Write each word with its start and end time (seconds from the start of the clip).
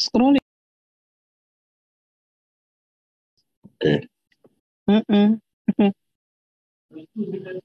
Scrolling. 0.00 0.38
Okay. 3.82 4.06
Mm-mm. 4.90 5.40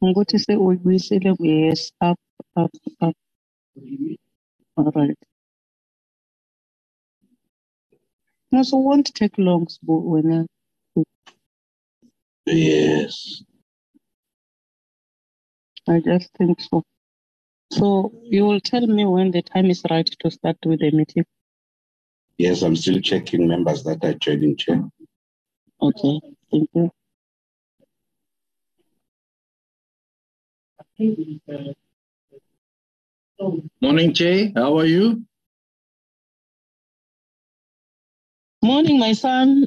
Ngokuthi 0.03 0.37
sewuyibuyisile 0.39 1.31
yes 1.39 1.91
up 2.01 2.19
up 2.55 2.71
up. 3.01 3.15
All 4.77 4.91
right. 4.95 5.17
No, 8.51 8.63
so 8.63 8.79
it 8.79 8.83
won't 8.83 9.15
take 9.15 9.37
long 9.37 9.67
Sbu, 9.67 10.03
when 10.03 10.47
Yes. 12.45 13.43
I, 15.87 15.95
I 15.95 15.99
just 16.01 16.31
think 16.37 16.61
so. 16.61 16.83
So 17.71 18.13
you 18.23 18.45
will 18.45 18.61
tell 18.61 18.85
me 18.87 19.05
when 19.05 19.31
the 19.31 19.41
time 19.43 19.67
is 19.71 19.83
right 19.89 20.05
to 20.21 20.31
start 20.31 20.57
with 20.65 20.79
the 20.81 20.91
meeting. 20.91 21.25
Yes, 22.37 22.61
I'm 22.63 22.75
still 22.75 22.99
checking 22.99 23.47
members 23.47 23.83
that 23.83 24.03
are 24.03 24.13
joining 24.15 24.57
chair. 24.57 24.83
Okay, 25.81 26.19
thank 26.51 26.69
you. 26.73 26.91
Morning, 33.81 34.13
Jay. 34.13 34.51
How 34.55 34.77
are 34.79 34.85
you? 34.85 35.23
Morning, 38.63 38.97
my 38.97 39.13
son. 39.13 39.65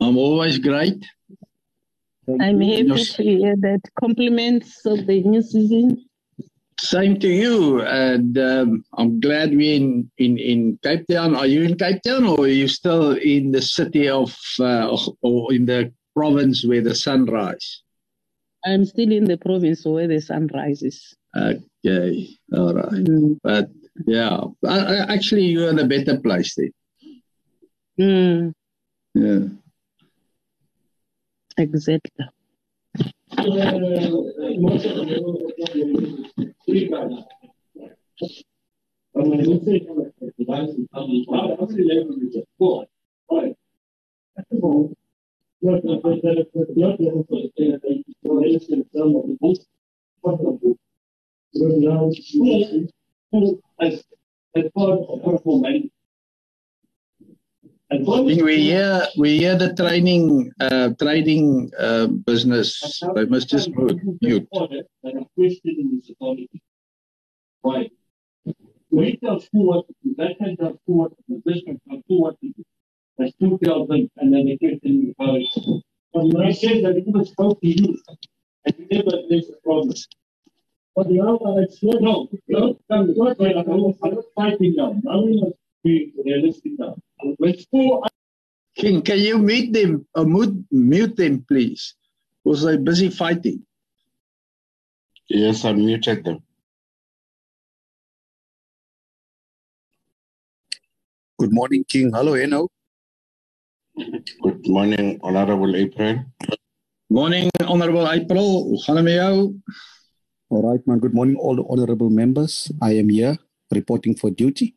I'm 0.00 0.16
always 0.16 0.58
great. 0.58 1.06
I'm 2.28 2.60
happy 2.60 3.04
to 3.04 3.22
hear 3.22 3.54
that. 3.60 3.80
Compliments 4.00 4.84
of 4.84 5.06
the 5.06 5.22
new 5.22 5.42
season. 5.42 6.04
Same 6.78 7.18
to 7.20 7.28
you. 7.28 7.80
And 7.82 8.36
um, 8.38 8.84
I'm 8.96 9.20
glad 9.20 9.50
we're 9.50 9.76
in, 9.76 10.10
in, 10.18 10.38
in 10.38 10.78
Cape 10.82 11.06
Town. 11.10 11.34
Are 11.34 11.46
you 11.46 11.62
in 11.62 11.76
Cape 11.76 12.02
Town 12.02 12.26
or 12.26 12.40
are 12.40 12.48
you 12.48 12.68
still 12.68 13.12
in 13.12 13.50
the 13.50 13.62
city 13.62 14.08
of, 14.08 14.36
uh, 14.60 14.96
or 15.22 15.52
in 15.52 15.66
the 15.66 15.92
province 16.14 16.64
where 16.64 16.82
the 16.82 16.94
sun 16.94 17.24
rises? 17.26 17.82
I'm 18.64 18.84
still 18.84 19.12
in 19.12 19.24
the 19.24 19.38
province 19.38 19.84
where 19.84 20.08
the 20.08 20.20
sun 20.20 20.50
rises. 20.52 21.14
Okay. 21.36 22.28
All 22.52 22.74
right. 22.74 23.04
Mm. 23.04 23.38
But 23.42 23.70
yeah, 24.06 24.40
I, 24.66 24.78
I, 24.78 25.12
actually, 25.14 25.44
you're 25.44 25.70
in 25.70 25.78
a 25.78 25.86
better 25.86 26.18
place 26.18 26.54
then. 26.56 26.72
Mm, 27.98 28.52
Yeah. 29.14 29.48
exactly. 31.56 32.26
I 34.56 34.58
think 34.58 34.86
we 57.90 58.56
hear 58.62 59.06
we 59.16 59.38
hear 59.38 59.56
the 59.56 59.72
training 59.74 60.50
uh, 60.60 60.90
trading 61.00 61.70
uh, 61.78 62.06
business. 62.06 63.00
They 63.14 63.26
must 63.26 63.48
just 63.48 63.70
mute. 64.20 64.48
Why? 67.62 67.90
We 68.90 69.16
tell 69.16 69.40
school 69.40 69.66
what 69.66 69.86
to 69.88 69.94
do, 70.02 70.14
that 70.18 70.38
can 70.38 70.56
school 70.56 70.78
what 70.86 71.10
to 71.16 71.22
do, 71.28 71.42
this 71.44 71.62
can 71.64 71.80
tell 71.88 72.00
school 72.02 72.20
what 72.22 72.40
to. 72.40 72.52
There's 73.18 73.34
two 73.40 73.58
tell 73.62 73.86
them, 73.86 74.10
and 74.16 74.32
then 74.32 74.46
they 74.46 74.56
question 74.56 75.02
you 75.02 75.14
about 75.18 75.36
it. 75.36 75.82
But 76.12 76.24
when 76.26 76.46
I 76.46 76.52
said 76.52 76.84
that 76.84 76.96
it 76.96 77.06
was 77.06 77.30
spoke 77.30 77.60
to 77.60 77.66
you, 77.66 77.98
and 78.64 78.74
you 78.78 78.86
never 78.90 79.16
addressed 79.16 79.48
the 79.48 79.58
problem. 79.62 79.94
But 80.94 81.08
the 81.08 81.20
other, 81.20 81.62
it's 81.62 81.82
no, 81.82 81.98
no, 81.98 82.28
no, 82.48 82.78
come, 82.90 83.14
right, 83.18 83.56
I'm 83.56 83.66
not, 83.68 83.94
I'm 84.02 84.14
not 84.14 84.24
fighting 84.34 84.74
now, 84.76 84.94
now 85.02 85.22
we 85.22 85.40
must 85.40 85.56
be 85.82 86.12
realistic 86.24 86.72
now. 86.78 86.96
When 87.38 87.58
school 87.58 88.04
King, 88.76 89.00
can 89.00 89.18
you 89.18 89.38
mute 89.38 89.72
them 89.72 90.06
or 90.14 90.26
mute, 90.26 90.64
mute 90.70 91.16
them, 91.16 91.44
please? 91.48 91.94
Because 92.44 92.62
they're 92.62 92.78
busy 92.78 93.08
fighting. 93.08 93.64
Yes, 95.28 95.64
I 95.64 95.72
muted 95.72 96.24
them. 96.24 96.44
Good 101.38 101.52
morning, 101.52 101.84
King. 101.88 102.12
Hello, 102.12 102.34
Eno. 102.34 102.68
Good 103.96 104.68
morning, 104.68 105.18
Honorable 105.22 105.74
April. 105.74 106.24
Morning, 107.08 107.50
Honorable 107.64 108.06
April. 108.08 108.68
Hoe 108.68 108.82
gaan 108.82 108.96
het 108.96 109.08
jou? 109.08 109.60
All 110.48 110.62
right, 110.62 110.86
man. 110.86 111.00
Good 111.00 111.14
morning, 111.14 111.36
all 111.36 111.56
the 111.56 111.64
honorable 111.64 112.10
members. 112.10 112.70
I 112.80 112.98
am 112.98 113.08
here 113.08 113.38
reporting 113.70 114.14
for 114.16 114.30
duty. 114.30 114.75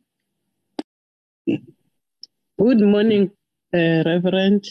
Good 2.59 2.81
morning, 2.81 3.31
uh, 3.73 4.03
Reverend. 4.05 4.65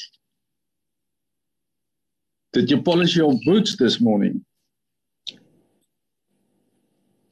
Did 2.53 2.71
you 2.71 2.83
polish 2.83 3.17
your 3.17 3.35
boots 3.45 3.77
this 3.77 4.01
morning? 4.01 4.45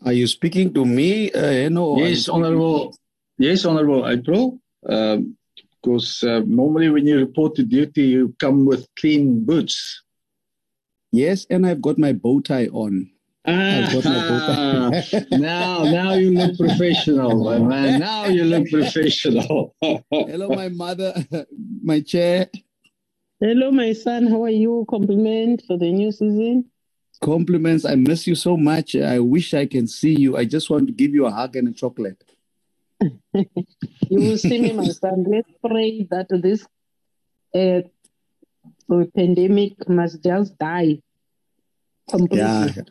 Are 0.05 0.13
you 0.13 0.27
speaking 0.27 0.73
to 0.75 0.85
me, 0.85 1.33
uh, 1.33 1.67
Eno? 1.67 1.85
or 1.85 1.97
are 1.97 2.01
you 2.01 2.09
Yes, 2.11 2.29
Honorable. 2.29 2.97
Yes, 3.39 3.65
Honorable 3.65 4.09
April. 4.09 4.61
Um, 4.89 5.37
because 5.87 6.23
uh, 6.25 6.43
normally 6.47 6.91
when 6.91 7.07
you 7.07 7.19
report 7.19 7.55
to 7.57 7.63
duty, 7.63 8.03
you 8.03 8.35
come 8.41 8.67
with 8.67 8.89
clean 8.99 9.45
boots. 9.45 10.03
Yes, 11.13 11.47
and 11.49 11.67
I've 11.67 11.81
got 11.81 11.99
my 11.99 12.13
bow 12.13 12.41
tie 12.41 12.67
on. 12.67 13.11
I've 13.47 13.93
got 13.93 14.05
my 14.05 14.29
bow 14.29 14.47
Ah, 14.49 14.91
now, 15.31 15.85
now 15.85 16.15
you 16.15 16.33
look 16.33 16.59
professional, 16.59 17.45
my 17.45 17.59
man. 17.59 18.01
Now 18.01 18.27
you 18.27 18.45
look 18.45 18.69
professional. 18.71 19.75
Hello, 20.11 20.49
my 20.49 20.69
mother, 20.69 21.15
my 21.83 22.01
chair. 22.01 22.49
Hello, 23.41 23.71
my 23.71 23.93
son. 23.93 24.27
How 24.27 24.45
are 24.45 24.51
you? 24.51 24.85
Compliment 24.89 25.63
for 25.67 25.79
the 25.79 25.93
new 25.93 26.11
season. 26.11 26.65
Compliments. 27.23 27.85
I 27.85 27.95
miss 27.95 28.27
you 28.27 28.35
so 28.35 28.57
much. 28.57 28.97
I 28.97 29.21
wish 29.21 29.55
I 29.55 29.67
can 29.67 29.87
see 29.87 30.19
you. 30.19 30.37
I 30.37 30.45
just 30.45 30.69
want 30.69 30.89
to 30.89 30.93
give 30.93 31.15
you 31.15 31.27
a 31.27 31.31
hug 31.31 31.55
and 31.57 31.69
a 31.69 31.73
chocolate. 31.73 32.23
You 33.33 34.21
will 34.23 34.39
see 34.39 34.61
me, 34.61 34.73
my 34.73 34.89
son. 34.89 35.25
Let's 35.29 35.51
pray 35.65 36.07
that 36.11 36.29
this 36.31 36.67
uh, 37.55 37.83
pandemic 39.15 39.89
must 39.89 40.23
just 40.23 40.59
die 40.59 41.01
completely 42.11 42.39
Yeah. 42.39 42.83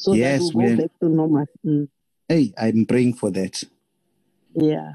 So 0.00 0.14
Yes, 0.14 0.48
that 0.48 0.56
we 0.56 0.64
go 0.66 0.76
back 0.82 0.90
to 1.00 1.08
normal. 1.08 1.46
Mm, 1.64 1.88
Hey, 2.28 2.52
I'm 2.56 2.86
praying 2.86 3.14
for 3.14 3.30
that. 3.32 3.62
yeah. 4.54 4.94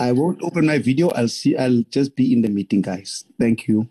I 0.00 0.10
won't 0.12 0.42
open 0.42 0.66
my 0.66 0.78
video. 0.78 1.08
I'll 1.10 1.28
see. 1.28 1.56
I'll 1.56 1.82
just 1.90 2.16
be 2.16 2.32
in 2.32 2.42
the 2.42 2.48
meeting, 2.48 2.82
guys. 2.82 3.24
Thank 3.38 3.68
you. 3.68 3.88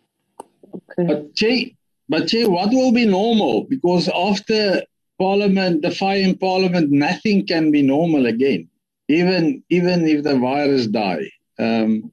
Okay. 0.75 1.07
But 1.07 1.33
Jay, 1.33 1.75
but 2.09 2.27
Jay, 2.27 2.45
what 2.45 2.71
will 2.71 2.91
be 2.91 3.05
normal? 3.05 3.63
Because 3.63 4.09
after 4.09 4.83
Parliament, 5.17 5.81
the 5.81 5.91
fire 5.91 6.19
in 6.19 6.37
Parliament, 6.37 6.91
nothing 6.91 7.47
can 7.47 7.71
be 7.71 7.81
normal 7.81 8.25
again. 8.25 8.67
Even 9.07 9.63
even 9.69 10.05
if 10.05 10.23
the 10.23 10.37
virus 10.37 10.87
die, 10.87 11.31
um, 11.57 12.11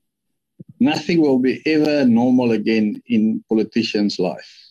nothing 0.79 1.21
will 1.21 1.41
be 1.41 1.61
ever 1.67 2.05
normal 2.07 2.53
again 2.53 3.03
in 3.07 3.43
politicians' 3.49 4.21
life. 4.21 4.62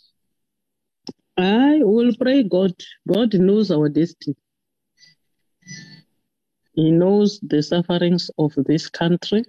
I 1.41 1.79
will 1.83 2.13
pray 2.19 2.43
God. 2.43 2.73
God 3.07 3.33
knows 3.33 3.71
our 3.71 3.89
destiny. 3.89 4.35
He 6.73 6.91
knows 6.91 7.39
the 7.41 7.61
sufferings 7.63 8.29
of 8.37 8.53
this 8.55 8.89
country. 8.89 9.43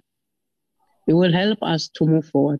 He 1.05 1.13
will 1.13 1.31
help 1.31 1.59
us 1.61 1.89
to 1.95 2.05
move 2.05 2.25
forward. 2.25 2.59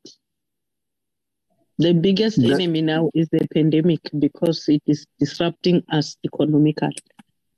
The 1.80 1.94
biggest 1.94 2.38
That- 2.38 2.52
enemy 2.52 2.82
now 2.82 3.10
is 3.14 3.28
the 3.30 3.48
pandemic 3.54 4.02
because 4.20 4.70
it 4.70 4.84
is 4.86 5.06
disrupting 5.20 5.84
us 5.90 6.18
economically. 6.24 6.96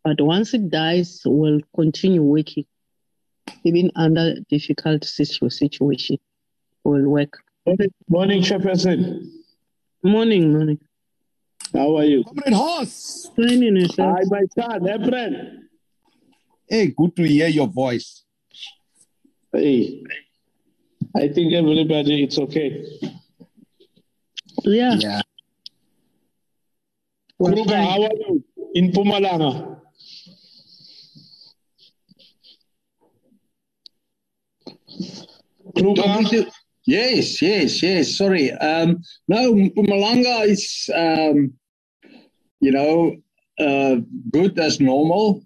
But 0.04 0.22
once 0.22 0.54
it 0.54 0.70
dies, 0.70 1.22
we'll 1.26 1.60
continue 1.76 2.22
working. 2.22 2.66
Even 3.64 3.92
under 3.96 4.36
difficult 4.50 5.04
situ- 5.04 5.50
situation, 5.50 6.18
we'll 6.84 7.08
work. 7.08 7.38
Morning, 7.66 7.92
morning, 8.08 8.42
Chairperson. 8.42 9.30
Morning, 10.04 10.54
morning. 10.54 10.80
How 11.74 11.98
are 11.98 12.06
you? 12.06 12.24
Comrade 12.24 12.54
Horse. 12.54 13.30
Training 13.36 13.76
yourself. 13.76 14.18
Hi, 14.18 14.24
my 14.30 14.42
son, 14.58 14.82
Efren. 14.82 15.58
Hey, 16.68 16.88
good 16.88 17.16
to 17.18 17.24
hear 17.28 17.48
your 17.48 17.68
voice. 17.68 18.24
Hey, 19.52 20.04
I 21.16 21.28
think 21.30 21.54
everybody, 21.54 22.24
it's 22.24 22.38
okay. 22.40 22.86
Yeah. 24.64 24.96
Yeah. 24.96 25.22
Kruger, 27.42 27.78
how 27.78 28.04
are 28.04 28.14
you? 28.14 28.44
In 28.74 28.92
Mpumalanga. 28.92 29.80
Talking 35.76 36.26
to- 36.30 36.52
yes, 36.86 37.42
yes, 37.42 37.82
yes. 37.82 38.18
Sorry. 38.18 38.52
Um, 38.52 39.02
no, 39.28 39.54
Mpumalanga 39.54 40.48
is, 40.48 40.90
um, 40.94 41.54
you 42.60 42.72
know, 42.72 43.16
uh, 43.60 43.98
good 44.32 44.60
as 44.60 44.80
normal. 44.80 45.44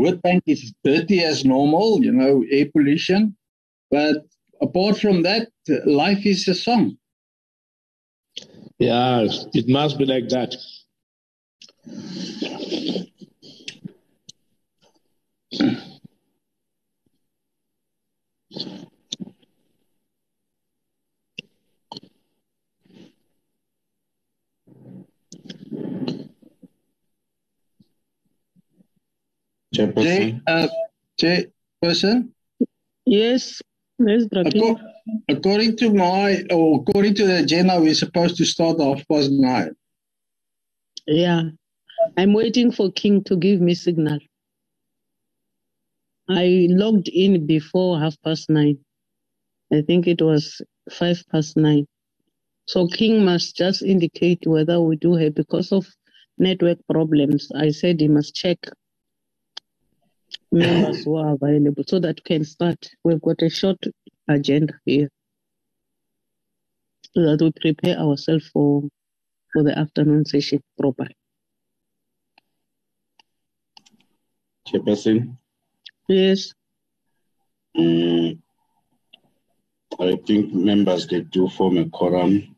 Witbank 0.00 0.42
is 0.46 0.72
dirty 0.84 1.22
as 1.22 1.44
normal, 1.44 2.02
you 2.02 2.12
know, 2.12 2.44
air 2.50 2.66
pollution. 2.72 3.36
But 3.90 4.26
apart 4.60 4.98
from 4.98 5.22
that, 5.22 5.48
life 5.86 6.26
is 6.26 6.48
a 6.48 6.54
song. 6.54 6.96
Yeah, 8.78 9.28
it 9.54 9.68
must 9.68 9.98
be 9.98 10.06
like 10.06 10.28
that. 10.30 10.56
Chairperson. 29.74 30.02
Jay, 30.02 30.40
uh, 30.46 30.68
Jay, 31.18 31.46
person, 31.80 32.32
Yes, 33.04 33.60
yes, 33.98 34.24
Brakin. 34.26 34.78
according 35.28 35.76
to 35.78 35.92
my, 35.92 36.44
or 36.50 36.80
according 36.80 37.14
to 37.16 37.26
the 37.26 37.38
agenda, 37.40 37.80
we're 37.80 37.94
supposed 37.94 38.36
to 38.36 38.44
start 38.44 38.78
off 38.78 39.02
past 39.10 39.30
nine. 39.30 39.74
Yeah, 41.06 41.42
I'm 42.16 42.32
waiting 42.32 42.70
for 42.70 42.92
King 42.92 43.24
to 43.24 43.36
give 43.36 43.60
me 43.60 43.74
signal. 43.74 44.20
I 46.28 46.68
logged 46.70 47.08
in 47.08 47.46
before 47.46 47.98
half 47.98 48.14
past 48.22 48.48
nine. 48.48 48.78
I 49.72 49.82
think 49.82 50.06
it 50.06 50.22
was 50.22 50.62
five 50.90 51.22
past 51.32 51.56
nine. 51.56 51.86
So 52.66 52.86
King 52.86 53.24
must 53.24 53.56
just 53.56 53.82
indicate 53.82 54.46
whether 54.46 54.80
we 54.80 54.96
do 54.96 55.14
have 55.14 55.34
because 55.34 55.72
of 55.72 55.86
network 56.38 56.78
problems. 56.88 57.50
I 57.54 57.70
said 57.70 58.00
he 58.00 58.06
must 58.06 58.34
check 58.34 58.58
members 60.52 61.04
who 61.04 61.16
are 61.16 61.34
available 61.34 61.82
so 61.86 61.98
that 62.00 62.16
we 62.16 62.22
can 62.22 62.44
start. 62.44 62.90
We've 63.02 63.20
got 63.20 63.42
a 63.42 63.48
short 63.48 63.78
agenda 64.28 64.74
here. 64.84 65.08
So 67.14 67.22
that 67.22 67.42
we 67.42 67.52
prepare 67.52 67.98
ourselves 67.98 68.48
for 68.48 68.82
for 69.52 69.62
the 69.62 69.78
afternoon 69.78 70.24
session 70.24 70.62
properly. 70.78 71.14
Chairperson. 74.68 75.36
Yes. 76.08 76.54
Mm, 77.76 78.38
I 79.98 80.16
think 80.26 80.52
members 80.54 81.06
they 81.06 81.20
do 81.20 81.48
form 81.48 81.78
a 81.78 81.88
quorum. 81.88 82.54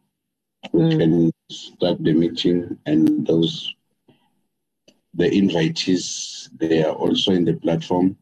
We 0.73 0.83
Mm. 0.83 0.99
can 0.99 1.33
start 1.51 2.03
the 2.03 2.13
meeting, 2.13 2.79
and 2.87 3.27
those 3.27 3.75
the 5.15 5.31
invitees 5.31 6.49
they 6.59 6.83
are 6.85 6.93
also 6.95 7.33
in 7.33 7.45
the 7.45 7.55
platform. 7.55 8.17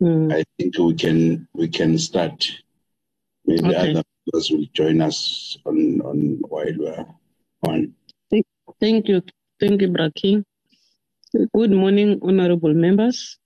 Mm. 0.00 0.32
I 0.34 0.44
think 0.58 0.76
we 0.78 0.94
can 0.94 1.48
we 1.54 1.68
can 1.68 1.98
start. 1.98 2.50
Maybe 3.46 3.64
Okay. 3.68 3.76
other 3.76 4.02
members 4.26 4.50
will 4.50 4.66
join 4.72 5.00
us 5.00 5.56
on 5.64 6.00
on 6.02 6.38
while 6.48 6.74
we're 6.78 7.06
on. 7.68 7.94
Thank 8.80 9.08
you. 9.08 9.22
Thank 9.60 9.82
you, 9.82 9.88
Braking. 9.88 10.44
Good 11.54 11.70
morning, 11.70 12.18
honorable 12.22 12.74
members. 12.74 13.38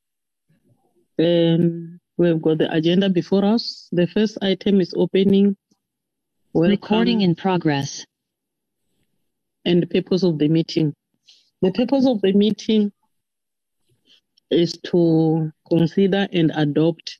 Um, 1.18 2.00
we've 2.16 2.40
got 2.40 2.58
the 2.58 2.72
agenda 2.72 3.08
before 3.10 3.44
us. 3.44 3.88
The 3.92 4.06
first 4.06 4.38
item 4.42 4.80
is 4.80 4.94
opening. 4.96 5.56
welcome, 6.52 6.70
Recording 6.70 7.20
in 7.20 7.34
progress. 7.34 8.06
and 9.64 9.82
the 9.82 9.86
purpose 9.86 10.22
of 10.22 10.38
the 10.38 10.48
meeting. 10.48 10.94
The 11.62 11.72
purpose 11.72 12.06
of 12.06 12.20
the 12.20 12.32
meeting 12.32 12.92
is 14.50 14.72
to 14.84 15.50
consider 15.68 16.28
and 16.32 16.52
adopt 16.54 17.18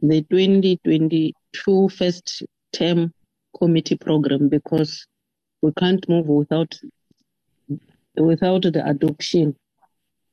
the 0.00 0.22
2022 0.22 1.88
first 1.88 2.42
term 2.72 3.12
committee 3.58 3.96
program 3.96 4.48
because 4.48 5.06
we 5.62 5.72
can't 5.72 6.08
move 6.08 6.26
without 6.26 6.78
without 8.16 8.62
the 8.62 8.82
adoption 8.86 9.56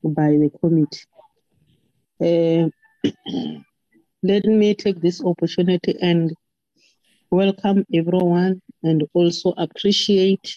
by 0.04 0.30
the 0.30 0.50
committee. 0.60 1.06
Uh, 2.20 2.70
let 4.22 4.44
me 4.44 4.74
take 4.74 5.00
this 5.00 5.22
opportunity 5.24 5.96
and 6.00 6.34
welcome 7.30 7.84
everyone 7.92 8.60
and 8.82 9.04
also 9.14 9.54
appreciate 9.56 10.56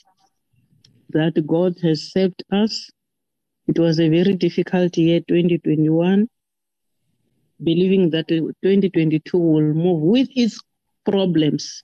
that 1.13 1.45
God 1.47 1.77
has 1.83 2.11
saved 2.11 2.43
us. 2.51 2.89
It 3.67 3.79
was 3.79 3.99
a 3.99 4.09
very 4.09 4.33
difficult 4.33 4.97
year, 4.97 5.21
2021, 5.21 6.27
believing 7.63 8.09
that 8.09 8.25
uh, 8.31 8.51
2022 8.63 9.37
will 9.37 9.61
move 9.61 10.01
with 10.01 10.27
its 10.35 10.59
problems. 11.05 11.83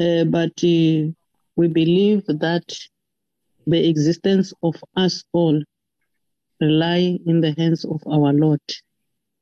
Uh, 0.00 0.24
but 0.24 0.52
uh, 0.62 1.12
we 1.56 1.68
believe 1.68 2.24
that 2.26 2.64
the 3.66 3.88
existence 3.88 4.52
of 4.62 4.74
us 4.96 5.24
all 5.32 5.62
rely 6.60 7.18
in 7.26 7.40
the 7.40 7.54
hands 7.56 7.84
of 7.84 8.00
our 8.06 8.32
Lord. 8.32 8.60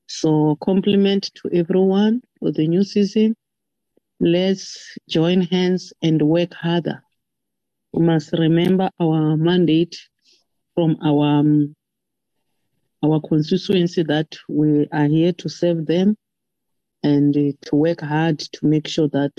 So 0.07 0.57
compliment 0.63 1.31
to 1.37 1.51
everyone 1.53 2.23
for 2.39 2.53
the 2.53 2.69
new 2.69 2.85
season. 2.85 3.35
Let's 4.21 4.97
join 5.09 5.41
hands 5.41 5.93
and 6.03 6.21
work 6.23 6.53
harder. 6.53 7.03
We 7.93 8.05
must 8.05 8.33
remember 8.33 8.91
our 9.01 9.37
mandate 9.37 9.97
from 10.75 10.97
our 11.05 11.41
um, 11.41 11.75
our 13.05 13.21
constituency 13.21 14.03
that 14.05 14.37
we 14.49 14.87
are 14.93 15.07
here 15.07 15.33
to 15.33 15.49
serve 15.49 15.87
them 15.87 16.17
and 17.03 17.37
uh, 17.37 17.53
to 17.67 17.77
work 17.77 18.01
hard 18.01 18.39
to 18.39 18.67
make 18.67 18.87
sure 18.87 19.09
that 19.09 19.33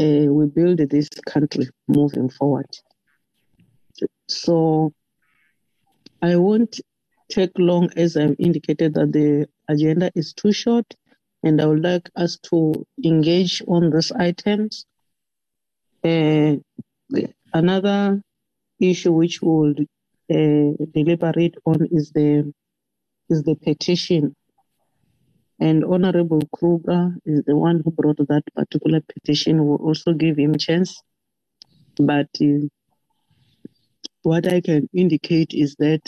uh, 0.00 0.32
we 0.32 0.46
build 0.46 0.78
this 0.78 1.08
country 1.26 1.68
moving 1.86 2.30
forward. 2.30 2.68
So 4.28 4.92
I 6.22 6.36
won't 6.36 6.80
take 7.28 7.52
long 7.58 7.90
as 7.96 8.16
I've 8.16 8.36
indicated 8.38 8.94
that 8.94 9.12
the 9.12 9.46
agenda 9.68 10.10
is 10.14 10.32
too 10.32 10.52
short 10.52 10.86
and 11.42 11.60
I 11.60 11.66
would 11.66 11.82
like 11.82 12.10
us 12.16 12.38
to 12.50 12.86
engage 13.04 13.62
on 13.68 13.90
these 13.90 14.10
items. 14.12 14.86
Uh, 16.02 16.56
another 17.54 18.20
issue 18.80 19.12
which 19.12 19.40
we 19.40 19.48
will 19.48 19.74
uh, 20.30 20.84
deliberate 20.92 21.54
on 21.64 21.88
is 21.90 22.10
the 22.12 22.52
is 23.30 23.42
the 23.44 23.54
petition. 23.54 24.34
And 25.60 25.84
Honorable 25.84 26.42
Kruger 26.52 27.14
is 27.24 27.42
the 27.46 27.56
one 27.56 27.80
who 27.82 27.92
brought 27.92 28.18
that 28.18 28.42
particular 28.54 29.00
petition. 29.00 29.64
We'll 29.64 29.76
also 29.76 30.12
give 30.12 30.36
him 30.36 30.58
chance. 30.58 31.00
But 31.96 32.28
uh, 32.42 32.66
what 34.22 34.52
I 34.52 34.60
can 34.60 34.88
indicate 34.92 35.54
is 35.54 35.76
that 35.78 36.02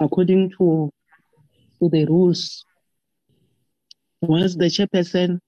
according 0.00 0.50
to, 0.58 0.90
to 1.80 1.88
the 1.90 2.06
rules, 2.06 2.64
once 4.22 4.56
the 4.56 4.66
chairperson 4.66 5.38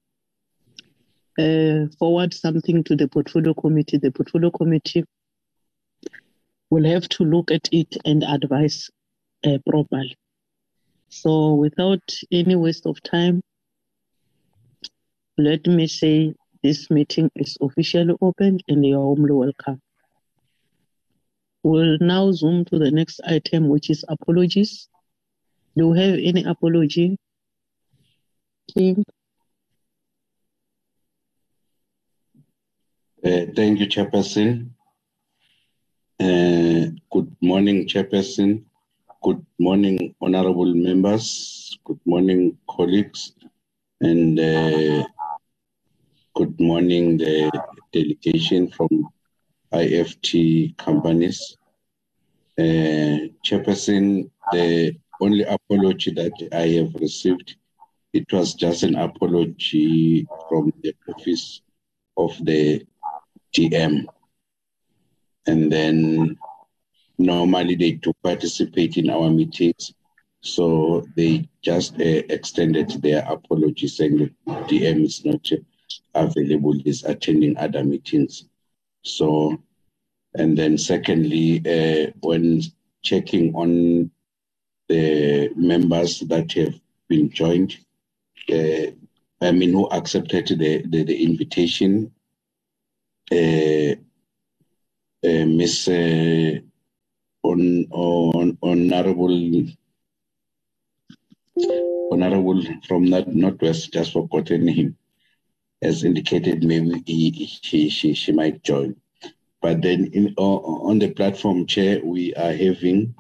uh, 1.39 1.87
forward 1.99 2.35
something 2.35 2.85
to 2.85 2.97
the 2.97 3.09
portfolio 3.09 3.55
committee, 3.55 3.99
the 3.99 4.11
portfolio 4.11 4.51
committee 4.51 5.05
will 6.71 6.85
have 6.85 7.09
to 7.11 7.25
look 7.25 7.51
at 7.51 7.69
it 7.73 7.97
and 8.05 8.23
advise 8.25 8.91
uh, 9.45 9.59
properly. 9.69 10.17
So, 11.09 11.55
without 11.55 12.03
any 12.31 12.57
waste 12.57 12.87
of 12.87 13.03
time, 13.03 13.43
let 15.39 15.67
me 15.67 15.87
say 15.87 16.35
this 16.63 16.91
meeting 16.91 17.31
is 17.35 17.57
officially 17.61 18.15
opened 18.21 18.63
and 18.69 18.85
you 18.85 18.97
are 18.97 19.05
warmly 19.05 19.33
welcome. 19.33 19.81
We'll 21.63 21.99
now 22.01 22.33
zoom 22.33 22.65
to 22.67 22.79
the 22.79 22.91
next 22.91 23.21
item, 23.27 23.69
which 23.69 23.91
is 23.91 24.05
apologies. 24.09 24.89
Do 25.77 25.89
we 25.89 26.01
have 26.01 26.19
any 26.19 26.45
apology? 26.45 27.17
King? 28.75 29.05
Uh, 33.25 33.47
thank 33.55 33.79
you, 33.79 33.87
Chairperson. 33.87 34.71
Uh, 36.19 36.91
good 37.13 37.37
morning, 37.41 37.87
Chairperson. 37.87 38.65
Good 39.23 39.47
morning, 39.61 40.15
honorable 40.21 40.75
members. 40.75 41.79
Good 41.85 42.01
morning, 42.05 42.59
colleagues. 42.69 43.33
And 44.01 44.41
uh, 44.41 45.05
good 46.35 46.59
morning, 46.59 47.17
the 47.19 47.53
delegation 47.93 48.69
from 48.69 49.09
IFT 49.73 50.77
companies. 50.77 51.57
Uh, 52.59 53.31
Chairperson, 53.47 54.31
the 54.51 54.97
only 55.21 55.45
apology 55.45 56.11
that 56.11 56.33
I 56.53 56.67
have 56.79 56.95
received 57.01 57.55
it 58.13 58.31
was 58.33 58.55
just 58.55 58.83
an 58.83 58.97
apology 58.97 60.27
from 60.49 60.73
the 60.83 60.95
office 61.09 61.63
of 62.17 62.37
the 62.45 62.85
DM. 63.55 64.07
And 65.47 65.71
then 65.71 66.39
normally 67.19 67.75
they 67.75 67.93
do 67.93 68.13
participate 68.23 68.97
in 68.97 69.11
our 69.11 69.31
meetings. 69.31 69.93
So 70.41 71.07
they 71.17 71.49
just 71.63 71.95
uh, 71.95 72.23
extended 72.29 72.91
their 73.03 73.25
apology 73.29 73.87
saying 73.87 74.19
that 74.19 74.69
DM 74.69 75.05
is 75.05 75.25
not 75.25 75.49
available, 76.15 76.75
is 76.85 77.05
attending 77.05 77.57
other 77.57 77.85
meetings. 77.85 78.45
So, 79.03 79.63
and 80.35 80.57
then 80.57 80.79
secondly, 80.79 81.61
uh, 81.61 82.11
when 82.21 82.63
checking 83.03 83.55
on 83.55 84.11
the 84.89 85.51
members 85.55 86.21
that 86.21 86.53
have 86.53 86.75
been 87.09 87.31
joined, 87.31 87.77
uh, 88.51 88.91
I 89.41 89.53
mean, 89.53 89.73
who 89.73 89.89
accepted 89.91 90.49
the, 90.49 90.83
the, 90.87 91.05
the 91.05 91.25
invitation, 91.25 92.13
Miss 95.63 95.87
uh, 95.87 96.59
on, 97.43 97.87
on, 97.91 98.59
Honorable 98.63 99.67
Honorable 102.11 102.63
from 102.87 103.07
that 103.11 103.29
Northwest, 103.29 103.93
just 103.93 104.13
forgotten 104.13 104.67
him, 104.67 104.97
as 105.81 106.05
indicated 106.05 106.65
maybe 106.65 107.03
he, 107.07 107.47
she, 107.63 107.89
she, 107.89 108.15
she 108.15 108.33
might 108.33 108.63
join. 108.63 108.97
But 109.61 109.83
then 109.83 110.07
in, 110.13 110.35
on 110.37 110.99
the 110.99 111.11
platform 111.13 111.67
chair, 111.67 112.01
we 112.05 112.35
are 112.35 112.53
having 112.53 113.15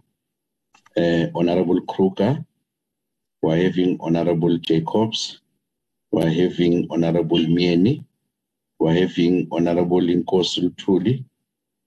uh, 0.96 1.26
Honorable 1.34 1.80
Kruger, 1.82 2.44
we're 3.40 3.62
having 3.62 3.98
Honorable 4.00 4.58
Jacobs, 4.58 5.40
we're 6.10 6.28
having 6.28 6.88
Honorable 6.90 7.38
Mieni, 7.38 8.04
we're 8.83 9.07
having 9.07 9.47
Honorable 9.53 10.01
Inkosul 10.01 10.77
Tuli, 10.77 11.25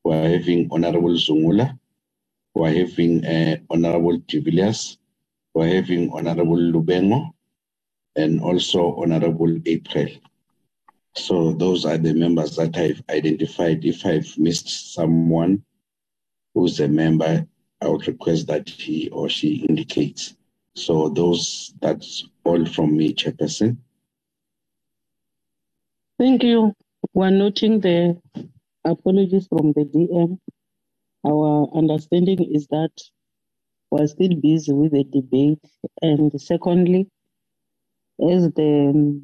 we're 0.05 0.29
having 0.29 0.69
Honorable 0.71 1.15
Zungula, 1.15 1.77
we're 2.53 2.73
having 2.73 3.25
uh, 3.25 3.57
Honorable 3.69 4.17
Tibilias, 4.21 4.95
we're 5.53 5.75
having 5.75 6.09
Honorable 6.13 6.55
Lubengo, 6.55 7.31
and 8.15 8.39
also 8.39 8.95
Honorable 8.95 9.59
April. 9.65 10.07
So 11.15 11.51
those 11.51 11.83
are 11.83 11.97
the 11.97 12.13
members 12.13 12.55
that 12.55 12.77
I've 12.77 13.03
identified. 13.09 13.83
If 13.83 14.05
I've 14.05 14.33
missed 14.37 14.93
someone 14.93 15.65
who's 16.53 16.79
a 16.79 16.87
member, 16.87 17.45
I 17.81 17.89
would 17.89 18.07
request 18.07 18.47
that 18.47 18.69
he 18.69 19.09
or 19.09 19.27
she 19.27 19.65
indicates. 19.67 20.37
So 20.75 21.09
those 21.09 21.73
that's 21.81 22.25
all 22.45 22.65
from 22.65 22.95
me, 22.95 23.13
Chairperson. 23.13 23.75
Thank 26.17 26.41
you. 26.43 26.73
We're 27.15 27.29
noting 27.29 27.79
the 27.79 28.21
apologies 28.83 29.47
from 29.47 29.71
the 29.71 29.85
DM. 29.85 30.37
Our 31.25 31.69
understanding 31.73 32.53
is 32.53 32.67
that 32.67 32.91
we're 33.89 34.07
still 34.07 34.35
busy 34.35 34.73
with 34.73 34.91
the 34.91 35.05
debate. 35.05 35.63
And 36.01 36.29
secondly, 36.41 37.07
as 38.19 38.51
the, 38.51 39.21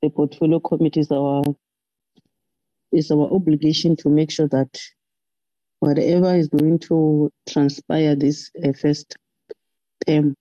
the 0.00 0.08
portfolio 0.10 0.60
committee 0.60 1.00
is 1.00 1.10
our, 1.10 1.42
is 2.92 3.10
our 3.10 3.28
obligation 3.34 3.96
to 3.96 4.08
make 4.08 4.30
sure 4.30 4.46
that 4.46 4.80
whatever 5.80 6.32
is 6.36 6.46
going 6.46 6.78
to 6.78 7.32
transpire 7.48 8.14
this 8.14 8.52
uh, 8.64 8.72
first 8.80 9.16
term 10.06 10.36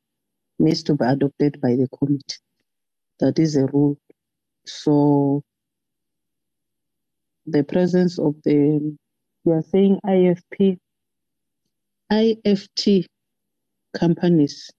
needs 0.60 0.84
to 0.84 0.94
be 0.94 1.04
adopted 1.04 1.60
by 1.62 1.70
the 1.70 1.90
committee. 1.98 2.38
That 3.22 3.40
is 3.40 3.56
a 3.56 3.66
rule. 3.66 3.98
So 4.68 5.44
the 7.48 7.64
presence 7.64 8.20
of 8.20 8.36
the, 8.44 8.98
you 9.44 9.52
are 9.52 9.64
saying 9.64 10.00
IFP, 10.06 10.78
IFT 12.12 13.06
companies 13.98 14.72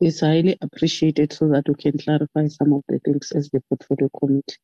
is 0.00 0.20
highly 0.20 0.56
appreciated 0.60 1.32
so 1.32 1.48
that 1.48 1.64
we 1.66 1.74
can 1.74 1.98
clarify 1.98 2.46
some 2.46 2.72
of 2.72 2.82
the 2.88 2.98
things 3.00 3.32
as 3.32 3.50
the 3.50 3.60
portfolio 3.68 4.08
committee. 4.18 4.56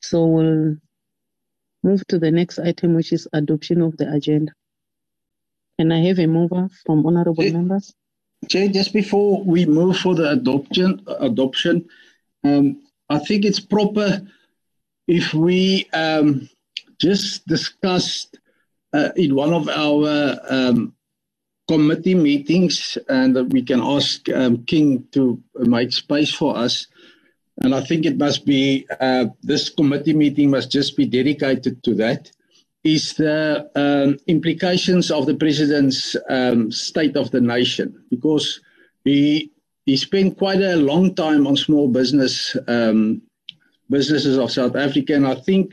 So 0.00 0.26
we'll 0.26 0.76
move 1.82 2.06
to 2.08 2.18
the 2.18 2.30
next 2.30 2.58
item, 2.58 2.94
which 2.94 3.12
is 3.12 3.28
adoption 3.32 3.82
of 3.82 3.96
the 3.96 4.12
agenda. 4.12 4.52
Can 5.78 5.90
I 5.90 6.04
have 6.06 6.18
a 6.18 6.26
mover 6.26 6.68
from 6.86 7.04
honorable 7.06 7.44
members? 7.50 7.92
Chair, 8.48 8.68
just 8.68 8.92
before 8.92 9.42
we 9.44 9.66
move 9.66 9.98
for 9.98 10.14
the 10.14 10.30
adoption, 10.30 11.00
adoption, 11.20 11.88
um, 12.44 12.82
I 13.08 13.18
think 13.18 13.44
it's 13.44 13.60
proper 13.60 14.22
if 15.06 15.34
we 15.34 15.88
um, 15.92 16.48
just 16.98 17.46
discussed 17.46 18.38
uh, 18.92 19.10
in 19.16 19.34
one 19.34 19.52
of 19.52 19.68
our 19.68 20.38
um, 20.48 20.94
committee 21.68 22.14
meetings, 22.14 22.98
and 23.08 23.52
we 23.52 23.62
can 23.62 23.80
ask 23.80 24.28
um, 24.30 24.64
King 24.64 25.06
to 25.12 25.42
make 25.56 25.92
space 25.92 26.32
for 26.32 26.56
us. 26.56 26.86
And 27.58 27.74
I 27.74 27.80
think 27.82 28.06
it 28.06 28.18
must 28.18 28.44
be 28.44 28.86
uh, 29.00 29.26
this 29.42 29.68
committee 29.68 30.14
meeting 30.14 30.50
must 30.50 30.70
just 30.70 30.96
be 30.96 31.06
dedicated 31.06 31.82
to 31.84 31.94
that. 31.94 32.30
Is 32.84 33.14
the 33.14 33.70
um, 33.76 34.18
implications 34.26 35.12
of 35.12 35.26
the 35.26 35.36
president's 35.36 36.16
um, 36.28 36.72
state 36.72 37.16
of 37.16 37.30
the 37.30 37.40
nation 37.40 38.02
because 38.10 38.60
he 39.04 39.52
he 39.86 39.96
spent 39.96 40.36
quite 40.36 40.60
a 40.60 40.76
long 40.76 41.14
time 41.14 41.46
on 41.46 41.56
small 41.56 41.88
business 41.88 42.56
um, 42.66 43.22
businesses 43.92 44.36
of 44.38 44.50
South 44.50 44.74
Africa. 44.74 45.14
And 45.14 45.26
I 45.26 45.36
think 45.36 45.72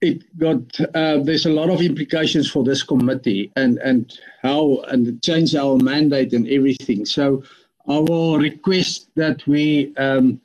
it 0.00 0.18
got 0.38 0.62
uh, 0.94 1.18
there's 1.26 1.46
a 1.46 1.52
lot 1.60 1.70
of 1.70 1.80
implications 1.82 2.50
for 2.50 2.62
this 2.64 2.82
committee 2.82 3.52
and 3.56 3.78
and 3.78 4.18
how 4.42 4.80
and 4.92 5.22
change 5.22 5.54
our 5.54 5.76
mandate 5.76 6.32
and 6.32 6.46
everything. 6.48 7.04
So 7.04 7.42
I 7.88 7.98
will 7.98 8.38
request 8.38 9.08
that 9.16 9.46
we 9.46 9.94
um, 9.96 10.40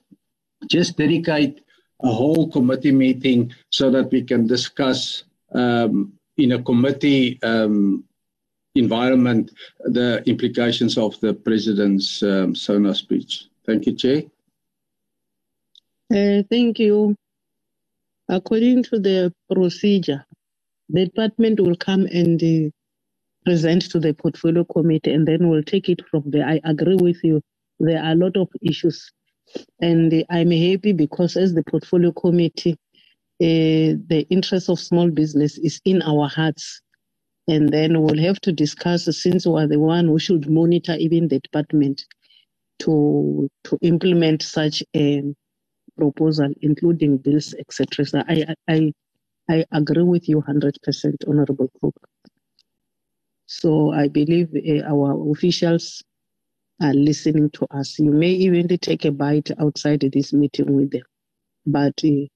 just 0.68 0.98
dedicate 0.98 1.62
a 2.02 2.12
whole 2.12 2.52
committee 2.52 2.92
meeting 2.92 3.54
so 3.72 3.90
that 3.92 4.12
we 4.12 4.22
can 4.24 4.48
discuss 4.48 5.24
um, 5.54 6.14
in 6.38 6.52
a 6.52 6.62
committee 6.62 7.40
um, 7.44 8.04
environment 8.76 9.52
the 9.86 10.22
implications 10.26 10.98
of 10.98 11.20
the 11.22 11.34
president's 11.34 12.22
um, 12.24 12.56
SONA 12.56 12.94
speech. 12.94 13.46
Thank 13.66 13.86
you, 13.86 13.94
Chair. 13.94 14.24
Uh, 16.16 16.44
thank 16.52 16.80
you. 16.80 17.16
According 18.30 18.84
to 18.86 19.00
the 19.00 19.34
procedure, 19.52 20.26
the 20.90 21.06
department 21.06 21.60
will 21.60 21.76
come 21.78 22.08
and 22.08 22.42
uh, 22.44 22.72
present 23.46 23.84
to 23.92 24.00
the 24.00 24.14
portfolio 24.14 24.66
committee 24.66 25.14
and 25.14 25.28
then 25.28 25.50
we'll 25.50 25.64
take 25.64 25.90
it 25.90 26.02
from 26.10 26.24
there. 26.28 26.48
I 26.48 26.62
agree 26.66 26.96
with 26.98 27.24
you. 27.24 27.42
There 27.80 28.02
are 28.04 28.14
a 28.14 28.16
lot 28.16 28.38
of 28.38 28.50
issues. 28.62 29.12
And 29.82 30.14
uh, 30.14 30.24
I'm 30.30 30.52
happy 30.52 30.94
because 30.94 31.38
as 31.38 31.54
the 31.54 31.64
portfolio 31.64 32.12
committee, 32.14 32.78
uh, 33.42 34.00
the 34.10 34.26
interest 34.30 34.70
of 34.70 34.80
small 34.80 35.10
business 35.12 35.58
is 35.60 35.82
in 35.86 36.02
our 36.04 36.30
hearts. 36.30 36.82
And 37.48 37.70
then 37.70 38.02
we'll 38.02 38.20
have 38.24 38.42
to 38.42 38.54
discuss 38.54 39.06
since 39.22 39.46
we're 39.48 39.68
the 39.68 39.80
one 39.80 40.08
who 40.08 40.20
should 40.20 40.50
monitor 40.50 40.96
even 41.00 41.28
the 41.30 41.40
department 41.40 42.06
to 42.80 43.50
to 43.66 43.78
implement 43.82 44.44
such 44.44 44.84
a 44.96 45.24
proposal, 45.98 46.54
including 46.62 47.18
bills, 47.18 47.56
etc. 47.60 48.06
So 48.06 48.24
I, 48.28 48.46
I, 48.70 48.94
I 49.50 49.66
agree 49.72 50.04
with 50.04 50.30
you 50.30 50.42
100%, 50.42 50.74
Honorable 51.28 51.72
Cook. 51.82 51.96
So 53.48 53.92
I 53.94 54.08
believe 54.10 54.50
uh, 54.56 54.84
our 54.88 55.32
officials 55.32 56.04
are 56.82 56.94
listening 56.94 57.52
to 57.52 57.68
us. 57.72 58.00
You 58.00 58.12
may 58.12 58.32
even 58.32 58.68
take 58.80 59.06
a 59.06 59.12
bite 59.12 59.52
outside 59.60 60.02
this 60.14 60.34
meeting 60.34 60.76
with 60.76 60.92
them. 60.92 61.04
But 61.68 61.96
uh, 62.06 62.28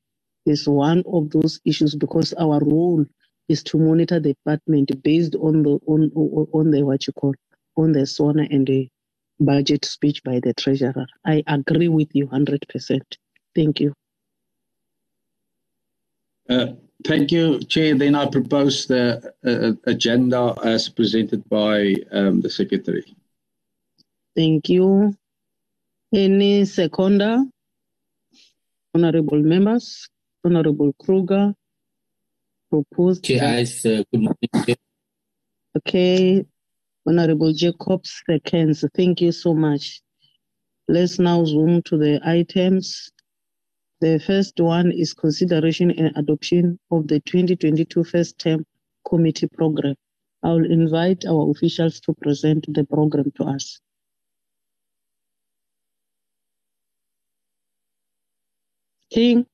it's 0.45 0.67
one 0.67 1.03
of 1.11 1.31
those 1.31 1.61
issues 1.65 1.95
because 1.95 2.33
our 2.33 2.59
role 2.61 3.05
is 3.49 3.63
to 3.65 3.79
monitor 3.79 4.19
the 4.19 4.33
department 4.35 4.91
based 5.03 5.35
on 5.35 5.63
the 5.63 5.79
on 5.87 6.11
on 6.53 6.71
the 6.71 6.83
what 6.83 7.07
you 7.07 7.13
call 7.13 7.35
on 7.77 7.93
the 7.93 8.05
SONA 8.07 8.47
and 8.51 8.67
the 8.67 8.89
budget 9.39 9.85
speech 9.85 10.23
by 10.23 10.39
the 10.41 10.53
treasurer. 10.55 11.07
I 11.25 11.43
agree 11.47 11.89
with 11.89 12.09
you 12.13 12.27
100%. 12.27 13.01
Thank 13.59 13.81
you. 13.81 13.93
Uh, 16.49 16.67
thank 17.05 17.29
you, 17.29 17.59
Chair. 17.59 17.93
Then 17.95 18.15
I 18.15 18.25
propose 18.27 18.85
the 18.87 19.33
uh, 19.45 19.73
agenda 19.83 20.55
as 20.63 20.87
presented 20.87 21.43
by 21.49 21.95
um, 22.13 22.39
the 22.39 22.49
Secretary. 22.49 23.03
Thank 24.33 24.69
you. 24.69 25.13
Any 26.13 26.63
seconder? 26.63 27.43
Honorable 28.95 29.39
members, 29.39 30.07
Honorable 30.45 30.93
Kruger, 30.93 31.53
proposed. 32.71 33.25
Chair, 33.25 33.43
I, 33.43 33.61
uh, 33.63 34.03
good 34.09 34.21
morning. 34.21 34.77
Okay, 35.77 36.45
Honorable 37.05 37.51
Jacobs 37.51 38.23
seconds. 38.25 38.85
Thank 38.95 39.19
you 39.19 39.33
so 39.33 39.53
much. 39.53 40.01
Let's 40.87 41.19
now 41.19 41.43
zoom 41.43 41.81
to 41.83 41.97
the 41.97 42.21
items. 42.23 43.11
The 44.01 44.17
first 44.19 44.57
one 44.59 44.93
is 44.93 45.13
consideration 45.13 45.91
and 45.91 46.15
adoption 46.15 46.79
of 46.89 47.07
the 47.09 47.19
2022 47.19 48.05
first 48.05 48.39
term 48.39 48.65
committee 49.07 49.47
program. 49.47 49.95
I 50.41 50.49
will 50.51 50.71
invite 50.71 51.25
our 51.25 51.51
officials 51.51 51.99
to 52.01 52.13
present 52.13 52.65
the 52.73 52.85
program 52.85 53.29
to 53.35 53.43
us. 53.43 53.81
King. 59.11 59.45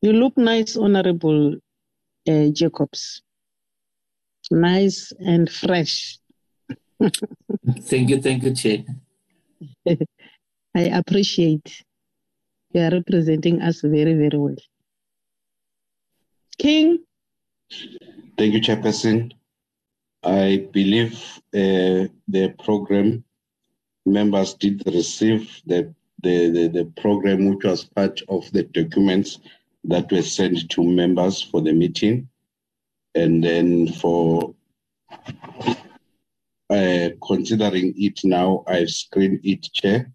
You 0.00 0.12
look 0.12 0.36
nice, 0.36 0.76
Honorable 0.76 1.54
uh, 2.28 2.48
Jacobs. 2.52 3.22
Nice 4.50 5.12
and 5.18 5.50
fresh. 5.50 6.18
Thank 7.80 8.10
you, 8.10 8.20
thank 8.20 8.44
you, 8.44 8.54
Chair. 8.54 8.84
I 10.76 10.80
appreciate 10.80 11.84
you 12.72 12.80
are 12.80 12.90
representing 12.90 13.62
us 13.62 13.80
very, 13.80 14.14
very 14.14 14.36
well. 14.36 14.56
King. 16.58 16.98
Thank 18.36 18.54
you, 18.54 18.60
Chairperson. 18.60 19.32
I 20.22 20.68
believe 20.72 21.14
uh, 21.54 22.08
the 22.28 22.54
program 22.64 23.24
members 24.06 24.54
did 24.54 24.82
receive 24.86 25.60
the, 25.66 25.94
the, 26.22 26.50
the, 26.50 26.68
the 26.68 26.84
program, 27.00 27.46
which 27.46 27.64
was 27.64 27.84
part 27.84 28.20
of 28.28 28.50
the 28.52 28.64
documents 28.64 29.38
that 29.84 30.10
were 30.10 30.22
sent 30.22 30.70
to 30.70 30.82
members 30.82 31.42
for 31.42 31.60
the 31.60 31.72
meeting. 31.72 32.28
And 33.14 33.44
then 33.44 33.92
for 33.92 34.54
uh, 36.74 37.10
considering 37.26 37.94
it 37.96 38.20
now, 38.24 38.64
I've 38.66 38.90
screened 38.90 39.40
it, 39.44 39.62
Chair. 39.72 40.10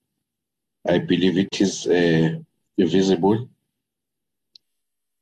I 0.87 0.99
believe 0.99 1.37
it 1.37 1.61
is 1.61 1.87
uh, 1.87 2.39
visible. 2.77 3.49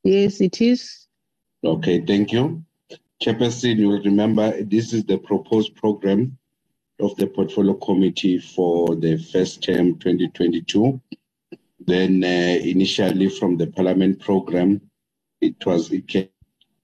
Yes, 0.04 0.42
it 0.42 0.62
is. 0.62 1.08
Okay, 1.64 2.06
thank 2.06 2.32
you. 2.32 2.64
Chairperson, 3.22 3.78
you 3.78 3.90
will 3.90 4.04
remember 4.04 4.64
this 4.64 4.94
is 4.94 5.04
the 5.04 5.18
proposed 5.18 5.76
program 5.76 6.38
of 7.00 7.16
the 7.18 7.28
Portfolio 7.28 7.74
Committee 7.74 8.40
for 8.40 8.96
the 8.96 9.18
first 9.18 9.64
term 9.64 9.98
2022 10.00 11.02
then 11.88 12.24
uh, 12.24 12.60
initially 12.64 13.30
from 13.30 13.58
the 13.58 13.68
Parliament 13.68 14.20
program, 14.20 14.82
it 15.40 15.66
was 15.66 15.92
it 15.92 16.32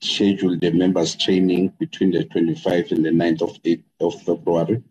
scheduled 0.03 0.59
the 0.61 0.71
members 0.71 1.15
training 1.15 1.73
between 1.79 2.11
the 2.11 2.25
25th 2.25 2.91
and 2.91 3.05
the 3.05 3.09
9th 3.09 3.41
of, 3.41 3.63
8th 3.63 3.83
of 4.01 4.21
February. 4.23 4.83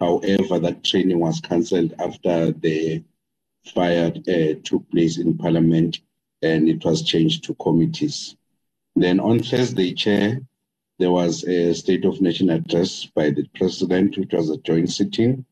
However, 0.00 0.58
that 0.58 0.82
training 0.82 1.20
was 1.20 1.40
cancelled 1.40 1.94
after 1.98 2.52
the 2.52 3.02
fire 3.64 4.12
uh, 4.16 4.54
took 4.62 4.90
place 4.90 5.18
in 5.18 5.36
Parliament 5.38 6.00
and 6.42 6.68
it 6.68 6.84
was 6.84 7.02
changed 7.02 7.44
to 7.44 7.54
committees. 7.54 8.36
Then 8.96 9.20
on 9.20 9.40
Thursday, 9.42 9.92
Chair, 9.94 10.40
there 10.98 11.10
was 11.10 11.44
a 11.44 11.74
State 11.74 12.04
of 12.04 12.20
Nation 12.20 12.50
address 12.50 13.06
by 13.06 13.30
the 13.30 13.46
President, 13.54 14.16
which 14.16 14.32
was 14.32 14.50
a 14.50 14.58
joint 14.58 14.90
sitting. 14.90 15.44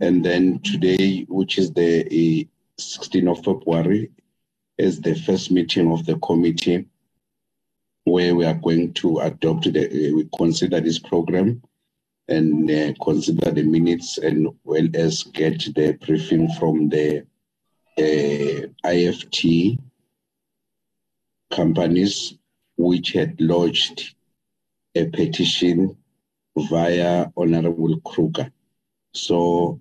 And 0.00 0.24
then 0.24 0.60
today, 0.60 1.24
which 1.28 1.58
is 1.58 1.72
the 1.72 2.48
16th 2.80 3.30
of 3.30 3.44
February 3.44 4.10
is 4.76 5.00
the 5.00 5.14
first 5.14 5.50
meeting 5.50 5.92
of 5.92 6.04
the 6.04 6.18
committee 6.18 6.86
where 8.04 8.34
we 8.34 8.44
are 8.44 8.54
going 8.54 8.92
to 8.92 9.18
adopt 9.20 9.72
the, 9.72 9.86
uh, 9.86 10.14
we 10.14 10.28
consider 10.36 10.80
this 10.80 10.98
program 10.98 11.62
and 12.28 12.70
uh, 12.70 12.92
consider 13.02 13.50
the 13.50 13.62
minutes 13.62 14.18
and 14.18 14.48
well 14.64 14.86
as 14.94 15.22
get 15.24 15.58
the 15.74 15.92
briefing 16.04 16.48
from 16.58 16.88
the 16.88 17.20
uh, 17.98 18.66
IFT 18.86 19.78
companies 21.50 22.34
which 22.76 23.12
had 23.12 23.40
lodged 23.40 24.14
a 24.94 25.06
petition 25.06 25.96
via 26.56 27.30
Honorable 27.36 28.00
Kruger. 28.00 28.50
So 29.12 29.80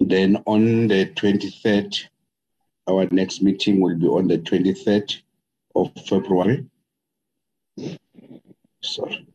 Then 0.00 0.42
on 0.46 0.86
the 0.86 1.06
23rd, 1.06 2.04
our 2.88 3.06
next 3.10 3.42
meeting 3.42 3.80
will 3.80 3.96
be 3.96 4.06
on 4.06 4.28
the 4.28 4.38
23rd 4.38 5.20
of 5.74 5.90
February. 6.08 6.66
Sorry. 8.80 9.26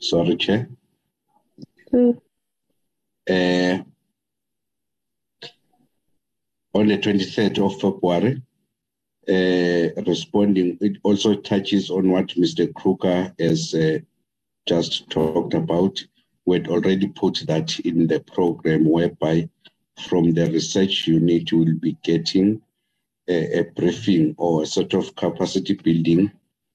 Sorry, 0.00 0.36
Chair. 0.36 0.68
Mm. 1.92 2.20
Uh, 3.28 3.82
on 6.74 6.86
the 6.88 6.98
23rd 6.98 7.58
of 7.64 7.80
February, 7.80 8.42
uh, 9.28 10.02
responding, 10.06 10.78
it 10.80 10.98
also 11.02 11.34
touches 11.36 11.90
on 11.90 12.10
what 12.10 12.28
Mr. 12.28 12.72
Kruger 12.74 13.32
has 13.38 13.74
uh, 13.74 13.98
just 14.66 15.08
talked 15.10 15.54
about, 15.54 16.02
we 16.44 16.58
had 16.58 16.68
already 16.68 17.08
put 17.08 17.42
that 17.46 17.78
in 17.80 18.06
the 18.06 18.20
program 18.20 18.88
whereby 18.88 19.48
from 20.08 20.32
the 20.32 20.50
research 20.50 21.06
unit 21.06 21.52
we'll 21.52 21.78
be 21.78 21.96
getting 22.02 22.60
a, 23.28 23.60
a, 23.60 23.64
briefing 23.64 24.34
or 24.38 24.62
a 24.62 24.66
sort 24.66 24.94
of 24.94 25.14
capacity 25.14 25.74
building 25.74 26.30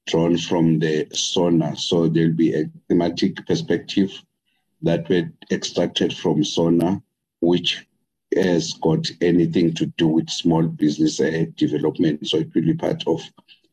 drawn 0.05 0.37
from 0.37 0.79
the 0.79 1.07
SONA. 1.11 1.75
So 1.75 2.07
there'll 2.07 2.33
be 2.33 2.55
a 2.55 2.69
thematic 2.87 3.45
perspective 3.45 4.11
that 4.81 5.09
were 5.09 5.29
extracted 5.51 6.15
from 6.15 6.43
SONA, 6.43 7.01
which 7.41 7.85
has 8.35 8.73
got 8.75 9.05
anything 9.21 9.73
to 9.73 9.87
do 9.97 10.07
with 10.07 10.29
small 10.29 10.63
business 10.63 11.19
uh, 11.19 11.45
development. 11.55 12.27
So 12.27 12.37
it 12.37 12.53
will 12.53 12.61
be 12.61 12.73
part 12.73 13.03
of 13.07 13.21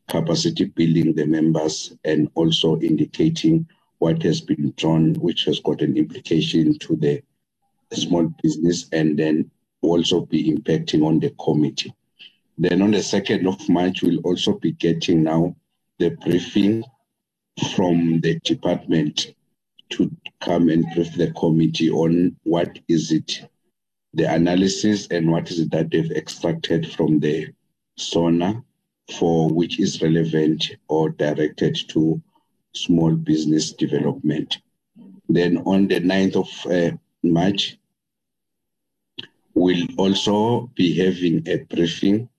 capacity 0.09 0.65
building 0.65 1.13
the 1.13 1.25
members 1.25 1.93
and 2.03 2.29
also 2.35 2.79
indicating 2.79 3.67
what 3.99 4.21
has 4.23 4.41
been 4.41 4.73
drawn, 4.77 5.13
which 5.15 5.45
has 5.45 5.59
got 5.59 5.81
an 5.81 5.97
implication 5.97 6.77
to 6.79 6.95
the 6.95 7.21
small 7.93 8.33
business 8.43 8.87
and 8.91 9.17
then 9.17 9.49
also 9.81 10.25
be 10.25 10.51
impacting 10.51 11.05
on 11.05 11.19
the 11.19 11.29
committee. 11.43 11.93
Then 12.57 12.81
on 12.81 12.91
the 12.91 12.99
2nd 12.99 13.47
of 13.47 13.69
March, 13.69 14.01
we'll 14.01 14.19
also 14.19 14.53
be 14.53 14.71
getting 14.71 15.23
now 15.23 15.55
the 15.99 16.09
briefing 16.09 16.83
from 17.75 18.19
the 18.21 18.39
department 18.39 19.33
to 19.89 20.11
come 20.41 20.69
and 20.69 20.85
brief 20.93 21.13
the 21.15 21.31
committee 21.31 21.89
on 21.89 22.35
what 22.43 22.79
is 22.87 23.11
it, 23.11 23.47
the 24.13 24.31
analysis 24.31 25.07
and 25.07 25.31
what 25.31 25.49
is 25.51 25.59
it 25.59 25.71
that 25.71 25.91
they've 25.91 26.11
extracted 26.11 26.91
from 26.91 27.19
the 27.19 27.47
SONA 27.97 28.63
for 29.17 29.49
which 29.49 29.79
is 29.79 30.01
relevant 30.01 30.71
or 30.87 31.09
directed 31.09 31.77
to 31.89 32.21
small 32.75 33.15
business 33.15 33.71
development. 33.71 34.57
Then 35.29 35.57
on 35.59 35.87
the 35.87 35.99
9th 36.01 36.35
of 36.35 36.71
uh, 36.71 36.97
March, 37.23 37.77
we'll 39.53 39.87
also 39.97 40.69
be 40.75 40.95
having 40.97 41.47
a 41.47 41.57
briefing 41.57 42.29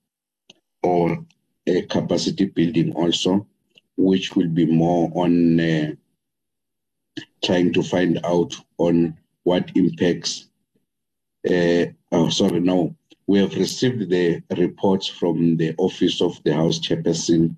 or 0.82 1.24
a 1.66 1.82
capacity 1.82 2.44
building 2.46 2.92
also, 2.92 3.46
which 3.96 4.36
will 4.36 4.48
be 4.48 4.66
more 4.66 5.10
on 5.14 5.58
uh, 5.58 5.92
trying 7.44 7.72
to 7.72 7.82
find 7.82 8.20
out 8.24 8.54
on 8.78 9.16
what 9.42 9.70
impacts. 9.74 10.48
Uh, 11.48 11.86
oh, 12.12 12.28
sorry, 12.28 12.60
no. 12.60 12.94
We 13.26 13.40
have 13.40 13.54
received 13.56 14.08
the 14.08 14.42
reports 14.56 15.08
from 15.08 15.56
the 15.56 15.74
Office 15.78 16.20
of 16.20 16.40
the 16.44 16.54
House 16.54 16.78
Chairperson 16.78 17.56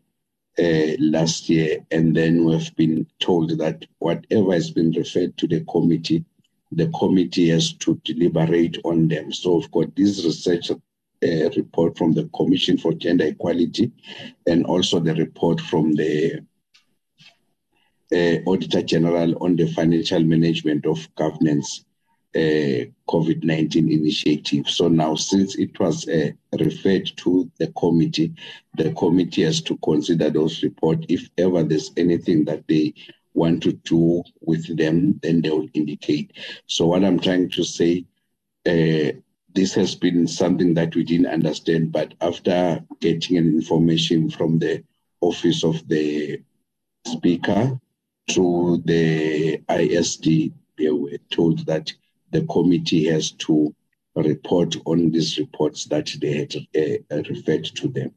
uh, 0.58 0.96
last 0.98 1.48
year, 1.48 1.78
and 1.90 2.16
then 2.16 2.44
we've 2.44 2.74
been 2.76 3.06
told 3.20 3.58
that 3.58 3.84
whatever 3.98 4.52
has 4.52 4.70
been 4.70 4.90
referred 4.92 5.36
to 5.38 5.46
the 5.46 5.64
committee, 5.64 6.24
the 6.72 6.88
committee 6.98 7.48
has 7.48 7.72
to 7.74 8.00
deliberate 8.04 8.78
on 8.84 9.08
them. 9.08 9.32
So 9.32 9.56
we've 9.56 9.70
got 9.70 9.94
this 9.96 10.24
research 10.24 10.70
uh, 10.70 11.50
report 11.56 11.96
from 11.96 12.12
the 12.12 12.28
Commission 12.34 12.76
for 12.78 12.92
Gender 12.92 13.26
Equality, 13.26 13.92
and 14.46 14.66
also 14.66 15.00
the 15.00 15.14
report 15.14 15.60
from 15.60 15.94
the 15.94 16.44
uh, 18.12 18.36
Auditor 18.46 18.82
General 18.82 19.42
on 19.42 19.56
the 19.56 19.70
financial 19.72 20.22
management 20.24 20.86
of 20.86 21.14
governance 21.14 21.84
uh, 22.34 22.84
COVID 23.08 23.42
19 23.42 23.90
initiative. 23.90 24.68
So 24.68 24.88
now, 24.88 25.14
since 25.14 25.56
it 25.56 25.78
was 25.80 26.06
uh, 26.08 26.30
referred 26.58 27.10
to 27.18 27.50
the 27.58 27.68
committee, 27.68 28.34
the 28.76 28.92
committee 28.92 29.44
has 29.44 29.62
to 29.62 29.78
consider 29.78 30.30
those 30.30 30.62
reports. 30.62 31.06
If 31.08 31.30
ever 31.38 31.62
there's 31.62 31.90
anything 31.96 32.44
that 32.44 32.68
they 32.68 32.94
want 33.34 33.62
to 33.62 33.72
do 33.72 34.22
with 34.40 34.76
them, 34.76 35.18
then 35.22 35.40
they 35.40 35.50
will 35.50 35.68
indicate. 35.72 36.32
So, 36.66 36.86
what 36.86 37.04
I'm 37.04 37.18
trying 37.18 37.48
to 37.50 37.64
say, 37.64 38.04
uh, 38.66 39.12
this 39.54 39.74
has 39.74 39.94
been 39.94 40.26
something 40.26 40.74
that 40.74 40.94
we 40.94 41.04
didn't 41.04 41.26
understand, 41.26 41.92
but 41.92 42.12
after 42.20 42.84
getting 43.00 43.38
an 43.38 43.46
information 43.46 44.30
from 44.30 44.58
the 44.58 44.84
office 45.20 45.64
of 45.64 45.86
the 45.88 46.42
speaker 47.06 47.80
to 48.28 48.82
the 48.84 49.62
ISD, 49.70 50.52
they 50.76 50.90
were 50.90 51.18
told 51.30 51.64
that 51.66 51.92
the 52.30 52.44
committee 52.46 53.06
has 53.06 53.30
to 53.32 53.74
report 54.14 54.76
on 54.84 55.10
these 55.10 55.38
reports 55.38 55.84
that 55.86 56.10
they 56.20 56.34
had 56.38 56.54
uh, 57.10 57.22
referred 57.30 57.64
to 57.64 57.88
them. 57.88 58.12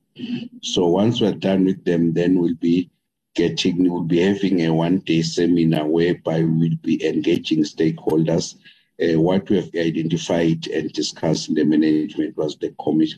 So 0.61 0.87
once 0.87 1.21
we're 1.21 1.33
done 1.33 1.65
with 1.65 1.83
them, 1.85 2.13
then 2.13 2.39
we'll 2.39 2.55
be 2.55 2.89
getting, 3.35 3.89
we'll 3.89 4.03
be 4.03 4.21
having 4.21 4.65
a 4.65 4.73
one-day 4.73 5.21
seminar 5.21 5.87
whereby 5.87 6.43
we'll 6.43 6.77
be 6.81 7.05
engaging 7.05 7.63
stakeholders. 7.63 8.55
Uh, 9.01 9.19
what 9.19 9.49
we 9.49 9.55
have 9.55 9.69
identified 9.75 10.67
and 10.67 10.91
discussed 10.93 11.49
in 11.49 11.55
the 11.55 11.63
management 11.63 12.37
was 12.37 12.57
the 12.57 12.73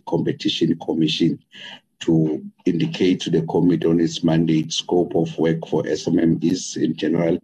competition 0.08 0.78
commission 0.80 1.40
to 2.00 2.44
indicate 2.66 3.20
to 3.22 3.30
the 3.30 3.42
committee 3.44 3.88
on 3.88 4.00
its 4.00 4.24
mandate, 4.24 4.72
scope 4.72 5.16
of 5.16 5.38
work 5.38 5.66
for 5.68 5.84
SMMEs 5.84 6.78
in 6.78 6.96
general, 6.96 7.38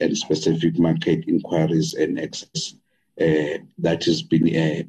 and 0.00 0.16
specific 0.16 0.78
market 0.78 1.24
inquiries 1.28 1.94
and 1.94 2.18
access 2.18 2.74
that 3.16 4.04
has 4.04 4.22
been 4.22 4.56
uh, 4.56 4.82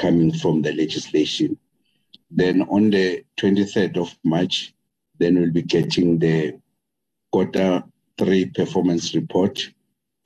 coming 0.00 0.32
from 0.32 0.62
the 0.62 0.72
legislation. 0.72 1.58
Then 2.30 2.62
on 2.62 2.90
the 2.90 3.24
23rd 3.38 3.96
of 3.96 4.16
March, 4.24 4.74
then 5.18 5.38
we'll 5.38 5.50
be 5.50 5.62
getting 5.62 6.18
the 6.18 6.58
quarter 7.32 7.82
three 8.18 8.46
performance 8.46 9.14
report 9.14 9.70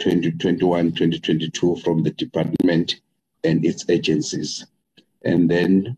2021-2022 0.00 1.82
from 1.82 2.02
the 2.02 2.10
department 2.12 3.00
and 3.42 3.64
its 3.64 3.88
agencies. 3.88 4.66
And 5.24 5.50
then 5.50 5.96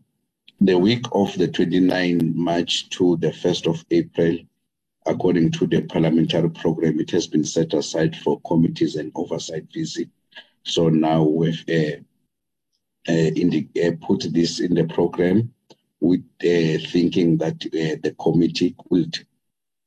the 0.61 0.77
week 0.77 1.05
of 1.11 1.37
the 1.37 1.47
29th 1.47 2.35
March 2.35 2.89
to 2.91 3.17
the 3.17 3.29
1st 3.29 3.67
of 3.69 3.85
April, 3.91 4.37
according 5.05 5.51
to 5.51 5.67
the 5.67 5.81
parliamentary 5.81 6.49
program, 6.49 6.99
it 6.99 7.11
has 7.11 7.27
been 7.27 7.43
set 7.43 7.73
aside 7.73 8.15
for 8.15 8.39
committees 8.41 8.95
and 8.95 9.11
oversight 9.15 9.65
visit. 9.73 10.09
So 10.67 10.89
now 10.89 11.23
we've 11.23 11.63
uh, 11.69 11.97
uh, 13.07 13.31
the, 13.33 13.67
uh, 13.85 14.05
put 14.05 14.25
this 14.33 14.59
in 14.59 14.73
the 14.75 14.83
program 14.83 15.53
with 16.01 16.23
uh, 16.41 16.83
thinking 16.91 17.37
that 17.37 17.55
uh, 17.67 17.95
the 18.03 18.13
committee 18.19 18.75
could 18.89 19.17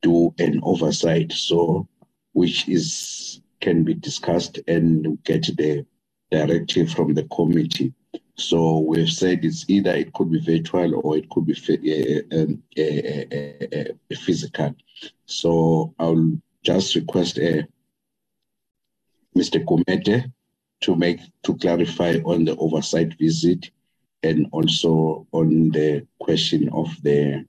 do 0.00 0.34
an 0.38 0.58
oversight, 0.62 1.32
so 1.32 1.86
which 2.32 2.66
is 2.66 3.42
can 3.60 3.84
be 3.84 3.92
discussed 3.92 4.58
and 4.68 5.22
get 5.24 5.44
the 5.58 5.84
directive 6.30 6.90
from 6.90 7.12
the 7.12 7.24
committee. 7.24 7.92
So 8.36 8.78
we've 8.78 9.10
said 9.10 9.44
it's 9.44 9.68
either 9.68 9.90
it 9.90 10.14
could 10.14 10.32
be 10.32 10.40
virtual 10.40 10.98
or 11.04 11.18
it 11.18 11.28
could 11.28 11.44
be 11.44 12.24
uh, 12.32 12.36
um, 12.40 12.62
physical. 14.24 14.74
So 15.26 15.94
I'll 15.98 16.38
just 16.62 16.94
request 16.94 17.38
uh, 17.38 17.64
Mr. 19.36 19.62
Gumede 19.62 20.32
to 20.82 20.96
make 20.96 21.20
to 21.42 21.56
clarify 21.56 22.16
on 22.24 22.44
the 22.44 22.56
oversight 22.56 23.14
visit 23.18 23.70
and 24.22 24.46
also 24.52 25.26
on 25.32 25.70
the 25.70 26.06
question 26.18 26.68
of 26.70 26.88
the 27.02 27.44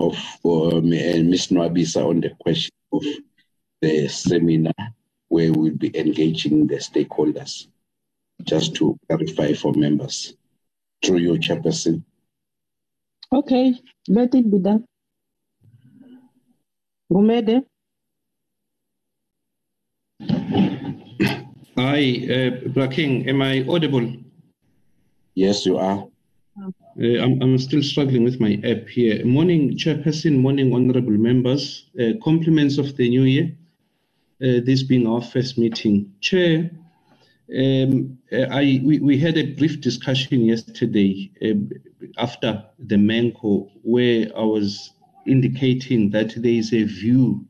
of 0.00 0.14
uh, 0.44 0.80
Ms. 0.80 1.48
Nwabisa 1.48 2.04
on 2.04 2.20
the 2.20 2.30
question 2.38 2.72
of 2.92 3.02
the 3.80 4.08
seminar 4.08 4.72
where 5.28 5.52
we'll 5.52 5.76
be 5.76 5.96
engaging 5.98 6.66
the 6.66 6.76
stakeholders, 6.76 7.66
just 8.44 8.74
to 8.76 8.98
clarify 9.08 9.52
for 9.52 9.72
members. 9.74 10.34
Through 11.04 11.18
your 11.18 11.36
chairperson. 11.36 12.02
Okay, 13.32 13.72
let 14.08 14.34
it 14.34 14.50
be 14.50 14.58
done. 14.58 14.84
Gumede? 17.12 17.64
Hi, 21.78 22.26
uh, 22.28 22.68
Braking, 22.70 23.28
am 23.28 23.40
I 23.40 23.64
audible? 23.68 24.12
Yes, 25.36 25.64
you 25.64 25.78
are. 25.78 26.08
Uh, 26.60 27.22
I'm, 27.22 27.40
I'm 27.40 27.56
still 27.56 27.84
struggling 27.84 28.24
with 28.24 28.40
my 28.40 28.60
app 28.64 28.88
here. 28.88 29.24
Morning, 29.24 29.76
Chairperson, 29.76 30.40
morning, 30.40 30.74
honorable 30.74 31.12
members. 31.12 31.88
Uh, 31.96 32.14
compliments 32.20 32.78
of 32.78 32.96
the 32.96 33.08
new 33.08 33.22
year, 33.22 33.56
uh, 34.42 34.58
this 34.66 34.82
being 34.82 35.06
our 35.06 35.22
first 35.22 35.56
meeting. 35.56 36.12
Chair, 36.20 36.68
um, 37.56 38.18
uh, 38.32 38.46
I, 38.50 38.82
we, 38.84 38.98
we 38.98 39.16
had 39.16 39.38
a 39.38 39.52
brief 39.52 39.80
discussion 39.80 40.40
yesterday 40.40 41.30
uh, 41.40 42.10
after 42.20 42.64
the 42.80 42.96
Menko 42.96 43.70
where 43.82 44.36
I 44.36 44.42
was 44.42 44.94
indicating 45.28 46.10
that 46.10 46.34
there 46.42 46.50
is 46.50 46.72
a 46.72 46.82
view 46.82 47.46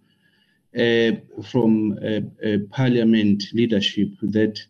from 1.50 1.98
uh, 2.02 2.20
uh, 2.46 2.58
Parliament 2.70 3.42
leadership 3.52 4.08
that 4.22 4.60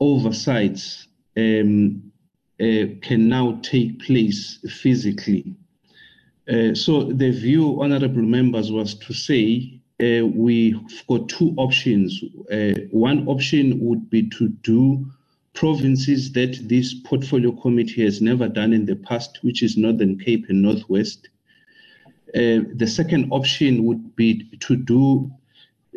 oversights 0.00 1.08
um, 1.36 2.12
can 2.58 3.28
now 3.28 3.58
take 3.62 4.00
place 4.00 4.58
physically. 4.68 5.54
so 6.74 7.04
the 7.04 7.30
view, 7.30 7.82
honourable 7.82 8.22
members, 8.22 8.70
was 8.70 8.94
to 8.94 9.12
say 9.12 9.82
uh, 10.02 10.26
we've 10.26 11.06
got 11.06 11.28
two 11.28 11.54
options. 11.56 12.22
Uh, 12.50 12.72
one 12.90 13.26
option 13.28 13.78
would 13.80 14.10
be 14.10 14.28
to 14.30 14.48
do 14.48 15.06
provinces 15.54 16.32
that 16.32 16.58
this 16.68 16.94
portfolio 16.94 17.52
committee 17.52 18.02
has 18.04 18.20
never 18.20 18.48
done 18.48 18.72
in 18.72 18.86
the 18.86 18.96
past, 18.96 19.38
which 19.42 19.62
is 19.62 19.76
Northern 19.76 20.18
Cape 20.18 20.46
and 20.48 20.62
Northwest. 20.62 21.28
Uh, 22.34 22.64
the 22.74 22.86
second 22.86 23.30
option 23.30 23.84
would 23.84 24.16
be 24.16 24.44
to 24.60 24.74
do 24.76 25.30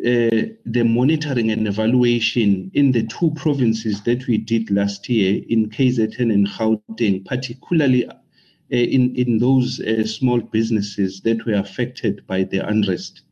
uh, 0.00 0.52
the 0.66 0.84
monitoring 0.84 1.50
and 1.50 1.66
evaluation 1.66 2.70
in 2.74 2.92
the 2.92 3.06
two 3.06 3.30
provinces 3.36 4.02
that 4.02 4.26
we 4.26 4.36
did 4.36 4.70
last 4.70 5.08
year 5.08 5.42
in 5.48 5.70
KZN 5.70 6.30
and 6.32 6.46
Gauteng, 6.46 7.24
particularly 7.24 8.06
uh, 8.06 8.14
in, 8.68 9.14
in 9.16 9.38
those 9.38 9.80
uh, 9.80 10.04
small 10.04 10.40
businesses 10.40 11.22
that 11.22 11.46
were 11.46 11.54
affected 11.54 12.26
by 12.26 12.44
the 12.44 12.58
unrest. 12.58 13.22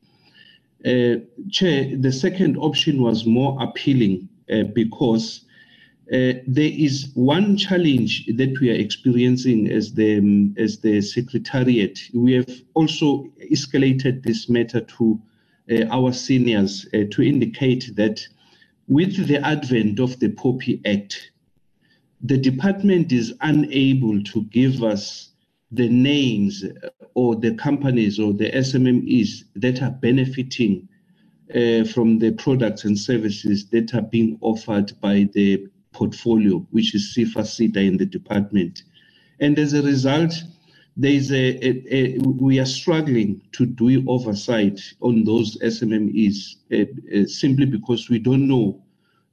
Uh, 0.86 1.16
Chair, 1.50 1.96
the 1.98 2.12
second 2.12 2.56
option 2.56 3.02
was 3.02 3.26
more 3.26 3.62
appealing 3.62 4.28
uh, 4.50 4.62
because 4.74 5.43
uh, 6.12 6.36
there 6.46 6.70
is 6.70 7.10
one 7.14 7.56
challenge 7.56 8.26
that 8.26 8.58
we 8.60 8.70
are 8.70 8.74
experiencing 8.74 9.70
as 9.70 9.94
the 9.94 10.18
um, 10.18 10.54
as 10.58 10.78
the 10.80 11.00
secretariat. 11.00 11.98
We 12.12 12.34
have 12.34 12.50
also 12.74 13.26
escalated 13.50 14.22
this 14.22 14.50
matter 14.50 14.82
to 14.82 15.20
uh, 15.70 15.84
our 15.90 16.12
seniors 16.12 16.86
uh, 16.92 17.04
to 17.12 17.22
indicate 17.22 17.96
that 17.96 18.20
with 18.86 19.26
the 19.26 19.38
advent 19.46 19.98
of 19.98 20.20
the 20.20 20.28
POPI 20.28 20.82
Act, 20.84 21.32
the 22.20 22.36
department 22.36 23.10
is 23.10 23.32
unable 23.40 24.22
to 24.24 24.42
give 24.44 24.82
us 24.82 25.30
the 25.72 25.88
names 25.88 26.64
or 27.14 27.34
the 27.34 27.54
companies 27.54 28.18
or 28.18 28.34
the 28.34 28.50
SMMEs 28.50 29.44
that 29.56 29.82
are 29.82 29.90
benefiting 29.90 30.86
uh, 31.54 31.84
from 31.84 32.18
the 32.18 32.32
products 32.32 32.84
and 32.84 32.98
services 32.98 33.66
that 33.70 33.94
are 33.94 34.02
being 34.02 34.36
offered 34.42 34.92
by 35.00 35.28
the 35.32 35.66
portfolio, 35.94 36.58
which 36.70 36.94
is 36.94 37.14
SEFA 37.16 37.42
in 37.76 37.96
the 37.96 38.06
department. 38.06 38.82
And 39.40 39.58
as 39.58 39.72
a 39.72 39.82
result, 39.82 40.34
there 40.96 41.12
is 41.12 41.32
a, 41.32 41.66
a, 41.66 41.94
a, 41.96 42.18
we 42.18 42.60
are 42.60 42.66
struggling 42.66 43.42
to 43.52 43.66
do 43.66 44.04
oversight 44.08 44.80
on 45.00 45.24
those 45.24 45.58
SMMEs 45.58 46.56
uh, 46.72 46.84
uh, 47.16 47.26
simply 47.26 47.66
because 47.66 48.08
we 48.08 48.18
don't 48.18 48.46
know 48.46 48.80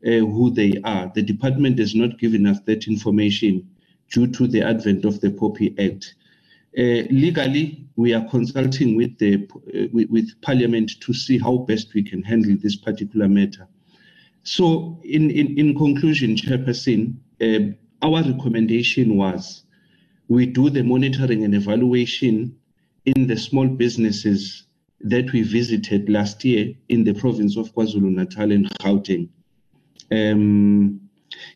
uh, 0.05 0.09
who 0.09 0.49
they 0.49 0.73
are. 0.83 1.11
The 1.13 1.21
department 1.21 1.77
has 1.77 1.93
not 1.93 2.17
given 2.17 2.47
us 2.47 2.59
that 2.65 2.87
information 2.87 3.69
due 4.09 4.27
to 4.27 4.47
the 4.47 4.61
advent 4.63 5.05
of 5.05 5.21
the 5.21 5.29
POPI 5.29 5.79
Act. 5.79 6.15
Uh, 6.77 7.05
legally, 7.11 7.85
we 7.95 8.13
are 8.13 8.25
consulting 8.29 8.95
with 8.95 9.17
the 9.19 9.47
uh, 9.75 9.87
with, 9.91 10.09
with, 10.09 10.41
Parliament 10.41 10.91
to 11.01 11.13
see 11.13 11.37
how 11.37 11.57
best 11.57 11.93
we 11.93 12.01
can 12.01 12.23
handle 12.23 12.55
this 12.59 12.77
particular 12.77 13.27
matter. 13.27 13.67
So, 14.43 14.99
in, 15.03 15.29
in, 15.29 15.57
in 15.57 15.75
conclusion, 15.75 16.35
Chairperson, 16.35 17.15
uh, 17.41 17.75
our 18.01 18.23
recommendation 18.23 19.15
was 19.15 19.63
we 20.27 20.45
do 20.45 20.69
the 20.69 20.83
monitoring 20.83 21.43
and 21.43 21.53
evaluation 21.53 22.55
in 23.05 23.27
the 23.27 23.37
small 23.37 23.67
businesses 23.67 24.65
that 25.01 25.31
we 25.31 25.41
visited 25.41 26.09
last 26.09 26.43
year 26.43 26.73
in 26.89 27.03
the 27.03 27.13
province 27.13 27.57
of 27.57 27.73
KwaZulu 27.73 28.15
Natal 28.15 28.51
and 28.51 28.69
Gauteng. 28.79 29.29
Um, 30.11 31.01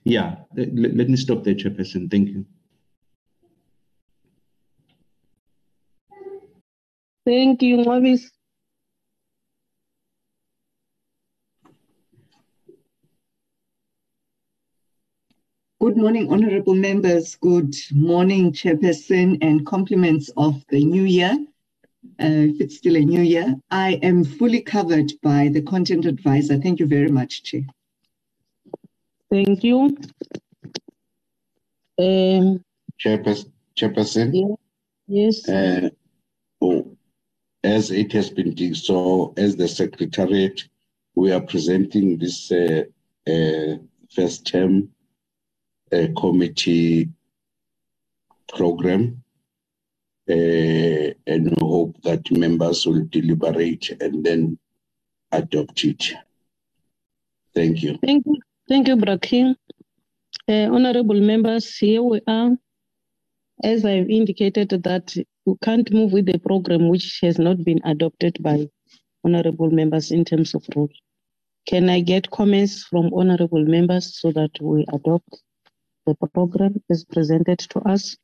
yeah, 0.03 0.35
let, 0.55 0.73
let 0.73 1.09
me 1.09 1.17
stop 1.17 1.43
there, 1.43 1.55
Chairperson. 1.55 2.09
Thank 2.09 2.29
you. 2.29 2.45
Thank 7.25 7.61
you, 7.63 7.77
Mavis. 7.83 8.31
Good 15.85 15.97
morning, 15.97 16.33
honorable 16.33 16.73
members. 16.73 17.35
Good 17.35 17.75
morning, 17.93 18.51
Chairperson, 18.51 19.37
and 19.43 19.63
compliments 19.67 20.31
of 20.35 20.65
the 20.69 20.83
new 20.83 21.03
year. 21.03 21.37
Uh, 22.19 22.49
if 22.49 22.59
it's 22.59 22.77
still 22.77 22.95
a 22.95 23.05
new 23.05 23.21
year, 23.21 23.53
I 23.69 23.99
am 24.01 24.23
fully 24.23 24.61
covered 24.61 25.11
by 25.21 25.49
the 25.53 25.61
content 25.61 26.05
advisor. 26.05 26.57
Thank 26.57 26.79
you 26.79 26.87
very 26.87 27.09
much, 27.09 27.43
Chair. 27.43 27.67
Thank 29.29 29.63
you. 29.63 29.95
Um, 31.99 32.63
Chairperson, 32.99 33.51
Chairperson 33.77 34.31
yeah, 34.33 34.55
yes. 35.07 35.47
uh, 35.47 35.89
oh, 36.61 36.97
as 37.63 37.91
it 37.91 38.11
has 38.13 38.31
been 38.31 38.55
done, 38.55 38.73
so 38.73 39.35
as 39.37 39.55
the 39.55 39.67
Secretariat, 39.67 40.63
we 41.13 41.31
are 41.31 41.41
presenting 41.41 42.17
this 42.17 42.51
uh, 42.51 42.85
uh, 43.27 43.75
first 44.09 44.47
term 44.47 44.89
uh, 45.91 46.07
committee 46.17 47.09
program 48.47 49.23
uh, 50.29 51.13
and 51.27 51.45
we 51.49 51.55
hope 51.59 52.01
that 52.03 52.31
members 52.31 52.85
will 52.85 53.05
deliberate 53.09 53.91
and 54.01 54.25
then 54.25 54.57
adopt 55.31 55.83
it. 55.83 56.13
Thank 57.53 57.83
you. 57.83 57.97
Thank 58.03 58.25
you. 58.25 58.39
Thank 58.67 58.87
you, 58.87 58.97
Brakin. 58.97 59.55
Uh, 60.47 60.73
honorable 60.73 61.19
members, 61.21 61.77
here 61.77 62.01
we 62.01 62.21
are. 62.27 62.51
As 63.63 63.85
I've 63.85 64.09
indicated 64.09 64.69
that 64.83 65.15
we 65.45 65.55
can't 65.63 65.91
move 65.91 66.11
with 66.11 66.25
the 66.25 66.39
program 66.39 66.89
which 66.89 67.19
has 67.21 67.37
not 67.39 67.63
been 67.63 67.79
adopted 67.85 68.37
by 68.41 68.67
honorable 69.23 69.69
members 69.69 70.11
in 70.11 70.25
terms 70.25 70.53
of 70.55 70.65
rules. 70.75 70.91
Can 71.67 71.89
I 71.89 72.01
get 72.01 72.29
comments 72.31 72.83
from 72.83 73.11
honorable 73.13 73.63
members 73.63 74.19
so 74.19 74.31
that 74.31 74.51
we 74.61 74.85
adopt 74.93 75.41
the 76.05 76.15
program 76.33 76.81
is 76.89 77.05
presented 77.05 77.59
to 77.59 77.79
us? 77.79 78.17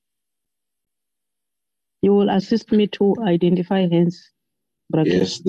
You 2.02 2.14
will 2.14 2.30
assist 2.30 2.72
me 2.72 2.88
to 2.88 3.16
identify 3.22 3.88
hands. 3.88 4.32
Yes, 5.04 5.42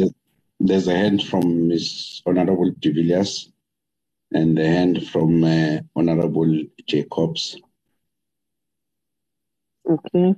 there's 0.61 0.89
a 0.89 0.95
hand 0.95 1.23
from 1.25 1.69
Ms. 1.69 2.23
Honorable 2.27 2.73
de 2.79 2.93
Villiers 2.93 3.51
and 4.33 4.59
a 4.59 4.67
hand 4.67 5.09
from 5.09 5.43
uh, 5.45 5.79
Honorable 5.97 6.63
Jacobs. 6.87 7.59
Okay. 9.89 10.35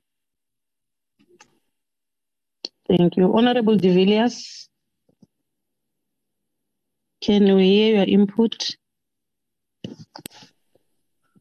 Thank 2.89 3.17
you. 3.17 3.37
Honorable 3.37 3.77
de 3.77 3.93
Villiers, 3.93 4.69
can 7.21 7.55
we 7.57 7.65
hear 7.65 7.97
your 7.97 8.05
input? 8.05 8.77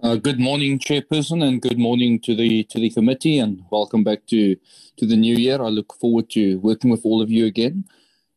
Uh, 0.03 0.17
good 0.17 0.37
morning, 0.37 0.77
Chairperson, 0.77 1.41
and 1.41 1.61
good 1.61 1.79
morning 1.79 2.19
to 2.19 2.35
the 2.35 2.65
to 2.65 2.77
the 2.77 2.89
committee, 2.89 3.39
and 3.39 3.63
welcome 3.71 4.03
back 4.03 4.25
to 4.27 4.57
to 4.97 5.05
the 5.05 5.15
new 5.15 5.33
year. 5.33 5.61
I 5.61 5.69
look 5.69 5.93
forward 5.93 6.29
to 6.31 6.57
working 6.57 6.91
with 6.91 7.05
all 7.05 7.21
of 7.21 7.31
you 7.31 7.45
again. 7.45 7.85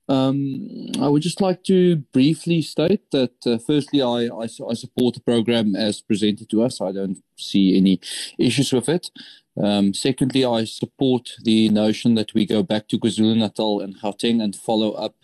Um, 0.08 0.92
I 1.00 1.08
would 1.08 1.22
just 1.22 1.40
like 1.40 1.64
to 1.64 1.96
briefly 1.96 2.62
state 2.62 3.10
that, 3.10 3.44
uh, 3.44 3.58
firstly, 3.58 4.00
I, 4.00 4.28
I, 4.28 4.44
I 4.44 4.74
support 4.74 5.14
the 5.14 5.20
program 5.26 5.74
as 5.74 6.00
presented 6.00 6.48
to 6.50 6.62
us. 6.62 6.80
I 6.80 6.92
don't 6.92 7.18
see 7.36 7.76
any 7.76 7.98
issues 8.38 8.72
with 8.72 8.88
it. 8.88 9.10
Um, 9.60 9.92
secondly, 9.92 10.44
I 10.44 10.66
support 10.66 11.32
the 11.42 11.68
notion 11.70 12.14
that 12.14 12.32
we 12.32 12.46
go 12.46 12.62
back 12.62 12.86
to 12.88 12.98
KwaZulu 12.98 13.38
Natal 13.38 13.80
and 13.80 14.00
Gauteng 14.00 14.40
and 14.40 14.54
follow 14.54 14.92
up 14.92 15.16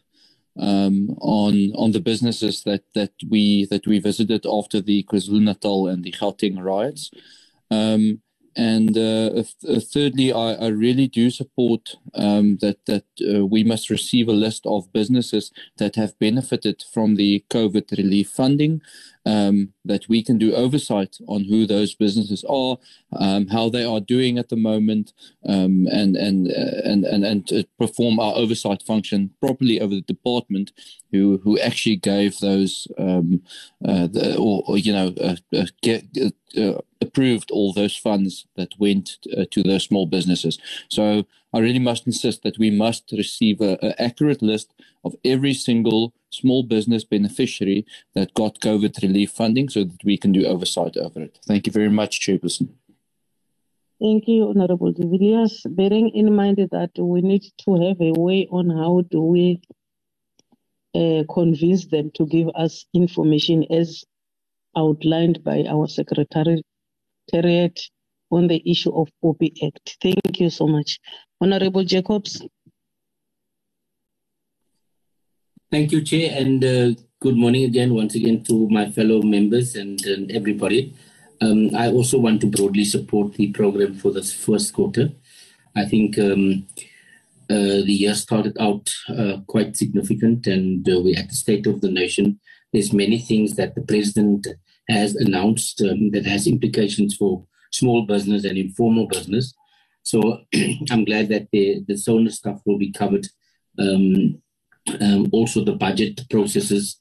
um, 0.59 1.11
on 1.21 1.73
on 1.75 1.93
the 1.93 2.01
businesses 2.01 2.63
that 2.65 2.85
that 2.95 3.13
we 3.29 3.67
that 3.67 3.87
we 3.87 3.99
visited 3.99 4.47
after 4.47 4.81
the 4.81 5.05
KwaZulu 5.05 5.43
Natal 5.43 5.89
and 5.89 6.05
the 6.05 6.13
Gauteng 6.13 6.63
riots. 6.63 7.11
Um, 7.71 8.21
and 8.55 8.91
uh, 8.99 9.31
th- 9.63 9.85
thirdly, 9.85 10.31
I, 10.31 10.53
I 10.53 10.67
really 10.69 11.07
do 11.07 11.31
support 11.31 11.97
um, 12.15 12.59
that 12.61 12.85
that 12.87 13.05
uh, 13.27 13.47
we 13.47 13.65
must 13.65 13.89
receive 13.89 14.29
a 14.29 14.33
list 14.33 14.67
of 14.67 14.93
businesses 14.93 15.51
that 15.79 15.97
have 15.97 16.19
benefited 16.19 16.85
from 16.93 17.15
the 17.15 17.45
COVID 17.51 17.97
relief 17.97 18.29
funding. 18.29 18.83
Um, 19.25 19.73
that 19.85 20.09
we 20.09 20.25
can 20.25 20.37
do 20.37 20.53
oversight 20.53 21.17
on 21.29 21.45
who 21.45 21.65
those 21.65 21.95
businesses 21.95 22.45
are, 22.49 22.77
um, 23.13 23.47
how 23.47 23.69
they 23.69 23.85
are 23.85 24.01
doing 24.01 24.37
at 24.37 24.49
the 24.49 24.57
moment, 24.57 25.13
um, 25.49 25.87
and 25.93 26.17
and 26.17 26.49
uh, 26.51 26.83
and 26.85 27.05
and 27.05 27.25
and 27.25 27.67
perform 27.79 28.19
our 28.19 28.35
oversight 28.35 28.83
function 28.83 29.31
properly 29.41 29.81
over 29.81 29.95
the 29.95 30.01
department, 30.03 30.73
who 31.13 31.41
who 31.45 31.57
actually 31.61 31.97
gave 31.97 32.41
those 32.41 32.89
um, 32.99 33.43
uh, 33.87 34.09
the, 34.09 34.37
or, 34.37 34.65
or 34.67 34.79
you 34.79 34.93
know 34.93 35.15
uh, 35.21 35.37
uh, 35.57 35.67
get, 35.83 36.05
uh, 36.57 36.81
approved 37.01 37.51
all 37.51 37.73
those 37.73 37.97
funds 37.97 38.47
that 38.57 38.71
went 38.79 39.19
uh, 39.37 39.45
to 39.51 39.63
those 39.63 39.85
small 39.85 40.07
businesses. 40.07 40.59
So 40.89 41.27
I 41.53 41.59
really 41.59 41.79
must 41.79 42.07
insist 42.07 42.43
that 42.43 42.59
we 42.59 42.71
must 42.71 43.13
receive 43.13 43.61
an 43.61 43.95
accurate 43.99 44.43
list 44.43 44.73
of 45.05 45.15
every 45.25 45.55
single 45.55 46.15
small 46.31 46.63
business 46.63 47.05
beneficiary 47.05 47.85
that 48.15 48.35
got 48.35 48.61
COVID 48.61 49.03
relief 49.03 49.31
funding 49.31 49.69
so 49.69 49.85
that 49.85 50.03
we 50.05 50.17
can 50.17 50.33
do 50.33 50.47
oversight 50.47 50.97
over 50.97 51.21
it. 51.21 51.39
Thank 51.47 51.67
you 51.67 51.73
very 51.73 51.91
much, 51.91 52.21
Chairperson. 52.21 52.69
Thank 54.01 54.27
you, 54.27 54.49
Honorable 54.49 54.93
de 54.93 55.07
Villiers. 55.07 55.63
Bearing 55.69 56.09
in 56.11 56.35
mind 56.35 56.57
that 56.57 56.91
we 56.99 57.21
need 57.21 57.45
to 57.65 57.75
have 57.87 58.01
a 58.01 58.13
way 58.19 58.49
on 58.51 58.71
how 58.71 59.03
do 59.11 59.21
we 59.21 59.61
uh, 60.95 61.23
convince 61.33 61.87
them 61.87 62.11
to 62.15 62.27
give 62.27 62.49
us 62.55 62.85
information 62.95 63.65
as 63.71 64.05
outlined 64.77 65.45
by 65.45 65.65
our 65.69 65.87
secretariat 65.87 66.65
on 68.33 68.49
the 68.49 68.63
issue 68.69 68.93
of 68.95 69.09
OP 69.23 69.43
Act. 69.63 69.99
Thank 70.03 70.41
you 70.41 70.51
so 70.51 70.67
much. 70.67 70.99
Honorable 71.41 71.85
Jacobs. 71.85 72.43
Thank 75.71 75.93
you, 75.93 76.03
Chair, 76.03 76.35
and 76.37 76.65
uh, 76.65 77.01
good 77.21 77.37
morning 77.37 77.65
again, 77.65 77.95
once 77.95 78.15
again, 78.15 78.43
to 78.45 78.69
my 78.69 78.91
fellow 78.91 79.23
members 79.23 79.75
and, 79.77 80.05
and 80.05 80.31
everybody. 80.31 80.95
Um, 81.41 81.75
I 81.75 81.89
also 81.89 82.19
want 82.19 82.41
to 82.43 82.47
broadly 82.47 82.85
support 82.85 83.35
the 83.35 83.53
program 83.53 83.95
for 83.95 84.11
this 84.11 84.35
first 84.35 84.75
quarter. 84.75 85.11
I 85.75 85.87
think 85.87 86.19
um, 86.19 86.67
uh, 87.51 87.83
the 87.87 87.97
year 88.03 88.15
started 88.15 88.57
out 88.61 88.91
uh, 89.09 89.39
quite 89.47 89.77
significant, 89.77 90.47
and 90.47 90.87
uh, 90.89 91.01
we're 91.01 91.19
at 91.19 91.29
the 91.29 91.35
state 91.35 91.67
of 91.67 91.81
the 91.81 91.91
nation. 91.91 92.39
There's 92.73 92.93
many 92.93 93.19
things 93.19 93.57
that 93.57 93.75
the 93.75 93.83
president 93.83 94.47
has 94.89 95.17
announced 95.17 95.81
um, 95.81 96.11
that 96.11 96.27
has 96.27 96.47
implications 96.47 97.17
for 97.17 97.47
small 97.73 98.03
business 98.03 98.45
and 98.45 98.59
informal 98.59 99.07
business. 99.07 99.55
So 100.03 100.41
I'm 100.91 101.05
glad 101.05 101.29
that 101.29 101.49
the 101.53 101.85
the 101.87 101.97
SONA 101.97 102.31
stuff 102.31 102.61
will 102.65 102.79
be 102.79 102.93
covered. 102.93 103.27
Um, 103.79 104.43
um, 105.01 105.29
also, 105.33 105.65
the 105.65 105.73
budget 105.73 106.21
processes. 106.31 106.99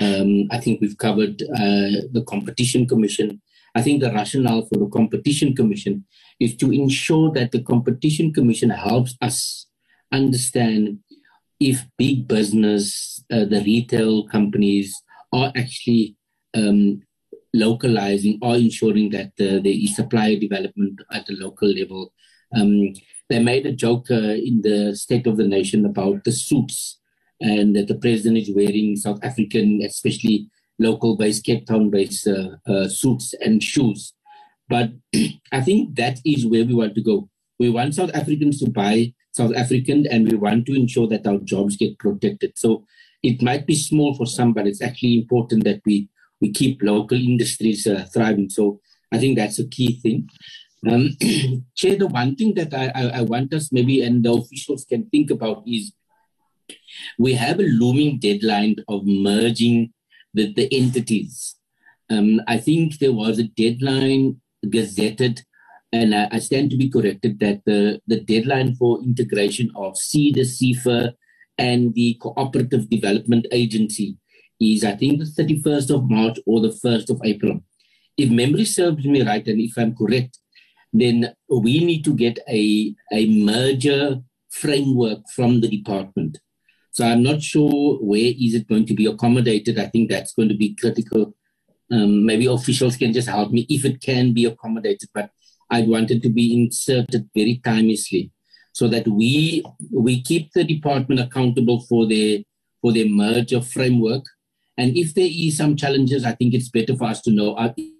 Um, 0.00 0.46
I 0.52 0.58
think 0.58 0.80
we've 0.80 0.98
covered 0.98 1.42
uh, 1.42 2.06
the 2.12 2.24
competition 2.28 2.86
commission. 2.86 3.40
I 3.74 3.82
think 3.82 4.00
the 4.00 4.12
rationale 4.12 4.66
for 4.66 4.78
the 4.78 4.88
competition 4.88 5.56
commission 5.56 6.04
is 6.38 6.56
to 6.58 6.72
ensure 6.72 7.32
that 7.32 7.50
the 7.50 7.62
competition 7.62 8.32
commission 8.32 8.70
helps 8.70 9.16
us 9.20 9.66
understand 10.12 11.00
if 11.58 11.84
big 11.98 12.28
business, 12.28 13.24
uh, 13.32 13.44
the 13.46 13.62
retail 13.64 14.28
companies, 14.28 14.94
are 15.32 15.52
actually 15.56 16.16
um, 16.54 17.02
localizing 17.54 18.38
or 18.42 18.56
ensuring 18.56 19.10
that 19.10 19.32
uh, 19.40 19.62
there 19.62 19.78
is 19.84 19.94
supply 19.96 20.34
development 20.34 21.00
at 21.12 21.24
the 21.26 21.34
local 21.34 21.68
level. 21.68 22.12
Um, 22.54 22.92
they 23.30 23.42
made 23.42 23.64
a 23.64 23.72
joke 23.72 24.10
uh, 24.10 24.34
in 24.48 24.60
the 24.62 24.94
State 24.96 25.26
of 25.26 25.36
the 25.36 25.46
Nation 25.46 25.86
about 25.86 26.24
the 26.24 26.32
suits 26.32 26.98
and 27.40 27.74
that 27.76 27.88
the 27.88 27.94
president 27.94 28.38
is 28.38 28.54
wearing 28.54 28.96
South 28.96 29.20
African, 29.22 29.80
especially 29.82 30.50
local 30.78 31.16
based, 31.16 31.44
Cape 31.44 31.66
Town 31.66 31.90
based 31.90 32.26
uh, 32.26 32.56
uh, 32.66 32.88
suits 32.88 33.34
and 33.34 33.62
shoes. 33.62 34.12
But 34.68 34.90
I 35.52 35.60
think 35.60 35.94
that 35.94 36.18
is 36.26 36.44
where 36.44 36.64
we 36.64 36.74
want 36.74 36.96
to 36.96 37.02
go. 37.02 37.28
We 37.58 37.70
want 37.70 37.94
South 37.94 38.10
Africans 38.14 38.58
to 38.60 38.70
buy 38.70 39.14
South 39.32 39.54
African 39.54 40.06
and 40.08 40.28
we 40.28 40.36
want 40.36 40.66
to 40.66 40.74
ensure 40.74 41.06
that 41.08 41.26
our 41.26 41.38
jobs 41.38 41.76
get 41.76 41.98
protected. 41.98 42.58
So 42.58 42.84
it 43.22 43.42
might 43.42 43.66
be 43.66 43.76
small 43.76 44.14
for 44.14 44.26
some, 44.26 44.52
but 44.52 44.66
it's 44.66 44.82
actually 44.82 45.18
important 45.18 45.64
that 45.64 45.80
we 45.86 46.08
we 46.44 46.52
keep 46.52 46.82
local 46.82 47.18
industries 47.18 47.86
uh, 47.86 48.04
thriving. 48.12 48.50
So 48.50 48.78
I 49.10 49.18
think 49.18 49.38
that's 49.38 49.58
a 49.58 49.66
key 49.66 49.98
thing. 50.02 50.28
Um, 50.86 51.16
Chair, 51.74 51.96
the 51.96 52.06
one 52.06 52.36
thing 52.36 52.52
that 52.54 52.74
I, 52.74 52.92
I, 52.94 53.04
I, 53.20 53.22
want 53.22 53.54
us 53.54 53.72
maybe 53.72 54.02
and 54.02 54.22
the 54.22 54.34
officials 54.34 54.84
can 54.84 55.06
think 55.06 55.30
about 55.30 55.62
is 55.66 55.94
we 57.18 57.32
have 57.32 57.58
a 57.60 57.70
looming 57.80 58.18
deadline 58.18 58.76
of 58.88 59.06
merging 59.06 59.94
the, 60.34 60.52
the 60.52 60.68
entities. 60.70 61.56
Um, 62.10 62.42
I 62.46 62.58
think 62.58 62.98
there 62.98 63.14
was 63.14 63.38
a 63.38 63.50
deadline 63.62 64.42
gazetted, 64.66 65.40
and 65.92 66.14
I, 66.14 66.28
I, 66.32 66.38
stand 66.40 66.70
to 66.72 66.76
be 66.76 66.90
corrected 66.90 67.40
that 67.40 67.62
the, 67.64 68.02
the 68.06 68.20
deadline 68.20 68.74
for 68.76 69.02
integration 69.02 69.70
of 69.74 69.94
SEDA, 69.94 70.44
SEFA, 70.44 71.14
and 71.56 71.94
the 71.94 72.18
Cooperative 72.20 72.90
Development 72.90 73.46
Agency 73.50 74.18
is, 74.72 74.84
I 74.84 74.96
think, 74.96 75.18
the 75.18 75.24
31st 75.24 75.94
of 75.94 76.10
March 76.10 76.38
or 76.46 76.60
the 76.60 76.76
1st 76.84 77.10
of 77.10 77.20
April. 77.24 77.60
if 78.16 78.30
memory 78.30 78.64
serves 78.64 79.04
me 79.04 79.22
right, 79.22 79.46
and 79.48 79.60
if 79.60 79.76
I'm 79.76 79.94
correct, 79.94 80.38
then 80.92 81.34
we 81.48 81.84
need 81.84 82.04
to 82.04 82.14
get 82.14 82.38
a, 82.48 82.94
a 83.12 83.26
merger 83.26 84.20
framework 84.50 85.20
from 85.34 85.60
the 85.60 85.68
department. 85.68 86.38
So 86.92 87.04
I'm 87.04 87.24
not 87.24 87.42
sure 87.42 87.98
where 88.00 88.32
is 88.38 88.54
it 88.54 88.68
going 88.68 88.86
to 88.86 88.94
be 88.94 89.06
accommodated. 89.06 89.80
I 89.80 89.86
think 89.86 90.08
that's 90.08 90.32
going 90.32 90.48
to 90.48 90.56
be 90.56 90.76
critical. 90.76 91.34
Um, 91.90 92.24
maybe 92.24 92.46
officials 92.46 92.96
can 92.96 93.12
just 93.12 93.28
help 93.28 93.50
me 93.50 93.66
if 93.68 93.84
it 93.84 94.00
can 94.00 94.32
be 94.32 94.44
accommodated, 94.44 95.08
but 95.12 95.30
I 95.70 95.82
want 95.82 96.12
it 96.12 96.22
to 96.22 96.28
be 96.28 96.54
inserted 96.54 97.28
very 97.34 97.60
timelessly 97.64 98.30
so 98.72 98.88
that 98.88 99.08
we 99.08 99.64
we 99.92 100.22
keep 100.22 100.52
the 100.52 100.64
department 100.64 101.20
accountable 101.20 101.80
for 101.88 102.06
their 102.06 102.38
for 102.80 102.92
their 102.92 103.08
merger 103.08 103.60
framework. 103.60 104.24
And 104.76 104.96
if 104.96 105.14
there 105.14 105.28
is 105.30 105.56
some 105.56 105.76
challenges, 105.76 106.24
I 106.24 106.32
think 106.32 106.54
it's 106.54 106.68
better 106.68 106.96
for 106.96 107.04
us 107.04 107.20
to 107.22 107.30
know 107.30 107.56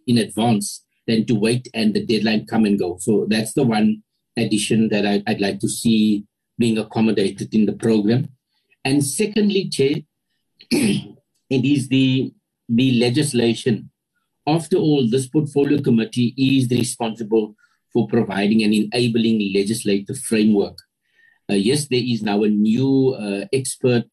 in 0.06 0.18
advance 0.18 0.84
than 1.06 1.26
to 1.26 1.34
wait 1.34 1.68
and 1.74 1.94
the 1.94 2.04
deadline 2.04 2.46
come 2.46 2.64
and 2.64 2.78
go. 2.78 2.96
So 3.00 3.26
that's 3.28 3.52
the 3.52 3.62
one 3.62 4.02
addition 4.36 4.88
that 4.88 5.06
I, 5.06 5.22
would 5.28 5.40
like 5.40 5.60
to 5.60 5.68
see 5.68 6.24
being 6.58 6.78
accommodated 6.78 7.54
in 7.54 7.66
the 7.66 7.72
program. 7.72 8.28
And 8.84 9.04
secondly, 9.04 9.70
it 10.70 11.16
is 11.50 11.88
the, 11.88 12.32
the 12.68 13.00
legislation. 13.00 13.90
After 14.46 14.76
all, 14.76 15.08
this 15.08 15.28
portfolio 15.28 15.80
committee 15.80 16.34
is 16.36 16.70
responsible 16.70 17.54
for 17.92 18.08
providing 18.08 18.62
an 18.62 18.72
enabling 18.72 19.52
legislative 19.54 20.18
framework. 20.18 20.76
Uh, 21.50 21.54
yes, 21.54 21.86
there 21.88 22.02
is 22.02 22.22
now 22.22 22.42
a 22.42 22.48
new 22.48 23.14
uh, 23.18 23.46
expert 23.52 24.06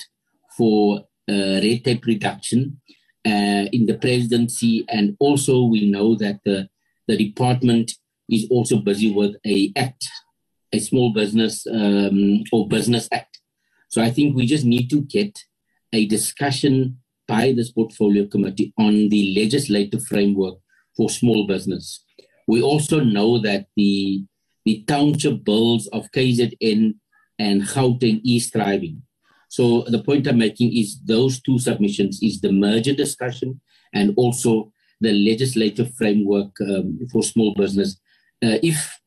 for 0.57 0.99
uh, 0.99 1.03
red 1.27 1.83
tape 1.83 2.05
reduction 2.05 2.81
uh, 3.25 3.65
in 3.71 3.85
the 3.85 3.97
presidency, 3.99 4.85
and 4.89 5.15
also 5.19 5.63
we 5.63 5.89
know 5.89 6.15
that 6.15 6.39
the 6.45 6.69
the 7.07 7.17
department 7.17 7.91
is 8.29 8.47
also 8.49 8.77
busy 8.77 9.11
with 9.11 9.35
a 9.45 9.71
act, 9.75 10.07
a 10.71 10.79
small 10.79 11.13
business 11.13 11.67
um, 11.67 12.43
or 12.51 12.67
business 12.67 13.07
act. 13.11 13.39
So 13.89 14.01
I 14.01 14.09
think 14.09 14.35
we 14.35 14.45
just 14.45 14.65
need 14.65 14.89
to 14.89 15.01
get 15.01 15.37
a 15.91 16.05
discussion 16.05 16.99
by 17.27 17.51
this 17.51 17.71
portfolio 17.71 18.25
committee 18.25 18.73
on 18.77 19.09
the 19.09 19.33
legislative 19.37 20.03
framework 20.05 20.55
for 20.95 21.09
small 21.09 21.45
business. 21.47 22.03
We 22.47 22.61
also 22.61 23.01
know 23.01 23.39
that 23.39 23.67
the 23.75 24.25
the 24.65 24.83
township 24.87 25.43
bills 25.43 25.87
of 25.87 26.11
KZN 26.11 26.95
and 27.39 27.61
Gauteng 27.63 28.21
is 28.23 28.49
thriving. 28.49 29.01
So 29.51 29.83
the 29.89 30.01
point 30.01 30.27
I'm 30.27 30.37
making 30.37 30.77
is 30.77 31.01
those 31.03 31.41
two 31.41 31.59
submissions 31.59 32.23
is 32.23 32.39
the 32.39 32.53
merger 32.53 32.93
discussion 32.93 33.59
and 33.93 34.13
also 34.15 34.71
the 35.01 35.11
legislative 35.11 35.93
framework 35.95 36.51
um, 36.61 36.97
for 37.11 37.21
small 37.21 37.53
business. 37.55 37.99
Uh, 38.41 38.63
if 38.63 38.97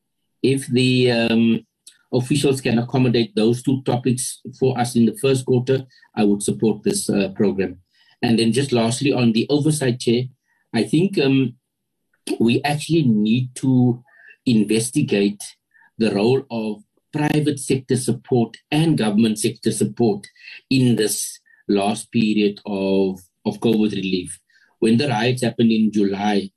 if 0.43 0.67
the 0.67 1.11
um, 1.11 1.65
officials 2.13 2.61
can 2.61 2.77
accommodate 2.77 3.35
those 3.35 3.63
two 3.63 3.81
topics 3.81 4.41
for 4.59 4.77
us 4.77 4.95
in 4.95 5.07
the 5.07 5.17
first 5.17 5.47
quarter, 5.47 5.83
I 6.15 6.23
would 6.25 6.43
support 6.43 6.83
this 6.83 7.09
uh, 7.09 7.29
program. 7.29 7.79
And 8.21 8.37
then 8.37 8.51
just 8.51 8.71
lastly, 8.71 9.11
on 9.11 9.31
the 9.31 9.47
oversight 9.49 9.99
chair, 9.99 10.25
I 10.75 10.83
think 10.83 11.17
um, 11.17 11.55
we 12.39 12.61
actually 12.61 13.01
need 13.07 13.55
to 13.55 14.03
investigate 14.45 15.43
the 15.97 16.13
role 16.13 16.45
of 16.51 16.83
private 17.15 17.59
sector 17.59 17.95
support 17.95 18.57
and 18.71 18.97
government 18.97 19.39
sector 19.39 19.71
support 19.71 20.27
in 20.69 20.95
this 20.95 21.39
last 21.67 22.11
period 22.11 22.59
of, 22.65 23.19
of 23.45 23.59
COVID 23.59 23.91
relief 23.91 24.39
when 24.85 24.97
the 24.97 25.07
riots 25.07 25.41
happened 25.41 25.71
in 25.71 25.91
July, 25.91 26.51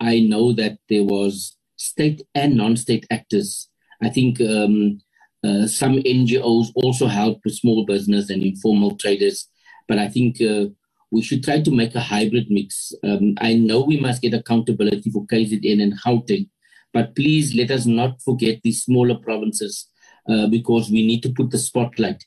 I 0.00 0.20
know 0.20 0.52
that 0.54 0.78
there 0.88 1.04
was 1.04 1.56
state 1.76 2.22
and 2.34 2.56
non-state 2.56 3.06
actors. 3.10 3.68
I 4.02 4.08
think 4.08 4.40
um, 4.40 5.00
uh, 5.46 5.66
some 5.66 5.96
NGOs 5.96 6.68
also 6.76 7.06
helped 7.06 7.42
with 7.44 7.54
small 7.54 7.84
business 7.84 8.30
and 8.30 8.42
informal 8.42 8.96
traders, 8.96 9.48
but 9.86 9.98
I 9.98 10.08
think 10.08 10.40
uh, 10.40 10.66
we 11.10 11.20
should 11.20 11.44
try 11.44 11.60
to 11.60 11.70
make 11.70 11.94
a 11.94 12.00
hybrid 12.00 12.46
mix. 12.48 12.92
Um, 13.02 13.34
I 13.38 13.52
know 13.52 13.80
we 13.82 14.00
must 14.00 14.22
get 14.22 14.34
accountability 14.34 15.10
for 15.10 15.26
KZN 15.26 15.82
and 15.82 15.94
Gauteng, 16.00 16.48
but 16.92 17.14
please 17.14 17.54
let 17.54 17.70
us 17.70 17.86
not 17.86 18.22
forget 18.22 18.60
the 18.62 18.72
smaller 18.72 19.16
provinces 19.16 19.88
uh, 20.28 20.46
because 20.48 20.90
we 20.90 21.06
need 21.06 21.22
to 21.22 21.30
put 21.30 21.50
the 21.50 21.58
spotlight. 21.58 22.24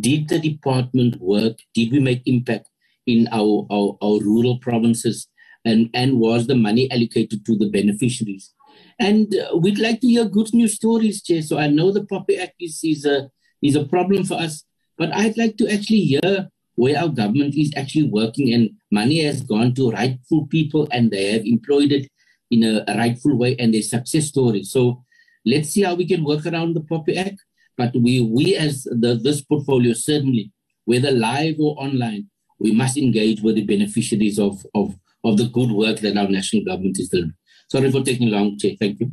Did 0.00 0.28
the 0.28 0.38
department 0.38 1.20
work? 1.20 1.58
Did 1.74 1.92
we 1.92 2.00
make 2.00 2.22
impact? 2.26 2.68
in 3.06 3.28
our, 3.32 3.66
our, 3.70 3.96
our 4.02 4.18
rural 4.20 4.58
provinces 4.58 5.28
and, 5.64 5.88
and 5.94 6.18
was 6.18 6.46
the 6.46 6.54
money 6.54 6.90
allocated 6.90 7.46
to 7.46 7.56
the 7.56 7.70
beneficiaries. 7.70 8.52
And 8.98 9.34
uh, 9.34 9.56
we'd 9.56 9.78
like 9.78 10.00
to 10.00 10.06
hear 10.06 10.24
good 10.24 10.52
news 10.52 10.74
stories, 10.74 11.22
Chair. 11.22 11.42
So 11.42 11.58
I 11.58 11.68
know 11.68 11.92
the 11.92 12.02
POPI 12.04 12.40
Act 12.42 12.54
is, 12.60 12.80
is, 12.84 13.04
a, 13.04 13.30
is 13.62 13.76
a 13.76 13.84
problem 13.84 14.24
for 14.24 14.34
us, 14.34 14.64
but 14.98 15.14
I'd 15.14 15.38
like 15.38 15.56
to 15.58 15.72
actually 15.72 16.00
hear 16.00 16.48
where 16.74 16.98
our 16.98 17.08
government 17.08 17.54
is 17.54 17.72
actually 17.76 18.08
working 18.08 18.52
and 18.52 18.70
money 18.90 19.22
has 19.22 19.42
gone 19.42 19.74
to 19.74 19.90
rightful 19.90 20.46
people 20.48 20.86
and 20.90 21.10
they 21.10 21.32
have 21.32 21.44
employed 21.44 21.90
it 21.90 22.08
in 22.50 22.64
a 22.64 22.84
rightful 22.96 23.36
way 23.36 23.56
and 23.58 23.72
their 23.72 23.82
success 23.82 24.26
stories. 24.26 24.70
So 24.70 25.02
let's 25.46 25.70
see 25.70 25.82
how 25.82 25.94
we 25.94 26.06
can 26.06 26.24
work 26.24 26.44
around 26.44 26.74
the 26.74 26.80
POPI 26.80 27.16
Act. 27.16 27.40
But 27.78 27.94
we, 27.94 28.20
we 28.20 28.56
as 28.56 28.84
the, 28.84 29.20
this 29.22 29.42
portfolio, 29.42 29.92
certainly, 29.92 30.52
whether 30.84 31.10
live 31.10 31.56
or 31.60 31.76
online, 31.78 32.28
we 32.58 32.72
must 32.72 32.96
engage 32.96 33.40
with 33.42 33.56
the 33.56 33.64
beneficiaries 33.64 34.38
of, 34.38 34.64
of, 34.74 34.94
of 35.24 35.36
the 35.36 35.48
good 35.48 35.70
work 35.70 36.00
that 36.00 36.16
our 36.16 36.28
national 36.28 36.64
government 36.64 36.98
is 36.98 37.08
doing. 37.10 37.32
Sorry 37.70 37.90
for 37.90 38.02
taking 38.02 38.30
long, 38.30 38.58
Chair. 38.58 38.72
Thank 38.78 39.00
you. 39.00 39.12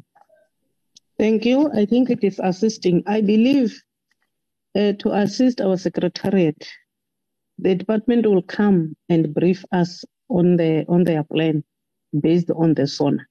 Thank 1.20 1.46
you. 1.46 1.72
I 1.74 1.86
think 1.86 2.10
it 2.10 2.24
is 2.24 2.40
assisting. 2.44 3.04
I 3.06 3.22
believe 3.22 3.80
uh, 4.76 4.94
to 5.00 5.12
assist 5.12 5.62
our 5.62 5.78
secretariat, 5.78 6.68
the 7.60 7.76
department 7.76 8.26
will 8.26 8.42
come 8.42 8.96
and 9.10 9.34
brief 9.34 9.64
us 9.72 10.04
on 10.30 10.58
the 10.58 10.86
on 10.88 11.04
their 11.04 11.24
plan 11.24 11.64
based 12.20 12.50
on 12.52 12.74
the 12.74 12.88
SONA 12.88 13.26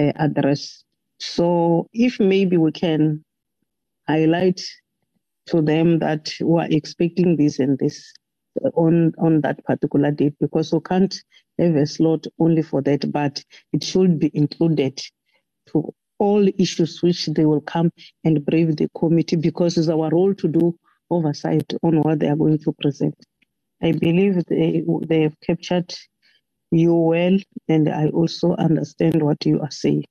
uh, 0.00 0.12
address. 0.16 0.84
So 1.20 1.88
if 1.94 2.20
maybe 2.20 2.58
we 2.58 2.72
can 2.72 3.24
highlight 4.08 4.62
to 5.48 5.62
them 5.62 6.00
that 6.00 6.32
we 6.42 6.60
are 6.60 6.68
expecting 6.70 7.36
this 7.36 7.60
and 7.60 7.78
this, 7.78 8.12
on 8.74 9.12
on 9.18 9.42
that 9.42 9.64
particular 9.64 10.12
date 10.12 10.34
because 10.40 10.72
we 10.72 10.80
can't 10.80 11.14
have 11.58 11.76
a 11.76 11.86
slot 11.86 12.26
only 12.40 12.62
for 12.62 12.82
that, 12.82 13.10
but 13.12 13.44
it 13.72 13.84
should 13.84 14.18
be 14.20 14.30
included 14.34 15.00
to 15.68 15.94
all 16.18 16.46
issues 16.58 17.02
which 17.02 17.26
they 17.28 17.46
will 17.46 17.62
come 17.62 17.90
and 18.24 18.44
brief 18.46 18.76
the 18.76 18.88
committee 18.98 19.36
because 19.36 19.78
it's 19.78 19.88
our 19.88 20.10
role 20.10 20.34
to 20.34 20.48
do 20.48 20.76
oversight 21.10 21.72
on 21.82 22.02
what 22.02 22.20
they 22.20 22.28
are 22.28 22.36
going 22.36 22.58
to 22.58 22.72
present. 22.80 23.14
I 23.82 23.92
believe 23.92 24.44
they 24.46 24.84
they 25.08 25.22
have 25.22 25.36
captured 25.40 25.94
you 26.72 26.94
well, 26.94 27.38
and 27.68 27.88
I 27.88 28.08
also 28.08 28.54
understand 28.56 29.22
what 29.22 29.46
you 29.46 29.60
are 29.60 29.70
saying. 29.72 30.04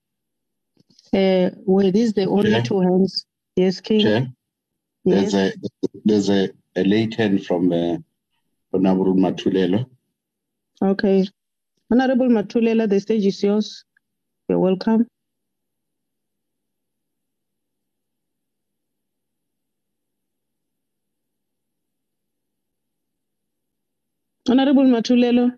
Uh, 1.13 1.49
were 1.65 1.91
these 1.91 2.13
the 2.13 2.25
only 2.25 2.51
yeah. 2.51 2.61
two 2.61 2.81
hands? 2.81 3.25
Yes, 3.55 3.81
King. 3.81 4.01
Chair, 4.01 4.27
yes. 5.03 5.31
There's 5.31 5.33
a 5.33 5.53
there's 6.05 6.29
a, 6.29 6.49
a 6.75 6.83
late 6.83 7.15
hand 7.15 7.45
from 7.45 7.71
uh, 7.71 7.97
Honorable 8.73 9.15
Matulelo. 9.15 9.85
Okay. 10.81 11.27
Honorable 11.91 12.27
Matulelo, 12.27 12.87
the 12.87 12.99
stage 12.99 13.25
is 13.25 13.41
yours. 13.41 13.83
You're 14.47 14.59
welcome. 14.59 15.07
Honorable 24.47 24.83
Matulelo. 24.83 25.51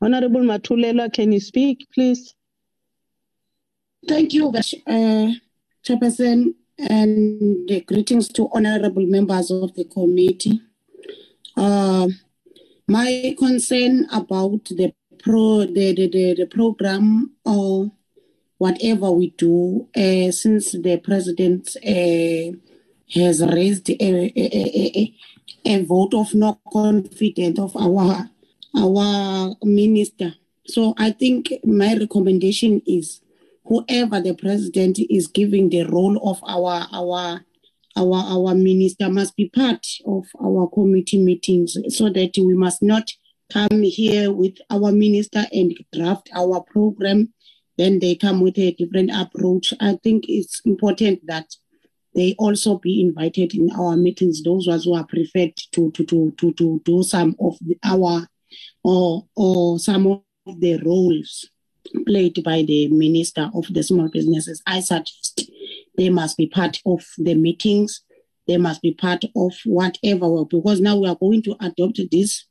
Honorable 0.00 0.40
Matulelo, 0.40 1.12
can 1.12 1.32
you 1.32 1.40
speak, 1.40 1.86
please? 1.94 2.34
Thank 4.08 4.34
you, 4.34 4.48
uh, 4.48 5.30
Chairperson, 5.84 6.54
and 6.76 7.86
greetings 7.86 8.28
to 8.30 8.48
honorable 8.52 9.06
members 9.06 9.52
of 9.52 9.74
the 9.74 9.84
committee. 9.84 10.60
Uh, 11.56 12.08
my 12.88 13.36
concern 13.38 14.08
about 14.12 14.64
the 14.64 14.92
pro 15.20 15.60
the 15.60 15.94
the, 15.94 16.08
the, 16.08 16.34
the 16.34 16.46
program 16.46 17.30
or 17.44 17.92
whatever 18.58 19.12
we 19.12 19.30
do 19.30 19.88
uh, 19.96 20.32
since 20.32 20.72
the 20.72 21.00
president 21.04 21.76
uh, 21.76 22.56
has 23.14 23.40
raised 23.40 23.88
a, 23.88 23.94
a, 24.00 24.32
a, 24.36 25.14
a, 25.64 25.84
vote 25.84 26.14
of 26.14 26.34
no 26.34 26.58
confidence 26.72 27.58
of 27.60 27.76
our 27.76 28.28
our 28.76 29.54
minister. 29.62 30.34
So 30.66 30.94
I 30.98 31.12
think 31.12 31.52
my 31.64 31.94
recommendation 31.96 32.82
is 32.84 33.21
whoever 33.72 34.20
the 34.20 34.34
president 34.34 34.98
is 35.08 35.28
giving 35.28 35.70
the 35.70 35.84
role 35.84 36.18
of 36.28 36.38
our 36.46 36.86
our 36.92 37.40
our 37.96 38.22
our 38.34 38.54
minister 38.54 39.08
must 39.08 39.34
be 39.34 39.48
part 39.48 39.86
of 40.06 40.26
our 40.44 40.68
committee 40.68 41.22
meetings 41.22 41.78
so 41.88 42.10
that 42.10 42.32
we 42.36 42.52
must 42.52 42.82
not 42.82 43.10
come 43.50 43.80
here 43.82 44.30
with 44.30 44.56
our 44.68 44.92
minister 44.92 45.44
and 45.52 45.72
draft 45.94 46.28
our 46.34 46.62
program. 46.62 47.32
Then 47.78 47.98
they 47.98 48.14
come 48.14 48.40
with 48.42 48.58
a 48.58 48.72
different 48.72 49.10
approach. 49.10 49.72
I 49.80 49.98
think 50.02 50.24
it's 50.28 50.60
important 50.66 51.26
that 51.26 51.46
they 52.14 52.34
also 52.38 52.78
be 52.78 53.00
invited 53.00 53.54
in 53.54 53.70
our 53.70 53.96
meetings. 53.96 54.42
Those 54.42 54.66
who 54.84 54.94
are 54.94 55.06
preferred 55.06 55.56
to 55.72 55.90
to 55.92 56.04
to 56.04 56.30
to, 56.36 56.52
to 56.52 56.82
do 56.84 57.02
some 57.02 57.36
of 57.40 57.56
the, 57.62 57.78
our 57.82 58.28
or 58.84 59.26
or 59.34 59.78
some 59.78 60.06
of 60.06 60.60
the 60.60 60.76
roles 60.84 61.48
played 62.06 62.42
by 62.44 62.62
the 62.62 62.88
minister 62.88 63.50
of 63.54 63.66
the 63.72 63.82
small 63.82 64.08
businesses. 64.08 64.62
I 64.66 64.80
suggest 64.80 65.50
they 65.96 66.08
must 66.08 66.36
be 66.36 66.46
part 66.46 66.80
of 66.86 67.04
the 67.18 67.34
meetings. 67.34 68.02
They 68.46 68.56
must 68.56 68.82
be 68.82 68.92
part 68.92 69.24
of 69.36 69.52
whatever 69.64 70.44
because 70.44 70.80
now 70.80 70.96
we 70.98 71.08
are 71.08 71.16
going 71.16 71.42
to 71.42 71.56
adopt 71.60 72.00
this 72.10 72.46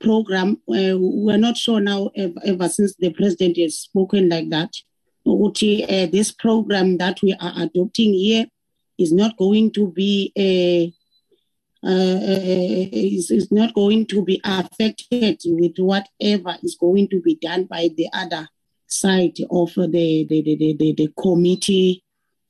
program. 0.00 0.58
Uh, 0.68 0.96
we're 0.98 1.38
not 1.38 1.56
sure 1.56 1.80
now 1.80 2.10
ever, 2.16 2.40
ever, 2.44 2.68
since 2.68 2.94
the 2.96 3.12
president 3.12 3.56
has 3.58 3.78
spoken 3.78 4.28
like 4.28 4.50
that. 4.50 4.70
Uh, 5.24 6.06
this 6.06 6.32
program 6.32 6.98
that 6.98 7.22
we 7.22 7.32
are 7.40 7.52
adopting 7.56 8.12
here 8.12 8.46
is 8.98 9.12
not 9.12 9.36
going 9.36 9.70
to 9.72 9.92
be 9.92 10.32
a 10.36 10.92
uh, 11.84 12.18
is, 12.92 13.30
is 13.30 13.50
not 13.50 13.74
going 13.74 14.06
to 14.06 14.24
be 14.24 14.40
affected 14.44 15.40
with 15.46 15.76
whatever 15.78 16.56
is 16.62 16.76
going 16.80 17.08
to 17.08 17.20
be 17.20 17.36
done 17.36 17.64
by 17.64 17.88
the 17.96 18.08
other 18.12 18.48
side 18.92 19.38
of 19.50 19.72
the 19.74 20.26
the, 20.28 20.42
the, 20.42 20.76
the, 20.78 20.94
the 20.96 21.12
committee 21.20 22.04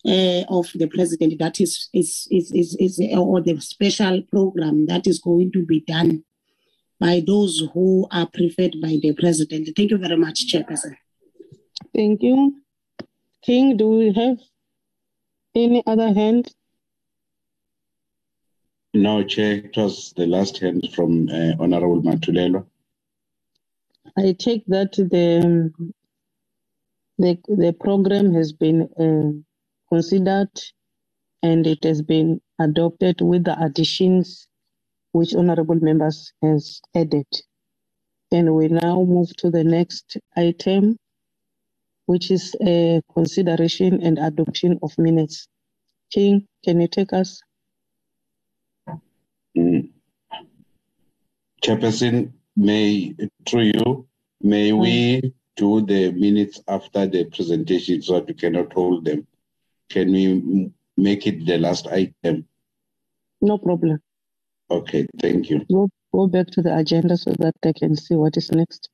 uh, 0.06 0.42
of 0.48 0.70
the 0.74 0.88
president 0.88 1.38
that 1.38 1.60
is 1.60 1.88
is, 1.92 2.26
is 2.30 2.52
is 2.52 2.76
is 2.80 3.00
or 3.16 3.40
the 3.40 3.60
special 3.60 4.22
program 4.22 4.86
that 4.86 5.06
is 5.06 5.18
going 5.18 5.52
to 5.52 5.64
be 5.64 5.80
done 5.80 6.24
by 6.98 7.22
those 7.26 7.62
who 7.72 8.06
are 8.10 8.28
preferred 8.32 8.76
by 8.80 8.98
the 9.02 9.12
president. 9.18 9.68
Thank 9.76 9.90
you 9.90 9.98
very 9.98 10.16
much, 10.16 10.46
Chairperson. 10.52 10.96
Thank 11.94 12.22
you. 12.22 12.62
King, 13.42 13.76
do 13.76 13.88
we 13.88 14.12
have 14.12 14.38
any 15.54 15.82
other 15.86 16.12
hand? 16.12 16.54
No, 18.94 19.24
Chair, 19.24 19.54
it 19.64 19.76
was 19.76 20.12
the 20.16 20.26
last 20.26 20.58
hand 20.58 20.88
from 20.94 21.28
uh, 21.28 21.52
Honorable 21.58 22.02
Matulelo. 22.02 22.66
I 24.16 24.36
take 24.38 24.64
that 24.66 24.92
the 24.92 25.72
the 27.18 27.38
the 27.46 27.72
program 27.72 28.32
has 28.34 28.52
been 28.52 28.88
uh, 28.98 29.94
considered 29.94 30.50
and 31.42 31.66
it 31.66 31.82
has 31.84 32.02
been 32.02 32.40
adopted 32.60 33.20
with 33.20 33.44
the 33.44 33.60
additions 33.62 34.48
which 35.12 35.34
honorable 35.34 35.74
members 35.74 36.32
has 36.42 36.80
added. 36.94 37.26
And 38.30 38.54
we 38.54 38.68
now 38.68 39.02
move 39.02 39.36
to 39.38 39.50
the 39.50 39.64
next 39.64 40.16
item, 40.36 40.96
which 42.06 42.30
is 42.30 42.56
a 42.62 43.02
consideration 43.14 44.02
and 44.02 44.18
adoption 44.18 44.78
of 44.82 44.96
minutes. 44.96 45.48
King, 46.10 46.46
can 46.64 46.80
you 46.80 46.88
take 46.88 47.12
us? 47.12 47.42
Mm. 49.56 49.90
Chairperson, 51.62 52.32
may 52.56 53.14
through 53.46 53.72
you, 53.74 54.06
may 54.40 54.72
we 54.72 55.34
do 55.56 55.84
the 55.84 56.12
minutes 56.12 56.60
after 56.68 57.06
the 57.06 57.24
presentation 57.24 58.02
so 58.02 58.14
that 58.14 58.26
we 58.26 58.34
cannot 58.34 58.72
hold 58.72 59.04
them? 59.04 59.26
Can 59.90 60.12
we 60.12 60.70
make 60.96 61.26
it 61.26 61.44
the 61.46 61.58
last 61.58 61.86
item? 61.88 62.46
No 63.40 63.58
problem. 63.58 64.00
Okay, 64.70 65.06
thank 65.20 65.50
you. 65.50 65.64
Go, 65.70 65.90
go 66.12 66.26
back 66.26 66.46
to 66.52 66.62
the 66.62 66.76
agenda 66.76 67.16
so 67.16 67.32
that 67.38 67.54
I 67.64 67.72
can 67.72 67.96
see 67.96 68.14
what 68.14 68.36
is 68.36 68.50
next. 68.52 68.88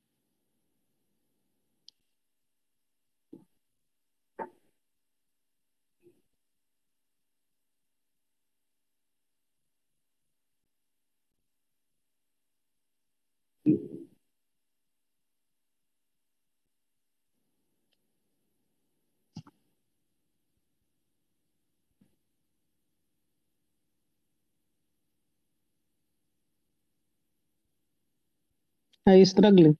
Are 29.07 29.15
you 29.15 29.25
struggling? 29.25 29.77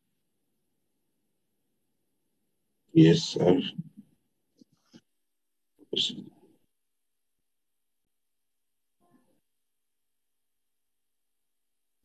Yes, 2.93 3.21
sir. 3.21 3.61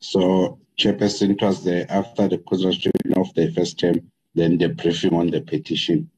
So, 0.00 0.58
Chairperson, 0.78 1.30
it 1.30 1.42
was 1.42 1.64
the, 1.64 1.90
after 1.90 2.28
the 2.28 2.38
constitution 2.38 3.14
of 3.16 3.32
the 3.34 3.50
first 3.52 3.78
term, 3.78 4.10
then 4.34 4.58
the 4.58 4.68
briefing 4.68 5.14
on 5.14 5.30
the 5.30 5.40
petition. 5.40 6.10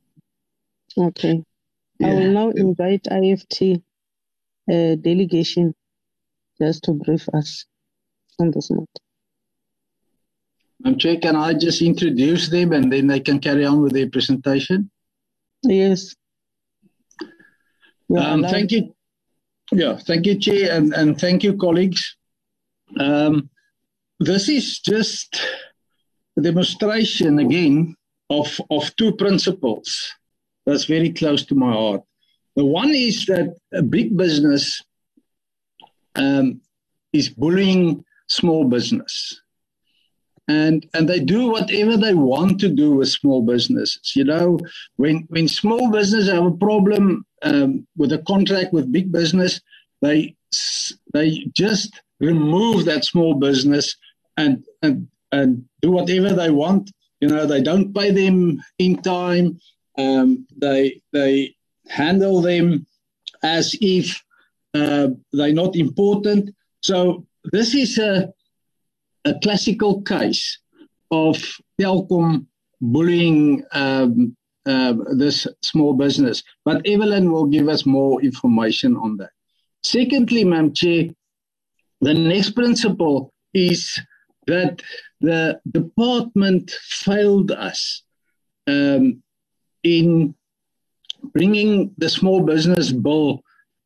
Okay. 0.98 1.42
I 2.02 2.14
will 2.14 2.32
now 2.32 2.50
invite 2.50 3.04
IFT 3.04 3.82
uh, 4.70 4.94
delegation 4.96 5.74
just 6.60 6.84
to 6.84 6.92
brief 6.92 7.28
us 7.32 7.64
on 8.38 8.50
this 8.50 8.70
matter. 8.70 9.05
Chair, 10.94 11.16
can 11.16 11.34
I 11.34 11.54
just 11.54 11.82
introduce 11.82 12.48
them 12.48 12.72
and 12.72 12.92
then 12.92 13.06
they 13.08 13.20
can 13.20 13.40
carry 13.40 13.64
on 13.64 13.82
with 13.82 13.92
their 13.92 14.08
presentation? 14.08 14.90
Yes. 15.62 16.14
Um, 18.16 18.44
thank 18.44 18.70
you. 18.70 18.94
Yeah, 19.72 19.96
thank 19.96 20.26
you, 20.26 20.38
Chair, 20.38 20.76
and, 20.76 20.94
and 20.94 21.20
thank 21.20 21.42
you, 21.42 21.56
colleagues. 21.56 22.16
Um, 23.00 23.50
this 24.20 24.48
is 24.48 24.78
just 24.78 25.40
a 26.38 26.40
demonstration 26.40 27.40
again 27.40 27.96
of, 28.30 28.60
of 28.70 28.94
two 28.96 29.12
principles 29.16 30.12
that's 30.66 30.84
very 30.84 31.12
close 31.12 31.44
to 31.46 31.56
my 31.56 31.72
heart. 31.72 32.02
The 32.54 32.64
one 32.64 32.90
is 32.90 33.26
that 33.26 33.56
a 33.74 33.82
big 33.82 34.16
business 34.16 34.82
um, 36.14 36.60
is 37.12 37.28
bullying 37.28 38.04
small 38.28 38.64
business 38.64 39.40
and 40.48 40.86
and 40.94 41.08
they 41.08 41.20
do 41.20 41.48
whatever 41.48 41.96
they 41.96 42.14
want 42.14 42.60
to 42.60 42.68
do 42.68 42.94
with 42.94 43.08
small 43.08 43.42
businesses. 43.42 44.12
You 44.14 44.24
know 44.24 44.58
when 44.96 45.26
when 45.28 45.48
small 45.48 45.90
business 45.90 46.28
have 46.28 46.46
a 46.46 46.50
problem 46.52 47.24
um, 47.42 47.86
with 47.96 48.12
a 48.12 48.18
contract 48.18 48.72
with 48.72 48.92
big 48.92 49.12
business 49.12 49.60
they 50.02 50.36
they 51.12 51.46
just 51.52 52.00
remove 52.20 52.84
that 52.84 53.04
small 53.04 53.34
business 53.34 53.96
and 54.36 54.64
and 54.82 55.08
and 55.32 55.64
do 55.82 55.90
whatever 55.90 56.32
they 56.32 56.50
want. 56.50 56.90
You 57.20 57.28
know 57.28 57.46
they 57.46 57.62
don't 57.62 57.94
pay 57.94 58.10
them 58.10 58.60
in 58.78 59.02
time. 59.02 59.60
Um, 59.98 60.46
they 60.56 61.00
they 61.12 61.54
handle 61.88 62.40
them 62.40 62.86
as 63.42 63.74
if 63.80 64.22
uh, 64.74 65.08
they're 65.32 65.52
not 65.52 65.76
important. 65.76 66.54
So 66.82 67.26
this 67.52 67.74
is 67.74 67.98
a 67.98 68.32
a 69.26 69.34
classical 69.42 70.02
case 70.02 70.58
of 71.10 71.36
Telkom 71.80 72.46
bullying 72.80 73.64
um, 73.72 74.36
uh, 74.66 74.94
this 75.16 75.46
small 75.62 75.94
business. 75.94 76.42
But 76.64 76.86
Evelyn 76.86 77.30
will 77.32 77.46
give 77.46 77.68
us 77.68 77.84
more 77.84 78.22
information 78.22 78.96
on 78.96 79.16
that. 79.18 79.30
Secondly, 79.82 80.44
Madam 80.44 80.72
Chair, 80.72 81.04
the 82.00 82.14
next 82.14 82.50
principle 82.50 83.32
is 83.52 84.00
that 84.46 84.82
the 85.20 85.60
department 85.70 86.70
failed 86.70 87.50
us 87.50 88.02
um, 88.66 89.22
in 89.82 90.34
bringing 91.32 91.94
the 91.98 92.08
small 92.08 92.42
business 92.42 92.92
bill 92.92 93.42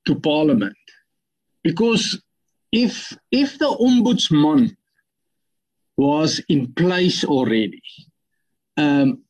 to 0.07 0.15
Parliament. 0.15 0.77
Because 1.63 2.23
if, 2.73 3.17
if 3.31 3.59
the 3.59 3.71
ombudsman 3.71 4.77
was 5.97 6.41
in 6.49 6.73
place 6.73 7.25
already. 7.25 7.83
Um, 8.77 9.23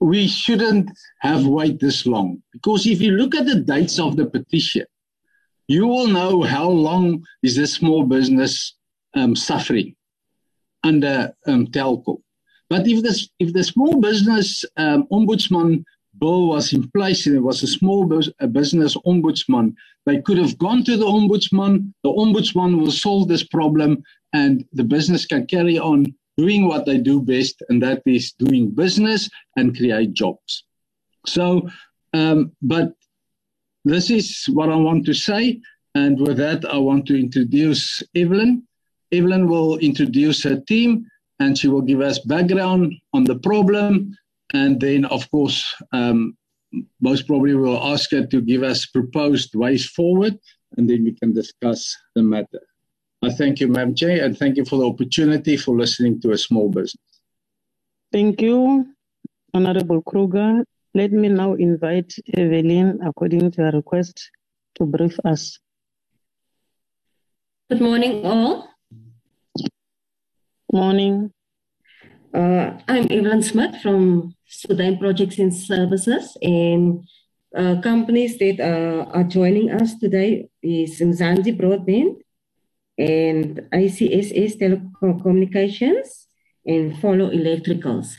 we 0.00 0.28
shouldn't 0.28 0.90
have 1.20 1.46
waited 1.46 1.80
this 1.80 2.06
long 2.06 2.42
because 2.52 2.86
if 2.86 3.00
you 3.00 3.12
look 3.12 3.34
at 3.34 3.46
the 3.46 3.60
dates 3.60 3.98
of 3.98 4.16
the 4.16 4.26
petition, 4.26 4.86
you 5.68 5.86
will 5.86 6.06
know 6.06 6.42
how 6.42 6.68
long 6.68 7.24
is 7.42 7.56
this 7.56 7.74
small 7.74 8.04
business 8.04 8.74
um, 9.14 9.34
suffering 9.34 9.94
under 10.84 11.34
um, 11.46 11.66
Telkom. 11.66 12.18
But 12.68 12.86
if 12.86 13.02
this 13.02 13.28
if 13.38 13.52
the 13.52 13.64
small 13.64 14.00
business 14.00 14.64
um, 14.76 15.06
ombudsman 15.12 15.84
bill 16.18 16.48
was 16.48 16.72
in 16.72 16.90
place 16.90 17.26
and 17.26 17.34
there 17.34 17.42
was 17.42 17.62
a 17.62 17.66
small 17.66 18.04
bus- 18.04 18.30
business 18.52 18.96
ombudsman, 19.06 19.74
they 20.06 20.20
could 20.22 20.38
have 20.38 20.58
gone 20.58 20.82
to 20.84 20.96
the 20.96 21.04
ombudsman. 21.04 21.92
The 22.02 22.10
ombudsman 22.10 22.78
will 22.78 22.92
solve 22.92 23.28
this 23.28 23.44
problem 23.44 24.02
and 24.32 24.64
the 24.72 24.84
business 24.84 25.26
can 25.26 25.46
carry 25.46 25.78
on 25.78 26.14
doing 26.36 26.68
what 26.68 26.84
they 26.84 26.98
do 26.98 27.20
best, 27.20 27.62
and 27.68 27.82
that 27.82 28.02
is 28.06 28.32
doing 28.32 28.70
business 28.70 29.30
and 29.56 29.76
create 29.76 30.12
jobs. 30.12 30.64
So, 31.26 31.68
um, 32.12 32.52
but 32.62 32.92
this 33.84 34.10
is 34.10 34.44
what 34.52 34.68
I 34.68 34.76
want 34.76 35.06
to 35.06 35.14
say. 35.14 35.60
And 35.94 36.20
with 36.20 36.36
that, 36.36 36.64
I 36.64 36.76
want 36.76 37.06
to 37.06 37.18
introduce 37.18 38.02
Evelyn. 38.14 38.62
Evelyn 39.12 39.48
will 39.48 39.78
introduce 39.78 40.42
her 40.42 40.60
team 40.60 41.06
and 41.38 41.56
she 41.56 41.68
will 41.68 41.82
give 41.82 42.00
us 42.00 42.18
background 42.18 42.94
on 43.12 43.24
the 43.24 43.38
problem. 43.38 44.16
And 44.52 44.80
then, 44.80 45.04
of 45.06 45.30
course, 45.30 45.74
um, 45.92 46.36
most 47.00 47.26
probably 47.26 47.54
we'll 47.54 47.82
ask 47.82 48.10
her 48.10 48.26
to 48.26 48.40
give 48.40 48.62
us 48.62 48.86
proposed 48.86 49.54
ways 49.54 49.86
forward 49.86 50.38
and 50.76 50.88
then 50.90 51.04
we 51.04 51.12
can 51.12 51.32
discuss 51.32 51.96
the 52.14 52.22
matter. 52.22 52.60
I 53.26 53.30
thank 53.30 53.58
you, 53.58 53.66
Madam 53.66 53.92
Chair, 53.92 54.24
and 54.24 54.38
thank 54.38 54.56
you 54.56 54.64
for 54.64 54.78
the 54.78 54.86
opportunity 54.86 55.56
for 55.56 55.76
listening 55.76 56.20
to 56.20 56.30
a 56.30 56.38
small 56.38 56.68
business. 56.68 57.02
Thank 58.12 58.40
you, 58.40 58.86
Honorable 59.52 60.00
Kruger. 60.02 60.62
Let 60.94 61.10
me 61.10 61.28
now 61.28 61.54
invite 61.54 62.14
Evelyn, 62.36 63.00
according 63.04 63.50
to 63.50 63.62
her 63.62 63.72
request, 63.72 64.30
to 64.76 64.86
brief 64.86 65.18
us. 65.24 65.58
Good 67.68 67.80
morning, 67.80 68.24
all. 68.24 68.68
Morning. 70.72 71.32
Uh, 72.32 72.78
I'm 72.86 73.10
Evelyn 73.10 73.42
Smith 73.42 73.74
from 73.82 74.36
Sundane 74.46 74.98
Projects 75.00 75.40
and 75.40 75.52
Services, 75.52 76.36
and 76.42 77.02
uh, 77.56 77.80
companies 77.80 78.38
that 78.38 78.60
uh, 78.60 79.10
are 79.10 79.24
joining 79.24 79.72
us 79.72 79.98
today 79.98 80.48
is 80.62 81.00
Mzansi 81.00 81.58
Broadband 81.58 82.22
and 82.98 83.60
ACSS 83.72 84.56
Telecommunications 84.58 86.26
and 86.64 86.98
Folo 86.98 87.30
Electricals. 87.30 88.16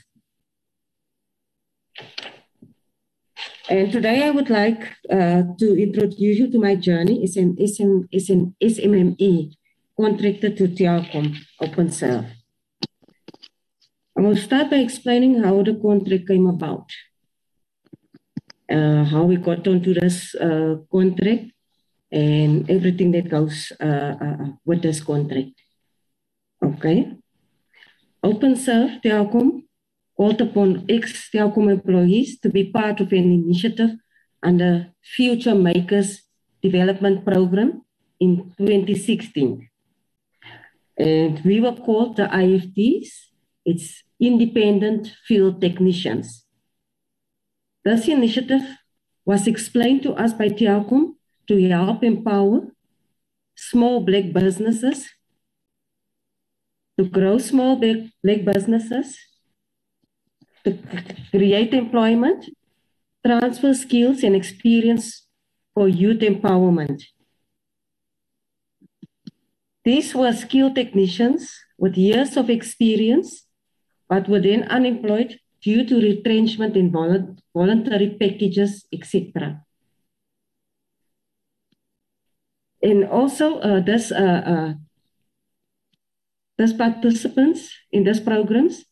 And 3.70 3.92
today 3.92 4.24
I 4.24 4.30
would 4.30 4.50
like 4.50 4.82
uh, 5.12 5.44
to 5.60 5.82
introduce 5.82 6.38
you 6.40 6.50
to 6.52 6.60
my 6.60 6.76
journey 6.76 7.22
as 7.24 7.36
an, 7.36 7.58
as 7.60 8.30
an 8.30 8.56
SMME 8.64 9.52
contractor 10.00 10.52
to 10.56 10.68
Telkom 10.70 11.36
OpenServe. 11.62 12.30
I 14.18 14.22
will 14.22 14.38
start 14.38 14.70
by 14.70 14.78
explaining 14.78 15.44
how 15.44 15.62
the 15.64 15.76
contract 15.76 16.28
came 16.28 16.48
about, 16.48 16.90
uh, 18.72 19.04
how 19.04 19.24
we 19.24 19.36
got 19.36 19.68
onto 19.68 19.94
this 19.94 20.34
uh, 20.36 20.78
contract, 20.90 21.52
and 22.12 22.70
everything 22.70 23.12
that 23.12 23.30
goes 23.30 23.72
uh, 23.80 24.16
uh, 24.22 24.46
with 24.66 24.82
this 24.82 25.02
contract. 25.02 25.52
Okay. 26.64 27.14
OpenServe 28.24 29.02
Telkom 29.04 29.64
called 30.16 30.42
upon 30.42 30.86
ex-Telkom 30.90 31.72
employees 31.72 32.40
to 32.40 32.50
be 32.50 32.72
part 32.72 33.00
of 33.00 33.12
an 33.12 33.32
initiative 33.32 33.92
under 34.42 34.92
Future 35.02 35.56
Makers 35.56 36.24
Development 36.62 37.24
Program 37.24 37.84
in 38.20 38.54
2016. 38.58 39.70
And 40.98 41.42
we 41.46 41.60
were 41.62 41.74
called 41.76 42.18
the 42.18 42.24
IFTs. 42.24 43.08
It's 43.66 44.04
Independent 44.20 45.14
Field 45.28 45.62
Technicians. 45.62 46.46
This 47.86 48.08
initiative 48.08 48.64
was 49.26 49.46
explained 49.46 50.02
to 50.04 50.14
us 50.14 50.34
by 50.34 50.50
Telkom 50.50 51.17
to 51.48 51.70
help 51.70 52.04
empower 52.04 52.68
small 53.56 54.02
black 54.02 54.32
businesses, 54.34 55.10
to 56.98 57.06
grow 57.06 57.38
small 57.38 57.76
black, 57.76 57.98
black 58.24 58.46
businesses, 58.46 59.18
to 60.64 60.78
create 61.32 61.74
employment, 61.74 62.46
transfer 63.26 63.74
skills 63.74 64.24
and 64.24 64.36
experience 64.36 65.28
for 65.74 65.88
youth 65.88 66.20
empowerment. 66.20 67.04
These 69.86 70.14
were 70.14 70.34
skilled 70.34 70.76
technicians 70.76 71.50
with 71.78 71.96
years 71.96 72.36
of 72.36 72.50
experience, 72.50 73.46
but 74.10 74.28
were 74.28 74.42
then 74.42 74.64
unemployed 74.64 75.40
due 75.62 75.86
to 75.86 75.96
retrenchment 75.96 76.76
in 76.76 76.92
voluntary 76.92 78.18
packages, 78.20 78.86
etc. 78.92 79.64
And 82.82 83.06
also, 83.06 83.60
uh, 83.60 83.80
this, 83.82 84.12
uh, 84.12 84.76
uh, 86.58 86.74
participants 86.78 87.72
in 87.92 88.04
these 88.04 88.20
programs 88.20 88.86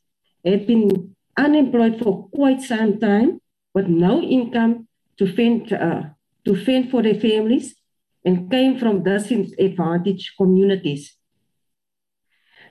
have 0.44 0.66
been 0.68 1.16
unemployed 1.38 2.00
for 2.00 2.30
quite 2.30 2.62
some 2.62 3.00
time 3.00 3.40
with 3.74 3.88
no 3.88 4.22
income 4.22 4.88
to 5.18 5.28
fend, 5.28 5.72
uh, 5.74 6.04
to 6.46 6.56
fend 6.56 6.90
for 6.90 7.02
their 7.02 7.20
families 7.20 7.76
and 8.24 8.50
came 8.50 8.78
from 8.78 9.04
disadvantaged 9.04 10.32
communities. 10.38 11.18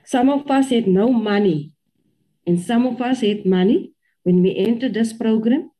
Some 0.03 0.29
of 0.29 0.49
us 0.51 0.69
had 0.69 0.87
no 0.87 1.11
money, 1.11 1.71
and 2.45 2.59
some 2.59 2.85
of 2.85 3.01
us 3.01 3.21
had 3.21 3.45
money 3.45 3.93
when 4.23 4.43
we 4.43 4.55
entered 4.55 4.93
this 4.93 5.13
program. 5.13 5.71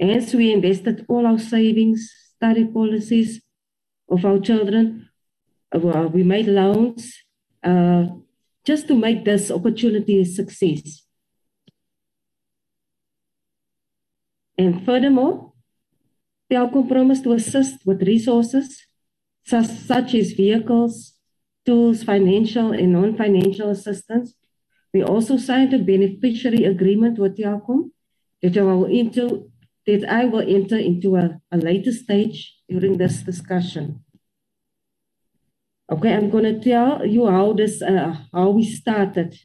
As 0.00 0.34
we 0.34 0.52
invested 0.52 1.04
all 1.08 1.26
our 1.26 1.38
savings, 1.38 2.10
study 2.34 2.64
policies 2.64 3.43
of 4.08 4.24
our 4.24 4.38
children, 4.38 5.08
uh, 5.74 6.08
we 6.12 6.22
made 6.22 6.46
loans 6.46 7.12
uh, 7.62 8.06
just 8.64 8.86
to 8.88 8.94
make 8.94 9.24
this 9.24 9.50
opportunity 9.50 10.20
a 10.20 10.24
success. 10.24 11.02
And 14.56 14.84
furthermore, 14.84 15.52
Telkom 16.50 16.88
promised 16.88 17.24
to 17.24 17.32
assist 17.32 17.84
with 17.84 18.02
resources 18.02 18.86
such, 19.44 19.66
such 19.66 20.14
as 20.14 20.32
vehicles, 20.32 21.14
tools, 21.66 22.02
financial 22.02 22.72
and 22.72 22.92
non-financial 22.92 23.70
assistance. 23.70 24.34
We 24.92 25.02
also 25.02 25.36
signed 25.36 25.74
a 25.74 25.78
beneficiary 25.78 26.64
agreement 26.64 27.18
with 27.18 27.36
Telkom 27.36 27.90
that 28.42 28.54
will, 28.56 28.84
into, 28.84 29.50
that 29.86 30.04
I 30.08 30.24
will 30.24 30.44
enter 30.46 30.76
into 30.76 31.16
a, 31.16 31.40
a 31.52 31.56
later 31.56 31.92
stage 31.92 32.56
during 32.68 32.98
this 32.98 33.22
discussion. 33.22 34.04
Okay, 35.90 36.14
I'm 36.14 36.30
going 36.30 36.44
to 36.44 36.60
tell 36.60 37.04
you 37.04 37.26
how 37.26 37.52
this, 37.52 37.82
uh, 37.82 38.16
how 38.32 38.50
we 38.50 38.64
started 38.64 39.38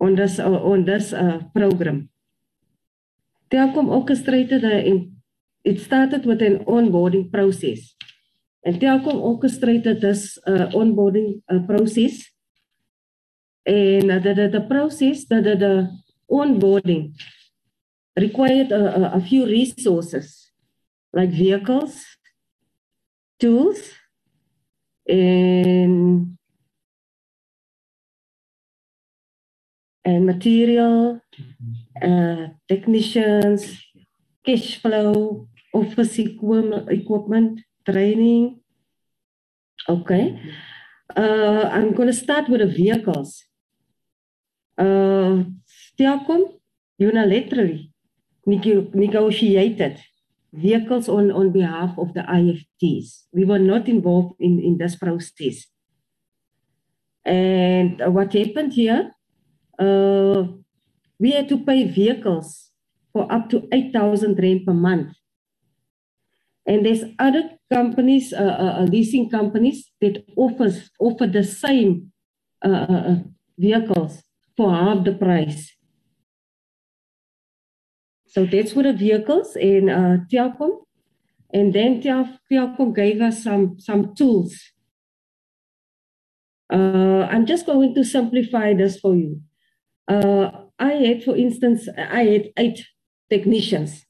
on 0.00 0.16
this, 0.16 0.38
uh, 0.38 0.50
on 0.50 0.84
this 0.84 1.12
uh, 1.12 1.42
program. 1.54 2.10
Telkom 3.50 3.88
orchestrated 3.88 4.64
a, 4.64 5.08
it 5.64 5.80
started 5.80 6.26
with 6.26 6.42
an 6.42 6.64
onboarding 6.64 7.32
process. 7.32 7.94
And 8.64 8.80
Telkom 8.80 9.14
orchestrated 9.14 10.00
this 10.00 10.36
uh, 10.46 10.66
onboarding 10.74 11.42
uh, 11.48 11.60
process. 11.60 12.24
And 13.64 14.10
uh, 14.10 14.18
the, 14.18 14.34
the, 14.34 14.48
the 14.48 14.60
process, 14.62 15.26
the, 15.26 15.40
the, 15.40 15.56
the 15.56 15.98
onboarding 16.30 17.14
required 18.20 18.72
a, 18.72 19.14
a, 19.14 19.20
few 19.20 19.46
resources 19.46 20.50
like 21.12 21.30
vehicles, 21.30 22.04
tools, 23.38 23.92
and, 25.08 26.36
and 30.04 30.26
material, 30.26 31.20
uh, 32.02 32.46
technicians, 32.68 33.82
cash 34.44 34.80
flow, 34.80 35.48
office 35.72 36.18
equipment, 36.18 37.60
training. 37.84 38.60
Okay. 39.88 40.40
Uh, 41.16 41.70
I'm 41.72 41.94
going 41.94 42.08
to 42.08 42.14
start 42.14 42.48
with 42.48 42.60
the 42.60 42.66
vehicles. 42.66 43.44
Uh, 44.76 45.44
Telkom 45.98 46.60
unilaterally 47.00 47.90
negotiated 48.48 50.00
vehicles 50.52 51.08
on, 51.08 51.30
on 51.30 51.52
behalf 51.52 51.96
of 51.98 52.14
the 52.14 52.22
IFTs. 52.22 53.24
We 53.32 53.44
were 53.44 53.58
not 53.58 53.88
involved 53.88 54.36
in, 54.40 54.60
in 54.60 54.78
this 54.78 54.96
process. 54.96 55.66
And 57.24 58.00
what 58.14 58.32
happened 58.32 58.72
here, 58.72 59.12
uh, 59.78 60.44
we 61.20 61.32
had 61.32 61.48
to 61.50 61.58
pay 61.58 61.84
vehicles 61.84 62.70
for 63.12 63.30
up 63.30 63.50
to 63.50 63.68
8,000 63.72 64.38
Rand 64.38 64.66
per 64.66 64.72
month. 64.72 65.14
And 66.66 66.84
there's 66.84 67.04
other 67.18 67.50
companies, 67.72 68.32
uh, 68.32 68.42
uh, 68.42 68.80
uh, 68.80 68.84
leasing 68.84 69.30
companies 69.30 69.90
that 70.00 70.24
offers, 70.36 70.90
offer 71.00 71.26
the 71.26 71.44
same 71.44 72.12
uh, 72.64 72.68
uh, 72.68 73.14
vehicles 73.58 74.22
for 74.56 74.72
half 74.74 75.04
the 75.04 75.12
price. 75.12 75.77
So 78.28 78.46
that's 78.46 78.72
for 78.72 78.82
the 78.82 78.92
vehicles 78.92 79.56
in 79.56 79.88
uh, 79.88 80.18
Telkom. 80.30 80.84
And 81.52 81.72
then 81.72 82.02
Telkom 82.02 82.94
gave 82.94 83.20
us 83.20 83.42
some, 83.42 83.78
some 83.80 84.14
tools 84.14 84.54
Uh, 86.70 87.26
I'm 87.30 87.46
just 87.46 87.66
going 87.66 87.94
to 87.94 88.04
simplify 88.04 88.74
this 88.74 89.00
for 89.00 89.16
you. 89.16 89.40
Uh, 90.06 90.50
I 90.78 90.92
had, 90.92 91.24
for 91.24 91.36
instance, 91.36 91.88
I 91.96 92.24
had 92.24 92.44
eight 92.56 92.86
technicians, 93.30 94.04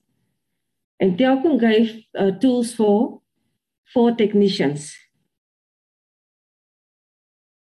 and 1.01 1.17
Telkom 1.17 1.61
gave 1.61 2.03
uh, 2.19 2.33
tools 2.33 2.75
for 2.75 3.21
four 3.93 4.13
technicians. 4.15 4.95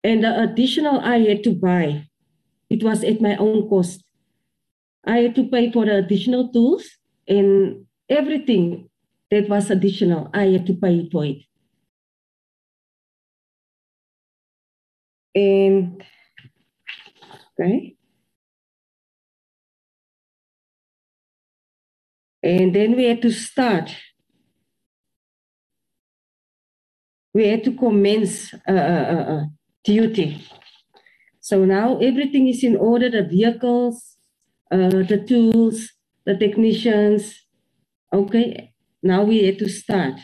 And 0.05 0.23
the 0.23 0.43
additional 0.43 1.01
I 1.01 1.19
had 1.19 1.43
to 1.45 1.53
buy, 1.53 2.07
it 2.71 2.83
was 2.85 3.03
at 3.03 3.21
my 3.21 3.37
own 3.37 3.69
cost. 3.69 4.05
I 5.09 5.19
had 5.19 5.35
to 5.37 5.45
pay 5.49 5.73
for 5.73 5.87
the 5.87 5.97
additional 5.99 6.53
tools 6.53 6.89
and 7.27 7.87
everything 8.09 8.91
that 9.31 9.49
was 9.49 9.71
additional, 9.71 10.31
I 10.35 10.45
had 10.47 10.67
to 10.67 10.75
pay 10.75 11.09
for 11.11 11.25
it. 11.27 11.39
And 15.35 16.03
okay. 17.59 17.97
And 22.43 22.75
then 22.75 22.97
we 22.97 23.05
had 23.05 23.23
to 23.23 23.31
start. 23.31 23.95
We 27.35 27.49
had 27.49 27.65
to 27.65 27.73
commence 27.73 28.53
uh, 28.69 28.73
uh, 28.73 29.25
uh, 29.35 29.45
duty. 29.85 30.45
So 31.41 31.65
now 31.67 31.99
everything 31.99 32.49
is 32.49 32.65
in 32.65 32.77
order 32.77 33.11
the 33.11 33.25
vehicles, 33.25 34.18
uh, 34.71 35.03
the 35.03 35.25
tools, 35.27 35.93
the 36.25 36.37
technicians. 36.37 37.47
Okay, 38.13 38.73
now 39.03 39.25
we 39.25 39.45
had 39.45 39.59
to 39.59 39.69
start. 39.69 40.15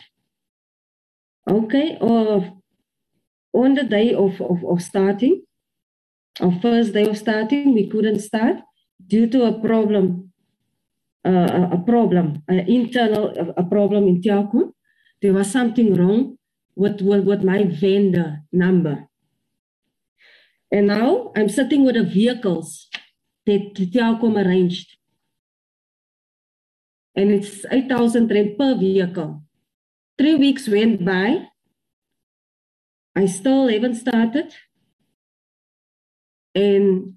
Okay, 1.49 1.97
or 2.01 2.61
on 3.53 3.75
the 3.75 3.83
day 3.83 4.13
of, 4.13 4.41
of, 4.41 4.63
of 4.65 4.81
starting, 4.81 5.43
our 6.41 6.51
first 6.61 6.93
day 6.93 7.07
of 7.07 7.17
starting, 7.17 7.73
we 7.73 7.87
couldn't 7.89 8.19
start 8.19 8.57
due 9.07 9.27
to 9.27 9.45
a 9.45 9.59
problem, 9.59 10.31
uh, 11.25 11.69
a 11.71 11.77
problem, 11.85 12.43
an 12.47 12.59
internal 12.67 13.53
a 13.55 13.63
problem 13.63 14.07
in 14.07 14.21
Telkom. 14.21 14.73
There 15.21 15.33
was 15.33 15.49
something 15.51 15.93
wrong 15.95 16.37
with, 16.75 17.01
with, 17.01 17.25
with 17.25 17.43
my 17.43 17.63
vendor 17.63 18.41
number. 18.51 19.07
And 20.71 20.87
now 20.87 21.31
I'm 21.37 21.47
sitting 21.47 21.85
with 21.85 21.95
the 21.95 22.03
vehicles 22.03 22.89
that 23.45 23.75
Telkom 23.75 24.43
arranged. 24.43 24.97
And 27.15 27.31
it's 27.31 27.65
8,000 27.71 28.29
rand 28.29 28.57
per 28.57 28.75
vehicle. 28.75 29.41
Three 30.17 30.35
weeks 30.35 30.67
went 30.67 31.05
by. 31.05 31.47
I 33.15 33.25
still 33.27 33.67
haven't 33.67 33.95
started. 33.95 34.53
And 36.53 37.15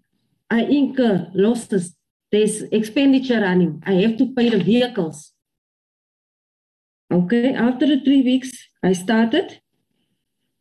I 0.51 0.63
incur 0.63 1.31
losses. 1.35 1.97
There's 2.31 2.63
expenditure 2.63 3.41
running. 3.41 3.83
I 3.87 3.95
have 3.95 4.17
to 4.19 4.33
pay 4.35 4.51
the 4.51 4.63
vehicles. 4.63 5.33
Okay, 7.11 7.55
after 7.55 7.87
the 7.87 8.01
three 8.01 8.23
weeks, 8.23 8.53
I 8.83 8.93
started. 8.93 9.61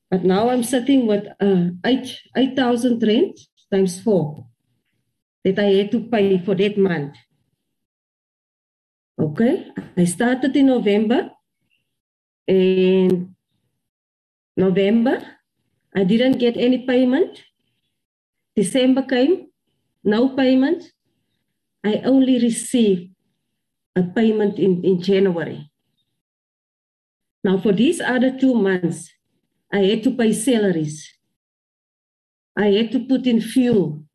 But 0.09 0.23
now 0.23 0.49
I'm 0.49 0.63
sitting 0.63 1.05
with 1.05 1.27
uh, 1.41 1.71
8 1.85 2.19
8,000 2.35 3.03
rand 3.03 3.37
times 3.69 4.01
four 4.01 4.47
that 5.47 5.59
I 5.59 5.71
had 5.79 5.91
to 5.91 6.01
pay 6.01 6.37
for 6.43 6.55
that 6.55 6.77
month. 6.77 7.15
Okay, 9.17 9.71
I 9.95 10.03
started 10.03 10.55
in 10.55 10.67
November. 10.67 11.31
In 12.47 13.33
November, 14.57 15.23
I 15.95 16.03
didn't 16.03 16.37
get 16.37 16.57
any 16.57 16.85
payment. 16.85 17.43
December 18.55 19.03
came, 19.03 19.47
no 20.03 20.35
payment. 20.35 20.91
I 21.83 22.01
only 22.03 22.39
received 22.39 23.15
a 23.95 24.03
payment 24.03 24.59
in, 24.59 24.83
in 24.83 25.01
January. 25.01 25.71
Now, 27.43 27.57
for 27.57 27.71
these 27.71 28.01
other 28.01 28.37
two 28.37 28.53
months, 28.53 29.13
I 29.71 29.79
had 29.79 30.03
to 30.03 30.11
pay 30.11 30.33
salaries. 30.33 31.07
I 32.57 32.67
had 32.67 32.91
to 32.91 32.99
put 32.99 33.25
in 33.27 33.39
fuel 33.39 34.06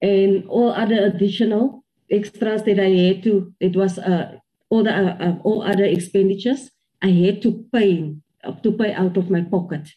and 0.00 0.46
all 0.48 0.70
other 0.72 1.06
additional 1.06 1.84
extras 2.10 2.62
that 2.64 2.78
I 2.78 2.90
had 2.90 3.22
to, 3.24 3.52
it 3.60 3.76
was 3.76 3.98
uh, 3.98 4.38
all 4.68 4.84
the 4.84 4.92
uh, 4.92 5.16
uh, 5.20 5.38
all 5.42 5.62
other 5.62 5.84
expenditures 5.84 6.70
I 7.02 7.08
had 7.08 7.42
to 7.42 7.64
pay 7.72 8.14
to 8.62 8.72
pay 8.72 8.92
out 8.92 9.16
of 9.16 9.30
my 9.30 9.42
pocket. 9.42 9.88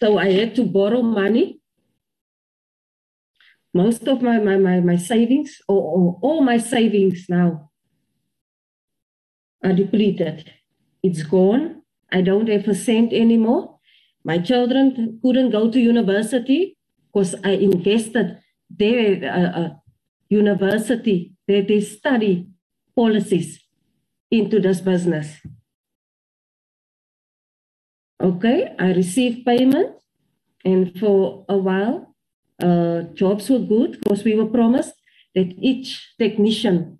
So 0.00 0.18
I 0.18 0.30
had 0.30 0.54
to 0.56 0.64
borrow 0.64 1.02
money. 1.02 1.60
Most 3.74 4.06
of 4.06 4.22
my 4.22 4.38
my 4.38 4.56
my, 4.56 4.80
my 4.80 4.96
savings 4.96 5.60
or, 5.68 5.82
or 5.82 6.18
all 6.22 6.42
my 6.42 6.58
savings 6.58 7.26
now 7.28 7.70
are 9.64 9.72
depleted. 9.72 10.52
It's 11.02 11.22
gone. 11.22 11.82
I 12.12 12.22
don't 12.22 12.48
have 12.48 12.66
a 12.68 12.74
cent 12.74 13.12
anymore. 13.12 13.77
My 14.24 14.38
children 14.38 15.18
couldn't 15.22 15.50
go 15.50 15.70
to 15.70 15.80
university 15.80 16.76
because 17.06 17.34
I 17.44 17.52
invested 17.52 18.38
their 18.70 19.24
uh, 19.24 19.60
uh, 19.60 19.70
university, 20.28 21.32
their, 21.46 21.62
their 21.62 21.80
study 21.80 22.48
policies 22.94 23.60
into 24.30 24.60
this 24.60 24.80
business. 24.80 25.36
Okay, 28.20 28.74
I 28.78 28.92
received 28.92 29.46
payment, 29.46 29.94
and 30.64 30.98
for 30.98 31.44
a 31.48 31.56
while, 31.56 32.14
uh, 32.60 33.02
jobs 33.14 33.48
were 33.48 33.60
good 33.60 34.00
because 34.00 34.24
we 34.24 34.34
were 34.34 34.46
promised 34.46 34.92
that 35.34 35.54
each 35.60 36.14
technician 36.18 36.98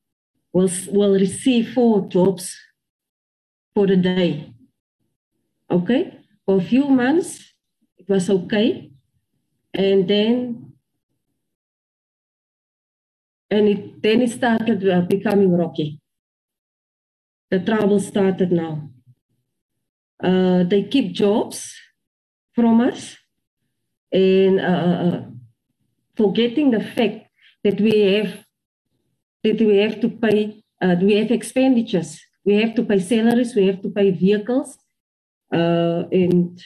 will, 0.52 0.70
will 0.92 1.14
receive 1.14 1.72
four 1.72 2.06
jobs 2.08 2.56
for 3.74 3.86
the 3.86 3.96
day. 3.96 4.54
Okay, 5.70 6.17
for 6.48 6.56
a 6.56 6.64
few 6.64 6.88
months, 6.88 7.52
it 7.98 8.08
was 8.08 8.30
okay. 8.30 8.90
And 9.74 10.08
then, 10.08 10.72
and 13.50 13.68
it, 13.68 14.02
then 14.02 14.22
it 14.22 14.30
started 14.30 14.88
uh, 14.88 15.02
becoming 15.02 15.54
rocky. 15.54 16.00
The 17.50 17.58
trouble 17.60 18.00
started 18.00 18.50
now. 18.50 18.88
Uh, 20.24 20.64
they 20.64 20.84
keep 20.84 21.12
jobs 21.12 21.74
from 22.54 22.80
us 22.80 23.18
and 24.10 24.58
uh, 24.58 24.64
uh, 24.64 25.06
uh 25.06 25.22
forgetting 26.16 26.70
the 26.70 26.80
fact 26.80 27.26
that 27.62 27.78
we 27.78 27.92
have 28.14 28.42
that 29.44 29.60
we 29.60 29.76
have 29.76 30.00
to 30.00 30.08
pay, 30.08 30.62
uh, 30.80 30.96
we 31.00 31.14
have 31.16 31.30
expenditures. 31.30 32.18
We 32.44 32.54
have 32.54 32.74
to 32.76 32.84
pay 32.84 33.00
salaries, 33.00 33.54
we 33.54 33.66
have 33.66 33.82
to 33.82 33.90
pay 33.90 34.10
vehicles. 34.10 34.78
Uh, 35.52 36.04
and 36.12 36.62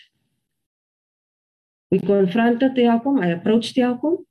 we 1.91 2.01
confronted 2.01 2.75
Telkom, 2.75 3.23
I 3.23 3.29
approached 3.29 3.77
Telkom. 3.77 4.25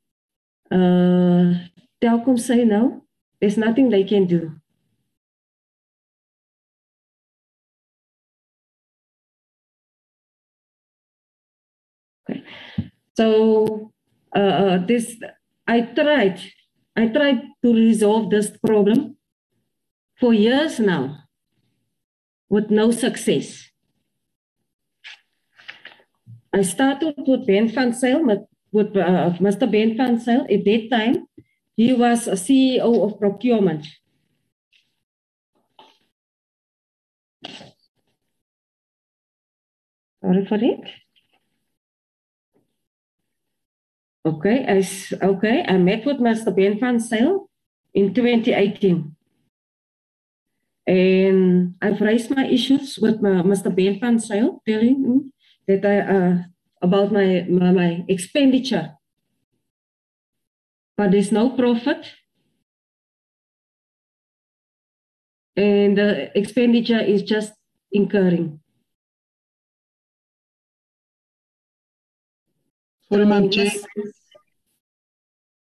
Uh, 0.72 1.68
Telkom 2.02 2.40
say 2.40 2.66
no, 2.66 3.06
there's 3.40 3.58
nothing 3.58 3.90
they 3.90 4.04
can 4.04 4.26
do. 4.26 4.54
Okay. 12.30 12.44
So 13.16 13.92
uh, 14.36 14.40
uh 14.40 14.78
this, 14.86 15.18
I 15.68 15.82
tried 15.82 16.40
I 16.96 17.08
tried 17.08 17.42
to 17.64 17.74
resolve 17.74 18.30
this 18.30 18.52
problem 18.58 19.18
for 20.20 20.34
years 20.34 20.80
now 20.80 21.24
with 22.50 22.70
no 22.70 22.92
success. 22.92 23.71
I 26.54 26.64
started 26.64 27.16
with 27.18 27.48
Ben 27.48 27.70
van 27.70 27.94
Zyl, 27.94 28.26
with 28.72 28.96
uh, 28.98 29.32
Mr. 29.40 29.72
Ben 29.72 29.96
van 29.96 30.20
Zyl. 30.20 30.46
At 30.50 30.66
that 30.66 30.90
time, 30.92 31.28
he 31.78 31.94
was 31.94 32.28
a 32.28 32.36
CEO 32.36 33.04
of 33.04 33.20
procurement. 33.20 33.88
Sorry 40.22 40.46
for 40.46 40.60
it. 40.62 40.82
Okay, 44.24 44.66
I, 44.68 45.26
okay, 45.26 45.66
I 45.68 45.78
met 45.78 46.06
with 46.06 46.18
Mr. 46.18 46.56
Ben 46.56 46.80
van 46.80 47.00
Zyl 47.00 47.50
in 47.94 48.14
2018. 48.14 49.16
And 50.86 51.76
I've 51.82 52.02
raised 52.02 52.30
my 52.30 52.46
issues 52.46 53.00
with 53.00 53.22
my, 53.22 53.42
Mr. 53.42 53.74
Ben 53.74 54.00
van 54.00 54.20
Zyl, 54.20 54.62
telling 54.68 55.04
him 55.04 55.34
that 55.68 55.86
I, 55.86 56.00
uh, 56.00 56.38
about 56.82 57.12
my, 57.12 57.46
my, 57.50 57.72
my 57.72 58.06
expenditure. 58.08 58.98
But 60.98 61.12
there's 61.12 61.32
no 61.32 61.52
profit. 61.52 62.06
And 65.56 65.98
the 65.98 66.38
expenditure 66.38 67.00
is 67.00 67.24
just 67.24 67.54
incurring. 67.92 68.60
Sorry, 73.12 73.26
Ma'am 73.26 73.50
Chair. 73.50 73.72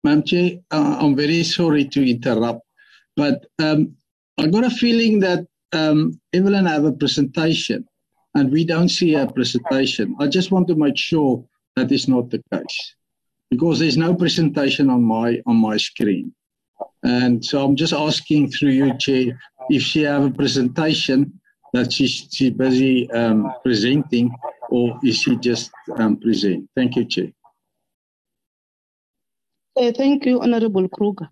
Ma'am 0.03 0.23
Chair, 0.23 0.59
uh, 0.71 0.97
I'm 0.99 1.15
very 1.15 1.43
sorry 1.43 1.85
to 1.85 2.09
interrupt, 2.09 2.61
but 3.15 3.45
um, 3.59 3.95
I 4.37 4.47
got 4.47 4.63
a 4.63 4.69
feeling 4.69 5.19
that 5.19 5.45
um, 5.71 6.19
Evelyn 6.33 6.65
have 6.65 6.85
a 6.85 6.91
presentation, 6.91 7.87
and 8.35 8.51
we 8.51 8.65
don't 8.65 8.89
see 8.89 9.15
a 9.15 9.25
presentation. 9.25 10.15
I 10.19 10.27
just 10.27 10.51
want 10.51 10.67
to 10.67 10.75
make 10.75 10.97
sure 10.97 11.43
that 11.75 11.91
is 11.91 12.07
not 12.07 12.29
the 12.29 12.41
case, 12.51 12.95
because 13.49 13.79
there's 13.79 13.97
no 13.97 14.13
presentation 14.13 14.89
on 14.89 15.03
my 15.03 15.41
on 15.45 15.55
my 15.55 15.77
screen, 15.77 16.33
and 17.03 17.43
so 17.43 17.63
I'm 17.63 17.75
just 17.75 17.93
asking 17.93 18.51
through 18.51 18.71
you, 18.71 18.97
Chair, 18.97 19.39
if 19.69 19.81
she 19.81 20.03
have 20.03 20.25
a 20.25 20.31
presentation 20.31 21.39
that 21.73 21.91
she's 21.91 22.27
she 22.31 22.49
busy 22.51 23.09
um, 23.11 23.51
presenting, 23.63 24.31
or 24.69 24.99
is 25.03 25.17
she 25.21 25.35
just 25.37 25.71
um, 25.97 26.17
present? 26.17 26.69
Thank 26.75 26.95
you, 26.95 27.05
Chair. 27.05 27.31
Uh, 29.77 29.91
thank 29.91 30.25
you, 30.25 30.41
Honorable 30.41 30.87
Kruger. 30.87 31.29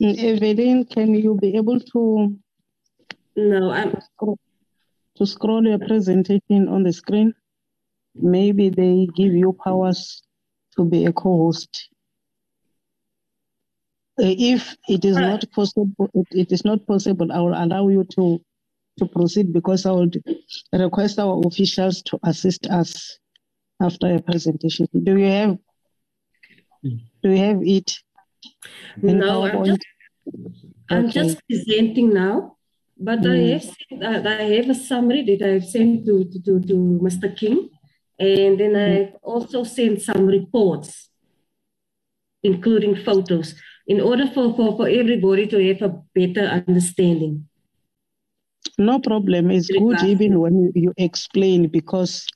Mm, 0.00 0.16
Evelyn, 0.18 0.84
can 0.86 1.14
you 1.14 1.34
be 1.34 1.56
able 1.56 1.78
to 1.78 2.34
No, 3.36 3.70
I'm 3.70 3.92
to 5.20 5.26
scroll 5.26 5.62
your 5.66 5.78
presentation 5.78 6.66
on 6.68 6.82
the 6.82 6.92
screen? 6.92 7.34
Maybe 8.14 8.70
they 8.70 9.06
give 9.14 9.34
you 9.34 9.52
powers 9.64 10.22
to 10.76 10.84
be 10.84 11.04
a 11.04 11.12
co-host. 11.12 11.88
Uh, 14.18 14.34
If 14.52 14.76
it 14.88 15.04
is 15.04 15.16
not 15.16 15.44
possible, 15.52 16.10
it, 16.32 16.50
is 16.50 16.64
not 16.64 16.86
possible, 16.86 17.30
I 17.30 17.40
will 17.40 17.54
allow 17.54 17.88
you 17.88 18.04
to 18.16 18.40
to 18.98 19.06
proceed 19.06 19.52
because 19.52 19.86
I 19.86 19.92
would 19.92 20.22
request 20.72 21.18
our 21.18 21.40
officials 21.46 22.02
to 22.02 22.18
assist 22.24 22.66
us 22.66 23.18
after 23.80 24.14
a 24.14 24.20
presentation. 24.20 24.88
Do 24.92 25.16
you 25.16 25.26
have 25.26 25.58
do 27.22 27.30
you 27.30 27.36
have 27.36 27.60
it? 27.62 27.94
No, 29.02 29.44
I'm 29.44 29.64
just, 29.64 29.84
I'm 30.90 31.10
just 31.10 31.40
presenting 31.48 32.12
now, 32.12 32.56
but 33.00 33.20
I 33.20 33.38
Mm. 33.38 33.52
have 33.52 33.64
sent, 33.64 34.04
uh, 34.04 34.28
I 34.28 34.42
have 34.56 34.68
a 34.68 34.74
summary 34.74 35.22
that 35.24 35.42
I've 35.42 35.64
sent 35.64 36.04
to, 36.06 36.24
to, 36.24 36.38
to, 36.46 36.60
to 36.60 36.74
Mr. 37.02 37.34
King, 37.34 37.70
and 38.18 38.60
then 38.60 38.76
I've 38.76 39.14
also 39.22 39.64
sent 39.64 40.02
some 40.02 40.26
reports, 40.26 41.08
including 42.42 42.96
photos, 42.96 43.54
in 43.86 44.00
order 44.00 44.26
for, 44.26 44.54
for, 44.54 44.76
for 44.76 44.88
everybody 44.88 45.46
to 45.46 45.58
have 45.68 45.82
a 45.82 46.02
better 46.14 46.46
understanding. 46.68 47.48
No 48.76 49.00
problem. 49.00 49.50
It's 49.50 49.68
good 49.68 50.02
even 50.02 50.38
when 50.38 50.70
you, 50.74 50.92
explain 50.96 51.68
because 51.68 52.26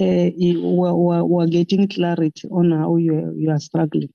uh, 0.00 0.30
you, 0.36 0.62
we're, 0.62 1.24
we're, 1.24 1.46
getting 1.46 1.88
clarity 1.88 2.48
on 2.48 2.70
how 2.70 2.96
you 2.96 3.14
are, 3.14 3.32
you 3.34 3.50
are 3.50 3.58
struggling. 3.58 4.12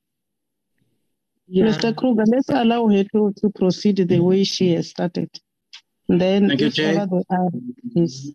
Yeah. 1.48 1.66
Mr. 1.66 1.96
Kruger, 1.96 2.24
let's 2.28 2.50
allow 2.50 2.88
her 2.88 3.04
to, 3.04 3.34
to 3.38 3.50
proceed 3.54 3.98
the 3.98 4.20
way 4.20 4.44
she 4.44 4.74
has 4.74 4.90
started. 4.90 5.30
Then, 6.08 6.50
Thank 6.50 6.62
you, 6.62 6.68
if 6.68 6.74
Chair. 6.76 7.00
ever 7.02 7.22
yes. 7.96 8.30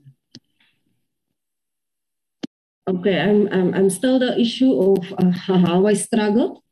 Okay, 2.89 3.21
I'm, 3.21 3.47
I'm, 3.53 3.75
I'm 3.75 3.91
still 3.91 4.19
the 4.19 4.39
issue 4.41 4.73
of 4.73 5.13
uh, 5.19 5.31
how 5.65 5.87
I 5.87 5.95
struggled. 5.95 6.63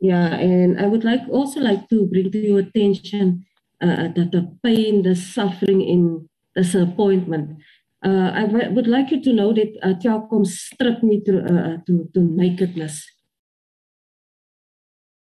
Yeah, 0.00 0.34
and 0.34 0.80
I 0.80 0.86
would 0.86 1.04
like 1.04 1.20
also 1.28 1.60
like 1.60 1.88
to 1.90 2.06
bring 2.06 2.30
to 2.32 2.38
your 2.38 2.60
attention 2.60 3.44
uh, 3.82 4.08
that 4.16 4.30
the 4.32 4.56
pain, 4.62 5.02
the 5.02 5.14
suffering, 5.14 5.82
in 5.82 6.28
the 6.54 6.62
disappointment. 6.62 7.58
Uh, 8.02 8.30
I 8.34 8.46
w- 8.46 8.70
would 8.72 8.86
like 8.86 9.10
you 9.10 9.22
to 9.22 9.32
know 9.34 9.52
that 9.52 9.76
uh, 9.82 9.92
Telkom 10.00 10.46
stripped 10.46 11.02
me 11.02 11.20
to, 11.26 11.44
uh, 11.44 11.76
to, 11.86 12.08
to 12.14 12.20
nakedness. 12.20 13.04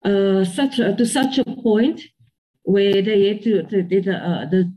Uh, 0.03 0.45
such 0.45 0.79
a, 0.79 0.97
to 0.97 1.05
such 1.05 1.37
a 1.39 1.45
point 1.45 2.01
where 2.63 3.03
they 3.03 3.29
had 3.29 3.43
to, 3.43 3.63
to, 3.65 3.83
to 3.83 4.13
uh, 4.13 4.47
the 4.47 4.73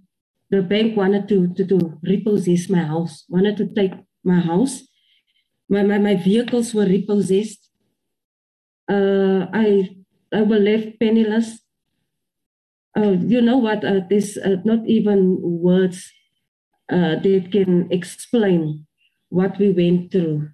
the 0.49 0.61
bank 0.61 0.95
wanted 0.97 1.27
to, 1.29 1.53
to 1.55 1.65
to 1.65 1.99
repossess 2.03 2.69
my 2.69 2.83
house, 2.83 3.25
wanted 3.29 3.57
to 3.57 3.67
take 3.73 3.93
my 4.23 4.39
house. 4.39 4.83
My 5.69 5.83
my, 5.83 5.97
my 5.97 6.15
vehicles 6.15 6.73
were 6.73 6.85
repossessed. 6.85 7.69
Uh, 8.89 9.47
I 9.53 9.89
I 10.33 10.41
was 10.41 10.61
left 10.61 10.99
penniless. 10.99 11.59
Uh, 12.97 13.11
you 13.11 13.41
know 13.41 13.57
what? 13.57 13.83
Uh, 13.83 14.01
there's 14.09 14.37
uh, 14.37 14.57
not 14.65 14.87
even 14.87 15.37
words 15.41 16.11
uh, 16.91 17.15
that 17.19 17.49
can 17.51 17.91
explain 17.91 18.87
what 19.29 19.57
we 19.59 19.71
went 19.71 20.11
through. 20.11 20.49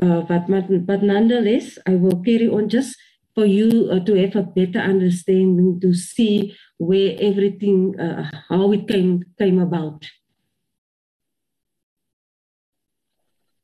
Uh, 0.00 0.20
but, 0.20 0.46
but 0.48 0.86
but 0.86 1.02
nonetheless, 1.02 1.78
I 1.86 1.94
will 1.96 2.22
carry 2.22 2.46
on 2.48 2.68
just 2.68 2.96
for 3.38 3.46
you 3.46 3.88
uh, 3.92 4.00
to 4.00 4.18
have 4.18 4.34
a 4.34 4.42
better 4.42 4.80
understanding 4.80 5.78
to 5.80 5.94
see 5.94 6.56
where 6.78 7.14
everything 7.20 7.94
uh, 7.94 8.28
how 8.48 8.72
it 8.72 8.88
came 8.88 9.22
came 9.38 9.60
about. 9.60 10.02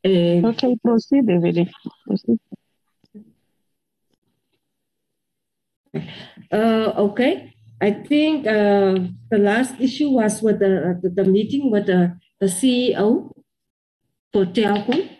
And 0.04 0.46
Okay, 0.46 0.76
proceed, 0.78 1.28
Evelyn. 1.28 1.68
Proceed. 2.06 2.38
Uh, 6.52 6.92
okay. 7.08 7.50
I 7.80 7.90
think 7.90 8.46
uh, 8.46 9.10
the 9.30 9.38
last 9.38 9.74
issue 9.80 10.10
was 10.10 10.40
with 10.40 10.60
the, 10.60 11.00
the, 11.02 11.10
the 11.10 11.24
meeting 11.24 11.72
with 11.72 11.86
the, 11.86 12.16
the 12.38 12.46
CEO 12.46 13.32
for 14.32 14.46
Telkom, 14.46 15.10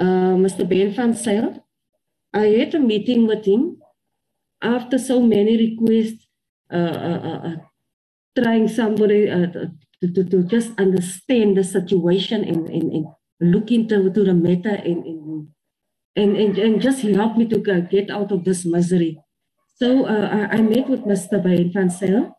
uh, 0.00 0.34
Mr. 0.34 0.68
Ben 0.68 0.90
van 0.90 1.14
Zyl. 1.14 1.62
I 2.32 2.46
had 2.58 2.74
a 2.74 2.80
meeting 2.80 3.28
with 3.28 3.46
him 3.46 3.78
after 4.64 4.98
so 4.98 5.20
many 5.20 5.56
requests, 5.56 6.26
uh, 6.72 6.76
uh, 6.76 7.40
uh, 7.44 7.56
trying 8.36 8.66
somebody 8.66 9.26
to, 9.26 9.70
to, 10.00 10.24
to 10.24 10.42
just 10.44 10.72
understand 10.78 11.56
the 11.56 11.64
situation 11.64 12.42
and, 12.42 12.68
and, 12.68 12.92
and 12.92 13.06
look 13.40 13.70
into 13.70 14.10
to 14.10 14.24
the 14.24 14.34
matter 14.34 14.74
and, 14.74 15.04
and, 15.04 15.48
and, 16.16 16.36
and, 16.36 16.58
and 16.58 16.80
just 16.80 17.02
help 17.02 17.36
me 17.36 17.46
to 17.46 17.58
get 17.58 18.10
out 18.10 18.32
of 18.32 18.44
this 18.44 18.64
misery. 18.64 19.20
So 19.76 20.06
uh, 20.06 20.48
I, 20.50 20.56
I 20.56 20.62
met 20.62 20.88
with 20.88 21.04
Mr. 21.04 21.42
Ben 21.42 21.70
van 21.72 21.90
Zyl, 21.90 22.32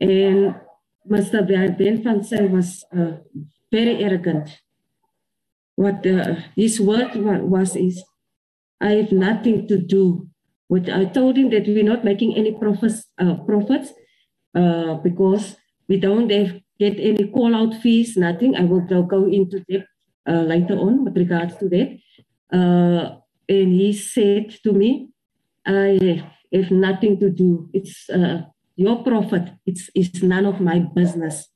and 0.00 0.54
Mr. 1.08 1.46
Ben 1.46 2.22
Zyl 2.22 2.48
was 2.48 2.84
uh, 2.96 3.18
very 3.70 4.02
arrogant. 4.02 4.60
What 5.76 6.06
uh, 6.06 6.36
his 6.56 6.80
word 6.80 7.14
was 7.16 7.76
is, 7.76 8.02
I 8.80 8.90
have 8.92 9.12
nothing 9.12 9.68
to 9.68 9.78
do 9.78 10.28
with. 10.68 10.88
I 10.88 11.04
told 11.06 11.36
him 11.36 11.50
that 11.50 11.66
we're 11.66 11.84
not 11.84 12.04
making 12.04 12.36
any 12.36 12.52
profits, 12.52 13.04
uh, 13.18 13.34
profits 13.46 13.92
uh, 14.54 14.94
because 14.94 15.56
we 15.88 15.98
don't 15.98 16.30
have 16.30 16.60
get 16.78 16.98
any 16.98 17.28
call 17.28 17.54
out 17.54 17.74
fees, 17.82 18.16
nothing. 18.16 18.56
I 18.56 18.64
will 18.64 18.80
go, 18.80 19.26
into 19.26 19.64
that 19.68 19.86
uh, 20.28 20.42
later 20.42 20.74
on 20.78 21.04
with 21.04 21.16
regards 21.16 21.56
to 21.58 21.68
that. 21.68 21.98
Uh, 22.52 23.16
and 23.48 23.72
he 23.72 23.92
said 23.92 24.50
to 24.62 24.72
me, 24.72 25.10
I 25.66 26.24
have 26.52 26.70
nothing 26.70 27.18
to 27.20 27.30
do. 27.30 27.68
It's 27.72 28.08
uh, 28.10 28.42
your 28.76 29.02
profit. 29.02 29.50
It's, 29.66 29.90
it's 29.94 30.22
none 30.22 30.46
of 30.46 30.60
my 30.60 30.80
business. 30.80 31.48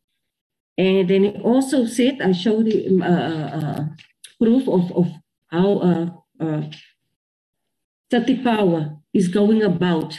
And 0.76 1.08
then 1.10 1.24
he 1.24 1.30
also 1.42 1.86
said, 1.86 2.20
I 2.22 2.32
showed 2.32 2.68
him 2.68 3.02
uh, 3.02 3.86
proof 4.40 4.68
of, 4.68 4.92
of 4.92 5.08
how 5.50 6.22
Power 8.10 8.96
is 9.12 9.28
going 9.28 9.62
about 9.62 10.18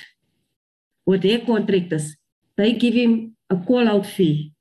with 1.05 1.23
their 1.23 1.39
contractors. 1.39 2.15
They 2.57 2.73
give 2.73 2.93
him 2.93 3.35
a 3.49 3.57
call 3.57 3.87
out 3.87 4.05
fee. 4.05 4.53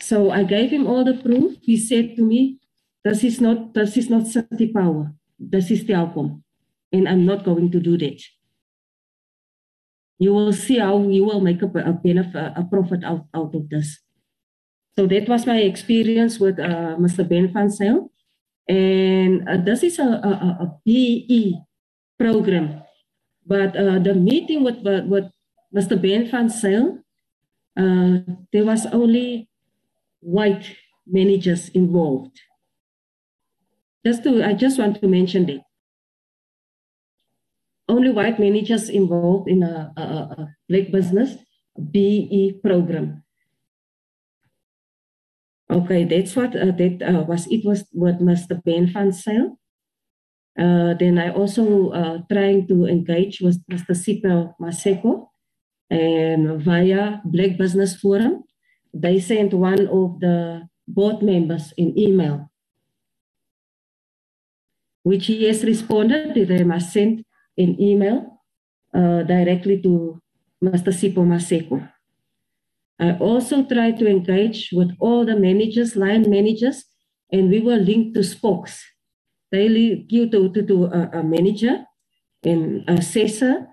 So 0.00 0.30
I 0.30 0.42
gave 0.44 0.70
him 0.70 0.86
all 0.86 1.04
the 1.04 1.14
proof. 1.14 1.56
He 1.62 1.76
said 1.76 2.16
to 2.16 2.22
me, 2.22 2.58
this 3.04 3.24
is 3.24 3.40
not, 3.40 3.74
this 3.74 3.96
is 3.96 4.10
not 4.10 4.26
Power. 4.74 5.12
This 5.38 5.70
is 5.70 5.84
Telkom. 5.84 6.42
And 6.92 7.08
I'm 7.08 7.24
not 7.24 7.44
going 7.44 7.70
to 7.70 7.80
do 7.80 7.96
that. 7.98 8.20
You 10.18 10.32
will 10.32 10.52
see 10.52 10.78
how 10.78 11.08
you 11.08 11.24
will 11.24 11.40
make 11.40 11.62
a, 11.62 11.66
a 11.66 11.92
benefit, 11.92 12.52
a 12.56 12.64
profit 12.64 13.04
out, 13.04 13.26
out 13.34 13.54
of 13.54 13.68
this. 13.68 14.00
So 14.96 15.06
that 15.06 15.28
was 15.28 15.46
my 15.46 15.58
experience 15.58 16.38
with 16.38 16.58
uh, 16.58 16.96
Mr. 16.98 17.28
Ben 17.28 17.52
van 17.52 17.68
Zyl. 17.70 18.10
And 18.68 19.48
uh, 19.48 19.56
this 19.58 19.82
is 19.82 19.98
a, 19.98 20.04
a, 20.04 20.30
a- 20.30 20.58
a 20.64 20.78
BE 20.84 21.56
program. 22.18 22.82
But 23.46 23.76
uh, 23.76 23.98
the 23.98 24.14
meeting 24.14 24.64
with, 24.64 24.78
with, 24.82 25.06
with 25.06 25.24
Mr. 25.74 26.00
Ben 26.00 26.30
van 26.30 26.48
Zyl, 26.48 26.98
uh, 27.76 28.18
there 28.52 28.64
was 28.64 28.86
only 28.86 29.48
white 30.20 30.76
managers 31.06 31.68
involved. 31.70 32.40
Just 34.06 34.22
to, 34.24 34.44
I 34.44 34.54
just 34.54 34.78
want 34.78 35.00
to 35.00 35.08
mention 35.08 35.46
that. 35.46 35.60
Only 37.88 38.10
white 38.10 38.38
managers 38.40 38.88
involved 38.88 39.48
in 39.48 39.62
a, 39.62 39.92
a, 39.96 40.00
a- 40.02 40.34
a 40.42 40.56
black 40.68 40.90
business 40.90 41.36
BE 41.76 42.60
program. 42.62 43.22
Okay, 45.70 46.04
that's 46.04 46.36
what 46.36 46.54
uh, 46.56 46.72
that 46.76 47.02
uh, 47.02 47.24
was. 47.24 47.46
It 47.48 47.64
was 47.64 47.84
what 47.92 48.20
Mr. 48.20 48.62
Ben 48.64 48.86
van 48.86 49.12
Zyl. 49.12 49.58
Uh, 50.56 50.94
then 50.94 51.18
I 51.18 51.30
also 51.30 51.90
uh, 51.90 52.18
trying 52.30 52.68
to 52.68 52.86
engage 52.86 53.40
with 53.40 53.58
Mr. 53.66 53.90
Sipho 53.90 54.54
Maseko 54.60 55.26
and 55.90 56.62
via 56.62 57.20
Black 57.24 57.58
Business 57.58 57.96
Forum. 57.96 58.44
They 58.92 59.18
sent 59.18 59.52
one 59.52 59.88
of 59.88 60.20
the 60.20 60.68
board 60.86 61.22
members 61.22 61.74
an 61.76 61.98
email, 61.98 62.50
which 65.02 65.26
he 65.26 65.44
has 65.46 65.64
responded 65.64 66.34
they 66.34 66.62
must 66.62 66.92
send 66.92 67.24
an 67.58 67.80
email 67.80 68.40
uh, 68.94 69.24
directly 69.24 69.82
to 69.82 70.22
Mr. 70.62 70.94
Sipho 70.94 71.26
Maseko. 71.26 71.90
I 73.00 73.18
also 73.18 73.64
tried 73.64 73.98
to 73.98 74.06
engage 74.06 74.70
with 74.72 74.94
all 75.00 75.26
the 75.26 75.34
managers, 75.34 75.96
line 75.96 76.30
managers, 76.30 76.84
and 77.32 77.50
we 77.50 77.60
were 77.60 77.76
linked 77.76 78.14
to 78.14 78.22
spokes 78.22 78.80
daily 79.54 80.06
give 80.10 80.30
to, 80.32 80.50
to, 80.52 80.66
to 80.66 80.76
a, 80.90 81.20
a 81.20 81.22
manager 81.22 81.76
and 82.42 82.82
assessor 82.88 83.66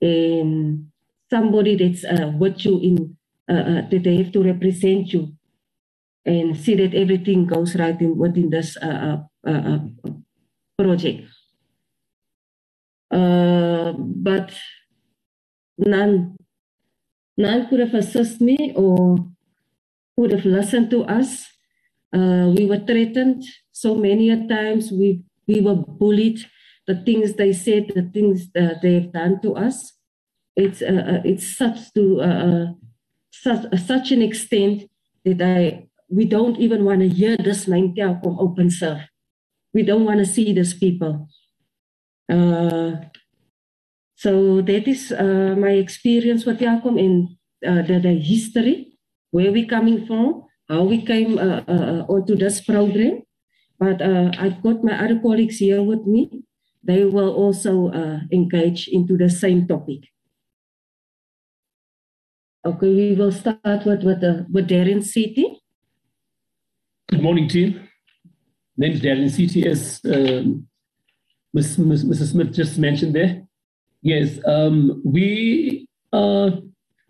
and 0.00 0.86
somebody 1.30 1.74
that's 1.76 2.04
uh, 2.04 2.30
you 2.64 2.78
in 2.80 3.16
uh, 3.50 3.52
uh, 3.52 3.82
that 3.90 4.02
they 4.04 4.16
have 4.16 4.32
to 4.32 4.42
represent 4.42 5.12
you 5.12 5.34
and 6.24 6.56
see 6.56 6.74
that 6.74 6.94
everything 6.94 7.46
goes 7.46 7.76
right 7.76 8.00
in 8.00 8.16
within 8.16 8.48
this 8.50 8.76
uh, 8.78 9.18
uh, 9.46 9.50
uh, 9.50 9.78
uh 10.06 10.12
project. 10.78 11.28
Uh, 13.10 13.92
but 13.98 14.52
none, 15.78 16.36
none 17.36 17.68
could 17.68 17.80
have 17.80 17.94
assisted 17.94 18.40
me 18.40 18.72
or 18.74 19.18
could 20.16 20.32
have 20.32 20.44
listened 20.44 20.90
to 20.90 21.04
us. 21.04 21.46
We 22.12 22.66
were 22.66 22.82
threatened 22.86 23.42
so 23.74 23.94
many 23.94 24.30
a 24.30 24.46
times. 24.46 24.90
We 24.90 25.26
we 25.46 25.60
were 25.60 25.74
bullied. 25.74 26.46
The 26.86 26.96
things 27.02 27.34
they 27.34 27.52
said, 27.52 27.92
the 27.94 28.08
things 28.12 28.52
that 28.52 28.82
they've 28.82 29.10
done 29.10 29.40
to 29.42 29.56
us. 29.56 29.98
It's 30.56 30.80
uh, 30.80 31.04
uh 31.12 31.22
it's 31.24 31.56
such 31.56 31.92
to 31.94 32.20
uh, 32.22 32.40
uh, 32.46 32.66
such 33.30 33.66
uh, 33.72 33.76
such 33.76 34.12
an 34.12 34.22
extent 34.22 34.88
that 35.24 35.42
I 35.42 35.88
we 36.08 36.24
don't 36.24 36.56
even 36.60 36.84
want 36.84 37.00
to 37.00 37.08
hear 37.08 37.36
this 37.36 37.66
name 37.66 37.94
from 37.96 38.38
Openserve. 38.38 39.08
We 39.72 39.82
don't 39.82 40.04
want 40.04 40.20
to 40.20 40.26
see 40.26 40.52
these 40.52 40.74
people. 40.74 41.28
Uh, 42.30 43.10
so 44.14 44.62
that 44.62 44.86
is 44.86 45.10
uh, 45.12 45.54
my 45.58 45.70
experience 45.70 46.46
with 46.46 46.60
Telkom 46.60 46.98
and 46.98 47.36
uh, 47.66 47.82
the, 47.82 47.98
the 47.98 48.14
history, 48.20 48.96
where 49.32 49.50
we're 49.50 49.66
coming 49.66 50.06
from, 50.06 50.44
how 50.68 50.84
we 50.84 51.04
came 51.04 51.38
uh, 51.38 51.62
uh, 51.66 51.72
uh, 51.72 52.04
onto 52.08 52.36
this 52.36 52.60
program. 52.60 53.22
But 53.78 54.00
uh, 54.00 54.30
I've 54.38 54.62
got 54.62 54.84
my 54.84 55.04
other 55.04 55.18
colleagues 55.18 55.58
here 55.58 55.82
with 55.82 56.06
me. 56.06 56.42
They 56.82 57.04
will 57.04 57.32
also 57.34 57.88
uh, 57.88 58.20
engage 58.32 58.88
into 58.88 59.16
the 59.16 59.30
same 59.30 59.66
topic. 59.66 60.00
Okay, 62.64 62.94
we 62.94 63.14
will 63.14 63.32
start 63.32 63.84
with 63.84 64.04
with, 64.04 64.22
uh, 64.22 64.44
with 64.50 64.68
Darren 64.68 65.02
City. 65.02 65.60
Good 67.10 67.22
morning, 67.22 67.48
team. 67.48 67.88
Name 68.76 68.92
is 68.92 69.00
Darren 69.00 69.30
City, 69.30 69.66
as 69.66 70.00
um, 70.04 70.66
Ms., 71.52 71.78
Ms., 71.78 72.04
Mrs. 72.04 72.32
Smith 72.32 72.52
just 72.52 72.78
mentioned 72.78 73.14
there. 73.14 73.42
Yes, 74.02 74.38
um, 74.46 75.00
we 75.04 75.86
are 76.12 76.50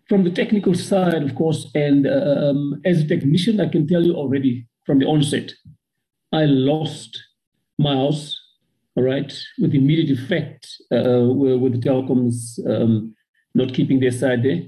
from 0.07 0.23
the 0.23 0.29
technical 0.29 0.73
side, 0.73 1.23
of 1.23 1.35
course, 1.35 1.71
and 1.73 2.07
um, 2.07 2.81
as 2.85 3.01
a 3.01 3.07
technician, 3.07 3.59
I 3.59 3.67
can 3.67 3.87
tell 3.87 4.03
you 4.03 4.13
already 4.13 4.67
from 4.85 4.99
the 4.99 5.05
onset, 5.05 5.51
I 6.35 6.43
lost 6.45 7.17
my 7.79 7.95
house, 7.95 8.37
all 8.95 9.03
right, 9.03 9.33
with 9.57 9.73
immediate 9.73 10.19
effect 10.19 10.67
uh, 10.91 11.23
with 11.31 11.73
the 11.73 11.89
telecoms 11.89 12.59
um, 12.69 13.15
not 13.53 13.73
keeping 13.73 14.01
their 14.01 14.11
side 14.11 14.43
there. 14.43 14.63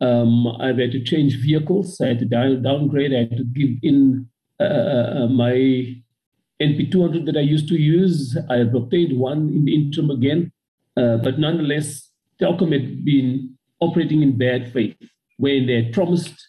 Um, 0.00 0.48
I've 0.60 0.78
had 0.78 0.92
to 0.92 1.04
change 1.04 1.36
vehicles. 1.36 2.00
I 2.00 2.08
had 2.08 2.20
to 2.20 2.24
down, 2.24 2.62
downgrade. 2.62 3.12
I 3.12 3.18
had 3.18 3.36
to 3.36 3.44
give 3.44 3.70
in 3.82 4.28
uh, 4.58 4.64
uh, 4.64 5.24
uh 5.24 5.28
my 5.28 5.54
NP200 6.62 7.26
that 7.26 7.36
I 7.36 7.40
used 7.40 7.68
to 7.68 7.78
use. 7.78 8.38
I 8.48 8.56
have 8.56 8.74
obtained 8.74 9.18
one 9.18 9.48
in 9.50 9.66
the 9.66 9.74
interim 9.74 10.10
again. 10.10 10.52
Uh, 10.96 11.18
but 11.18 11.38
nonetheless, 11.38 12.10
Telkom 12.40 12.72
had 12.72 13.04
been 13.04 13.58
operating 13.80 14.22
in 14.22 14.38
bad 14.38 14.72
faith, 14.72 14.96
where 15.36 15.64
they 15.66 15.82
had 15.82 15.92
promised 15.92 16.48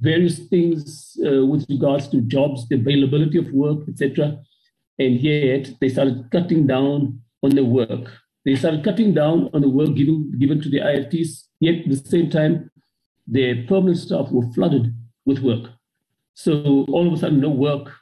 various 0.00 0.38
things 0.48 1.16
uh, 1.26 1.44
with 1.46 1.66
regards 1.68 2.08
to 2.08 2.20
jobs, 2.22 2.68
the 2.68 2.76
availability 2.76 3.38
of 3.38 3.50
work, 3.52 3.88
etc. 3.88 4.38
And 4.98 5.20
yet 5.20 5.70
they 5.80 5.88
started 5.88 6.28
cutting 6.30 6.66
down 6.66 7.20
on 7.42 7.50
the 7.50 7.64
work. 7.64 8.12
They 8.44 8.54
started 8.54 8.84
cutting 8.84 9.14
down 9.14 9.50
on 9.52 9.62
the 9.62 9.68
work 9.68 9.94
given, 9.94 10.32
given 10.38 10.60
to 10.62 10.68
the 10.68 10.78
IFTs, 10.78 11.44
yet 11.60 11.80
at 11.80 11.88
the 11.88 12.08
same 12.08 12.30
time, 12.30 12.70
their 13.26 13.64
permanent 13.66 13.98
staff 13.98 14.30
were 14.30 14.50
flooded 14.52 14.94
with 15.24 15.40
work. 15.40 15.70
So 16.34 16.84
all 16.88 17.08
of 17.08 17.14
a 17.14 17.16
sudden, 17.16 17.40
no 17.40 17.50
work 17.50 17.92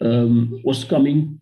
um, 0.00 0.60
was 0.64 0.84
coming. 0.84 1.40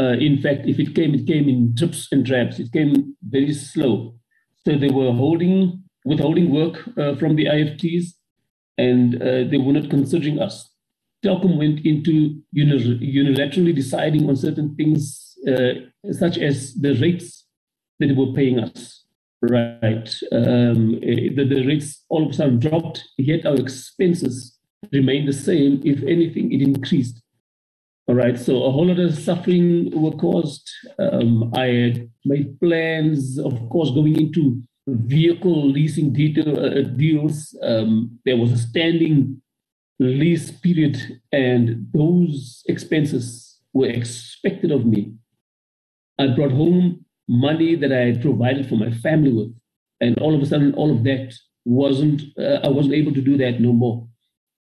Uh, 0.00 0.16
in 0.18 0.40
fact, 0.40 0.66
if 0.66 0.80
it 0.80 0.94
came, 0.94 1.14
it 1.14 1.26
came 1.26 1.48
in 1.48 1.74
drips 1.74 2.08
and 2.10 2.24
drabs. 2.24 2.58
It 2.58 2.72
came 2.72 3.14
very 3.22 3.52
slow. 3.52 4.16
So 4.66 4.76
they 4.76 4.88
were 4.88 5.12
holding, 5.12 5.84
withholding 6.04 6.50
work 6.50 6.88
uh, 6.98 7.14
from 7.16 7.36
the 7.36 7.44
IFTs 7.44 8.14
and 8.78 9.20
uh, 9.22 9.44
they 9.50 9.58
were 9.58 9.72
not 9.72 9.90
considering 9.90 10.40
us. 10.40 10.70
Telkom 11.24 11.56
went 11.56 11.86
into 11.86 12.42
unilaterally 12.56 13.74
deciding 13.74 14.28
on 14.28 14.36
certain 14.36 14.74
things, 14.74 15.36
uh, 15.48 15.74
such 16.12 16.38
as 16.38 16.74
the 16.74 16.94
rates 16.94 17.44
that 18.00 18.08
they 18.08 18.14
were 18.14 18.32
paying 18.32 18.58
us. 18.58 19.04
Right, 19.40 20.08
um, 20.30 21.00
eh, 21.02 21.30
the, 21.34 21.44
the 21.48 21.66
rates 21.66 22.04
all 22.08 22.24
of 22.24 22.30
a 22.30 22.34
sudden 22.34 22.60
dropped, 22.60 23.04
yet 23.18 23.44
our 23.44 23.56
expenses 23.56 24.56
remained 24.92 25.28
the 25.28 25.32
same. 25.32 25.80
If 25.84 26.02
anything, 26.04 26.52
it 26.52 26.62
increased. 26.62 27.22
All 28.08 28.14
right, 28.16 28.38
so 28.38 28.64
a 28.64 28.70
whole 28.70 28.86
lot 28.86 28.98
of 28.98 29.16
suffering 29.16 29.90
were 30.00 30.12
caused. 30.12 30.68
Um, 30.98 31.52
I 31.54 31.66
had 31.66 32.10
made 32.24 32.58
plans, 32.60 33.38
of 33.38 33.68
course, 33.68 33.90
going 33.90 34.20
into 34.20 34.62
vehicle 34.86 35.68
leasing 35.70 36.12
detail, 36.12 36.58
uh, 36.58 36.82
deals, 36.82 37.56
um, 37.62 38.18
there 38.24 38.36
was 38.36 38.52
a 38.52 38.58
standing 38.58 39.40
lease 39.98 40.50
period, 40.50 41.20
and 41.30 41.86
those 41.92 42.62
expenses 42.66 43.60
were 43.72 43.86
expected 43.86 44.72
of 44.72 44.84
me. 44.84 45.12
I 46.18 46.28
brought 46.28 46.52
home 46.52 47.04
money 47.28 47.76
that 47.76 47.92
I 47.92 48.06
had 48.06 48.22
provided 48.22 48.68
for 48.68 48.76
my 48.76 48.90
family 48.90 49.32
with, 49.32 49.54
and 50.00 50.18
all 50.18 50.34
of 50.34 50.42
a 50.42 50.46
sudden, 50.46 50.74
all 50.74 50.90
of 50.90 51.04
that 51.04 51.34
wasn't. 51.64 52.22
Uh, 52.36 52.58
I 52.64 52.68
wasn't 52.68 52.94
able 52.94 53.14
to 53.14 53.20
do 53.20 53.36
that 53.38 53.60
no 53.60 53.72
more. 53.72 54.08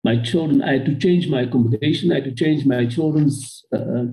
My 0.03 0.17
children, 0.17 0.61
I 0.61 0.73
had 0.73 0.85
to 0.85 0.95
change 0.95 1.29
my 1.29 1.41
accommodation. 1.41 2.11
I 2.11 2.15
had 2.15 2.25
to 2.25 2.35
change 2.35 2.65
my 2.65 2.85
children's 2.85 3.65
uh, 3.73 4.05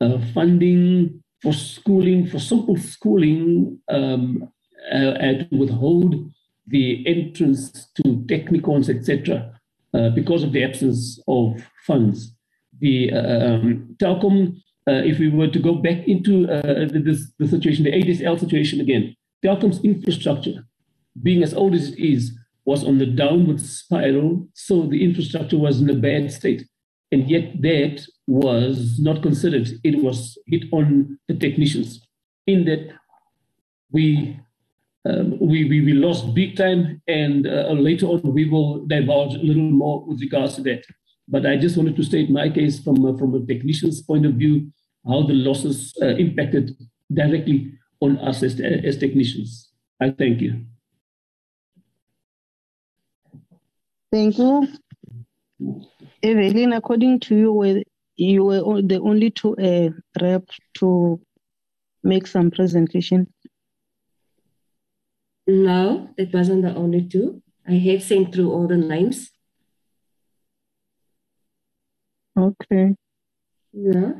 uh 0.00 0.18
funding 0.32 1.22
for 1.42 1.52
schooling, 1.52 2.26
for 2.26 2.38
simple 2.38 2.76
schooling. 2.76 3.78
Um, 3.88 4.50
uh, 4.92 5.14
and 5.18 5.48
withhold 5.50 6.30
the 6.66 7.04
entrance 7.06 7.88
to 7.94 8.24
technikons, 8.26 8.88
etc., 8.88 9.52
uh, 9.94 10.10
because 10.10 10.42
of 10.42 10.52
the 10.52 10.62
absence 10.62 11.20
of 11.28 11.62
funds. 11.86 12.32
The 12.80 13.12
uh, 13.12 13.54
um, 13.54 13.96
Telkom, 13.98 14.56
if 14.86 15.18
we 15.18 15.28
were 15.28 15.48
to 15.48 15.58
go 15.58 15.74
back 15.74 16.06
into 16.06 16.46
this, 16.46 17.32
the 17.38 17.48
situation, 17.48 17.84
the 17.84 17.92
ADSL 17.92 18.38
situation 18.38 18.80
again, 18.80 19.16
Telkom's 19.44 19.82
infrastructure, 19.84 20.66
being 21.22 21.42
as 21.42 21.54
old 21.54 21.74
as 21.74 21.90
it 21.90 21.98
is, 21.98 22.36
was 22.64 22.84
on 22.84 22.98
the 22.98 23.06
downward 23.06 23.60
spiral, 23.60 24.46
so 24.54 24.86
the 24.86 25.02
infrastructure 25.04 25.56
was 25.56 25.80
in 25.80 25.88
a 25.88 25.94
bad 25.94 26.32
state. 26.32 26.68
And 27.12 27.30
yet 27.30 27.62
that 27.62 28.04
was 28.26 28.98
not 28.98 29.22
considered. 29.22 29.68
It 29.84 30.02
was 30.02 30.36
hit 30.46 30.64
on 30.72 31.18
the 31.28 31.34
technicians 31.34 32.04
in 32.46 32.64
that 32.64 32.90
we 33.92 34.38
um, 35.06 35.38
we, 35.40 35.64
we, 35.64 35.80
we 35.82 35.92
lost 35.92 36.34
big 36.34 36.56
time, 36.56 37.00
and 37.06 37.46
uh, 37.46 37.72
later 37.72 38.06
on 38.06 38.20
we 38.22 38.48
will 38.48 38.84
divulge 38.86 39.34
a 39.34 39.38
little 39.38 39.62
more 39.62 40.04
with 40.06 40.20
regards 40.20 40.56
to 40.56 40.62
that. 40.62 40.84
But 41.28 41.46
I 41.46 41.56
just 41.56 41.76
wanted 41.76 41.96
to 41.96 42.04
state 42.04 42.30
my 42.30 42.48
case 42.48 42.82
from 42.82 43.04
uh, 43.04 43.16
from 43.16 43.34
a 43.34 43.46
technician's 43.46 44.02
point 44.02 44.26
of 44.26 44.34
view, 44.34 44.72
how 45.06 45.22
the 45.26 45.34
losses 45.34 45.94
uh, 46.02 46.06
impacted 46.06 46.76
directly 47.12 47.72
on 48.00 48.18
us 48.18 48.42
as, 48.42 48.60
as 48.60 48.98
technicians. 48.98 49.70
I 50.00 50.10
thank 50.10 50.40
you. 50.40 50.66
Thank 54.12 54.38
you. 54.38 54.68
Evelyn, 56.22 56.72
according 56.72 57.20
to 57.20 57.36
you, 57.36 57.52
were, 57.52 57.82
you 58.16 58.44
were 58.44 58.82
the 58.82 59.00
only 59.00 59.30
two 59.30 59.56
uh, 59.56 59.90
rep 60.22 60.44
to 60.74 61.20
make 62.02 62.26
some 62.26 62.50
presentation. 62.50 63.26
No, 65.46 66.10
that 66.16 66.32
wasn't 66.32 66.62
the 66.62 66.74
only 66.74 67.06
two. 67.06 67.42
I 67.68 67.74
have 67.74 68.02
sent 68.02 68.34
through 68.34 68.52
all 68.52 68.66
the 68.66 68.76
names. 68.76 69.30
Okay. 72.38 72.94
Yeah. 73.72 74.12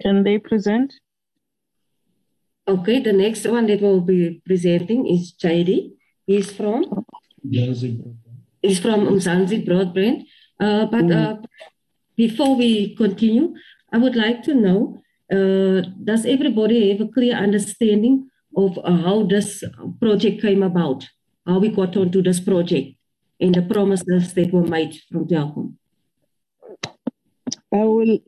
Can 0.00 0.22
they 0.22 0.38
present? 0.38 0.92
Okay, 2.66 3.00
the 3.00 3.12
next 3.12 3.46
one 3.46 3.66
that 3.66 3.80
will 3.80 4.00
be 4.00 4.42
presenting 4.46 5.06
is 5.06 5.34
Chaidi. 5.34 5.92
He's 6.26 6.50
from 6.52 7.04
He's 8.62 8.80
from 8.80 9.06
Umzansi 9.06 9.66
Broadband. 9.66 10.24
Uh, 10.58 10.86
but 10.86 11.10
uh, 11.10 11.36
before 12.16 12.56
we 12.56 12.94
continue, 12.96 13.54
I 13.92 13.98
would 13.98 14.16
like 14.16 14.42
to 14.44 14.54
know, 14.54 15.02
uh, 15.30 15.82
does 16.02 16.24
everybody 16.24 16.90
have 16.90 17.00
a 17.02 17.12
clear 17.12 17.34
understanding 17.36 18.30
of 18.56 18.78
uh, 18.78 18.96
how 18.96 19.24
this 19.24 19.64
project 20.00 20.42
came 20.42 20.62
about, 20.62 21.06
how 21.46 21.58
we 21.58 21.68
got 21.68 21.96
onto 21.96 22.22
this 22.22 22.40
project, 22.40 22.96
and 23.40 23.54
the 23.54 23.62
promises 23.62 24.32
that 24.34 24.52
were 24.52 24.66
made 24.66 24.96
from 25.10 25.26
Telkom? 25.26 25.74
I 27.72 27.84
will 27.84 28.18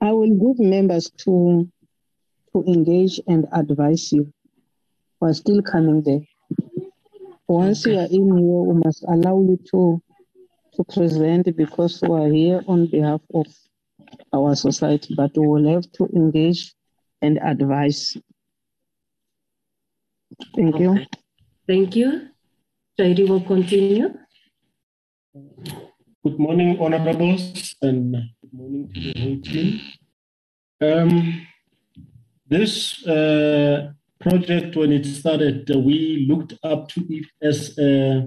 I 0.00 0.12
will 0.12 0.34
give 0.34 0.58
members 0.58 1.10
to 1.24 1.68
to 2.52 2.64
engage 2.66 3.20
and 3.26 3.46
advise 3.52 4.12
you. 4.12 4.32
We're 5.20 5.32
still 5.34 5.62
coming 5.62 6.02
there. 6.02 6.26
Once 7.46 7.84
you 7.86 7.98
are 7.98 8.06
in 8.06 8.38
here, 8.38 8.62
we 8.68 8.74
must 8.84 9.04
allow 9.04 9.40
you 9.40 9.58
to 9.72 10.02
to 10.74 10.84
present 10.84 11.56
because 11.56 12.00
we 12.02 12.08
are 12.08 12.32
here 12.32 12.62
on 12.66 12.86
behalf 12.86 13.20
of 13.34 13.46
our 14.32 14.54
society, 14.54 15.14
but 15.16 15.30
we 15.36 15.46
will 15.46 15.74
have 15.74 15.90
to 15.92 16.06
engage 16.14 16.74
and 17.22 17.38
advise. 17.42 18.16
Thank 20.54 20.78
you. 20.78 21.06
Thank 21.66 21.96
you. 21.96 22.28
Chaidi 22.98 23.28
will 23.28 23.40
continue. 23.40 24.14
Good 26.24 26.38
morning, 26.38 26.78
honorables, 26.80 27.76
and 27.80 28.12
good 28.12 28.52
morning 28.52 28.90
to 28.92 29.00
the 29.00 29.20
whole 29.20 29.40
team. 29.40 29.80
Um, 30.82 31.46
this 32.48 33.06
uh, 33.06 33.92
project, 34.20 34.76
when 34.76 34.92
it 34.92 35.06
started, 35.06 35.70
uh, 35.70 35.78
we 35.78 36.26
looked 36.28 36.54
up 36.62 36.88
to 36.90 37.06
it 37.08 37.26
as 37.40 37.78
uh, 37.78 38.26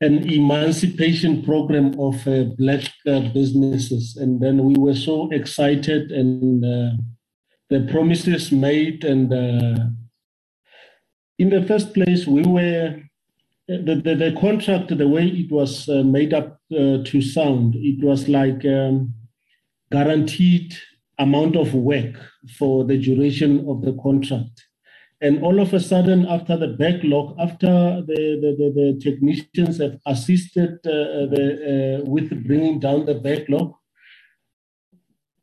an 0.00 0.30
emancipation 0.32 1.42
program 1.42 1.98
of 2.00 2.26
uh, 2.26 2.44
black 2.56 2.84
uh, 3.06 3.20
businesses. 3.34 4.16
And 4.16 4.40
then 4.40 4.64
we 4.64 4.74
were 4.78 4.94
so 4.94 5.30
excited 5.30 6.10
and 6.10 6.64
uh, 6.64 6.96
the 7.68 7.86
promises 7.92 8.50
made. 8.50 9.04
And 9.04 9.30
in 11.40 11.48
the 11.48 11.62
first 11.66 11.94
place, 11.94 12.26
we 12.26 12.42
were, 12.42 13.00
the, 13.66 13.94
the, 14.04 14.14
the 14.14 14.36
contract, 14.38 14.96
the 14.96 15.08
way 15.08 15.26
it 15.26 15.50
was 15.50 15.88
made 15.88 16.34
up 16.34 16.60
to 16.70 17.22
sound, 17.22 17.74
it 17.76 18.04
was 18.04 18.28
like 18.28 18.62
um, 18.66 19.14
guaranteed 19.90 20.74
amount 21.18 21.56
of 21.56 21.72
work 21.74 22.14
for 22.58 22.84
the 22.84 22.98
duration 22.98 23.52
of 23.70 23.80
the 23.86 23.94
contract. 24.02 24.56
And 25.22 25.42
all 25.42 25.60
of 25.60 25.72
a 25.72 25.80
sudden, 25.80 26.26
after 26.26 26.56
the 26.58 26.68
backlog, 26.68 27.36
after 27.38 28.02
the, 28.06 28.22
the, 28.42 28.50
the, 28.58 28.68
the 28.78 28.88
technicians 29.00 29.78
have 29.78 29.96
assisted 30.06 30.72
uh, 30.86 31.28
the, 31.32 32.00
uh, 32.02 32.10
with 32.10 32.28
bringing 32.46 32.80
down 32.80 33.06
the 33.06 33.14
backlog, 33.14 33.74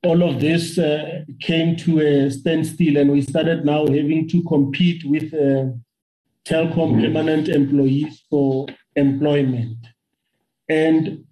all 0.03 0.21
of 0.21 0.39
this 0.39 0.77
uh, 0.77 1.23
came 1.39 1.75
to 1.77 1.99
a 1.99 2.29
standstill, 2.29 2.97
and 2.97 3.11
we 3.11 3.21
started 3.21 3.65
now 3.65 3.85
having 3.87 4.27
to 4.29 4.43
compete 4.43 5.03
with 5.05 5.33
uh, 5.33 5.65
Telkom 6.47 7.01
permanent 7.01 7.49
employees 7.49 8.23
for 8.29 8.67
employment. 8.95 9.77
And 10.69 11.25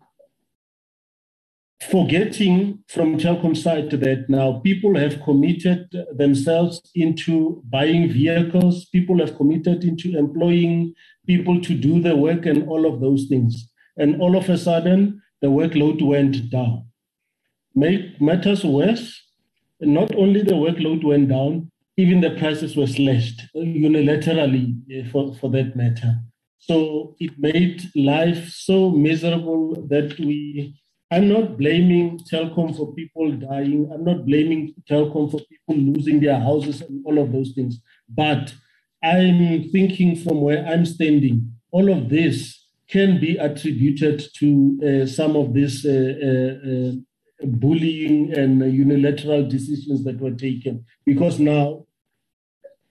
forgetting 1.82 2.84
from 2.88 3.18
Telkom 3.18 3.56
side 3.56 3.92
that 3.92 4.30
now 4.30 4.60
people 4.60 4.98
have 4.98 5.22
committed 5.22 5.88
themselves 6.18 6.82
into 6.96 7.62
buying 7.66 8.10
vehicles, 8.10 8.86
people 8.86 9.20
have 9.20 9.38
committed 9.38 9.86
into 9.86 10.18
employing 10.18 10.94
people 11.26 11.62
to 11.62 11.74
do 11.74 12.02
the 12.02 12.16
work 12.16 12.46
and 12.46 12.68
all 12.68 12.86
of 12.86 13.00
those 13.00 13.28
things. 13.30 13.70
And 13.98 14.22
all 14.22 14.36
of 14.36 14.50
a 14.50 14.58
sudden, 14.58 15.22
the 15.42 15.48
workload 15.48 16.06
went 16.06 16.50
down. 16.50 16.88
Make 17.74 18.20
matters 18.20 18.66
worse, 18.66 19.22
not 19.80 20.14
only 20.16 20.42
the 20.42 20.54
workload 20.54 21.06
went 21.06 21.30
down, 21.30 21.72
even 21.98 22.22
the 22.22 22.32
prices 22.32 22.76
were 22.76 22.88
slashed 22.88 23.42
unilaterally 23.56 24.76
eh, 24.92 25.04
for, 25.12 25.34
for 25.36 25.50
that 25.52 25.76
matter. 25.76 26.16
So 26.58 27.16
it 27.20 27.38
made 27.38 27.84
life 27.96 28.50
so 28.50 28.90
miserable 28.90 29.88
that 29.90 30.20
we 30.20 30.76
I'm 31.12 31.30
not 31.30 31.58
blaming 31.58 32.20
Telkom 32.20 32.76
for 32.76 32.94
people 32.94 33.32
dying. 33.34 33.90
I'm 33.94 34.04
not 34.04 34.26
blaming 34.26 34.74
Telkom 34.90 35.30
for 35.30 35.40
people 35.40 35.76
losing 35.76 36.20
their 36.20 36.40
houses 36.40 36.82
and 36.82 37.06
all 37.06 37.20
of 37.20 37.32
those 37.32 37.52
things. 37.54 37.80
But 38.10 38.54
I'm 39.04 39.70
thinking 39.70 40.16
from 40.16 40.42
where 40.42 40.66
I'm 40.66 40.86
standing, 40.86 41.54
all 41.72 41.92
of 41.92 42.10
this 42.10 42.66
can 42.90 43.20
be 43.20 43.38
attributed 43.38 44.24
to 44.40 44.80
uh, 44.84 45.06
some 45.06 45.36
of 45.36 45.54
these 45.54 45.86
uh, 45.86 46.14
uh, 46.30 46.70
uh 46.72 46.92
bullying 47.44 48.34
and 48.34 48.62
unilateral 48.74 49.48
decisions 49.48 50.04
that 50.06 50.20
were 50.20 50.32
taken. 50.32 50.86
Because 51.06 51.40
now, 51.40 51.85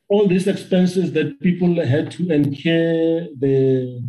all 0.09 0.29
these 0.29 0.47
expenses 0.47 1.13
that 1.13 1.41
people 1.41 1.85
had 1.85 2.11
to 2.13 2.31
incur, 2.31 3.29
the 3.39 4.03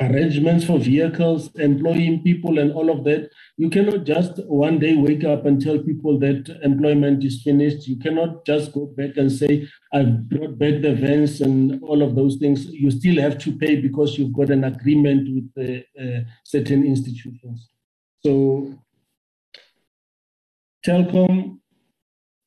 arrangements 0.00 0.64
for 0.64 0.78
vehicles, 0.78 1.54
employing 1.54 2.22
people, 2.22 2.58
and 2.58 2.72
all 2.72 2.90
of 2.90 3.04
that. 3.04 3.30
You 3.56 3.70
cannot 3.70 4.04
just 4.04 4.44
one 4.46 4.78
day 4.78 4.96
wake 4.96 5.24
up 5.24 5.46
and 5.46 5.60
tell 5.62 5.78
people 5.78 6.18
that 6.18 6.58
employment 6.62 7.24
is 7.24 7.42
finished. 7.42 7.86
You 7.86 7.98
cannot 7.98 8.44
just 8.44 8.72
go 8.72 8.86
back 8.86 9.16
and 9.16 9.30
say, 9.30 9.68
I've 9.92 10.28
brought 10.28 10.58
back 10.58 10.82
the 10.82 10.94
vans 10.94 11.40
and 11.40 11.82
all 11.82 12.02
of 12.02 12.16
those 12.16 12.36
things. 12.36 12.66
You 12.66 12.90
still 12.90 13.20
have 13.20 13.38
to 13.38 13.52
pay 13.56 13.80
because 13.80 14.18
you've 14.18 14.32
got 14.32 14.50
an 14.50 14.64
agreement 14.64 15.28
with 15.56 15.84
uh, 15.98 16.28
certain 16.44 16.84
institutions. 16.84 17.68
So, 18.24 18.74
Telkom 20.84 21.60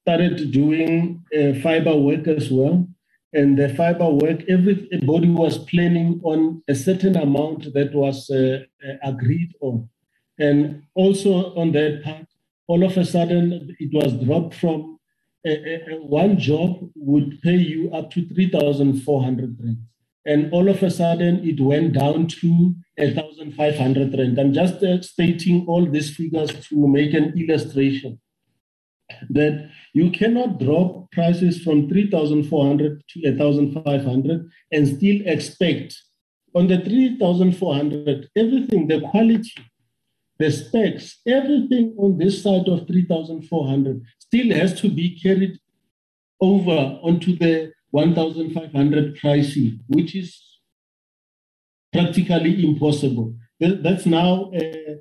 started 0.07 0.51
doing 0.51 1.23
uh, 1.37 1.53
fiber 1.61 1.95
work 1.95 2.27
as 2.27 2.49
well 2.49 2.87
and 3.33 3.57
the 3.57 3.69
fiber 3.69 4.09
work, 4.09 4.39
everybody 4.47 5.29
was 5.29 5.57
planning 5.57 6.21
on 6.23 6.63
a 6.67 6.75
certain 6.75 7.17
amount 7.17 7.73
that 7.73 7.93
was 7.93 8.29
uh, 8.29 8.63
uh, 8.83 8.93
agreed 9.03 9.53
on. 9.59 9.89
And 10.39 10.83
also 10.95 11.53
on 11.55 11.71
that 11.73 12.03
part, 12.03 12.27
all 12.67 12.83
of 12.83 12.97
a 12.97 13.05
sudden 13.05 13.75
it 13.79 13.91
was 13.93 14.13
dropped 14.25 14.55
from 14.55 14.99
uh, 15.45 15.51
uh 15.51 15.97
one 16.01 16.37
job 16.37 16.89
would 16.95 17.41
pay 17.41 17.55
you 17.55 17.91
up 17.91 18.11
to 18.11 18.27
3,400 18.27 19.57
rand. 19.61 19.77
And 20.25 20.51
all 20.51 20.67
of 20.69 20.81
a 20.83 20.89
sudden 20.89 21.47
it 21.47 21.59
went 21.59 21.93
down 21.93 22.27
to 22.27 22.75
1,500 22.97 24.17
rand. 24.17 24.39
I'm 24.39 24.53
just 24.53 24.77
stating 25.03 25.65
all 25.67 25.85
these 25.85 26.15
figures 26.15 26.51
to 26.69 26.87
make 26.87 27.13
an 27.13 27.33
illustration 27.37 28.19
that 29.29 29.69
you 29.93 30.11
cannot 30.11 30.59
drop 30.59 31.11
prices 31.11 31.63
from 31.63 31.87
3,400 31.89 33.03
to 33.09 33.31
1,500 33.31 34.49
and 34.71 34.87
still 34.87 35.21
expect 35.25 35.95
on 36.55 36.67
the 36.67 36.79
3,400, 36.79 38.29
everything, 38.35 38.87
the 38.87 39.01
quality, 39.01 39.53
the 40.39 40.51
specs, 40.51 41.19
everything 41.27 41.95
on 41.97 42.17
this 42.17 42.41
side 42.43 42.67
of 42.67 42.87
3,400 42.87 44.01
still 44.19 44.55
has 44.55 44.79
to 44.81 44.89
be 44.89 45.19
carried 45.19 45.57
over 46.39 46.99
onto 47.03 47.35
the 47.37 47.71
1,500 47.91 49.15
pricing, 49.17 49.79
which 49.87 50.15
is 50.15 50.41
practically 51.91 52.65
impossible. 52.65 53.35
That's 53.59 54.05
now 54.05 54.51
a, 54.53 54.97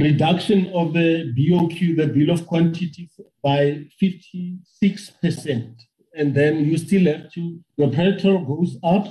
reduction 0.00 0.66
of 0.74 0.92
the 0.92 1.32
BOQ, 1.36 1.96
the 1.96 2.06
bill 2.06 2.30
of 2.30 2.46
quantities, 2.46 3.20
by 3.42 3.86
56%. 4.00 5.74
And 6.14 6.34
then 6.34 6.64
you 6.64 6.76
still 6.76 7.06
have 7.12 7.32
to, 7.32 7.60
your 7.76 7.90
petrol 7.90 8.44
goes 8.44 8.76
up, 8.82 9.06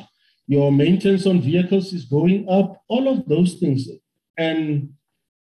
your 0.48 0.72
maintenance 0.72 1.26
on 1.26 1.42
vehicles 1.42 1.94
is 1.94 2.06
going 2.06 2.48
up, 2.50 2.82
all 2.88 3.08
of 3.08 3.28
those 3.28 3.56
things. 3.56 3.88
And 4.38 4.94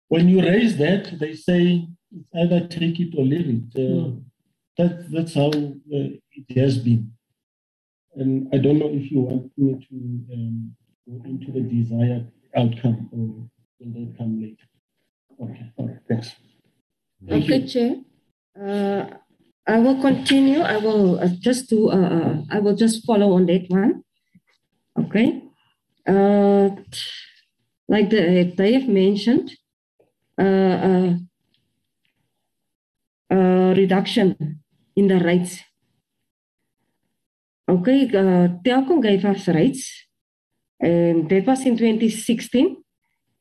when 0.08 0.28
you 0.30 0.42
raise 0.42 0.78
that, 0.78 1.20
they 1.20 1.34
say 1.34 1.88
it's 2.12 2.30
either 2.36 2.68
take 2.68 3.00
it 3.00 3.14
or 3.18 3.24
leave 3.24 3.50
it. 3.50 3.64
Uh, 3.76 3.80
mm. 3.80 4.24
that, 4.78 5.12
that's 5.12 5.34
how 5.34 5.50
uh, 5.50 6.10
it 6.32 6.58
has 6.58 6.78
been. 6.78 7.12
And 8.16 8.50
I 8.54 8.58
don't 8.58 8.80
know 8.80 8.90
if 8.90 9.12
you 9.12 9.20
want 9.20 9.52
me 9.58 9.74
to 9.90 10.34
um, 10.34 10.76
go 11.08 11.24
into 11.30 11.52
the 11.52 11.62
desired 11.62 12.32
outcome 12.56 13.10
or 13.12 13.50
will 13.80 13.94
that 13.94 14.18
come 14.18 14.42
later. 14.42 14.66
Okay, 15.42 15.72
all 15.78 15.88
right, 15.88 16.00
thanks. 16.08 16.36
Thank 17.28 17.46
okay, 17.46 17.60
you. 17.60 17.68
Chair. 17.68 17.96
Uh, 18.60 19.06
I 19.68 19.80
will 19.80 20.02
continue. 20.02 20.62
I 20.62 20.78
will 20.78 21.20
uh, 21.20 21.28
just 21.40 21.70
do. 21.70 21.90
Uh, 21.90 21.96
uh, 21.96 22.36
I 22.50 22.60
will 22.60 22.76
just 22.76 23.06
follow 23.06 23.34
on 23.34 23.46
that 23.48 23.66
one. 23.70 24.04
Okay. 24.98 25.44
Uh, 26.08 26.70
like 27.88 28.10
the, 28.10 28.54
they 28.58 28.74
have 28.74 28.88
mentioned, 28.88 29.52
uh, 30.40 30.44
uh, 30.44 31.14
uh, 33.30 33.74
reduction 33.76 34.60
in 34.96 35.08
the 35.08 35.20
rates. 35.20 35.60
Okay, 37.70 38.06
uh, 38.06 38.48
Telkom 38.64 39.02
gave 39.02 39.26
us 39.26 39.48
rates, 39.50 40.08
and 40.80 41.30
that 41.30 41.46
was 41.46 41.66
in 41.66 41.78
2016, 41.78 42.78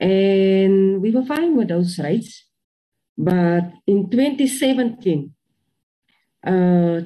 and 0.01 1.01
we 1.01 1.11
were 1.11 1.25
fine 1.25 1.57
with 1.57 1.69
those 1.69 1.99
rates. 1.99 2.45
But 3.17 3.73
in 3.87 4.11
2017, 4.11 5.33
uh, 6.47 7.01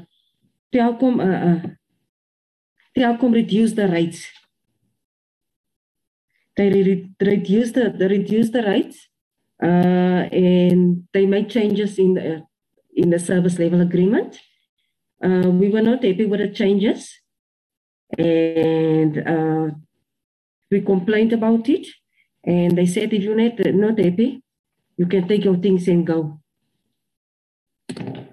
Telkom, 0.73 1.21
uh, 1.21 1.47
uh, 1.51 1.69
Telkom 2.97 3.33
reduced 3.33 3.77
the 3.77 3.89
rates. 3.89 4.27
They 6.57 6.71
re- 6.71 7.11
reduced 7.21 7.75
the 7.75 7.91
they 7.91 8.09
reduced 8.09 8.53
the 8.53 8.63
rates, 8.63 9.09
uh, 9.63 10.29
and 10.33 11.05
they 11.13 11.27
made 11.27 11.49
changes 11.49 11.99
in 11.99 12.15
the 12.15 12.43
in 12.95 13.11
the 13.11 13.19
service 13.19 13.59
level 13.59 13.81
agreement. 13.81 14.39
Uh, 15.23 15.51
we 15.51 15.69
were 15.69 15.83
not 15.83 16.05
happy 16.05 16.27
with 16.27 16.41
the 16.41 16.49
changes, 16.49 17.09
and 18.19 19.19
uh, 19.19 19.71
we 20.71 20.81
complained 20.81 21.33
about 21.33 21.69
it. 21.69 21.87
And 22.45 22.77
they 22.77 22.87
said, 22.87 23.13
if 23.13 23.23
you're 23.23 23.37
not, 23.37 23.59
not 23.75 23.99
happy, 23.99 24.43
you 24.97 25.07
can 25.07 25.29
take 25.29 25.45
your 25.45 25.57
things 25.57 25.89
and 25.89 26.07
go. 26.07 26.41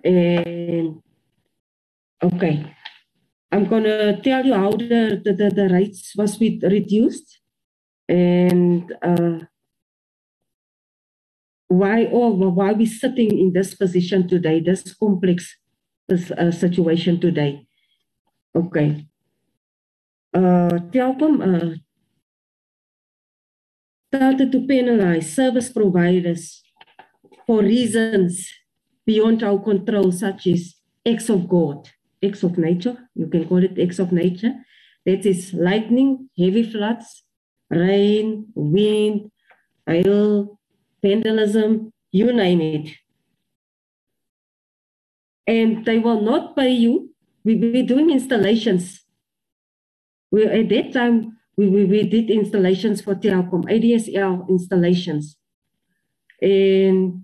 And 0.04 1.02
okay, 2.24 2.76
I'm 3.52 3.66
gonna 3.66 4.22
tell 4.22 4.46
you 4.46 4.54
how 4.54 4.72
the 4.72 5.22
the, 5.24 5.50
the, 5.50 5.70
rates 5.70 6.14
was 6.16 6.40
with 6.40 6.64
reduced, 6.64 7.40
and 8.08 8.94
uh, 9.02 9.40
why 11.68 12.06
or 12.06 12.32
why 12.32 12.74
we 12.74 12.86
sitting 12.86 13.38
in 13.38 13.54
this 13.54 13.76
position 13.76 14.28
today, 14.28 14.60
this 14.60 14.94
complex 14.94 15.58
this, 16.08 16.32
uh, 16.32 16.52
situation 16.52 17.20
today. 17.20 17.66
Okay. 18.56 19.08
Uh, 20.34 20.80
Telkom 20.92 21.42
uh, 21.42 21.76
started 24.08 24.52
to 24.52 24.66
penalize 24.66 25.34
service 25.34 25.70
providers 25.70 26.64
for 27.46 27.62
reasons 27.62 28.50
beyond 29.06 29.44
our 29.44 29.60
control, 29.60 30.12
such 30.12 30.48
as 30.48 30.76
acts 31.06 31.30
of 31.30 31.48
God, 31.48 31.90
acts 32.24 32.44
of 32.44 32.58
nature. 32.58 32.98
You 33.16 33.28
can 33.28 33.48
call 33.48 33.64
it 33.64 33.80
acts 33.80 34.00
of 34.00 34.12
nature. 34.12 34.54
That 35.06 35.26
is 35.26 35.54
lightning, 35.54 36.30
heavy 36.38 36.64
floods, 36.70 37.24
rain, 37.70 38.48
wind, 38.56 39.32
hail, 39.86 40.60
vandalism, 41.02 41.94
you 42.12 42.34
name 42.34 42.62
it. 42.62 42.90
And 45.46 45.86
they 45.86 46.00
will 46.00 46.22
not 46.22 46.56
pay 46.56 46.72
you. 46.72 47.14
We'll 47.44 47.60
be 47.60 47.84
doing 47.84 48.10
installations. 48.10 49.02
We 50.32 50.46
at 50.46 50.68
that 50.68 50.92
time 50.92 51.37
we, 51.58 51.68
we, 51.68 51.86
we 51.86 52.04
did 52.04 52.30
installations 52.30 53.02
for 53.02 53.16
Telkom, 53.16 53.66
ADSL 53.66 54.48
installations. 54.48 55.38
And 56.40 57.24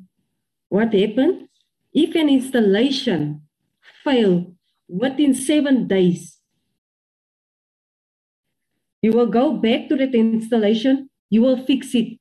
what 0.69 0.93
happened? 0.93 1.47
If 1.93 2.15
an 2.15 2.30
installation 2.30 3.43
failed 4.03 4.55
within 4.89 5.35
seven 5.35 5.88
days, 5.88 6.39
you 9.03 9.11
will 9.11 9.27
go 9.27 9.53
back 9.53 9.88
to 9.89 9.95
that 9.97 10.15
installation, 10.15 11.10
you 11.30 11.41
will 11.41 11.64
fix 11.65 11.93
it 11.93 12.18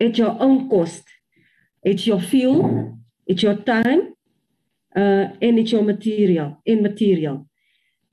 at 0.00 0.16
your 0.16 0.36
own 0.40 0.70
cost. 0.70 1.02
It's 1.82 2.06
your 2.06 2.20
fuel, 2.20 2.98
it's 3.26 3.42
your 3.42 3.56
time, 3.56 4.14
uh, 4.96 5.26
and 5.42 5.58
it's 5.58 5.72
your 5.72 5.82
material, 5.82 6.62
in 6.64 6.82
material. 6.82 7.46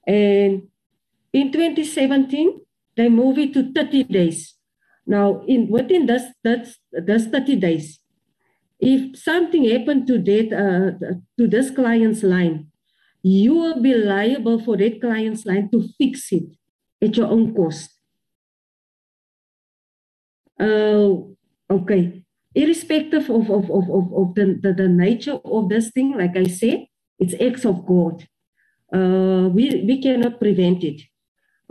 And 0.05 0.63
in 1.33 1.51
2017, 1.51 2.61
they 2.97 3.09
moved 3.09 3.39
it 3.39 3.53
to 3.53 3.71
30 3.71 4.03
days. 4.03 4.55
Now, 5.05 5.43
in 5.47 5.69
within 5.69 6.05
this, 6.05 6.23
this, 6.43 6.77
this 6.91 7.25
30 7.27 7.55
days, 7.55 7.99
if 8.79 9.17
something 9.17 9.69
happened 9.69 10.07
to 10.07 10.17
that 10.17 10.51
uh, 10.51 11.15
to 11.37 11.47
this 11.47 11.69
client's 11.69 12.23
line, 12.23 12.67
you 13.21 13.53
will 13.53 13.81
be 13.81 13.93
liable 13.93 14.59
for 14.59 14.77
that 14.77 14.99
client's 14.99 15.45
line 15.45 15.69
to 15.71 15.87
fix 15.97 16.31
it 16.31 16.57
at 17.01 17.15
your 17.15 17.27
own 17.27 17.53
cost. 17.53 17.91
Uh, 20.59 21.17
okay. 21.69 22.23
Irrespective 22.53 23.29
of, 23.29 23.49
of, 23.49 23.69
of, 23.71 23.89
of, 23.89 24.13
of 24.13 24.35
the, 24.35 24.59
the, 24.61 24.73
the 24.73 24.87
nature 24.87 25.39
of 25.45 25.69
this 25.69 25.89
thing, 25.91 26.17
like 26.17 26.35
I 26.35 26.43
said, 26.43 26.85
it's 27.17 27.33
acts 27.41 27.65
of 27.65 27.85
God. 27.85 28.27
Uh, 28.93 29.47
we, 29.49 29.83
we 29.87 30.01
cannot 30.01 30.39
prevent 30.39 30.83
it. 30.83 31.01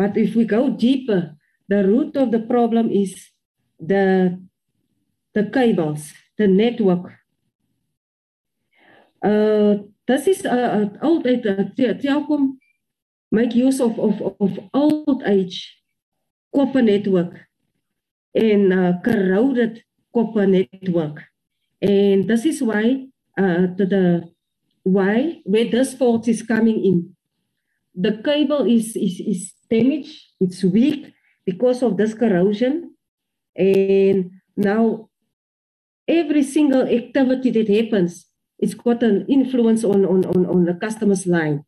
But 0.01 0.17
if 0.17 0.35
we 0.35 0.47
go 0.47 0.71
deeper, 0.71 1.37
the 1.69 1.85
root 1.85 2.17
of 2.17 2.31
the 2.31 2.41
problem 2.41 2.91
is 2.91 3.29
the, 3.79 4.41
the 5.35 5.45
cables, 5.53 6.15
the 6.39 6.49
network. 6.49 7.13
Uh, 9.23 9.85
this 10.09 10.27
is 10.27 10.47
uh, 10.47 10.89
old 11.03 11.27
age. 11.27 11.45
Uh, 11.45 11.93
Telkom 12.01 12.57
make 13.31 13.55
use 13.55 13.79
of, 13.79 13.99
of, 14.01 14.23
of 14.41 14.59
old 14.73 15.23
age 15.27 15.83
copper 16.57 16.81
network 16.81 17.37
and 18.35 18.73
uh, 18.73 18.93
corroded 19.05 19.85
copper 20.15 20.47
network. 20.47 21.25
And 21.83 22.27
this 22.27 22.47
is 22.47 22.63
why 22.63 23.05
uh, 23.37 23.69
the, 23.77 23.85
the 23.85 24.31
why 24.83 25.43
where 25.45 25.69
this 25.71 25.93
fault 25.93 26.27
is 26.27 26.43
coming 26.43 26.83
in. 26.87 27.17
The 27.95 28.23
cable 28.25 28.65
is, 28.65 28.97
is, 28.97 29.21
is 29.21 29.60
damaged, 29.71 30.21
it's 30.41 30.63
weak 30.65 31.13
because 31.47 31.83
of 31.83 31.97
this 31.97 32.15
corrosion. 32.15 32.95
And 33.57 34.31
now 34.57 35.09
every 36.07 36.43
single 36.43 36.83
activity 36.83 37.51
that 37.51 37.69
happens, 37.69 38.27
it's 38.59 38.75
got 38.75 39.03
an 39.03 39.27
influence 39.29 39.85
on, 39.85 40.05
on, 40.05 40.25
on, 40.27 40.47
on 40.47 40.65
the 40.65 40.75
customer's 40.75 41.27
line. 41.27 41.65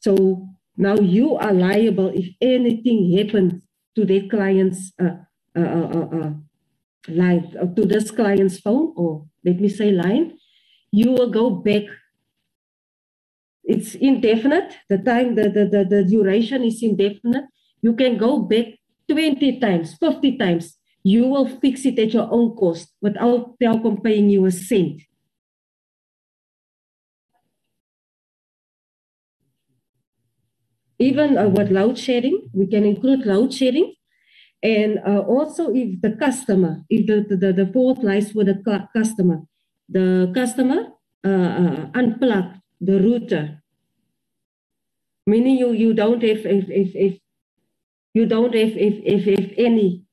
So 0.00 0.48
now 0.76 0.94
you 0.94 1.36
are 1.36 1.52
liable 1.52 2.12
if 2.14 2.28
anything 2.40 3.16
happens 3.16 3.62
to 3.96 4.04
that 4.04 4.30
client's 4.30 4.92
uh, 5.00 5.16
uh, 5.56 5.60
uh, 5.60 6.08
uh, 6.16 6.32
line, 7.08 7.74
to 7.76 7.84
this 7.84 8.10
client's 8.10 8.60
phone, 8.60 8.94
or 8.96 9.26
let 9.44 9.60
me 9.60 9.68
say 9.68 9.90
line, 9.90 10.38
you 10.92 11.10
will 11.12 11.30
go 11.30 11.50
back. 11.50 11.82
It's 13.64 13.94
indefinite. 13.94 14.74
The 14.88 14.98
time, 14.98 15.34
the, 15.34 15.44
the, 15.48 15.64
the, 15.66 15.84
the 15.84 16.04
duration 16.04 16.62
is 16.64 16.82
indefinite. 16.82 17.44
You 17.82 17.94
can 17.94 18.16
go 18.18 18.40
back 18.40 18.66
20 19.08 19.60
times, 19.60 19.94
50 19.94 20.36
times. 20.36 20.76
You 21.02 21.26
will 21.26 21.46
fix 21.48 21.86
it 21.86 21.98
at 21.98 22.12
your 22.12 22.28
own 22.30 22.54
cost 22.56 22.92
without 23.00 23.58
Telkom 23.58 24.02
paying 24.04 24.28
you 24.28 24.44
a 24.46 24.50
cent. 24.50 25.02
Even 30.98 31.38
uh, 31.38 31.48
with 31.48 31.70
load 31.70 31.98
shedding, 31.98 32.48
we 32.52 32.66
can 32.66 32.84
include 32.84 33.24
load 33.26 33.52
shedding. 33.54 33.94
And 34.62 34.98
uh, 35.06 35.20
also 35.20 35.72
if 35.74 36.00
the 36.02 36.12
customer, 36.12 36.82
if 36.90 37.06
the, 37.06 37.36
the, 37.36 37.52
the 37.52 37.72
fault 37.72 38.04
lies 38.04 38.34
with 38.34 38.46
the 38.48 38.62
customer, 38.94 39.40
the 39.88 40.30
customer 40.34 40.88
uh, 41.24 41.28
uh, 41.28 41.86
unplug 41.92 42.59
the 42.80 42.98
router, 43.00 43.62
meaning 45.26 45.58
you, 45.58 45.72
you 45.72 45.94
don't 45.94 46.22
have 46.22 46.46
if, 46.46 46.70
if, 46.70 46.94
if 46.94 47.18
you 48.14 48.26
don't 48.26 48.54
have 48.54 48.76
if, 48.76 48.94
if, 49.04 49.26
if 49.26 49.54
any 49.56 50.04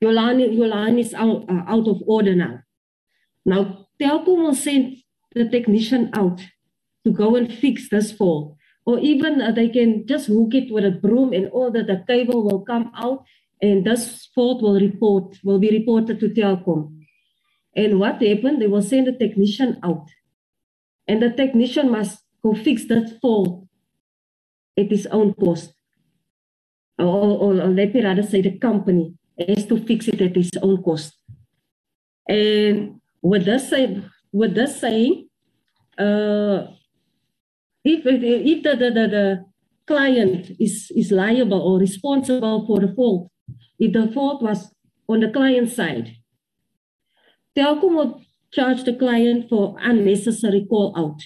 your 0.00 0.12
line, 0.12 0.40
your 0.40 0.68
line 0.68 0.98
is 0.98 1.14
out, 1.14 1.48
uh, 1.48 1.64
out 1.66 1.88
of 1.88 2.02
order 2.06 2.34
now. 2.34 2.60
Now, 3.44 3.86
Telkom 4.00 4.42
will 4.42 4.54
send 4.54 4.96
the 5.34 5.48
technician 5.48 6.10
out 6.14 6.40
to 7.04 7.10
go 7.12 7.36
and 7.36 7.52
fix 7.52 7.88
this 7.88 8.12
fault. 8.12 8.56
Or 8.84 8.98
even 8.98 9.40
uh, 9.40 9.52
they 9.52 9.68
can 9.68 10.06
just 10.06 10.26
hook 10.26 10.54
it 10.54 10.72
with 10.72 10.84
a 10.84 10.90
broom 10.90 11.32
and 11.32 11.48
all 11.48 11.70
that 11.72 11.86
the 11.86 12.04
cable 12.06 12.44
will 12.44 12.64
come 12.64 12.92
out 12.96 13.24
and 13.62 13.84
this 13.84 14.28
fault 14.34 14.62
will 14.62 14.78
report, 14.78 15.38
will 15.42 15.58
be 15.58 15.70
reported 15.70 16.20
to 16.20 16.28
Telkom. 16.28 17.00
And 17.74 17.98
what 17.98 18.22
happened? 18.22 18.60
They 18.60 18.66
will 18.66 18.82
send 18.82 19.08
a 19.08 19.12
technician 19.16 19.78
out. 19.82 20.08
And 21.08 21.22
the 21.22 21.30
technician 21.30 21.90
must 21.90 22.18
go 22.42 22.54
fix 22.54 22.86
that 22.86 23.18
fault 23.20 23.66
at 24.76 24.90
his 24.90 25.06
own 25.06 25.34
cost. 25.34 25.72
Or, 26.98 27.04
or, 27.06 27.60
or 27.62 27.68
let 27.68 27.94
me 27.94 28.02
rather 28.02 28.22
say 28.22 28.40
the 28.40 28.58
company 28.58 29.14
has 29.38 29.66
to 29.66 29.78
fix 29.84 30.08
it 30.08 30.20
at 30.20 30.36
its 30.36 30.56
own 30.62 30.82
cost. 30.82 31.14
And 32.28 33.00
with 33.22 33.44
this, 33.44 33.72
with 34.32 34.54
this 34.54 34.80
saying, 34.80 35.28
uh, 35.98 36.66
if, 37.84 38.04
if 38.04 38.62
the, 38.62 38.70
the, 38.70 38.90
the, 38.90 39.08
the 39.08 39.44
client 39.86 40.50
is, 40.58 40.90
is 40.96 41.12
liable 41.12 41.60
or 41.60 41.78
responsible 41.78 42.66
for 42.66 42.80
the 42.80 42.92
fault, 42.94 43.30
if 43.78 43.92
the 43.92 44.10
fault 44.12 44.42
was 44.42 44.74
on 45.08 45.20
the 45.20 45.30
client 45.30 45.70
side, 45.70 46.16
Telkom 47.56 48.24
charge 48.56 48.84
the 48.84 48.94
client 48.94 49.48
for 49.50 49.76
unnecessary 49.80 50.66
call 50.68 50.94
out. 50.96 51.20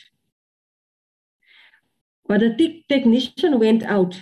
But 2.27 2.40
the 2.40 2.55
te- 2.57 2.85
technician 2.89 3.59
went 3.59 3.85
out 3.85 4.20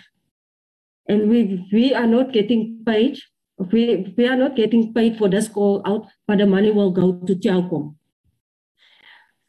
and 1.09 1.31
we, 1.31 1.67
we 1.73 1.95
are 1.95 2.07
not 2.07 2.33
getting 2.33 2.83
paid. 2.85 3.19
We, 3.57 4.15
we 4.17 4.29
are 4.29 4.37
not 4.37 4.57
getting 4.57 4.93
paid 4.93 5.17
for 5.17 5.29
this 5.29 5.49
call 5.49 5.83
out, 5.87 6.07
but 6.27 6.39
the 6.39 6.47
money 6.47 6.71
will 6.71 6.91
go 6.91 7.13
to 7.27 7.35
Telkom. 7.35 7.97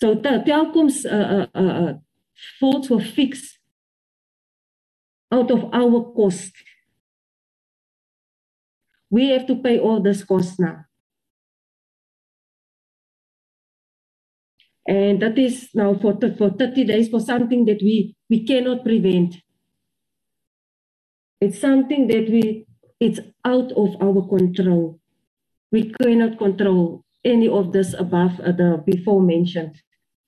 So 0.01 0.15
the 0.15 0.43
Telkom's 0.47 1.05
uh, 1.05 1.47
uh, 1.53 1.59
uh, 1.59 1.93
faults 2.59 2.89
were 2.89 3.01
fixed 3.01 3.59
out 5.31 5.51
of 5.51 5.65
our 5.73 6.13
cost. 6.13 6.53
We 9.09 9.29
have 9.29 9.45
to 9.47 9.55
pay 9.55 9.79
all 9.79 10.01
this 10.01 10.23
cost 10.23 10.59
now. 10.59 10.85
And 14.89 15.21
that 15.21 15.37
is 15.37 15.69
now 15.75 15.93
for, 15.93 16.17
for 16.35 16.49
30 16.49 16.85
days 16.85 17.09
for 17.09 17.19
something 17.19 17.65
that 17.65 17.77
we, 17.79 18.15
we 18.27 18.43
cannot 18.43 18.83
prevent. 18.83 19.35
It's 21.39 21.61
something 21.61 22.07
that 22.07 22.27
we, 22.27 22.65
it's 22.99 23.19
out 23.45 23.71
of 23.73 23.89
our 24.01 24.27
control. 24.27 24.99
We 25.71 25.93
cannot 25.93 26.39
control 26.39 27.05
any 27.23 27.47
of 27.47 27.71
this 27.71 27.93
above 27.93 28.39
uh, 28.39 28.51
the 28.51 28.83
before 28.83 29.21
mentioned 29.21 29.79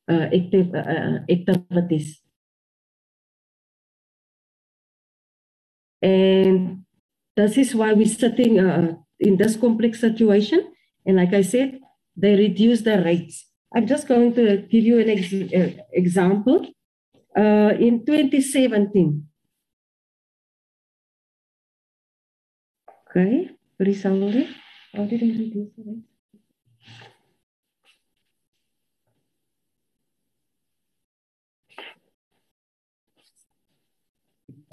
uh, 0.08 0.28
active, 0.32 0.76
uh, 0.76 0.78
uh 0.78 1.20
activities. 1.28 2.22
And 6.04 6.86
this 7.36 7.58
is 7.58 7.74
why 7.74 7.94
we're 7.94 8.06
sitting 8.06 8.60
uh, 8.60 8.94
in 9.20 9.38
this 9.38 9.56
complex 9.56 10.00
situation. 10.00 10.72
And 11.04 11.18
like 11.18 11.34
I 11.34 11.42
said, 11.42 11.80
they 12.16 12.36
reduce 12.36 12.82
the 12.82 13.02
rates. 13.02 13.51
I'm 13.73 13.88
just 13.88 14.07
going 14.07 14.34
to 14.35 14.57
give 14.69 14.84
you 14.84 14.99
an 14.99 15.10
ex 15.10 15.34
uh, 15.34 15.84
example. 15.93 16.68
Uh, 17.35 17.72
in 17.80 18.06
2017, 18.06 19.26
okay, 23.10 23.49
Risalore, 23.80 24.48
how 24.93 25.06
did 25.06 25.23
I 25.23 25.27
reduce 25.27 25.69
the 25.77 25.84
rate? 25.85 26.03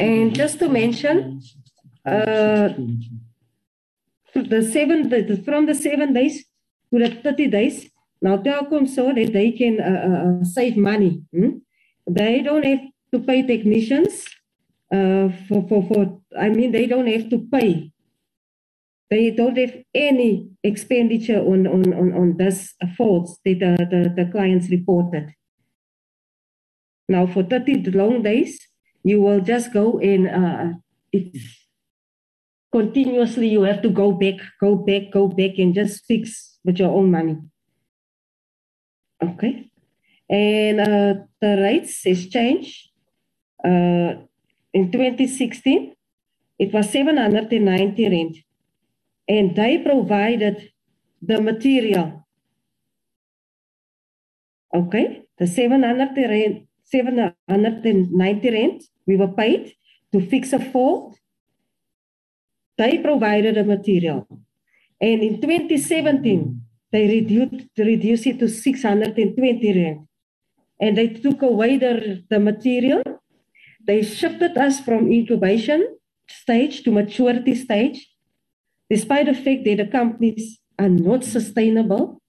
And 0.00 0.34
just 0.34 0.58
to 0.60 0.68
mention, 0.68 1.40
uh, 2.04 2.70
the 4.34 4.62
seven 4.72 5.08
the, 5.08 5.42
from 5.44 5.66
the 5.66 5.74
seven 5.74 6.12
days 6.12 6.44
to 6.92 6.98
the 6.98 7.10
30 7.10 7.46
days, 7.48 7.90
now 8.20 8.36
Telkom 8.36 8.88
so 8.88 9.12
that 9.12 9.32
they 9.32 9.52
can 9.52 9.80
uh, 9.80 9.84
uh, 9.84 10.40
uh, 10.40 10.44
save 10.44 10.76
money. 10.76 11.22
Hmm? 11.32 11.58
They 12.08 12.42
don't 12.42 12.64
have 12.64 12.80
to 13.12 13.20
pay 13.20 13.46
technicians 13.46 14.24
uh, 14.92 15.28
for, 15.46 15.66
for, 15.68 15.82
for, 15.86 16.20
I 16.38 16.48
mean, 16.48 16.72
they 16.72 16.86
don't 16.86 17.06
have 17.06 17.28
to 17.30 17.46
pay. 17.52 17.92
They 19.10 19.30
don't 19.30 19.56
have 19.56 19.74
any 19.94 20.50
expenditure 20.62 21.40
on, 21.40 21.66
on, 21.66 21.94
on, 21.94 22.12
on 22.12 22.36
this 22.36 22.74
faults 22.96 23.38
that 23.44 23.60
the, 23.60 23.76
the, 23.90 24.24
the 24.24 24.30
clients 24.30 24.68
reported. 24.70 25.32
Now, 27.08 27.26
for 27.26 27.42
30 27.42 27.90
long 27.92 28.22
days, 28.22 28.58
you 29.02 29.22
will 29.22 29.40
just 29.40 29.72
go 29.72 29.98
in. 29.98 30.26
Uh, 30.26 30.74
it's 31.10 31.38
continuously 32.70 33.48
you 33.48 33.62
have 33.62 33.80
to 33.82 33.88
go 33.88 34.12
back, 34.12 34.34
go 34.60 34.76
back, 34.76 35.10
go 35.10 35.28
back, 35.28 35.52
and 35.56 35.74
just 35.74 36.04
fix 36.04 36.58
with 36.64 36.78
your 36.78 36.90
own 36.90 37.10
money. 37.10 37.38
Okay, 39.22 39.70
and 40.28 40.80
uh, 40.80 41.14
the 41.40 41.56
rates 41.60 42.04
has 42.04 42.28
changed. 42.28 42.90
Uh, 43.64 44.14
in 44.72 44.92
2016, 44.92 45.94
it 46.58 46.72
was 46.72 46.90
790 46.90 48.08
rand, 48.08 48.36
and 49.28 49.56
they 49.56 49.78
provided 49.78 50.70
the 51.20 51.40
material. 51.40 52.26
Okay, 54.72 55.24
the 55.38 55.46
700 55.46 56.16
rand 56.16 56.68
790 56.90 58.50
rand 58.50 58.82
we 59.06 59.16
were 59.16 59.28
paid 59.28 59.74
to 60.12 60.20
fix 60.20 60.52
a 60.52 60.58
fault. 60.58 61.18
They 62.76 62.98
provided 62.98 63.56
the 63.56 63.64
material. 63.64 64.26
And 65.00 65.22
in 65.22 65.40
2017, 65.40 66.62
they 66.92 67.06
reduced, 67.08 67.68
reduced 67.76 68.26
it 68.26 68.38
to 68.38 68.48
620 68.48 69.84
rand. 69.84 70.06
And 70.80 70.96
they 70.96 71.08
took 71.08 71.42
away 71.42 71.76
the, 71.76 72.24
the 72.30 72.38
material. 72.38 73.02
They 73.86 74.02
shifted 74.02 74.56
us 74.56 74.80
from 74.80 75.10
incubation 75.12 75.96
stage 76.28 76.82
to 76.84 76.92
maturity 76.92 77.54
stage, 77.54 78.08
despite 78.90 79.26
the 79.26 79.34
fact 79.34 79.64
that 79.64 79.76
the 79.78 79.86
companies 79.86 80.60
are 80.78 80.88
not 80.88 81.24
sustainable. 81.24 82.22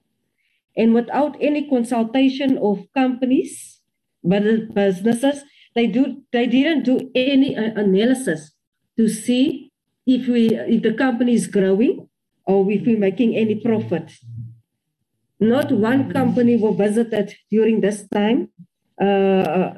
And 0.76 0.94
without 0.94 1.36
any 1.42 1.70
consultation 1.70 2.58
of 2.58 2.86
companies, 2.96 3.80
but 4.24 4.74
businesses 4.74 5.44
they 5.76 5.88
do 5.88 6.24
they 6.32 6.46
didn't 6.46 6.84
do 6.84 7.10
any 7.16 7.56
uh, 7.56 7.72
analysis 7.76 8.52
to 8.98 9.08
see 9.08 9.72
if 10.06 10.28
we 10.28 10.50
if 10.56 10.82
the 10.84 10.94
company 10.94 11.34
is 11.34 11.48
growing 11.48 12.08
or 12.46 12.70
if 12.72 12.86
we're 12.86 12.98
making 12.98 13.36
any 13.36 13.56
profit. 13.56 14.12
Not 15.40 15.72
one 15.72 16.12
company 16.12 16.58
was 16.58 16.76
visited 16.78 17.34
during 17.50 17.82
this 17.82 18.08
time. 18.10 18.50
Uh, 19.02 19.76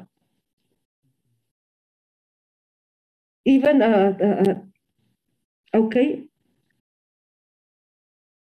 even 3.44 3.80
uh, 3.82 4.12
uh, 4.20 4.50
uh 4.50 4.54
okay, 5.74 6.24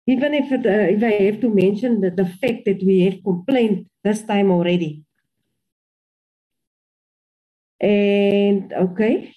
even 0.07 0.33
if 0.35 0.53
it, 0.53 0.65
uh, 0.65 0.95
if 0.95 1.03
I 1.03 1.25
have 1.25 1.41
to 1.41 1.51
mention 1.51 2.01
that 2.03 2.17
the 2.17 2.27
fact 2.27 2.65
that 2.67 2.83
we 2.85 3.01
have 3.01 3.23
complained 3.25 3.87
this 4.05 4.23
time 4.23 4.51
already, 4.53 5.05
and 7.81 8.73
okay, 8.73 9.35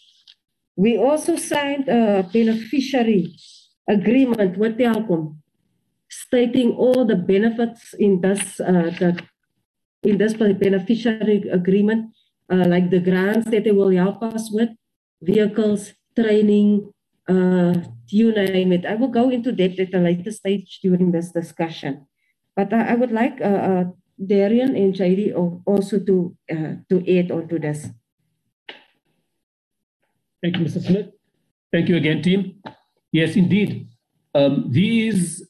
we 0.76 0.98
also 0.98 1.36
signed 1.36 1.90
a 1.90 2.30
beneficiary 2.32 3.36
agreement 3.88 4.58
with 4.58 4.78
Telkom, 4.78 5.41
stating 6.32 6.72
all 6.80 7.04
the 7.04 7.16
benefits 7.16 7.94
in 8.00 8.22
this 8.22 8.60
uh, 8.62 8.88
the, 9.00 9.20
in 10.04 10.18
this 10.18 10.34
beneficiary 10.34 11.44
agreement, 11.52 12.16
uh, 12.50 12.66
like 12.68 12.90
the 12.90 13.02
grants 13.02 13.52
that 13.52 13.66
they 13.66 13.72
will 13.72 13.92
help 13.92 14.24
us 14.24 14.50
with, 14.50 14.70
vehicles, 15.22 15.94
training, 16.16 16.90
uh, 17.28 17.76
you 18.08 18.32
name 18.32 18.72
it. 18.72 18.86
I 18.86 18.96
will 18.96 19.10
go 19.10 19.30
into 19.30 19.52
that 19.52 19.78
at 19.78 19.94
a 19.94 20.00
later 20.00 20.32
stage 20.32 20.80
during 20.82 21.12
this 21.12 21.32
discussion. 21.32 22.08
But 22.56 22.74
I, 22.74 22.94
I 22.94 22.96
would 22.96 23.12
like 23.12 23.42
uh, 23.42 23.62
uh, 23.70 23.84
Darian 24.16 24.76
and 24.76 24.96
JD 24.96 25.36
also 25.66 26.00
to 26.00 26.36
uh, 26.50 26.74
to 26.90 26.96
add 27.08 27.32
on 27.32 27.48
to 27.50 27.60
this. 27.60 27.88
Thank 30.42 30.58
you, 30.58 30.64
Mr. 30.64 30.82
Smith. 30.82 31.12
Thank 31.72 31.90
you 31.90 31.98
again, 31.98 32.22
team. 32.22 32.64
Yes, 33.12 33.36
indeed. 33.36 33.88
Um, 34.34 34.72
these 34.72 35.46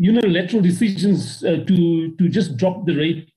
unilateral 0.00 0.62
decisions 0.62 1.44
uh, 1.44 1.62
to, 1.66 2.14
to 2.16 2.28
just 2.28 2.56
drop 2.56 2.86
the 2.86 2.96
rate 2.96 3.30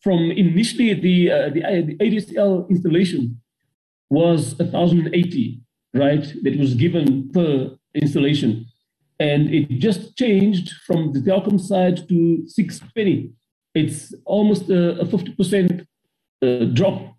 from 0.00 0.30
initially 0.30 0.92
the, 0.92 1.30
uh, 1.30 1.48
the, 1.48 1.60
the 1.86 1.96
ADSL 1.96 2.68
installation 2.68 3.40
was 4.10 4.54
1,080, 4.58 5.60
right? 5.94 6.26
That 6.42 6.58
was 6.58 6.74
given 6.74 7.30
per 7.32 7.74
installation. 7.94 8.66
And 9.18 9.48
it 9.54 9.68
just 9.78 10.16
changed 10.18 10.72
from 10.86 11.12
the 11.12 11.20
Telkom 11.20 11.58
side 11.58 12.06
to 12.08 12.46
620. 12.46 13.32
It's 13.74 14.12
almost 14.26 14.68
a, 14.68 15.00
a 15.00 15.04
50% 15.06 15.86
uh, 16.42 16.64
drop 16.74 17.14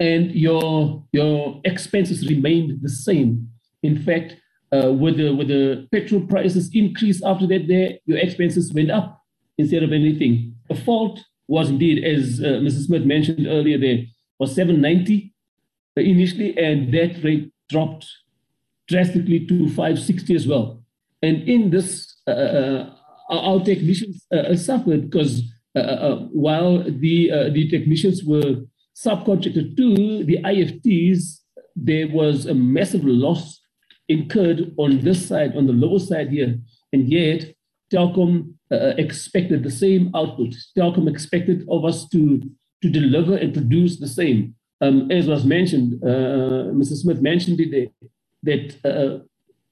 and 0.00 0.32
your 0.32 1.04
your 1.12 1.60
expenses 1.64 2.26
remained 2.26 2.70
the 2.82 2.88
same. 2.88 3.48
In 3.82 4.02
fact, 4.02 4.36
uh, 4.72 4.92
with 4.92 5.18
the 5.18 5.34
with 5.34 5.48
the 5.48 5.86
petrol 5.92 6.22
prices 6.22 6.70
increase 6.74 7.22
after 7.22 7.46
that, 7.46 7.68
there 7.68 7.98
your 8.06 8.18
expenses 8.18 8.72
went 8.72 8.90
up 8.90 9.20
instead 9.58 9.82
of 9.82 9.92
anything. 9.92 10.54
The 10.68 10.74
fault 10.74 11.20
was 11.46 11.68
indeed, 11.68 12.02
as 12.02 12.40
uh, 12.40 12.60
Mrs. 12.64 12.86
Smith 12.86 13.04
mentioned 13.04 13.46
earlier, 13.46 13.78
there 13.78 14.04
was 14.38 14.54
790 14.54 15.34
initially, 15.96 16.56
and 16.56 16.92
that 16.94 17.22
rate 17.22 17.52
dropped 17.68 18.06
drastically 18.88 19.46
to 19.46 19.68
560 19.68 20.34
as 20.34 20.46
well. 20.46 20.82
And 21.20 21.42
in 21.48 21.70
this, 21.70 22.16
uh, 22.26 22.30
uh 22.30 22.94
our 23.28 23.64
technicians 23.64 24.26
uh, 24.34 24.54
suffered 24.56 25.10
because 25.10 25.42
uh, 25.74 26.16
while 26.32 26.82
the 26.82 27.50
the 27.52 27.68
technicians 27.68 28.24
were 28.24 28.56
subcontracted 28.96 29.76
to 29.76 30.24
the 30.24 30.38
IFTs, 30.44 31.40
there 31.76 32.08
was 32.08 32.46
a 32.46 32.54
massive 32.54 33.04
loss 33.04 33.61
incurred 34.12 34.72
on 34.76 35.00
this 35.00 35.26
side, 35.26 35.56
on 35.56 35.66
the 35.66 35.72
lower 35.72 35.98
side 35.98 36.28
here. 36.30 36.58
And 36.92 37.08
yet, 37.08 37.54
Telkom 37.92 38.54
uh, 38.70 38.94
expected 38.98 39.62
the 39.62 39.70
same 39.70 40.10
output. 40.14 40.54
Telkom 40.76 41.08
expected 41.08 41.66
of 41.68 41.84
us 41.84 42.08
to, 42.08 42.42
to 42.82 42.88
deliver 42.88 43.36
and 43.36 43.52
produce 43.52 43.98
the 43.98 44.08
same. 44.08 44.54
Um, 44.80 45.10
as 45.10 45.26
was 45.26 45.44
mentioned, 45.44 46.02
uh, 46.02 46.72
Mr. 46.72 46.96
Smith 46.96 47.20
mentioned 47.20 47.60
it 47.60 47.92
that 48.42 48.84
uh, 48.84 49.24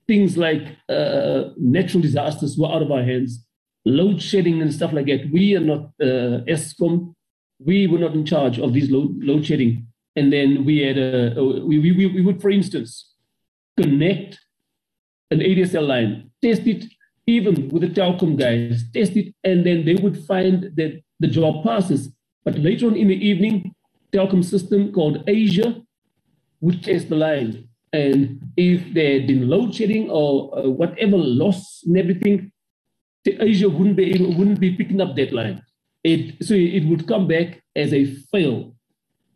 things 0.07 0.37
like 0.37 0.77
uh, 0.89 1.51
natural 1.57 2.03
disasters 2.03 2.57
were 2.57 2.69
out 2.69 2.83
of 2.83 2.93
our 2.93 3.03
hands, 3.03 3.45
load 3.85 4.23
shedding 4.23 4.63
and 4.63 4.73
stuff 4.73 4.93
like 4.93 5.07
that. 5.07 5.31
We 5.33 5.57
are 5.57 5.67
not 5.73 5.85
uh, 6.01 6.45
Eskom. 6.47 7.15
We 7.59 7.87
were 7.87 7.99
not 7.99 8.15
in 8.15 8.25
charge 8.25 8.59
of 8.59 8.73
these 8.73 8.91
load, 8.91 9.23
load 9.23 9.45
shedding. 9.45 9.87
And 10.17 10.33
then 10.33 10.65
we 10.65 10.79
had 10.81 10.99
a, 10.99 11.43
we, 11.43 11.79
we, 11.79 12.07
we 12.07 12.21
would, 12.21 12.41
for 12.41 12.51
instance, 12.51 13.10
connect 13.77 14.39
an 15.31 15.41
ADSL 15.41 15.87
line, 15.87 16.31
test 16.43 16.67
it 16.67 16.85
even 17.27 17.69
with 17.69 17.83
the 17.83 17.89
Telkom 17.89 18.37
guys, 18.37 18.85
test 18.93 19.17
it, 19.17 19.35
and 19.45 19.65
then 19.65 19.85
they 19.85 19.95
would 19.95 20.19
find 20.25 20.73
that 20.77 21.03
the 21.21 21.29
job 21.29 21.65
passes. 21.65 22.11
But 22.45 22.59
later 22.59 22.87
on 22.87 22.97
in 22.97 23.09
the 23.09 23.29
evening, 23.29 23.75
Telkom 24.13 24.45
system 24.45 24.93
called 24.93 25.23
Asia 25.29 25.81
would 26.61 26.83
test 26.83 27.09
the 27.09 27.17
line. 27.17 27.69
And 27.93 28.41
if 28.57 28.93
there 28.95 29.19
had 29.19 29.27
been 29.27 29.49
load 29.49 29.75
shedding 29.75 30.11
or 30.11 30.59
uh, 30.59 30.69
whatever 30.69 31.17
loss 31.17 31.83
and 31.87 31.97
everything, 31.97 32.53
Asia 33.27 33.69
wouldn't 33.69 33.97
be 33.97 34.15
able, 34.15 34.35
wouldn't 34.35 34.61
be 34.61 34.75
picking 34.77 35.01
up 35.01 35.15
that 35.17 35.33
line. 35.33 35.63
It, 36.03 36.45
so 36.45 36.55
it 36.55 36.85
would 36.87 37.07
come 37.07 37.29
back 37.29 37.63
as 37.77 37.93
a 37.93 38.07
fail, 38.33 38.75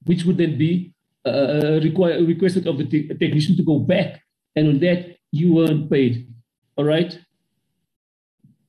which 0.05 0.25
would 0.25 0.39
then 0.39 0.57
be 0.57 0.95
uh, 1.27 1.81
require, 1.83 2.25
requested 2.25 2.67
of 2.67 2.79
the 2.79 2.85
te- 2.85 3.09
technician 3.09 3.57
to 3.57 3.63
go 3.63 3.79
back, 3.79 4.23
and 4.57 4.69
on 4.69 4.79
that 4.81 5.17
you 5.31 5.53
weren't 5.53 5.91
paid. 5.91 6.29
All 6.77 6.85
right. 6.85 7.19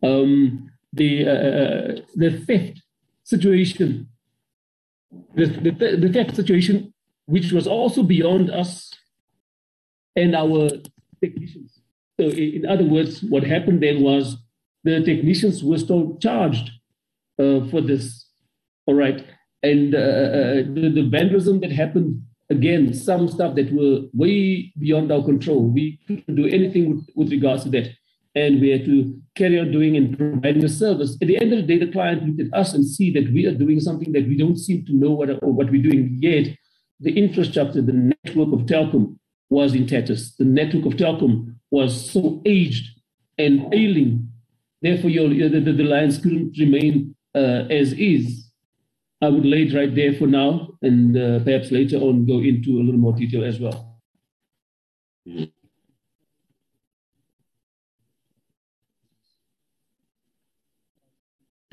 Um, 0.03 0.71
the 0.93 1.27
uh, 1.27 2.01
the 2.15 2.31
theft 2.45 2.81
situation, 3.23 4.07
the, 5.33 5.45
the, 5.45 5.97
the 5.97 6.11
theft 6.11 6.35
situation, 6.35 6.93
which 7.25 7.51
was 7.51 7.67
also 7.67 8.03
beyond 8.03 8.51
us 8.51 8.91
and 10.15 10.35
our 10.35 10.69
technicians. 11.21 11.81
So, 12.19 12.27
in 12.27 12.65
other 12.65 12.85
words, 12.85 13.21
what 13.23 13.43
happened 13.43 13.83
then 13.83 14.01
was 14.01 14.37
the 14.83 15.03
technicians 15.03 15.63
were 15.63 15.77
still 15.77 16.17
charged 16.17 16.71
uh, 17.39 17.67
for 17.69 17.81
this. 17.81 18.27
All 18.85 18.93
right. 18.93 19.25
And 19.63 19.95
uh, 19.95 19.97
uh, 19.97 20.55
the, 20.75 20.91
the 20.93 21.09
vandalism 21.09 21.59
that 21.61 21.71
happened, 21.71 22.21
again, 22.49 22.93
some 22.93 23.27
stuff 23.27 23.55
that 23.55 23.71
were 23.71 24.07
way 24.13 24.71
beyond 24.77 25.11
our 25.11 25.23
control. 25.23 25.63
We 25.67 25.99
couldn't 26.07 26.35
do 26.35 26.47
anything 26.47 26.89
with, 26.89 27.07
with 27.15 27.31
regards 27.31 27.63
to 27.63 27.69
that. 27.71 27.89
And 28.35 28.59
we 28.59 28.69
had 28.69 28.85
to 28.85 29.17
carry 29.35 29.59
on 29.59 29.71
doing 29.71 29.95
and 29.95 30.17
providing 30.17 30.63
a 30.65 30.69
service. 30.69 31.17
At 31.21 31.27
the 31.27 31.39
end 31.39 31.53
of 31.53 31.65
the 31.65 31.77
day, 31.77 31.85
the 31.85 31.91
client 31.91 32.25
looked 32.25 32.41
at 32.41 32.59
us 32.59 32.73
and 32.73 32.85
see 32.85 33.11
that 33.11 33.31
we 33.33 33.45
are 33.45 33.53
doing 33.53 33.79
something 33.79 34.11
that 34.11 34.27
we 34.27 34.37
don't 34.37 34.57
seem 34.57 34.85
to 34.85 34.93
know 34.93 35.11
what, 35.11 35.41
what 35.41 35.71
we're 35.71 35.81
doing 35.81 36.17
yet. 36.19 36.55
The 36.99 37.17
infrastructure, 37.17 37.81
the 37.81 38.13
network 38.25 38.53
of 38.53 38.65
Telkom 38.65 39.17
was 39.49 39.73
in 39.73 39.87
tatters. 39.87 40.35
The 40.35 40.45
network 40.45 40.85
of 40.85 40.93
Telkom 40.93 41.55
was 41.71 42.11
so 42.11 42.41
aged 42.45 42.99
and 43.37 43.73
ailing. 43.73 44.29
Therefore, 44.81 45.09
the, 45.09 45.47
the, 45.47 45.71
the 45.71 45.83
lines 45.83 46.17
couldn't 46.17 46.57
remain 46.57 47.15
uh, 47.33 47.65
as 47.69 47.93
is. 47.93 48.44
I 49.25 49.29
would 49.29 49.45
lay 49.45 49.63
it 49.63 49.73
right 49.73 49.93
there 49.93 50.13
for 50.13 50.27
now, 50.27 50.69
and 50.81 51.17
uh, 51.17 51.39
perhaps 51.43 51.71
later 51.71 51.97
on 51.97 52.25
go 52.25 52.39
into 52.39 52.79
a 52.79 52.83
little 52.83 52.99
more 52.99 53.13
detail 53.13 53.43
as 53.43 53.59
well. 53.59 53.95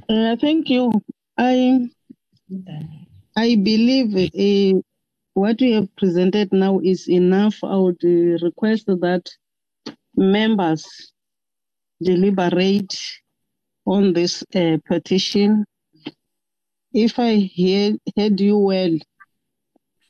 Uh, 0.09 0.37
thank 0.41 0.71
you. 0.71 0.91
I 1.37 1.89
I 3.37 3.57
believe 3.57 4.17
uh, 4.17 4.81
what 5.35 5.61
we 5.61 5.73
have 5.73 5.95
presented 5.97 6.53
now 6.53 6.81
is 6.81 7.09
enough. 7.09 7.57
I 7.63 7.77
would 7.77 8.03
uh, 8.05 8.45
request 8.45 8.87
that 8.87 9.31
members 10.17 11.13
deliberate 12.03 12.99
on 13.87 14.13
this 14.13 14.43
uh, 14.55 14.79
petition. 14.87 15.65
If 16.95 17.19
I 17.19 17.37
hear, 17.37 17.97
heard 18.19 18.39
you 18.39 18.59
well, 18.59 18.99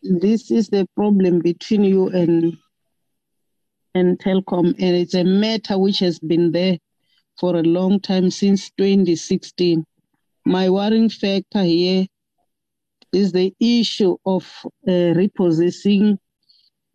this 0.03 0.51
is 0.51 0.69
the 0.69 0.89
problem 0.97 1.39
between 1.39 1.85
you 1.85 2.09
and 2.09 2.57
and 3.95 4.19
Telkom, 4.19 4.67
and 4.67 4.97
it's 4.97 5.15
a 5.15 5.23
matter 5.23 5.79
which 5.79 6.01
has 6.01 6.19
been 6.19 6.51
there 6.51 6.79
for 7.39 7.55
a 7.55 7.63
long 7.63 8.01
time 8.01 8.31
since 8.33 8.71
2016. 8.79 9.85
My 10.45 10.71
worrying 10.71 11.09
factor 11.09 11.63
here 11.63 12.07
is 13.13 13.31
the 13.31 13.55
issue 13.61 14.17
of 14.27 14.45
uh, 14.89 15.15
repossessing 15.15 16.19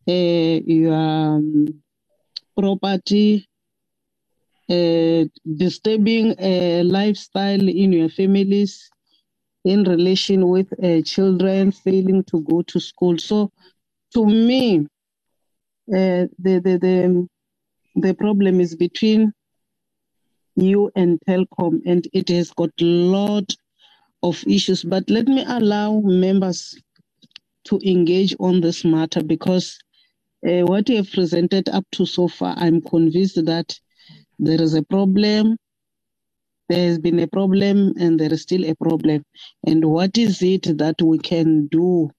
uh, 0.10 0.12
your 0.12 0.94
um, 0.94 1.82
property, 2.58 3.48
uh, 4.70 5.24
disturbing 5.56 6.36
a 6.40 6.84
lifestyle 6.84 7.70
in 7.70 7.94
your 7.94 8.10
families 8.10 8.90
in 9.68 9.84
relation 9.84 10.48
with 10.48 10.68
uh, 10.84 11.02
children 11.02 11.72
failing 11.72 12.24
to 12.26 12.42
go 12.42 12.62
to 12.64 12.80
school. 12.80 13.18
So, 13.18 13.52
to 14.14 14.26
me, 14.26 14.80
uh, 15.90 16.28
the, 16.40 16.60
the 16.64 16.78
the 16.78 17.28
the 17.96 18.14
problem 18.14 18.60
is 18.60 18.76
between 18.76 19.34
you 20.56 20.92
and 20.96 21.20
Telkom, 21.28 21.82
and 21.86 22.08
it 22.14 22.30
has 22.30 22.52
got 22.52 22.70
a 22.80 22.86
lot 22.86 23.54
of 24.24 24.44
issues. 24.48 24.84
But 24.84 25.10
let 25.10 25.28
me 25.28 25.44
allow 25.48 26.00
members 26.00 26.76
to 27.66 27.80
engage 27.86 28.36
on 28.40 28.62
this 28.62 28.86
matter 28.86 29.24
because 29.24 29.78
uh, 30.48 30.62
what 30.62 30.88
you 30.90 30.98
have 30.98 31.12
presented 31.12 31.68
up 31.70 31.84
to 31.92 32.06
so 32.06 32.28
far, 32.28 32.56
I'm 32.58 32.82
convinced 32.82 33.44
that 33.46 33.78
there 34.40 34.62
is 34.62 34.74
a 34.74 34.84
problem. 34.84 35.58
There 36.70 36.88
has 36.90 37.00
been 37.00 37.20
a 37.20 37.28
problem, 37.28 37.94
and 38.00 38.20
there 38.20 38.34
is 38.34 38.44
still 38.44 38.66
a 38.66 38.76
problem. 38.76 39.24
And 39.68 39.86
what 39.86 40.18
is 40.18 40.42
it 40.44 40.78
that 40.80 41.02
we 41.02 41.20
can 41.20 41.68
do 41.68 42.12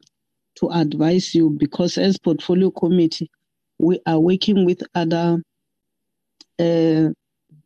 to 0.58 0.68
advise 0.70 1.34
you? 1.34 1.50
Because 1.58 1.98
as 1.98 2.18
portfolio 2.18 2.70
committee, 2.70 3.30
we 3.78 4.00
are 4.06 4.20
working 4.20 4.66
with 4.66 4.82
other 4.94 5.42
uh, 6.60 7.08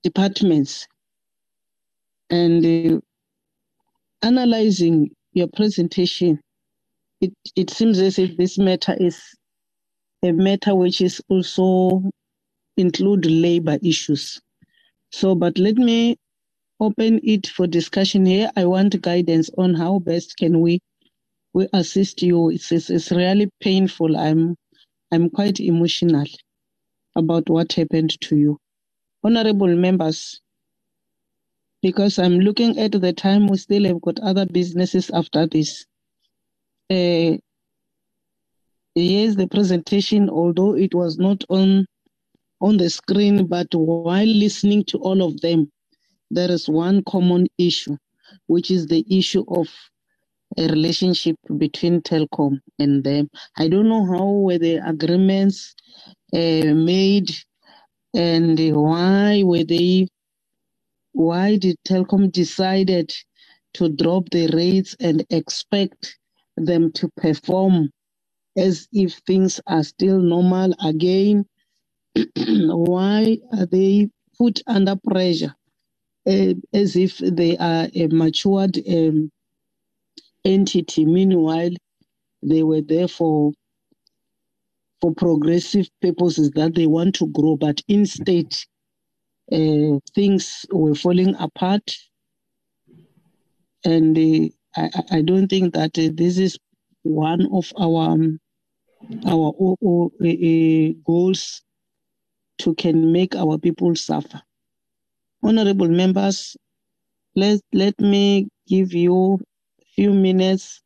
departments 0.03 0.87
and 2.31 2.65
uh, 2.67 3.01
analyzing 4.23 5.11
your 5.35 5.49
presentation, 5.49 6.41
it, 7.21 7.33
it 7.57 7.71
seems 7.71 8.01
as 8.01 8.19
if 8.19 8.37
this 8.37 8.59
matter 8.59 8.97
is 9.01 9.23
a 10.25 10.33
matter 10.33 10.75
which 10.75 11.01
is 11.03 11.23
also 11.29 12.03
include 12.77 13.27
labor 13.27 13.79
issues. 13.83 14.41
So, 15.13 15.35
but 15.35 15.59
let 15.59 15.77
me 15.77 16.17
open 16.83 17.21
it 17.23 17.47
for 17.47 17.67
discussion 17.67 18.27
here. 18.27 18.51
I 18.57 18.65
want 18.65 19.01
guidance 19.01 19.49
on 19.57 19.75
how 19.75 20.01
best 20.01 20.37
can 20.37 20.61
we 20.61 20.81
we 21.55 21.69
assist 21.73 22.23
you. 22.23 22.51
It's, 22.51 22.73
it's, 22.73 22.91
it's 22.91 23.11
really 23.11 23.49
painful. 23.61 24.17
I'm 24.17 24.57
I'm 25.13 25.31
quite 25.31 25.61
emotional 25.61 26.27
about 27.15 27.49
what 27.49 27.73
happened 27.75 28.21
to 28.23 28.37
you. 28.37 28.59
Honorable 29.23 29.75
members, 29.77 30.41
because 31.83 32.19
I'm 32.19 32.41
looking 32.41 32.79
at 32.79 32.93
the 32.93 33.13
time 33.13 33.47
we 33.47 33.59
still 33.59 33.85
have 33.85 34.01
got 34.01 34.19
other 34.21 34.47
businesses 34.47 35.11
after 35.11 35.47
this. 35.47 35.87
Uh, 36.91 37.37
here's 38.95 39.37
the 39.37 39.47
presentation, 39.49 40.29
although 40.29 40.75
it 40.75 40.95
was 40.95 41.19
not 41.19 41.45
on 41.49 41.87
on 42.61 42.77
the 42.77 42.91
screen, 42.91 43.47
but 43.47 43.67
while 43.73 44.27
listening 44.27 44.85
to 44.85 44.99
all 44.99 45.23
of 45.23 45.41
them, 45.41 45.71
there 46.33 46.53
is 46.53 46.69
one 46.69 47.05
common 47.05 47.49
issue, 47.59 47.99
which 48.49 48.71
is 48.73 48.89
the 48.89 49.05
issue 49.11 49.45
of 49.49 49.69
a 50.59 50.69
relationship 50.69 51.37
between 51.59 52.03
Telkom 52.03 52.61
and 52.79 53.05
them. 53.05 53.31
I 53.59 53.69
don't 53.69 53.89
know 53.89 54.07
how 54.07 54.27
were 54.33 54.59
the 54.59 54.77
agreements 54.87 55.75
uh, 56.35 56.75
made 56.75 57.31
and 58.15 58.59
why 58.77 59.43
were 59.45 59.65
they 59.65 60.09
why 61.15 61.57
did 61.57 61.77
Telkom 61.87 62.33
decided 62.33 63.13
to 63.75 63.89
drop 63.91 64.31
the 64.31 64.49
rates 64.49 64.97
and 65.01 65.25
expect 65.31 66.19
them 66.57 66.93
to 66.93 67.11
perform 67.17 67.91
as 68.57 68.89
if 68.93 69.15
things 69.27 69.61
are 69.67 69.85
still 69.85 70.19
normal 70.21 70.75
again? 70.85 71.47
why 72.37 73.39
are 73.59 73.67
they 73.67 74.09
put 74.39 74.63
under 74.67 74.97
pressure 74.97 75.55
uh, 76.27 76.55
as 76.73 76.97
if 76.97 77.19
they 77.19 77.57
are 77.59 77.89
a 77.95 78.07
matured 78.09 78.79
um, 78.89 79.31
entity? 80.45 81.05
Meanwhile, 81.05 81.73
they 82.43 82.63
were 82.63 82.83
there 82.83 83.09
for 83.09 83.53
for 85.01 85.13
progressive 85.15 85.89
purposes 86.01 86.51
that 86.53 86.75
they 86.77 86.87
want 86.87 87.17
to 87.17 87.27
grow, 87.29 87.57
but 87.57 87.83
instead 87.89 88.55
uh, 89.51 89.99
things 90.15 90.65
were 90.71 90.95
falling 90.95 91.35
apart 91.41 91.83
and 93.85 94.17
uh, 94.17 94.49
I, 94.77 94.91
I 95.11 95.23
don't 95.23 95.49
think 95.49 95.75
that 95.75 95.99
uh, 95.99 96.11
this 96.15 96.39
is 96.39 96.59
one 97.03 97.49
of 97.53 97.73
our 97.79 98.11
um, 98.11 98.39
our 99.27 99.53
goals 101.05 101.63
to 102.59 102.75
can 102.75 103.13
make 103.13 103.35
our 103.35 103.59
people 103.59 103.95
suffer. 103.97 104.41
Honorable 105.43 105.89
members, 105.89 106.57
let 107.35 107.61
let 107.73 107.99
me 108.01 108.49
give 108.67 108.93
you 108.93 109.41
a 109.81 109.85
few 109.95 110.13
minutes 110.13 110.83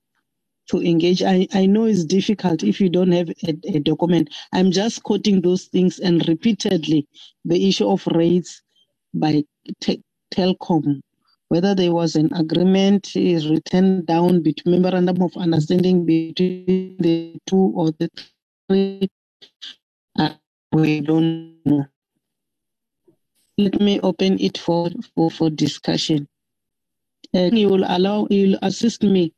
to 0.69 0.83
engage. 0.83 1.23
I, 1.23 1.47
I 1.55 1.67
know 1.67 1.85
it's 1.85 2.05
difficult 2.05 2.63
if 2.63 2.81
you 2.81 2.89
don't 2.89 3.13
have 3.13 3.29
a, 3.29 3.57
a 3.75 3.81
document. 3.81 4.31
I'm 4.53 4.71
just 4.71 5.03
quoting 5.03 5.41
those 5.41 5.65
things 5.65 5.99
and 5.99 6.27
repeatedly 6.29 7.07
the 7.45 7.69
issue 7.69 7.89
of 7.89 8.07
rates 8.09 8.63
by 9.15 9.45
te- 9.81 10.03
Telkom, 10.33 11.01
whether 11.49 11.75
there 11.75 11.93
was 11.93 12.17
an 12.17 12.33
agreement 12.35 13.15
is 13.17 13.49
written 13.49 14.05
down 14.05 14.43
between 14.43 14.81
memorandum 14.81 15.23
of 15.23 15.37
understanding 15.37 16.05
between 16.05 16.97
the 16.99 17.37
two 17.47 17.73
or 17.77 17.93
the 17.93 18.11
three. 18.69 19.09
Uh, 20.19 20.31
we 20.73 21.01
don't 21.01 21.57
know. 21.65 21.85
Let 23.59 23.81
me 23.81 24.01
open 24.01 24.39
it 24.39 24.59
for, 24.59 24.91
for, 25.15 25.31
for 25.31 25.51
discussion. 25.51 26.29
And 27.33 27.59
you 27.59 27.69
will 27.69 27.85
allow, 27.87 28.27
you 28.31 28.49
will 28.49 28.59
assist 28.63 29.03
me 29.03 29.33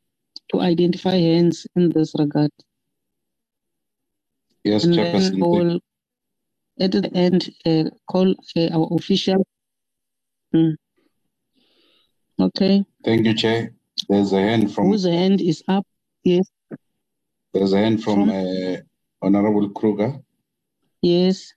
to 0.53 0.61
identify 0.61 1.15
hands 1.15 1.67
in 1.77 1.91
this 1.91 2.15
regard. 2.19 2.51
Yes, 4.65 4.85
and 4.85 4.95
Chairperson. 4.95 5.31
then 5.31 5.41
we'll, 5.41 5.81
at 6.81 6.93
the 6.93 7.11
end, 7.15 7.51
uh, 7.65 7.91
call 8.11 8.35
uh, 8.57 8.69
our 8.73 8.89
official. 8.93 9.47
Hmm. 10.53 10.71
Okay. 12.41 12.85
Thank 13.05 13.27
you, 13.27 13.35
Chair. 13.35 13.73
There's 14.09 14.33
a 14.33 14.41
hand 14.41 14.73
from. 14.75 14.89
Whose 14.89 15.05
hand 15.07 15.41
is 15.41 15.63
up? 15.69 15.87
Yes. 16.25 16.47
There's 17.53 17.73
a 17.73 17.79
hand 17.79 18.03
from, 18.03 18.29
From- 18.29 18.31
uh, 18.31 18.77
Honorable 19.23 19.69
Kruger, 19.71 20.21
Yes. 21.03 21.53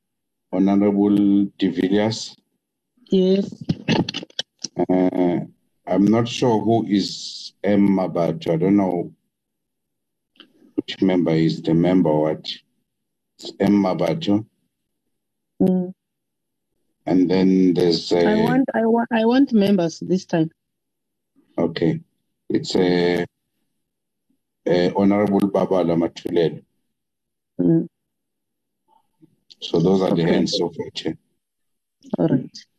Honorable 0.51 1.45
De 1.57 1.69
Villiers. 1.69 2.35
Yes. 3.11 3.53
Uh, 4.89 5.39
I'm 5.85 6.05
not 6.05 6.27
sure 6.29 6.61
who 6.63 6.85
is 6.88 7.53
Emma, 7.61 8.07
but 8.07 8.47
I 8.47 8.55
don't 8.55 8.77
know 8.77 9.11
which 10.75 11.01
member 11.01 11.31
is 11.31 11.61
the 11.61 11.73
member. 11.73 12.13
What? 12.13 12.47
It's 13.38 13.51
Emma 13.59 13.95
Bato. 13.95 14.45
Mm. 15.61 15.91
And 17.05 17.29
then 17.29 17.73
there's 17.73 18.13
I 18.13 18.33
uh, 18.33 18.43
want, 18.43 18.69
I 18.73 18.85
want, 18.85 19.09
I 19.11 19.25
want 19.25 19.51
members 19.51 19.99
this 19.99 20.25
time. 20.25 20.49
okay, 21.57 21.99
it's 22.49 22.75
a, 22.75 23.25
uh 24.67 24.91
Honorable 24.95 25.41
Babala 25.41 25.97
Matulelo. 25.97 26.63
Mm. 27.59 27.88
So 29.59 29.79
those 29.79 30.01
are 30.01 30.15
the 30.15 30.23
Okay. 30.23 30.33
hands 30.33 30.57
so 30.57 30.69
far. 30.69 31.13
All 32.19 32.27
right. 32.27 32.70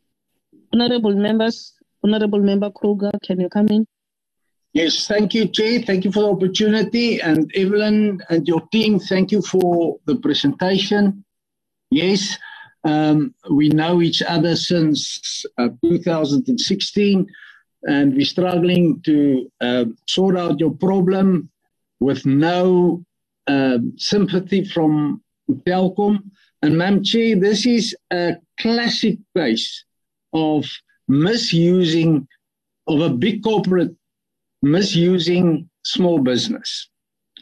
Honorable 0.72 1.14
members, 1.14 1.74
Honorable 2.02 2.40
Member 2.40 2.70
Kruger, 2.70 3.10
can 3.22 3.40
you 3.40 3.48
come 3.48 3.68
in? 3.68 3.86
Yes, 4.72 5.06
thank 5.06 5.34
you, 5.34 5.48
Chair. 5.48 5.82
Thank 5.82 6.04
you 6.04 6.12
for 6.12 6.20
the 6.20 6.30
opportunity. 6.30 7.20
And 7.20 7.50
Evelyn 7.54 8.22
and 8.30 8.48
your 8.48 8.62
team, 8.72 8.98
thank 8.98 9.30
you 9.30 9.42
for 9.42 9.98
the 10.06 10.16
presentation. 10.16 11.24
Yes, 11.90 12.38
um, 12.84 13.34
we 13.50 13.68
know 13.68 14.00
each 14.00 14.22
other 14.22 14.56
since 14.56 15.44
uh, 15.58 15.68
2016, 15.84 17.26
and 17.82 18.14
we're 18.14 18.24
struggling 18.24 19.02
to 19.02 19.50
um 19.60 19.96
sort 20.08 20.38
out 20.38 20.58
your 20.58 20.70
problem 20.72 21.50
with 22.00 22.24
no 22.24 23.04
um, 23.46 23.92
sympathy 23.98 24.64
from 24.64 25.22
Telkom. 25.50 26.18
And, 26.62 26.78
Ma'am 26.78 27.02
Chair, 27.04 27.36
this 27.36 27.66
is 27.66 27.94
a 28.10 28.36
classic 28.58 29.18
case 29.36 29.84
of 30.32 30.64
misusing 31.08 32.26
of 32.86 33.00
a 33.00 33.10
big 33.10 33.42
corporate 33.42 33.94
misusing 34.62 35.68
small 35.84 36.18
business. 36.20 36.88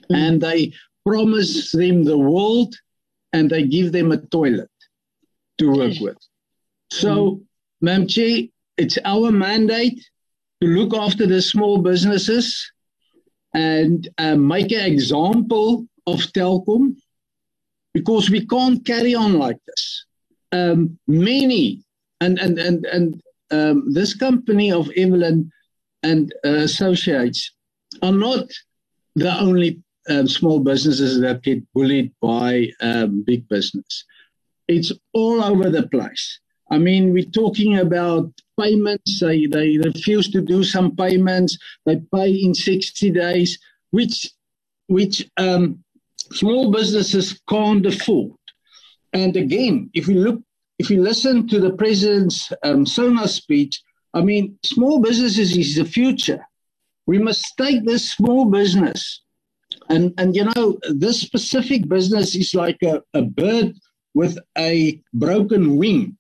And 0.08 0.40
they 0.40 0.72
promise 1.06 1.70
them 1.70 2.04
the 2.04 2.18
world 2.18 2.74
and 3.32 3.48
they 3.48 3.64
give 3.64 3.92
them 3.92 4.10
a 4.12 4.16
toilet 4.16 4.70
to 5.58 5.70
work 5.70 5.94
with. 6.00 6.16
So, 6.90 7.42
Ma'am 7.80 8.06
Chair, 8.06 8.42
it's 8.76 8.98
our 9.04 9.30
mandate 9.30 10.02
to 10.60 10.68
look 10.68 10.94
after 10.94 11.26
the 11.26 11.40
small 11.40 11.78
businesses 11.78 12.72
and 13.54 14.08
uh, 14.18 14.36
make 14.36 14.72
an 14.72 14.84
example 14.84 15.86
of 16.06 16.20
Telkom 16.32 16.96
because 17.94 18.30
we 18.30 18.46
can't 18.46 18.84
carry 18.84 19.14
on 19.14 19.38
like 19.38 19.58
this. 19.66 20.06
Um, 20.52 20.98
many, 21.06 21.84
and, 22.20 22.38
and, 22.38 22.58
and, 22.58 22.84
and 22.86 23.22
um, 23.50 23.92
this 23.92 24.14
company 24.14 24.70
of 24.72 24.90
Evelyn 24.96 25.50
and 26.02 26.32
uh, 26.44 26.50
associates 26.50 27.52
are 28.02 28.12
not 28.12 28.46
the 29.16 29.38
only 29.40 29.82
um, 30.08 30.28
small 30.28 30.60
businesses 30.60 31.20
that 31.20 31.42
get 31.42 31.62
bullied 31.72 32.12
by 32.20 32.68
um, 32.80 33.22
big 33.26 33.48
business. 33.48 34.04
It's 34.68 34.92
all 35.12 35.42
over 35.42 35.68
the 35.68 35.88
place. 35.88 36.40
I 36.70 36.78
mean, 36.78 37.12
we're 37.12 37.24
talking 37.24 37.78
about 37.78 38.30
payments. 38.58 39.20
They, 39.20 39.46
they 39.46 39.78
refuse 39.78 40.30
to 40.30 40.40
do 40.40 40.62
some 40.62 40.94
payments. 40.94 41.58
They 41.84 42.00
pay 42.14 42.30
in 42.30 42.54
60 42.54 43.10
days, 43.10 43.58
which, 43.90 44.30
which 44.86 45.28
um, 45.36 45.82
small 46.32 46.70
businesses 46.70 47.40
can't 47.48 47.84
afford. 47.84 48.38
And 49.12 49.36
again, 49.36 49.90
if 49.94 50.06
we 50.06 50.14
look, 50.14 50.40
if 50.80 50.88
you 50.88 51.02
listen 51.02 51.46
to 51.46 51.60
the 51.60 51.74
president's 51.74 52.50
um, 52.62 52.86
speech, 52.86 53.82
I 54.14 54.22
mean, 54.22 54.58
small 54.64 54.98
businesses 54.98 55.54
is 55.54 55.76
the 55.76 55.84
future. 55.84 56.42
We 57.06 57.18
must 57.18 57.44
take 57.58 57.84
this 57.84 58.12
small 58.12 58.46
business, 58.46 59.20
and 59.90 60.14
and 60.16 60.34
you 60.34 60.44
know, 60.50 60.78
this 61.04 61.20
specific 61.20 61.86
business 61.86 62.34
is 62.34 62.54
like 62.54 62.80
a, 62.82 63.02
a 63.12 63.22
bird 63.22 63.74
with 64.14 64.38
a 64.56 65.02
broken 65.12 65.76
wing. 65.76 66.16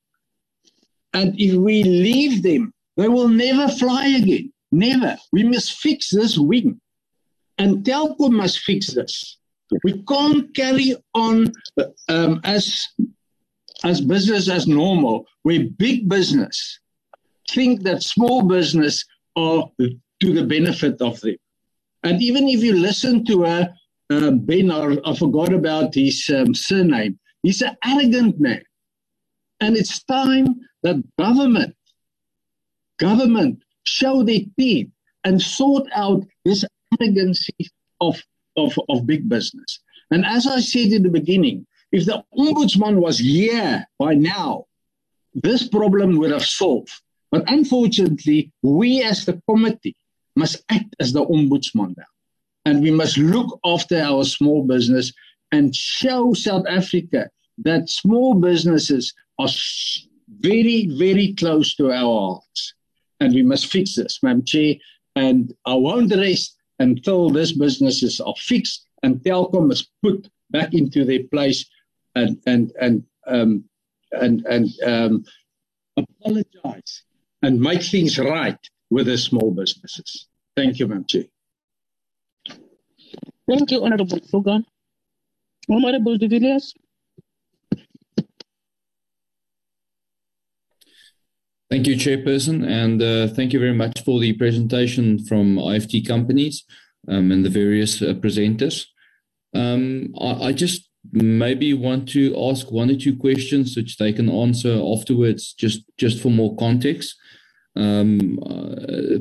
And 1.14 1.28
if 1.40 1.54
we 1.54 1.82
leave 1.82 2.42
them, 2.42 2.74
they 2.98 3.08
will 3.08 3.28
never 3.28 3.66
fly 3.82 4.08
again. 4.08 4.52
Never. 4.70 5.16
We 5.32 5.42
must 5.44 5.80
fix 5.84 6.10
this 6.10 6.36
wing. 6.38 6.80
And 7.56 7.82
Telkom 7.82 8.32
must 8.32 8.58
fix 8.60 8.88
this. 8.88 9.38
We 9.84 10.02
can't 10.02 10.54
carry 10.54 10.96
on 11.14 11.52
um, 12.08 12.40
as, 12.44 12.88
as 13.84 14.00
business 14.00 14.48
as 14.48 14.66
normal, 14.66 15.26
where 15.42 15.64
big 15.78 16.08
business 16.08 16.80
think 17.48 17.82
that 17.82 18.02
small 18.02 18.42
business 18.42 19.04
are 19.36 19.64
to 19.78 20.32
the 20.32 20.44
benefit 20.44 21.00
of 21.00 21.20
them. 21.20 21.36
And 22.02 22.22
even 22.22 22.48
if 22.48 22.62
you 22.62 22.74
listen 22.74 23.24
to 23.26 23.44
a 23.44 23.74
uh, 24.10 24.30
Ben, 24.32 24.70
I, 24.70 24.96
I 25.04 25.14
forgot 25.14 25.52
about 25.52 25.94
his 25.94 26.30
um, 26.34 26.54
surname, 26.54 27.18
he's 27.42 27.62
an 27.62 27.76
arrogant 27.84 28.40
man. 28.40 28.62
And 29.60 29.76
it's 29.76 30.02
time 30.04 30.60
that 30.82 31.02
government, 31.18 31.76
government 32.98 33.62
show 33.84 34.22
their 34.22 34.40
teeth 34.58 34.90
and 35.24 35.40
sort 35.40 35.86
out 35.94 36.24
this 36.44 36.64
arrogancy 37.00 37.70
of, 38.00 38.20
of, 38.56 38.74
of 38.88 39.06
big 39.06 39.28
business. 39.28 39.80
And 40.10 40.24
as 40.24 40.46
I 40.46 40.60
said 40.60 40.92
in 40.92 41.02
the 41.02 41.10
beginning, 41.10 41.66
if 41.92 42.06
the 42.06 42.24
ombudsman 42.36 42.96
was 42.96 43.18
here 43.18 43.86
by 43.98 44.14
now, 44.14 44.66
this 45.34 45.68
problem 45.68 46.18
would 46.18 46.30
have 46.30 46.44
solved. 46.44 46.92
But 47.30 47.44
unfortunately, 47.48 48.52
we 48.62 49.02
as 49.02 49.24
the 49.24 49.40
committee 49.48 49.96
must 50.36 50.64
act 50.68 50.94
as 51.00 51.12
the 51.12 51.24
ombudsman 51.24 51.96
now. 51.96 52.04
And 52.64 52.82
we 52.82 52.90
must 52.90 53.16
look 53.18 53.58
after 53.64 54.00
our 54.00 54.24
small 54.24 54.64
business 54.64 55.12
and 55.52 55.74
show 55.74 56.32
South 56.34 56.66
Africa 56.68 57.30
that 57.58 57.88
small 57.88 58.34
businesses 58.34 59.12
are 59.38 59.48
very, 60.40 60.86
very 60.86 61.34
close 61.34 61.74
to 61.76 61.90
our 61.90 62.30
hearts. 62.34 62.74
And 63.20 63.34
we 63.34 63.42
must 63.42 63.66
fix 63.66 63.96
this, 63.96 64.22
Madam 64.22 64.44
Chair. 64.44 64.74
And 65.16 65.54
I 65.66 65.74
won't 65.74 66.14
rest 66.14 66.56
until 66.78 67.30
these 67.30 67.52
businesses 67.52 68.20
are 68.20 68.34
fixed 68.38 68.86
and 69.02 69.16
Telkom 69.22 69.72
is 69.72 69.88
put 70.02 70.28
back 70.50 70.74
into 70.74 71.04
their 71.04 71.24
place 71.24 71.64
and 72.14 72.40
and 72.46 72.72
and 72.80 73.04
um, 73.26 73.64
and 74.12 74.44
and 74.46 74.68
um, 74.84 75.24
apologize 75.96 77.02
and 77.42 77.60
make 77.60 77.82
things 77.82 78.18
right 78.18 78.58
with 78.90 79.06
the 79.06 79.18
small 79.18 79.50
businesses. 79.50 80.26
Thank 80.56 80.78
you, 80.78 80.88
Madam 80.88 81.04
Chair. 81.06 81.24
Thank 83.48 83.70
you, 83.70 83.84
Honorable 83.84 84.20
Kruger. 84.20 84.60
Honorable 85.68 86.18
De 86.18 86.28
Villiers. 86.28 86.74
Thank 91.70 91.86
you, 91.86 91.94
Chairperson, 91.94 92.66
and 92.66 93.00
uh, 93.00 93.28
thank 93.28 93.52
you 93.52 93.60
very 93.60 93.74
much 93.74 94.02
for 94.04 94.18
the 94.18 94.32
presentation 94.32 95.24
from 95.24 95.54
IFT 95.54 96.04
companies 96.04 96.64
um, 97.06 97.30
and 97.30 97.44
the 97.44 97.48
various 97.48 98.02
uh, 98.02 98.14
presenters. 98.14 98.86
Um, 99.54 100.12
I, 100.20 100.48
I, 100.48 100.52
just 100.52 100.89
maybe 101.12 101.74
want 101.74 102.08
to 102.10 102.34
ask 102.48 102.70
one 102.70 102.90
or 102.90 102.96
two 102.96 103.16
questions 103.16 103.76
which 103.76 103.96
they 103.96 104.12
can 104.12 104.28
answer 104.28 104.80
afterwards, 104.82 105.52
just 105.52 105.84
just 105.96 106.22
for 106.22 106.30
more 106.30 106.56
context. 106.56 107.16
Um, 107.76 108.38
uh, 108.42 109.18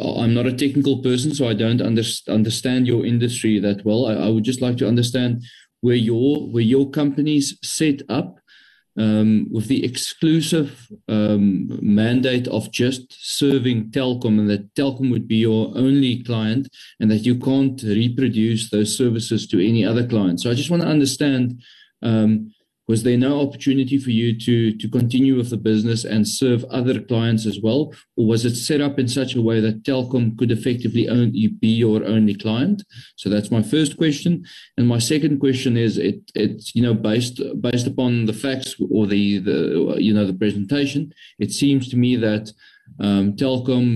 I'm 0.00 0.34
not 0.34 0.46
a 0.46 0.52
technical 0.52 1.02
person, 1.02 1.34
so 1.34 1.48
I 1.48 1.54
don't 1.54 1.80
under, 1.80 2.02
understand 2.28 2.86
your 2.86 3.04
industry 3.04 3.58
that 3.58 3.84
well. 3.84 4.06
I, 4.06 4.14
I, 4.14 4.28
would 4.28 4.44
just 4.44 4.62
like 4.62 4.76
to 4.76 4.86
understand 4.86 5.42
where 5.80 5.96
your 5.96 6.48
where 6.48 6.62
your 6.62 6.88
companies 6.90 7.58
set 7.62 8.02
up 8.08 8.37
um, 8.98 9.46
with 9.50 9.68
the 9.68 9.84
exclusive 9.84 10.88
um, 11.08 11.68
mandate 11.80 12.48
of 12.48 12.70
just 12.70 13.02
serving 13.10 13.90
Telkom, 13.90 14.38
and 14.38 14.50
that 14.50 14.74
Telkom 14.74 15.10
would 15.10 15.28
be 15.28 15.36
your 15.36 15.72
only 15.76 16.22
client, 16.24 16.68
and 17.00 17.10
that 17.10 17.24
you 17.24 17.38
can't 17.38 17.82
reproduce 17.82 18.70
those 18.70 18.96
services 18.96 19.46
to 19.48 19.66
any 19.66 19.84
other 19.84 20.06
client. 20.06 20.40
So 20.40 20.50
I 20.50 20.54
just 20.54 20.70
want 20.70 20.82
to 20.82 20.88
understand. 20.88 21.62
Um, 22.02 22.52
was 22.88 23.02
there 23.02 23.18
no 23.18 23.40
opportunity 23.42 23.98
for 23.98 24.10
you 24.10 24.36
to 24.40 24.76
to 24.76 24.88
continue 24.88 25.36
with 25.36 25.50
the 25.50 25.56
business 25.56 26.04
and 26.04 26.26
serve 26.26 26.64
other 26.64 27.00
clients 27.00 27.44
as 27.46 27.60
well? 27.62 27.92
Or 28.16 28.26
was 28.26 28.44
it 28.44 28.56
set 28.56 28.80
up 28.80 28.98
in 28.98 29.06
such 29.06 29.34
a 29.34 29.42
way 29.42 29.60
that 29.60 29.82
telkom 29.82 30.36
could 30.38 30.50
effectively 30.50 31.08
only 31.08 31.48
be 31.48 31.68
your 31.68 32.02
only 32.04 32.34
client? 32.34 32.82
So 33.16 33.28
that's 33.28 33.50
my 33.50 33.62
first 33.62 33.96
question. 33.98 34.44
And 34.78 34.88
my 34.88 34.98
second 34.98 35.38
question 35.38 35.76
is 35.76 35.98
it 35.98 36.20
it's 36.34 36.74
you 36.74 36.82
know 36.82 36.94
based 36.94 37.40
based 37.60 37.86
upon 37.86 38.24
the 38.24 38.32
facts 38.32 38.74
or 38.90 39.06
the 39.06 39.38
the 39.38 39.96
you 39.98 40.14
know 40.14 40.26
the 40.26 40.40
presentation 40.42 41.12
it 41.38 41.52
seems 41.52 41.88
to 41.88 41.96
me 41.96 42.16
that 42.16 42.52
um, 43.00 43.36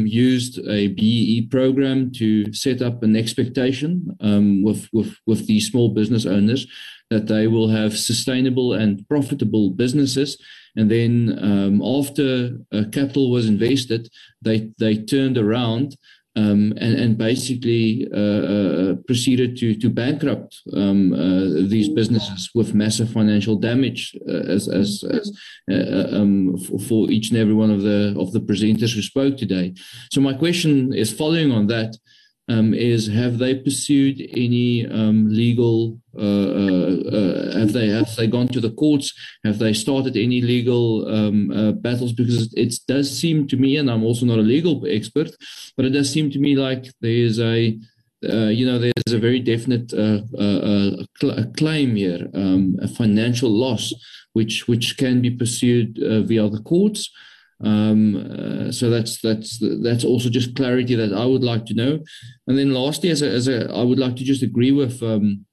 used 0.06 0.59
a 0.69 0.89
BEE 0.89 1.48
program 1.51 2.12
to 2.12 2.52
set 2.52 2.82
up 2.82 3.02
an 3.02 3.16
expectation 3.16 4.16
um, 4.20 4.62
with, 4.62 4.89
with, 4.93 5.16
with 5.27 5.47
the 5.47 5.60
small 5.60 5.89
business 5.89 6.27
owners 6.27 6.66
that 7.10 7.27
they 7.27 7.47
will 7.47 7.69
have 7.69 7.98
sustainable 7.98 8.73
and 8.73 9.06
profitable 9.09 9.70
businesses. 9.70 10.39
And 10.77 10.90
then 10.90 11.39
um, 11.43 11.82
after 11.82 12.59
uh, 12.73 12.85
capital 12.90 13.31
was 13.31 13.47
invested, 13.47 14.09
they, 14.40 14.70
they 14.78 14.97
turned 14.97 15.36
around 15.36 15.97
um, 16.35 16.73
and, 16.79 16.95
and 16.95 17.19
basically 17.19 18.09
uh, 18.13 18.19
uh, 18.19 18.95
proceeded 19.07 19.57
to, 19.59 19.75
to 19.75 19.91
bankrupt 19.91 20.61
um, 20.73 21.13
uh, 21.13 21.69
these 21.69 21.89
businesses 21.89 22.51
with 22.55 22.75
massive 22.75 23.11
financial 23.11 23.57
damage 23.57 24.17
uh, 24.29 24.33
as, 24.33 24.69
as, 24.69 25.05
as 25.11 25.31
uh, 25.71 25.75
uh, 25.75 26.17
um, 26.17 26.57
for, 26.57 26.79
for, 26.79 27.11
each 27.11 27.31
and 27.31 27.39
every 27.39 27.55
one 27.55 27.71
of 27.71 27.83
the, 27.83 28.15
of 28.19 28.33
the 28.33 28.41
presenters 28.41 28.95
who 28.95 29.03
spoke 29.03 29.37
today. 29.37 29.75
So 30.11 30.21
my 30.21 30.33
question 30.33 30.95
is 30.95 31.13
following 31.13 31.53
on 31.53 31.67
that, 31.67 31.97
um, 32.48 32.74
is 32.74 33.06
have 33.06 33.39
they 33.39 33.55
pursued 33.55 34.20
any 34.32 34.86
um, 34.86 35.28
legal 35.28 35.98
uh, 36.19 36.20
uh, 36.20 36.97
uh, 37.19 37.59
have 37.59 37.73
they 37.73 37.89
have 37.89 38.14
they 38.16 38.27
gone 38.27 38.48
to 38.48 38.60
the 38.60 38.73
courts? 38.73 39.12
Have 39.44 39.59
they 39.59 39.73
started 39.73 40.16
any 40.16 40.40
legal 40.40 41.09
um, 41.09 41.51
uh, 41.51 41.73
battles? 41.73 42.12
Because 42.12 42.52
it 42.55 42.74
does 42.86 43.10
seem 43.16 43.47
to 43.48 43.56
me 43.56 43.77
and 43.77 43.90
I'm 43.90 44.05
also 44.05 44.27
not 44.27 44.39
a 44.39 44.43
legal 44.43 44.85
expert 44.86 45.31
but 45.77 45.86
it 45.86 45.90
does 45.90 46.12
seem 46.12 46.31
to 46.31 46.39
me 46.39 46.56
like 46.56 46.86
there 47.01 47.10
is 47.10 47.39
a 47.39 47.78
uh, 48.28 48.48
you 48.48 48.66
know 48.66 48.78
there's 48.78 49.12
a 49.12 49.19
very 49.19 49.40
definite 49.40 49.93
uh, 49.93 50.20
cl- 51.20 51.52
claim 51.56 51.97
here 51.97 52.28
um, 52.35 52.77
a 52.81 52.89
financial 52.89 53.51
loss 53.51 53.93
which 54.32 54.69
which 54.69 54.97
can 54.97 55.20
be 55.20 55.31
pursued 55.31 55.98
via 56.27 56.48
the 56.48 56.62
courts 56.62 57.10
um, 57.62 58.16
uh, 58.16 58.72
so 58.72 58.90
that's 58.90 59.20
that's 59.20 59.62
that's 59.82 60.05
also 60.05 60.28
just 60.28 60.56
clarity 60.56 60.94
that 60.94 61.12
I 61.12 61.24
would 61.24 61.44
like 61.44 61.64
to 61.66 61.74
know. 61.74 62.01
And 62.47 62.59
then 62.59 62.74
lastly, 62.74 63.10
as 63.10 63.22
a, 63.22 63.30
as 63.30 63.48
a 63.48 63.70
I 63.72 63.82
would 63.82 63.98
like 63.98 64.16
to 64.16 64.24
just 64.24 64.43
agree 64.43 64.72
with 64.72 65.02
um, 65.02 65.47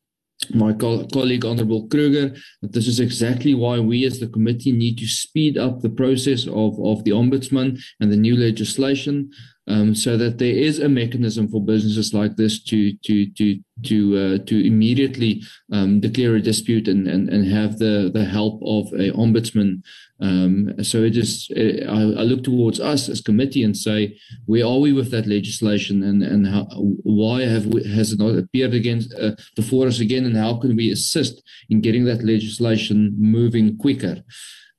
my 0.54 0.74
co- 0.74 1.06
colleague 1.08 1.46
Honorable 1.46 1.88
Kruger 1.88 2.36
that 2.62 2.74
this 2.74 2.88
is 2.88 3.00
exactly 3.00 3.54
why 3.54 3.80
we 3.80 4.06
as 4.06 4.20
the 4.20 4.28
committee 4.28 4.72
need 4.72 4.98
to 4.98 5.08
speed 5.08 5.58
up 5.58 5.82
the 5.82 5.90
process 5.90 6.48
of 6.48 6.80
of 6.84 7.04
the 7.04 7.12
ombudsman 7.12 7.80
and 8.00 8.12
the 8.12 8.18
new 8.18 8.36
legislation 8.36 9.30
um, 9.70 9.94
so 9.94 10.18
that 10.18 10.40
there 10.40 10.54
is 10.54 10.80
a 10.80 10.90
mechanism 10.90 11.48
for 11.48 11.64
businesses 11.64 12.14
like 12.14 12.36
this 12.36 12.62
to 12.64 12.94
to 13.06 13.30
to 13.34 13.60
to 13.84 14.18
uh, 14.18 14.46
to 14.46 14.66
immediately 14.66 15.42
um, 15.72 16.00
declare 16.00 16.36
a 16.36 16.42
dispute 16.42 16.88
and, 16.88 17.08
and 17.08 17.30
and 17.30 17.52
have 17.52 17.78
the 17.78 18.10
the 18.12 18.26
help 18.26 18.60
of 18.64 18.88
a 18.94 19.12
ombudsman. 19.12 19.84
Um, 20.22 20.84
so 20.84 21.04
it 21.04 21.16
is. 21.16 21.50
Uh, 21.56 21.86
I, 21.88 22.02
I, 22.22 22.24
look 22.24 22.44
towards 22.44 22.82
us 22.82 23.08
as 23.08 23.22
committee 23.22 23.64
and 23.64 23.78
say, 23.78 24.20
where 24.48 24.66
are 24.66 24.80
we 24.80 24.92
with 24.92 25.12
that 25.12 25.28
legislation, 25.28 26.04
and 26.04 26.24
and 26.24 26.48
how, 26.48 26.66
why 27.04 27.44
have 27.44 27.68
we, 27.68 27.88
has 27.90 28.12
it 28.12 28.20
not 28.20 28.38
appeared 28.38 28.74
against 28.74 29.14
uh, 29.14 29.36
before 29.56 29.88
us 29.88 30.00
again, 30.00 30.26
and 30.26 30.36
how 30.36 30.58
can 30.58 30.76
we 30.76 30.92
assist 30.92 31.42
in 31.70 31.80
getting 31.80 32.04
that 32.06 32.24
legislation 32.24 33.16
moving 33.18 33.78
quicker? 33.78 34.24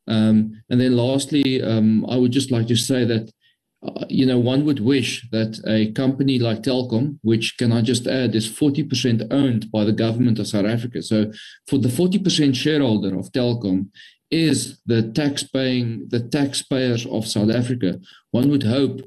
Um, 0.08 0.60
and 0.68 0.80
then 0.80 0.96
lastly, 0.96 1.62
um, 1.62 2.04
I 2.06 2.16
would 2.16 2.32
just 2.32 2.50
like 2.50 2.66
to 2.66 2.76
say 2.76 3.04
that 3.04 3.32
uh, 3.82 4.04
you 4.08 4.26
know, 4.26 4.38
one 4.38 4.64
would 4.66 4.80
wish 4.80 5.26
that 5.30 5.58
a 5.66 5.90
company 5.92 6.38
like 6.38 6.62
Telkom, 6.62 7.18
which 7.22 7.56
can 7.56 7.72
I 7.72 7.80
just 7.80 8.06
add 8.06 8.34
is 8.34 8.48
40% 8.48 9.26
owned 9.30 9.70
by 9.70 9.84
the 9.84 9.92
government 9.92 10.38
of 10.38 10.48
South 10.48 10.66
Africa. 10.66 11.02
So 11.02 11.32
for 11.66 11.78
the 11.78 11.88
40% 11.88 12.54
shareholder 12.54 13.18
of 13.18 13.32
Telkom 13.32 13.88
is 14.30 14.80
the 14.84 15.10
tax 15.12 15.42
paying, 15.42 16.08
the 16.08 16.20
taxpayers 16.20 17.06
of 17.06 17.26
South 17.26 17.50
Africa. 17.50 17.98
One 18.32 18.50
would 18.50 18.64
hope 18.64 19.00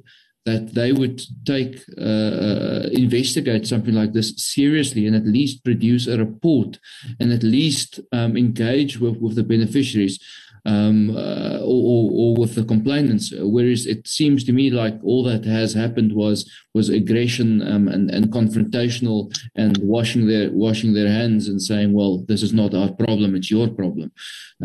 that 0.46 0.74
they 0.74 0.92
would 0.92 1.22
take, 1.46 1.82
uh, 1.98 2.04
uh, 2.04 2.90
investigate 2.92 3.66
something 3.66 3.94
like 3.94 4.12
this 4.12 4.34
seriously 4.38 5.08
and 5.08 5.16
at 5.16 5.26
least 5.26 5.64
produce 5.64 6.08
a 6.08 6.18
report 6.18 6.80
and 7.20 7.32
at 7.32 7.44
least 7.44 8.02
um, 8.12 8.36
engage 8.36 9.00
with, 9.00 9.18
with 9.18 9.36
the 9.36 9.44
beneficiaries 9.44 10.20
um, 10.66 11.16
uh, 11.16 11.60
or, 11.62 12.10
or, 12.12 12.36
with 12.36 12.56
the 12.56 12.64
complainants. 12.64 13.34
Whereas 13.36 13.86
it 13.86 14.08
seems 14.08 14.44
to 14.46 14.54
me 14.54 14.70
like 14.70 14.98
all 15.04 15.24
that 15.24 15.46
has 15.46 15.74
happened 15.74 16.14
was 16.14 16.50
was 16.74 16.90
aggression 16.90 17.62
um, 17.68 17.88
and, 17.88 18.10
and 18.10 18.32
confrontational 18.32 19.34
and 19.56 19.78
washing 19.80 20.28
their 20.28 20.52
washing 20.52 20.94
their 20.94 21.10
hands 21.10 21.48
and 21.48 21.62
saying, 21.62 21.94
"Well, 21.94 22.24
this 22.28 22.44
is 22.44 22.54
not 22.54 22.74
our 22.74 22.92
problem; 22.92 23.36
it's 23.36 23.52
your 23.52 23.68
problem," 23.68 24.12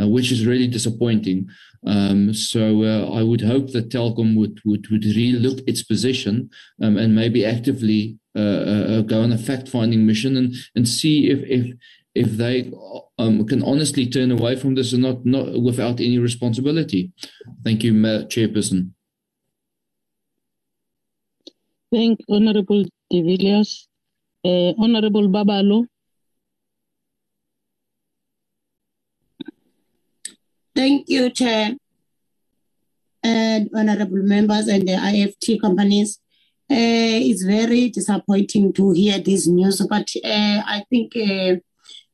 uh, 0.01 0.09
which 0.09 0.31
is 0.31 0.47
really 0.47 0.69
disappointing. 0.69 1.49
Um, 1.87 2.35
so 2.35 2.83
uh, 2.83 3.11
I 3.12 3.23
would 3.23 3.41
hope 3.41 3.73
that 3.73 3.91
Telkom 3.91 4.37
would 4.37 4.61
would 4.65 4.89
would 4.91 5.03
relook 5.03 5.62
its 5.66 5.83
position 5.83 6.51
um, 6.83 6.97
and 6.97 7.15
maybe 7.15 7.45
actively 7.45 8.19
uh, 8.37 8.41
uh, 8.41 9.01
go 9.03 9.23
on 9.23 9.33
a 9.33 9.39
fact 9.39 9.69
finding 9.69 10.07
mission 10.07 10.37
and 10.37 10.55
and 10.75 10.89
see 10.89 11.29
if 11.31 11.41
if 11.49 11.75
if 12.14 12.30
they 12.36 12.70
um, 13.18 13.47
can 13.47 13.62
honestly 13.62 14.06
turn 14.06 14.30
away 14.30 14.56
from 14.56 14.74
this 14.74 14.93
and 14.93 15.02
not, 15.02 15.24
not 15.24 15.60
without 15.60 16.01
any 16.01 16.18
responsibility. 16.18 17.12
Thank 17.64 17.85
you, 17.85 17.93
Chairperson. 17.93 18.90
Thank 21.93 22.20
Honorable 22.28 22.85
De 23.10 23.22
Villiers. 23.22 23.89
Uh, 24.44 24.72
Honorable 24.78 25.28
Babalo. 25.28 25.86
Thank 30.74 31.09
you, 31.09 31.30
Chair. 31.30 31.74
And 33.24 33.68
honorable 33.74 34.22
members 34.22 34.68
and 34.68 34.86
the 34.86 34.93
IFT 34.93 35.60
companies. 35.60 36.20
Uh, 36.70 37.18
it's 37.24 37.43
very 37.43 37.89
disappointing 37.89 38.72
to 38.74 38.93
hear 38.93 39.18
this 39.18 39.48
news, 39.48 39.85
but 39.89 40.09
uh, 40.24 40.62
I 40.64 40.85
think 40.89 41.16
uh, 41.16 41.56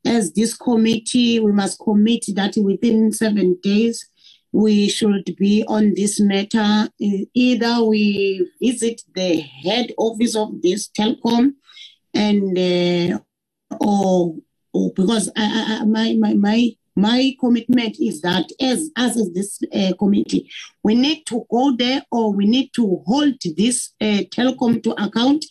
as 0.04 0.32
this 0.32 0.56
committee, 0.56 1.40
we 1.40 1.52
must 1.52 1.78
commit 1.78 2.24
that 2.34 2.54
within 2.56 3.12
seven 3.12 3.58
days 3.62 4.08
we 4.52 4.88
should 4.88 5.34
be 5.36 5.64
on 5.66 5.94
this 5.96 6.20
matter. 6.20 6.88
Either 7.00 7.84
we 7.84 8.48
visit 8.62 9.02
the 9.14 9.40
head 9.40 9.92
office 9.98 10.36
of 10.36 10.62
this 10.62 10.88
telecom 10.88 11.54
and 12.14 12.56
uh, 12.56 13.18
or, 13.80 14.36
or 14.72 14.92
because 14.94 15.28
I, 15.36 15.80
I, 15.80 15.84
my 15.84 16.14
my 16.14 16.34
my 16.34 16.70
my 16.94 17.34
commitment 17.40 17.96
is 18.00 18.20
that 18.20 18.48
as 18.60 18.90
as 18.96 19.16
this 19.34 19.60
uh, 19.74 19.92
committee, 19.98 20.48
we 20.84 20.94
need 20.94 21.26
to 21.26 21.44
go 21.50 21.74
there 21.76 22.04
or 22.12 22.32
we 22.32 22.46
need 22.46 22.72
to 22.74 23.02
hold 23.06 23.34
this 23.56 23.90
uh, 24.00 24.22
Telkom 24.30 24.82
to 24.84 24.92
account 25.02 25.44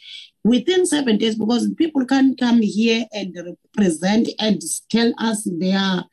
within 0.44 0.86
seven 0.86 1.18
days 1.18 1.36
because 1.36 1.70
people 1.76 2.06
can 2.06 2.36
come 2.36 2.62
here 2.62 3.06
and 3.14 3.36
represent 3.36 4.30
and 4.40 4.62
tell 4.90 5.14
us 5.18 5.48
their 5.60 6.04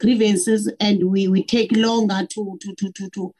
grievances 0.00 0.72
and 0.80 1.10
we, 1.10 1.28
we 1.28 1.44
take 1.44 1.74
longer 1.74 2.26
to 2.30 2.58
to 2.60 2.74
to 2.74 2.92
to 2.92 3.10
to 3.10 3.34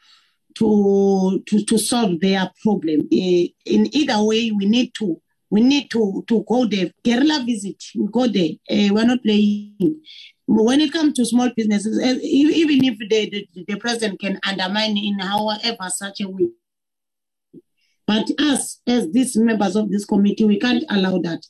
to, 0.56 1.42
to, 1.46 1.64
to 1.64 1.78
solve 1.78 2.18
their 2.20 2.50
problem. 2.62 3.06
In 3.12 3.54
either 3.64 4.22
way, 4.24 4.50
we 4.50 4.66
need 4.66 4.92
to 4.94 5.20
we 5.50 5.60
need 5.60 5.90
to 5.90 6.24
to 6.26 6.44
go 6.48 6.66
there. 6.66 6.90
Guerrilla 7.04 7.44
visit, 7.46 7.82
we 7.94 8.08
go 8.08 8.26
there. 8.26 8.50
Uh, 8.70 8.92
we're 8.92 9.04
not 9.04 9.22
playing. 9.22 10.00
when 10.46 10.80
it 10.80 10.92
comes 10.92 11.14
to 11.14 11.24
small 11.24 11.50
businesses, 11.56 11.98
eh, 12.02 12.18
even 12.22 12.84
if 12.84 12.98
the, 12.98 13.46
the, 13.54 13.64
the 13.66 13.76
president 13.76 14.20
can 14.20 14.38
undermine 14.46 14.96
in 14.96 15.18
however 15.18 15.88
such 15.88 16.20
a 16.20 16.28
way, 16.28 16.48
but 18.09 18.26
us, 18.39 18.80
as 18.86 19.12
these 19.12 19.36
members 19.36 19.76
of 19.76 19.90
this 19.90 20.06
committee, 20.06 20.47
we 20.47 20.59
can't 20.59 20.82
allow 20.89 21.18
that 21.18 21.44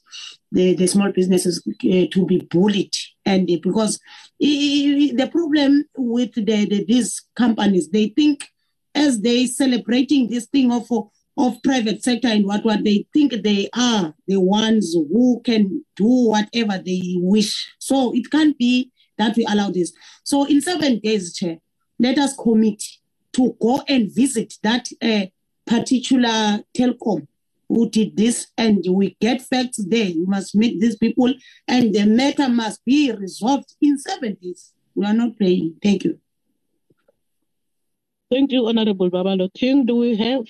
the, 0.50 0.74
the 0.74 0.88
small 0.88 1.12
businesses 1.12 1.62
uh, 1.64 2.06
to 2.10 2.26
be 2.26 2.40
bullied. 2.50 2.92
And 3.24 3.48
uh, 3.48 3.58
because 3.62 4.00
the 4.40 5.30
problem 5.30 5.84
with 5.96 6.34
the, 6.34 6.42
the, 6.42 6.84
these 6.84 7.22
companies, 7.36 7.90
they 7.90 8.08
think 8.08 8.48
as 8.92 9.20
they 9.20 9.46
celebrating 9.46 10.28
this 10.28 10.46
thing 10.46 10.72
of 10.72 10.88
of 11.36 11.62
private 11.62 12.02
sector 12.02 12.26
and 12.26 12.44
what 12.44 12.64
what 12.64 12.82
they 12.82 13.06
think 13.12 13.32
they 13.44 13.68
are 13.76 14.12
the 14.26 14.40
ones 14.40 14.92
who 14.94 15.40
can 15.44 15.84
do 15.94 16.28
whatever 16.30 16.82
they 16.84 17.14
wish. 17.18 17.72
So 17.78 18.12
it 18.16 18.28
can't 18.32 18.58
be 18.58 18.90
that 19.16 19.36
we 19.36 19.46
allow 19.48 19.70
this. 19.70 19.92
So 20.24 20.44
in 20.46 20.60
seven 20.60 20.98
days, 20.98 21.32
Chair, 21.34 21.58
let 22.00 22.18
us 22.18 22.34
commit 22.36 22.82
to 23.34 23.56
go 23.62 23.84
and 23.86 24.12
visit 24.12 24.54
that 24.64 24.88
uh, 25.00 25.26
particular 25.68 26.60
telecom 26.76 27.26
who 27.68 27.88
did 27.90 28.16
this 28.16 28.46
and 28.56 28.82
we 28.90 29.16
get 29.20 29.42
facts 29.42 29.76
there. 29.76 30.06
We 30.06 30.24
must 30.26 30.54
meet 30.54 30.80
these 30.80 30.96
people 30.96 31.32
and 31.66 31.94
the 31.94 32.06
matter 32.06 32.48
must 32.48 32.82
be 32.84 33.12
resolved 33.12 33.74
in 33.80 33.98
seven 33.98 34.38
days. 34.40 34.72
We 34.94 35.04
are 35.04 35.12
not 35.12 35.36
playing. 35.36 35.76
Thank 35.82 36.04
you. 36.04 36.18
Thank 38.30 38.52
you, 38.52 38.66
Honorable 38.66 39.10
Babalo. 39.10 39.52
King, 39.54 39.86
do 39.86 39.96
we 39.96 40.16
have 40.16 40.44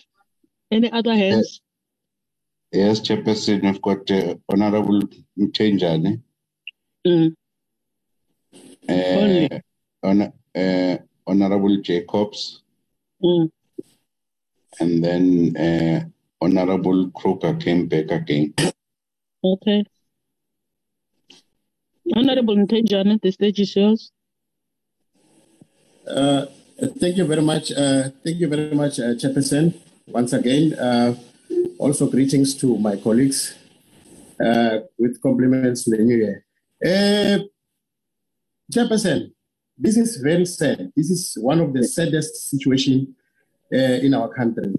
any 0.70 0.90
other 0.90 1.14
hands? 1.14 1.60
Yes, 2.72 3.00
Chairperson, 3.00 3.62
we've 3.62 3.82
got 3.82 4.10
uh, 4.10 4.34
Honorable 4.48 5.00
Mtenjane. 5.38 6.20
Mm. 7.06 7.34
Uh, 8.88 9.58
hon- 10.02 10.32
uh, 10.54 10.98
Honorable 11.26 11.76
Jacobs. 11.80 12.62
Mm. 13.22 13.50
And 14.80 15.04
then 15.04 15.56
uh, 15.56 16.04
Honorable 16.40 17.10
Kruger 17.10 17.54
came 17.54 17.86
back 17.88 18.10
again. 18.10 18.54
Okay. 19.42 19.84
Honorable 22.16 22.56
Ntenjane, 22.56 23.20
the 23.20 23.30
stage 23.30 23.60
is 23.60 23.76
yours. 23.76 24.12
Uh, 26.06 26.46
Thank 26.78 27.16
you 27.16 27.24
very 27.24 27.42
much. 27.42 27.72
Uh, 27.72 28.10
thank 28.24 28.38
you 28.38 28.46
very 28.46 28.72
much, 28.72 29.00
uh, 29.00 29.14
Chairperson. 29.18 29.74
Once 30.06 30.32
again, 30.32 30.74
uh, 30.74 31.12
also 31.76 32.08
greetings 32.08 32.54
to 32.54 32.78
my 32.78 32.94
colleagues 32.94 33.56
uh, 34.38 34.78
with 34.96 35.20
compliments 35.20 35.82
to 35.84 35.90
the 35.90 35.98
new 35.98 36.16
year. 36.16 36.44
Uh, 36.80 37.42
Chairperson, 38.72 39.32
this 39.76 39.96
is 39.96 40.18
very 40.18 40.46
sad. 40.46 40.92
This 40.94 41.10
is 41.10 41.36
one 41.40 41.58
of 41.58 41.72
the 41.72 41.82
saddest 41.82 42.48
situations 42.48 43.08
in 43.70 44.14
our 44.14 44.28
country. 44.34 44.74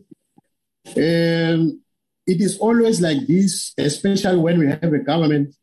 Um, 0.98 1.82
it 2.26 2.41
is 2.41 2.57
always 2.60 3.02
like 3.02 3.28
this, 3.28 3.74
especially 3.78 4.38
when 4.38 4.60
we 4.60 4.68
have 4.68 4.94
a 4.94 4.99
government 4.99 5.56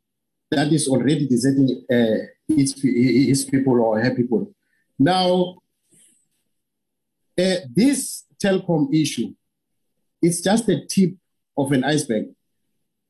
that 0.50 0.72
is 0.72 0.88
already 0.88 1.26
deserting 1.26 1.84
uh, 1.90 2.26
its, 2.48 2.74
its 2.82 3.44
people 3.44 3.80
or 3.80 4.00
her 4.00 4.14
people. 4.14 4.52
Now, 4.98 5.56
uh, 7.38 7.56
this 7.74 8.24
telecom 8.42 8.94
issue 8.94 9.34
is 10.22 10.40
just 10.40 10.66
the 10.66 10.86
tip 10.86 11.14
of 11.56 11.72
an 11.72 11.84
iceberg. 11.84 12.26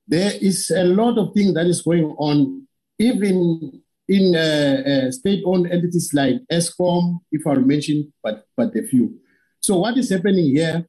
There 0.08 0.32
is 0.40 0.70
a 0.70 0.84
lot 0.84 1.18
of 1.18 1.34
things 1.34 1.54
that 1.54 1.66
is 1.66 1.82
going 1.82 2.14
on, 2.18 2.66
even 2.98 3.82
in 4.08 4.36
uh, 4.36 5.06
uh, 5.06 5.10
state-owned 5.10 5.70
entities 5.70 6.12
like 6.14 6.36
Eskom, 6.50 7.18
if 7.32 7.46
I 7.46 7.54
mention, 7.54 8.12
but 8.22 8.44
but 8.56 8.74
a 8.76 8.82
few. 8.82 9.18
So 9.66 9.78
what 9.78 9.98
is 9.98 10.10
happening 10.10 10.54
here? 10.54 10.86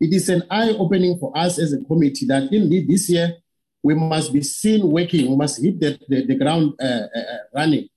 It 0.00 0.14
is 0.14 0.28
an 0.28 0.44
eye-opening 0.48 1.18
for 1.18 1.36
us 1.36 1.58
as 1.58 1.72
a 1.72 1.78
committee 1.78 2.24
that 2.26 2.52
indeed 2.52 2.86
this 2.88 3.10
year 3.10 3.34
we 3.82 3.96
must 3.96 4.32
be 4.32 4.42
seen 4.42 4.88
working. 4.88 5.28
We 5.28 5.36
must 5.36 5.60
hit 5.60 5.80
the, 5.80 5.98
the, 6.08 6.26
the 6.26 6.36
ground 6.36 6.74
uh, 6.80 6.84
uh, 6.84 7.38
running 7.52 7.88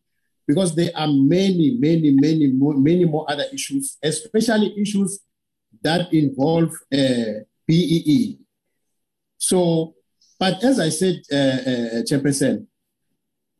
because 0.47 0.73
there 0.73 0.89
are 0.95 1.07
many, 1.07 1.77
many, 1.79 2.09
many 2.09 2.47
more, 2.47 2.73
many 2.73 3.05
more 3.05 3.29
other 3.29 3.45
issues, 3.53 3.97
especially 4.01 4.73
issues 4.81 5.19
that 5.83 6.11
involve 6.11 6.73
uh, 6.91 7.45
BEE. 7.67 8.39
So, 9.37 9.93
but 10.39 10.63
as 10.63 10.79
I 10.79 10.89
said, 10.89 11.21
uh, 11.31 11.35
uh, 11.35 12.01
Chairperson, 12.01 12.65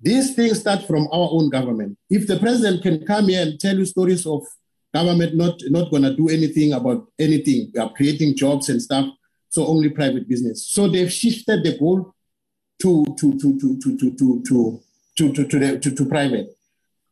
these 0.02 0.34
things 0.34 0.62
start 0.62 0.88
from 0.88 1.08
our 1.12 1.30
own 1.32 1.52
government. 1.52 2.00
If 2.10 2.26
the 2.26 2.40
president 2.40 2.82
can 2.82 3.06
come 3.06 3.28
here 3.28 3.44
and 3.44 3.60
tell 3.60 3.78
you 3.78 3.86
stories 3.86 4.26
of 4.26 4.42
government 4.98 5.36
not 5.36 5.56
not 5.76 5.92
to 5.92 6.16
do 6.16 6.30
anything 6.30 6.74
about 6.74 7.00
anything, 7.20 7.62
uh, 7.80 7.90
creating 7.90 8.36
jobs 8.36 8.70
and 8.70 8.82
stuff, 8.82 9.06
so 9.50 9.68
only 9.68 9.90
private 9.90 10.26
business. 10.28 10.58
So 10.68 10.88
they've 10.88 11.12
shifted 11.12 11.64
the 11.64 11.78
goal 11.78 12.14
to 12.82 12.92
to 13.20 13.28
to 13.42 13.60
to 13.62 13.80
to 13.82 13.98
to 14.00 14.08
to 14.20 14.44
to 14.48 14.82
to, 15.18 15.34
to, 15.34 15.48
to, 15.48 15.60
the, 15.60 15.80
to, 15.80 15.96
to 15.96 16.06
private. 16.06 16.48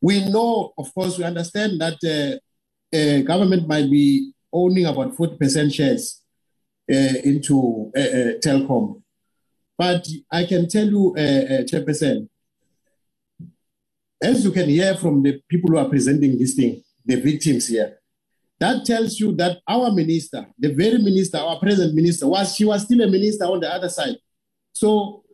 We 0.00 0.28
know, 0.28 0.74
of 0.76 0.92
course, 0.94 1.16
we 1.16 1.24
understand 1.24 1.80
that 1.80 1.98
uh, 2.04 2.96
uh, 2.96 3.22
government 3.22 3.66
might 3.66 3.90
be 3.90 4.32
owning 4.52 4.84
about 4.84 5.16
40% 5.16 5.72
shares 5.72 6.20
uh, 6.90 7.16
into 7.24 7.90
uh, 7.96 8.00
uh, 8.00 8.32
telecom. 8.44 9.02
But 9.78 10.06
I 10.30 10.44
can 10.44 10.68
tell 10.68 10.86
you, 10.86 11.14
uh, 11.16 11.20
uh, 11.20 11.62
Chairperson, 11.64 12.28
as 14.22 14.44
you 14.44 14.52
can 14.52 14.68
hear 14.68 14.94
from 14.96 15.22
the 15.22 15.40
people 15.48 15.70
who 15.70 15.78
are 15.78 15.88
presenting 15.88 16.38
this 16.38 16.54
thing, 16.54 16.82
the 17.04 17.20
victims 17.20 17.68
here, 17.68 17.98
that 18.60 18.84
tells 18.84 19.18
you 19.18 19.34
that 19.36 19.58
our 19.68 19.90
minister, 19.92 20.46
the 20.58 20.72
very 20.72 20.98
minister, 20.98 21.38
our 21.38 21.58
present 21.58 21.94
minister, 21.94 22.26
was 22.26 22.54
she 22.54 22.64
was 22.64 22.82
still 22.82 23.00
a 23.02 23.10
minister 23.10 23.44
on 23.44 23.60
the 23.60 23.68
other 23.68 23.88
side. 23.88 24.16
So 24.72 25.24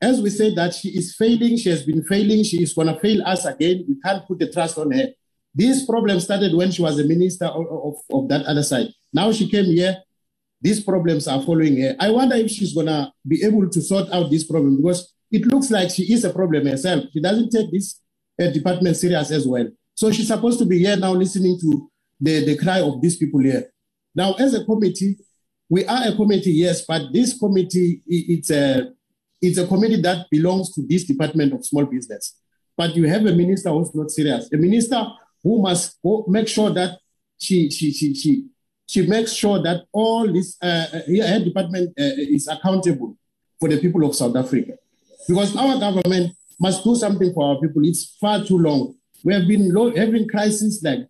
as 0.00 0.22
we 0.22 0.30
say 0.30 0.54
that 0.54 0.74
she 0.74 0.90
is 0.90 1.14
failing, 1.16 1.56
she 1.56 1.70
has 1.70 1.82
been 1.84 2.04
failing, 2.04 2.44
she 2.44 2.62
is 2.62 2.72
going 2.72 2.88
to 2.88 2.98
fail 3.00 3.22
us 3.26 3.44
again. 3.44 3.84
We 3.88 3.96
can't 4.04 4.26
put 4.26 4.38
the 4.38 4.50
trust 4.50 4.78
on 4.78 4.92
her. 4.92 5.08
This 5.54 5.84
problem 5.84 6.20
started 6.20 6.54
when 6.54 6.70
she 6.70 6.82
was 6.82 7.00
a 7.00 7.04
minister 7.04 7.46
of, 7.46 7.66
of, 7.66 7.94
of 8.10 8.28
that 8.28 8.46
other 8.46 8.62
side. 8.62 8.88
Now 9.12 9.32
she 9.32 9.50
came 9.50 9.64
here. 9.64 9.96
These 10.60 10.82
problems 10.84 11.26
are 11.26 11.42
following 11.42 11.80
her. 11.80 11.96
I 11.98 12.10
wonder 12.10 12.36
if 12.36 12.50
she's 12.50 12.74
going 12.74 12.86
to 12.86 13.12
be 13.26 13.44
able 13.44 13.68
to 13.68 13.80
sort 13.80 14.08
out 14.10 14.30
this 14.30 14.44
problem 14.44 14.76
because 14.76 15.14
it 15.30 15.46
looks 15.46 15.70
like 15.70 15.90
she 15.90 16.12
is 16.12 16.24
a 16.24 16.30
problem 16.32 16.66
herself. 16.66 17.04
She 17.12 17.20
doesn't 17.20 17.50
take 17.50 17.70
this 17.70 18.00
uh, 18.40 18.50
department 18.50 18.96
serious 18.96 19.30
as 19.30 19.46
well. 19.46 19.68
So 19.98 20.12
she's 20.12 20.28
supposed 20.28 20.60
to 20.60 20.64
be 20.64 20.78
here 20.78 20.96
now 20.96 21.12
listening 21.12 21.58
to 21.58 21.90
the, 22.20 22.44
the 22.44 22.56
cry 22.56 22.80
of 22.80 23.02
these 23.02 23.16
people 23.16 23.40
here. 23.40 23.68
Now, 24.14 24.34
as 24.34 24.54
a 24.54 24.64
committee, 24.64 25.16
we 25.68 25.84
are 25.86 26.06
a 26.06 26.14
committee, 26.14 26.52
yes, 26.52 26.84
but 26.86 27.12
this 27.12 27.36
committee, 27.36 28.00
it's 28.06 28.48
a 28.52 28.92
it's 29.42 29.58
a 29.58 29.66
committee 29.66 30.00
that 30.02 30.26
belongs 30.30 30.72
to 30.76 30.86
this 30.88 31.02
Department 31.02 31.52
of 31.52 31.66
Small 31.66 31.84
Business. 31.84 32.36
But 32.76 32.94
you 32.94 33.08
have 33.08 33.26
a 33.26 33.32
minister 33.32 33.70
who's 33.70 33.92
not 33.92 34.12
serious, 34.12 34.48
a 34.52 34.56
minister 34.56 35.04
who 35.42 35.60
must 35.60 36.00
go 36.00 36.24
make 36.28 36.46
sure 36.46 36.70
that 36.70 37.00
she 37.36 37.68
she 37.68 37.90
she 37.90 38.14
she 38.14 38.46
she 38.86 39.04
makes 39.04 39.32
sure 39.32 39.60
that 39.64 39.82
all 39.92 40.32
this 40.32 40.56
uh, 40.62 40.86
her 40.92 41.40
department 41.44 41.88
uh, 41.98 42.14
is 42.36 42.46
accountable 42.46 43.16
for 43.58 43.68
the 43.68 43.78
people 43.78 44.04
of 44.06 44.14
South 44.14 44.36
Africa, 44.36 44.74
because 45.26 45.56
our 45.56 45.76
government 45.80 46.36
must 46.60 46.84
do 46.84 46.94
something 46.94 47.32
for 47.34 47.42
our 47.48 47.60
people. 47.60 47.84
It's 47.84 48.16
far 48.20 48.44
too 48.44 48.58
long. 48.58 48.94
We 49.24 49.34
have 49.34 49.46
been 49.46 49.74
having 49.96 50.28
crises 50.28 50.80
like 50.82 51.00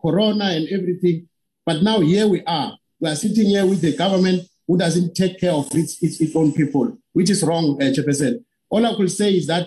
Corona 0.00 0.44
and 0.46 0.68
everything, 0.68 1.28
but 1.66 1.82
now 1.82 2.00
here 2.00 2.26
we 2.26 2.42
are. 2.44 2.76
We 3.00 3.08
are 3.10 3.16
sitting 3.16 3.46
here 3.46 3.66
with 3.66 3.80
the 3.80 3.96
government 3.96 4.48
who 4.66 4.76
doesn't 4.76 5.14
take 5.14 5.40
care 5.40 5.52
of 5.52 5.68
its, 5.74 6.02
its, 6.02 6.20
its 6.20 6.34
own 6.34 6.52
people, 6.52 6.96
which 7.12 7.30
is 7.30 7.42
wrong, 7.42 7.80
uh. 7.80 8.44
All 8.70 8.84
I 8.84 8.94
could 8.94 9.10
say 9.10 9.34
is 9.34 9.46
that 9.46 9.66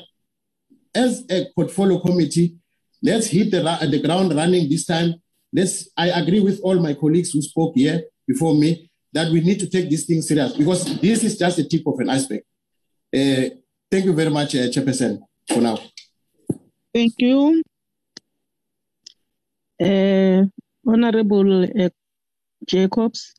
as 0.93 1.23
a 1.29 1.47
portfolio 1.55 1.99
committee, 1.99 2.55
let's 3.01 3.27
hit 3.27 3.51
the, 3.51 3.61
the 3.89 4.01
ground 4.01 4.33
running 4.35 4.69
this 4.69 4.85
time. 4.85 5.15
Let's, 5.53 5.89
I 5.97 6.07
agree 6.09 6.39
with 6.39 6.59
all 6.63 6.79
my 6.79 6.93
colleagues 6.93 7.31
who 7.31 7.41
spoke 7.41 7.75
here 7.75 8.03
before 8.27 8.53
me 8.53 8.89
that 9.13 9.31
we 9.31 9.41
need 9.41 9.59
to 9.59 9.69
take 9.69 9.89
this 9.89 10.05
thing 10.05 10.21
serious 10.21 10.53
because 10.53 10.85
this 11.01 11.23
is 11.23 11.37
just 11.37 11.57
the 11.57 11.67
tip 11.67 11.85
of 11.85 11.99
an 11.99 12.09
iceberg. 12.09 12.41
Uh, 13.13 13.49
thank 13.89 14.05
you 14.05 14.13
very 14.13 14.29
much, 14.29 14.55
uh, 14.55 14.69
Chairperson, 14.69 15.19
for 15.47 15.59
now. 15.61 15.77
Thank 16.93 17.13
you. 17.17 17.61
Uh, 19.81 20.45
Honorable 20.85 21.63
uh, 21.63 21.89
Jacobs. 22.67 23.33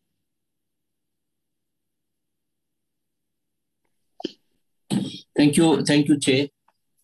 Thank 5.36 5.56
you, 5.56 5.84
thank 5.84 6.08
you, 6.08 6.18
Chair. 6.18 6.48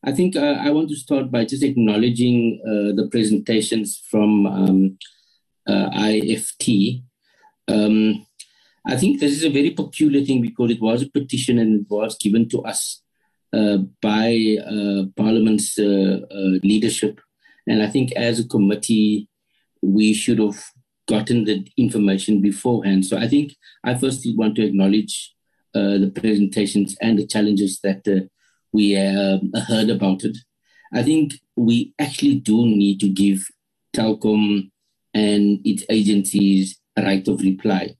I 0.04 0.12
think 0.12 0.34
uh, 0.36 0.56
I 0.60 0.70
want 0.70 0.88
to 0.90 0.96
start 0.96 1.30
by 1.30 1.44
just 1.44 1.62
acknowledging 1.62 2.60
uh, 2.64 2.94
the 2.96 3.08
presentations 3.10 4.02
from 4.10 4.46
um, 4.46 4.98
uh, 5.68 5.90
IFT. 5.90 7.02
Um, 7.68 8.26
I 8.86 8.96
think 8.96 9.20
this 9.20 9.32
is 9.32 9.44
a 9.44 9.50
very 9.50 9.70
peculiar 9.70 10.24
thing 10.24 10.42
because 10.42 10.70
it 10.70 10.80
was 10.80 11.02
a 11.02 11.10
petition 11.10 11.58
and 11.58 11.82
it 11.82 11.86
was 11.90 12.16
given 12.16 12.48
to 12.48 12.62
us 12.62 13.02
uh, 13.52 13.78
by 14.00 14.56
Parliament's 15.16 15.78
leadership 15.78 17.20
And 17.68 17.82
I 17.82 17.88
think 17.88 18.12
as 18.12 18.40
a 18.40 18.48
committee, 18.48 19.28
we 19.82 20.14
should 20.14 20.38
have 20.38 20.60
gotten 21.08 21.44
the 21.44 21.66
information 21.76 22.40
beforehand. 22.40 23.06
So 23.06 23.16
I 23.16 23.28
think 23.28 23.54
I 23.84 23.94
first 23.94 24.26
want 24.36 24.56
to 24.56 24.64
acknowledge 24.64 25.34
uh, 25.74 25.98
the 25.98 26.12
presentations 26.14 26.96
and 27.00 27.18
the 27.18 27.26
challenges 27.26 27.80
that 27.82 28.06
uh, 28.08 28.26
we 28.72 28.96
uh, 28.96 29.38
heard 29.66 29.90
about 29.90 30.24
it. 30.24 30.36
I 30.92 31.02
think 31.02 31.34
we 31.56 31.92
actually 31.98 32.36
do 32.36 32.66
need 32.66 33.00
to 33.00 33.08
give 33.08 33.46
Telkom 33.94 34.70
and 35.14 35.60
its 35.64 35.84
agencies 35.90 36.78
a 36.96 37.02
right 37.02 37.26
of 37.28 37.40
reply. 37.40 37.96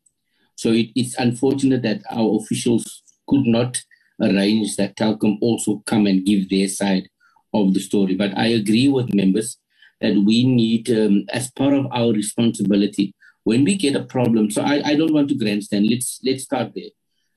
So 0.57 0.71
it, 0.73 0.89
it's 0.95 1.15
unfortunate 1.19 1.83
that 1.83 2.03
our 2.11 2.39
officials 2.41 3.03
could 3.29 3.47
not 3.47 3.83
arrange 4.21 4.77
that 4.77 4.97
Telkom 4.97 5.39
also 5.41 5.83
come 5.87 6.07
and 6.07 6.25
give 6.25 6.49
their 6.49 6.69
side 6.69 7.09
of 7.55 7.75
the 7.75 7.81
story. 7.81 8.15
But 8.15 8.37
I 8.37 8.47
agree 8.49 8.89
with 8.89 9.15
members 9.15 9.59
that 10.01 10.15
we 10.15 10.45
need, 10.45 10.91
um, 10.91 11.25
as 11.33 11.51
part 11.51 11.75
of 11.75 11.87
our 11.91 12.13
responsibility, 12.13 13.15
when 13.45 13.65
we 13.65 13.77
get 13.77 13.97
a 13.97 14.05
problem. 14.05 14.51
So 14.51 14.63
I, 14.63 14.83
I 14.85 14.95
don't 14.95 15.13
want 15.13 15.29
to 15.31 15.35
grandstand. 15.35 15.89
Let's 15.89 16.21
let's 16.25 16.45
start 16.45 16.73
there. 16.75 16.91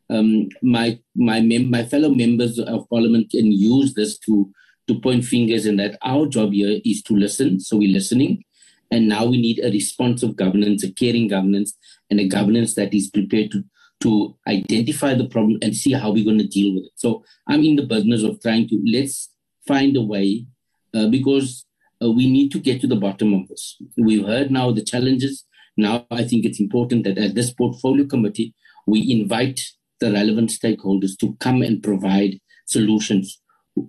Um, 0.09 0.49
my 0.61 0.99
my 1.15 1.39
mem- 1.39 1.69
my 1.69 1.85
fellow 1.85 2.09
members 2.09 2.59
of 2.59 2.89
parliament 2.89 3.31
can 3.31 3.51
use 3.51 3.93
this 3.93 4.19
to 4.19 4.51
to 4.87 4.99
point 4.99 5.25
fingers 5.25 5.65
and 5.65 5.79
that 5.79 5.97
our 6.03 6.27
job 6.27 6.51
here 6.51 6.79
is 6.83 7.01
to 7.03 7.15
listen. 7.15 7.59
So 7.59 7.77
we're 7.77 7.93
listening. 7.93 8.43
And 8.91 9.07
now 9.07 9.25
we 9.25 9.39
need 9.39 9.59
a 9.63 9.71
responsive 9.71 10.35
governance, 10.35 10.83
a 10.83 10.91
caring 10.91 11.29
governance, 11.29 11.77
and 12.09 12.19
a 12.19 12.27
governance 12.27 12.75
that 12.75 12.93
is 12.93 13.09
prepared 13.09 13.51
to, 13.51 13.63
to 14.01 14.35
identify 14.47 15.13
the 15.13 15.29
problem 15.29 15.59
and 15.61 15.73
see 15.73 15.93
how 15.93 16.11
we're 16.11 16.25
going 16.25 16.39
to 16.39 16.47
deal 16.47 16.75
with 16.75 16.85
it. 16.85 16.91
So 16.95 17.23
I'm 17.47 17.63
in 17.63 17.77
the 17.77 17.85
business 17.85 18.23
of 18.23 18.41
trying 18.41 18.67
to 18.67 18.83
let's 18.85 19.29
find 19.67 19.95
a 19.95 20.01
way 20.01 20.45
uh, 20.93 21.07
because 21.07 21.65
uh, 22.03 22.11
we 22.11 22.29
need 22.29 22.51
to 22.51 22.59
get 22.59 22.81
to 22.81 22.87
the 22.87 22.95
bottom 22.95 23.33
of 23.33 23.47
this. 23.47 23.77
We've 23.97 24.25
heard 24.25 24.51
now 24.51 24.71
the 24.71 24.83
challenges. 24.83 25.45
Now 25.77 26.05
I 26.11 26.23
think 26.23 26.45
it's 26.45 26.59
important 26.59 27.03
that 27.05 27.17
at 27.17 27.35
this 27.35 27.53
portfolio 27.53 28.05
committee, 28.05 28.53
we 28.87 29.11
invite 29.11 29.61
the 29.99 30.11
relevant 30.11 30.49
stakeholders 30.49 31.17
to 31.19 31.35
come 31.39 31.61
and 31.61 31.83
provide 31.83 32.39
solutions 32.65 33.41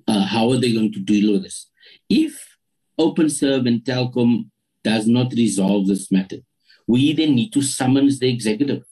uh, 0.06 0.24
how 0.24 0.50
are 0.50 0.58
they 0.58 0.72
going 0.72 0.92
to 0.92 1.00
deal 1.00 1.32
with 1.32 1.44
this? 1.44 1.68
If 2.08 2.56
OpenServe 2.98 3.66
and 3.66 3.80
Telkom 3.84 4.50
does 4.84 5.06
not 5.06 5.32
resolve 5.32 5.86
this 5.86 6.10
matter, 6.10 6.38
we 6.86 7.12
then 7.12 7.34
need 7.34 7.52
to 7.52 7.62
summons 7.62 8.18
the 8.18 8.30
executive. 8.32 8.82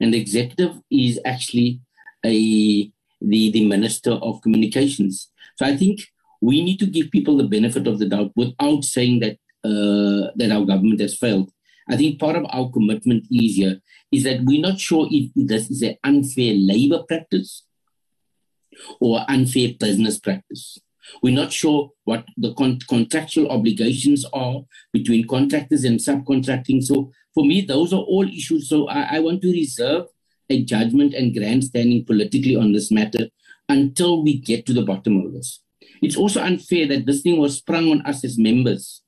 And 0.00 0.14
the 0.14 0.20
executive 0.20 0.76
is 0.90 1.20
actually 1.24 1.80
a 2.24 2.90
the, 3.20 3.50
the 3.50 3.66
Minister 3.66 4.12
of 4.12 4.40
Communications. 4.42 5.30
So 5.56 5.66
I 5.66 5.76
think 5.76 6.00
we 6.40 6.62
need 6.62 6.78
to 6.78 6.86
give 6.86 7.10
people 7.10 7.36
the 7.36 7.44
benefit 7.44 7.86
of 7.86 7.98
the 7.98 8.06
doubt 8.06 8.32
without 8.36 8.84
saying 8.84 9.20
that 9.20 9.38
uh, 9.64 10.30
that 10.36 10.50
our 10.52 10.64
government 10.64 11.00
has 11.00 11.16
failed. 11.16 11.50
I 11.90 11.96
think 11.96 12.20
part 12.20 12.36
of 12.36 12.46
our 12.50 12.70
commitment 12.70 13.24
is 13.30 13.56
here 13.56 13.80
is 14.12 14.24
that 14.24 14.44
we're 14.44 14.60
not 14.60 14.78
sure 14.78 15.08
if 15.10 15.30
this 15.34 15.70
is 15.70 15.82
an 15.82 15.96
unfair 16.04 16.54
labor 16.54 17.02
practice 17.02 17.64
or 19.00 19.24
unfair 19.28 19.70
business 19.78 20.18
practice. 20.18 20.78
We're 21.22 21.34
not 21.34 21.52
sure 21.52 21.90
what 22.04 22.26
the 22.36 22.52
con- 22.54 22.80
contractual 22.88 23.50
obligations 23.50 24.26
are 24.32 24.60
between 24.92 25.26
contractors 25.26 25.84
and 25.84 25.98
subcontracting. 25.98 26.84
So, 26.84 27.10
for 27.34 27.44
me, 27.44 27.62
those 27.62 27.92
are 27.92 28.00
all 28.00 28.28
issues. 28.28 28.68
So, 28.68 28.88
I, 28.88 29.16
I 29.16 29.20
want 29.20 29.40
to 29.42 29.50
reserve 29.50 30.06
a 30.50 30.62
judgment 30.64 31.14
and 31.14 31.34
grandstanding 31.34 32.04
politically 32.04 32.56
on 32.56 32.72
this 32.72 32.90
matter 32.90 33.28
until 33.68 34.22
we 34.22 34.38
get 34.38 34.66
to 34.66 34.72
the 34.72 34.82
bottom 34.82 35.24
of 35.24 35.32
this. 35.32 35.60
It's 36.02 36.16
also 36.16 36.40
unfair 36.40 36.86
that 36.88 37.06
this 37.06 37.22
thing 37.22 37.38
was 37.38 37.58
sprung 37.58 37.90
on 37.90 38.02
us 38.02 38.24
as 38.24 38.38
members. 38.38 39.02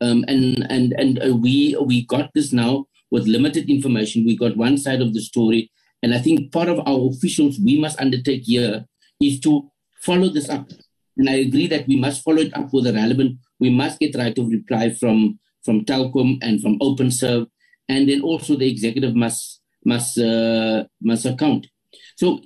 Um, 0.00 0.24
and 0.28 0.66
and 0.70 0.92
and 0.98 1.22
uh, 1.22 1.34
we 1.34 1.76
we 1.80 2.04
got 2.06 2.30
this 2.34 2.52
now 2.52 2.86
with 3.10 3.26
limited 3.26 3.70
information. 3.70 4.26
We 4.26 4.36
got 4.36 4.56
one 4.56 4.76
side 4.76 5.00
of 5.00 5.14
the 5.14 5.20
story, 5.20 5.70
and 6.02 6.14
I 6.14 6.18
think 6.18 6.52
part 6.52 6.68
of 6.68 6.80
our 6.80 7.08
officials 7.08 7.58
we 7.58 7.80
must 7.80 8.00
undertake 8.00 8.42
here 8.44 8.86
is 9.20 9.40
to 9.40 9.70
follow 10.02 10.28
this 10.28 10.48
up. 10.48 10.68
And 11.16 11.30
I 11.30 11.34
agree 11.34 11.68
that 11.68 11.86
we 11.86 11.96
must 11.96 12.22
follow 12.22 12.38
it 12.38 12.56
up 12.56 12.72
with 12.72 12.84
the 12.84 12.92
relevant. 12.92 13.38
We 13.60 13.70
must 13.70 14.00
get 14.00 14.16
right 14.16 14.36
of 14.36 14.48
reply 14.48 14.90
from 14.90 15.38
from 15.64 15.84
Telkom 15.84 16.38
and 16.42 16.60
from 16.60 16.78
OpenServe, 16.80 17.46
and 17.88 18.08
then 18.08 18.20
also 18.20 18.56
the 18.56 18.68
executive 18.68 19.14
must 19.14 19.62
must 19.84 20.18
uh, 20.18 20.84
must 21.00 21.24
account. 21.24 21.68
So, 22.16 22.40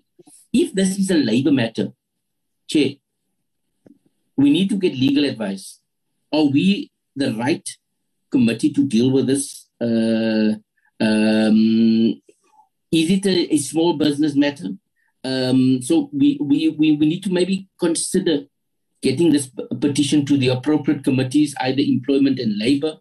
if 0.52 0.74
this 0.74 0.98
is 0.98 1.10
a 1.10 1.16
labor 1.16 1.52
matter, 1.52 1.92
Chair, 2.68 2.90
we 4.38 4.50
need 4.50 4.70
to 4.70 4.76
get 4.76 4.94
legal 4.94 5.24
advice. 5.24 5.80
Are 6.32 6.44
we 6.44 6.90
the 7.16 7.34
right 7.34 7.68
committee 8.30 8.72
to 8.72 8.86
deal 8.86 9.10
with 9.10 9.26
this? 9.26 9.66
Uh, 9.80 10.54
um, 11.00 12.22
is 12.90 13.10
it 13.10 13.26
a, 13.26 13.54
a 13.54 13.58
small 13.58 13.94
business 13.94 14.34
matter? 14.36 14.68
Um, 15.24 15.82
so 15.82 16.08
we, 16.12 16.38
we, 16.40 16.68
we, 16.70 16.92
we 16.92 17.06
need 17.06 17.24
to 17.24 17.32
maybe 17.32 17.68
consider 17.80 18.44
getting 19.02 19.32
this 19.32 19.50
petition 19.80 20.24
to 20.26 20.36
the 20.36 20.48
appropriate 20.48 21.02
committees, 21.02 21.54
either 21.60 21.82
employment 21.82 22.38
and 22.38 22.56
labor. 22.58 22.96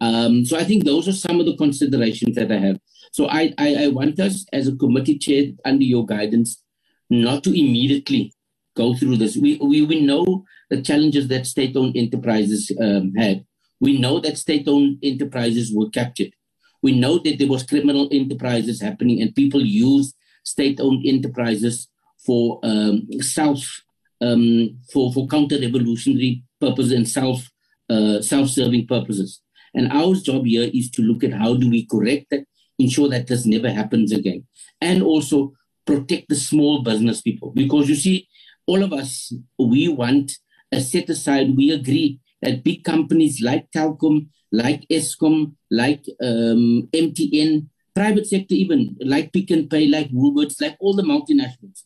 Um, 0.00 0.44
so 0.44 0.58
I 0.58 0.64
think 0.64 0.84
those 0.84 1.06
are 1.06 1.12
some 1.12 1.38
of 1.38 1.46
the 1.46 1.56
considerations 1.56 2.34
that 2.34 2.50
I 2.50 2.58
have. 2.58 2.80
So 3.12 3.28
I, 3.28 3.54
I, 3.56 3.84
I 3.84 3.88
want 3.88 4.18
us 4.18 4.44
as 4.52 4.66
a 4.66 4.76
committee 4.76 5.18
chair 5.18 5.44
under 5.64 5.84
your 5.84 6.04
guidance 6.04 6.62
not 7.08 7.44
to 7.44 7.50
immediately 7.50 8.34
go 8.74 8.94
through 8.94 9.16
this. 9.16 9.36
We, 9.36 9.58
we, 9.62 9.82
we 9.82 10.00
know 10.00 10.44
the 10.70 10.82
challenges 10.82 11.28
that 11.28 11.46
state-owned 11.46 11.96
enterprises 11.96 12.70
um, 12.80 13.12
had. 13.14 13.44
We 13.80 13.98
know 13.98 14.20
that 14.20 14.38
state-owned 14.38 14.98
enterprises 15.02 15.72
were 15.74 15.90
captured. 15.90 16.32
We 16.82 16.98
know 16.98 17.18
that 17.18 17.38
there 17.38 17.48
was 17.48 17.62
criminal 17.64 18.08
enterprises 18.10 18.80
happening 18.80 19.20
and 19.20 19.34
people 19.34 19.60
used 19.64 20.14
state-owned 20.44 21.06
enterprises 21.06 21.88
for 22.24 22.60
um, 22.62 23.06
self, 23.20 23.82
um, 24.20 24.78
for, 24.92 25.12
for 25.12 25.26
counter-revolutionary 25.26 26.42
purposes 26.60 26.92
and 26.92 27.08
self, 27.08 27.50
uh, 27.90 28.20
self-serving 28.20 28.86
purposes. 28.86 29.40
And 29.74 29.92
our 29.92 30.14
job 30.14 30.44
here 30.44 30.70
is 30.72 30.90
to 30.92 31.02
look 31.02 31.24
at 31.24 31.32
how 31.32 31.54
do 31.54 31.68
we 31.70 31.86
correct 31.86 32.26
that, 32.30 32.44
ensure 32.78 33.08
that 33.08 33.26
this 33.26 33.46
never 33.46 33.70
happens 33.70 34.12
again. 34.12 34.46
And 34.80 35.02
also 35.02 35.52
protect 35.86 36.28
the 36.28 36.36
small 36.36 36.82
business 36.82 37.20
people. 37.20 37.52
Because 37.54 37.88
you 37.88 37.94
see, 37.94 38.28
all 38.66 38.82
of 38.82 38.92
us, 38.92 39.32
we 39.58 39.88
want 39.88 40.32
a 40.70 40.80
set 40.80 41.08
aside, 41.08 41.56
we 41.56 41.70
agree 41.70 42.20
that 42.40 42.64
big 42.64 42.84
companies 42.84 43.40
like 43.42 43.70
Telkom 43.70 44.28
like 44.52 44.86
Eskom, 44.88 45.54
like 45.70 46.04
um, 46.22 46.88
MTN, 46.92 47.66
private 47.94 48.26
sector 48.26 48.54
even, 48.54 48.96
like 49.00 49.32
Pick 49.32 49.50
n 49.50 49.68
Pay, 49.68 49.86
like 49.88 50.10
Woolworths, 50.10 50.60
like 50.60 50.76
all 50.78 50.94
the 50.94 51.02
multinationals, 51.02 51.82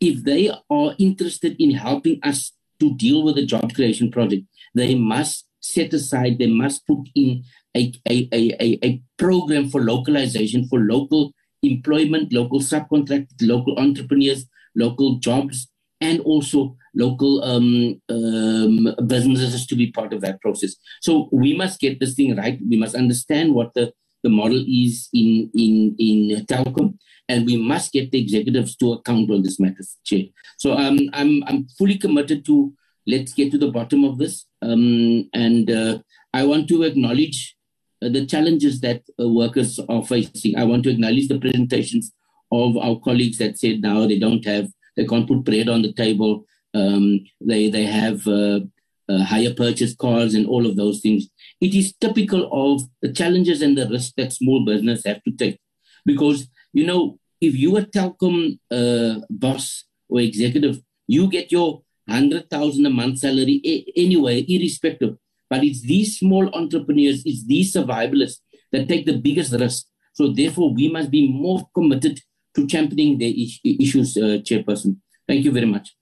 if 0.00 0.24
they 0.24 0.50
are 0.70 0.94
interested 0.98 1.54
in 1.60 1.72
helping 1.72 2.18
us 2.22 2.52
to 2.80 2.94
deal 2.96 3.22
with 3.22 3.36
the 3.36 3.46
job 3.46 3.72
creation 3.74 4.10
project, 4.10 4.44
they 4.74 4.94
must 4.94 5.46
set 5.60 5.92
aside, 5.92 6.38
they 6.38 6.48
must 6.48 6.84
put 6.86 7.08
in 7.14 7.44
a, 7.76 7.92
a, 8.10 8.28
a, 8.32 8.78
a, 8.82 9.02
program 9.16 9.70
for 9.70 9.82
localization, 9.82 10.66
for 10.68 10.80
local 10.80 11.32
employment, 11.62 12.32
local 12.32 12.58
subcontractors, 12.58 13.28
local 13.40 13.78
entrepreneurs, 13.78 14.46
local 14.74 15.18
jobs, 15.20 15.68
and 16.02 16.20
also 16.20 16.76
local 16.94 17.42
um, 17.44 18.00
um, 18.10 18.94
businesses 19.06 19.66
to 19.66 19.76
be 19.76 19.92
part 19.98 20.12
of 20.12 20.20
that 20.20 20.40
process. 20.40 20.72
So 21.00 21.28
we 21.32 21.56
must 21.56 21.80
get 21.80 22.00
this 22.00 22.14
thing 22.14 22.36
right. 22.36 22.58
We 22.68 22.76
must 22.76 22.94
understand 22.94 23.54
what 23.54 23.72
the, 23.74 23.92
the 24.24 24.30
model 24.40 24.62
is 24.66 25.08
in, 25.14 25.50
in, 25.54 25.96
in 25.98 26.46
Telkom, 26.46 26.98
and 27.28 27.46
we 27.46 27.56
must 27.56 27.92
get 27.92 28.10
the 28.10 28.20
executives 28.20 28.76
to 28.76 28.92
account 28.92 29.30
on 29.30 29.42
this 29.42 29.58
matter, 29.58 29.84
Chair. 30.04 30.24
So 30.58 30.74
um, 30.74 30.98
I'm, 31.12 31.42
I'm 31.48 31.66
fully 31.78 31.98
committed 31.98 32.44
to 32.46 32.74
let's 33.06 33.32
get 33.32 33.50
to 33.52 33.58
the 33.58 33.70
bottom 33.70 34.04
of 34.04 34.18
this. 34.18 34.46
Um, 34.60 35.28
and 35.34 35.70
uh, 35.70 35.98
I 36.32 36.44
want 36.44 36.68
to 36.68 36.82
acknowledge 36.84 37.56
uh, 38.02 38.08
the 38.08 38.26
challenges 38.26 38.80
that 38.80 39.02
uh, 39.20 39.28
workers 39.28 39.78
are 39.88 40.04
facing. 40.04 40.56
I 40.56 40.64
want 40.64 40.84
to 40.84 40.90
acknowledge 40.90 41.28
the 41.28 41.38
presentations 41.38 42.12
of 42.50 42.76
our 42.76 42.98
colleagues 43.00 43.38
that 43.38 43.58
said 43.58 43.80
now 43.80 44.06
they 44.06 44.18
don't 44.18 44.44
have, 44.44 44.68
they 44.96 45.06
can't 45.06 45.28
put 45.28 45.44
bread 45.44 45.68
on 45.68 45.82
the 45.82 45.92
table. 45.92 46.44
Um, 46.74 47.20
they 47.40 47.68
they 47.70 47.84
have 47.84 48.26
uh, 48.26 48.60
uh, 49.08 49.24
hire 49.24 49.54
purchase 49.54 49.94
cars 49.94 50.34
and 50.34 50.46
all 50.46 50.66
of 50.66 50.76
those 50.76 51.00
things. 51.00 51.28
It 51.60 51.74
is 51.74 51.94
typical 52.00 52.48
of 52.52 52.82
the 53.02 53.12
challenges 53.12 53.62
and 53.62 53.76
the 53.76 53.88
risks 53.88 54.14
that 54.16 54.32
small 54.32 54.64
business 54.64 55.04
have 55.04 55.22
to 55.24 55.32
take, 55.32 55.58
because 56.06 56.48
you 56.72 56.86
know 56.86 57.18
if 57.40 57.54
you 57.56 57.76
are 57.76 57.82
Telkom 57.82 58.58
uh, 58.70 59.20
boss 59.28 59.84
or 60.08 60.20
executive, 60.20 60.80
you 61.06 61.28
get 61.28 61.52
your 61.52 61.82
hundred 62.08 62.48
thousand 62.50 62.86
a 62.86 62.90
month 62.90 63.18
salary 63.18 63.60
a- 63.64 63.92
anyway, 63.96 64.44
irrespective. 64.48 65.16
But 65.50 65.64
it's 65.64 65.82
these 65.82 66.18
small 66.18 66.48
entrepreneurs, 66.54 67.22
it's 67.26 67.44
these 67.46 67.74
survivalists 67.74 68.40
that 68.72 68.88
take 68.88 69.04
the 69.04 69.18
biggest 69.18 69.52
risk. 69.52 69.86
So 70.14 70.32
therefore, 70.32 70.72
we 70.72 70.88
must 70.88 71.10
be 71.10 71.30
more 71.30 71.68
committed 71.74 72.20
to 72.54 72.66
championing 72.66 73.18
the 73.18 73.28
issues, 73.64 74.16
uh, 74.16 74.38
Chairperson. 74.42 74.96
Thank 75.26 75.44
you 75.44 75.52
very 75.52 75.66
much. 75.66 75.94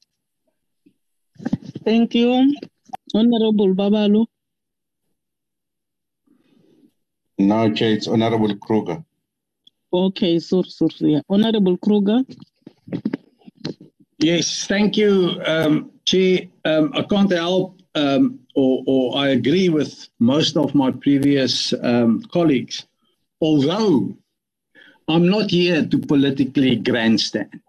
Thank 1.85 2.14
you. 2.14 2.55
Honorable 3.14 3.74
Babalo. 3.74 4.27
No, 7.39 7.72
Chair, 7.72 7.93
it's 7.93 8.06
Honorable 8.06 8.55
Kruger. 8.56 9.02
Okay, 9.93 10.39
sorry, 10.39 10.68
sorry. 10.68 11.12
Yeah. 11.12 11.20
Honorable 11.28 11.77
Kruger. 11.78 12.20
Yes, 14.18 14.66
thank 14.66 14.97
you, 14.97 15.40
um, 15.47 15.90
Chair. 16.05 16.40
Um, 16.64 16.93
I 16.94 17.02
can't 17.02 17.32
help, 17.32 17.81
um, 17.94 18.40
or, 18.55 18.85
or 18.86 19.16
I 19.16 19.28
agree 19.31 19.70
with 19.70 20.09
most 20.18 20.56
of 20.56 20.74
my 20.74 20.90
previous 20.90 21.72
um, 21.82 22.22
colleagues, 22.31 22.86
although 23.40 24.14
I'm 25.11 25.28
not 25.28 25.51
here 25.51 25.85
to 25.85 25.99
politically 25.99 26.77
grandstand. 26.77 27.61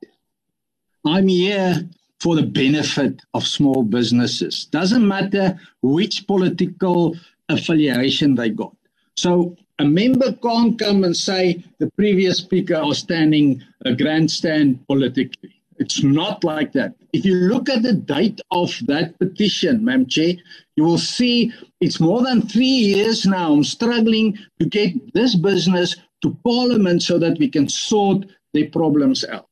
I'm 1.06 1.28
here 1.28 1.90
for 2.20 2.36
the 2.36 2.44
benefit 2.44 3.20
of 3.34 3.48
small 3.48 3.82
businesses. 3.82 4.66
Doesn't 4.66 5.08
matter 5.08 5.60
which 5.82 6.28
political 6.28 7.16
affiliation 7.50 8.36
they 8.36 8.50
got. 8.50 8.76
So 9.18 9.58
a 9.80 9.86
member 9.86 10.34
can't 10.34 10.78
come 10.78 11.04
and 11.04 11.18
say 11.18 11.64
the 11.80 11.90
previous 11.98 12.38
speaker 12.38 12.86
was 12.86 13.00
standing 13.00 13.64
a 13.86 13.96
grandstand 13.96 14.86
politically. 14.86 15.56
It's 15.78 16.04
not 16.04 16.44
like 16.44 16.74
that. 16.74 16.94
If 17.12 17.26
you 17.26 17.34
look 17.34 17.68
at 17.70 17.82
the 17.82 17.94
date 17.94 18.40
of 18.52 18.72
that 18.86 19.18
petition, 19.18 19.84
Ma'am 19.84 20.06
Chair, 20.06 20.34
you 20.76 20.84
will 20.84 21.00
see 21.00 21.52
it's 21.80 22.00
more 22.00 22.22
than 22.22 22.44
three 22.44 22.78
years 22.94 23.26
now. 23.26 23.52
I'm 23.52 23.64
struggling 23.64 24.38
to 24.60 24.66
get 24.68 24.94
this 25.16 25.34
business 25.34 25.96
to 26.22 26.38
Parliament 26.44 27.04
so 27.04 27.18
that 27.20 27.38
we 27.40 27.50
can 27.50 27.68
sort 27.68 28.26
their 28.54 28.70
problems 28.70 29.26
out. 29.26 29.48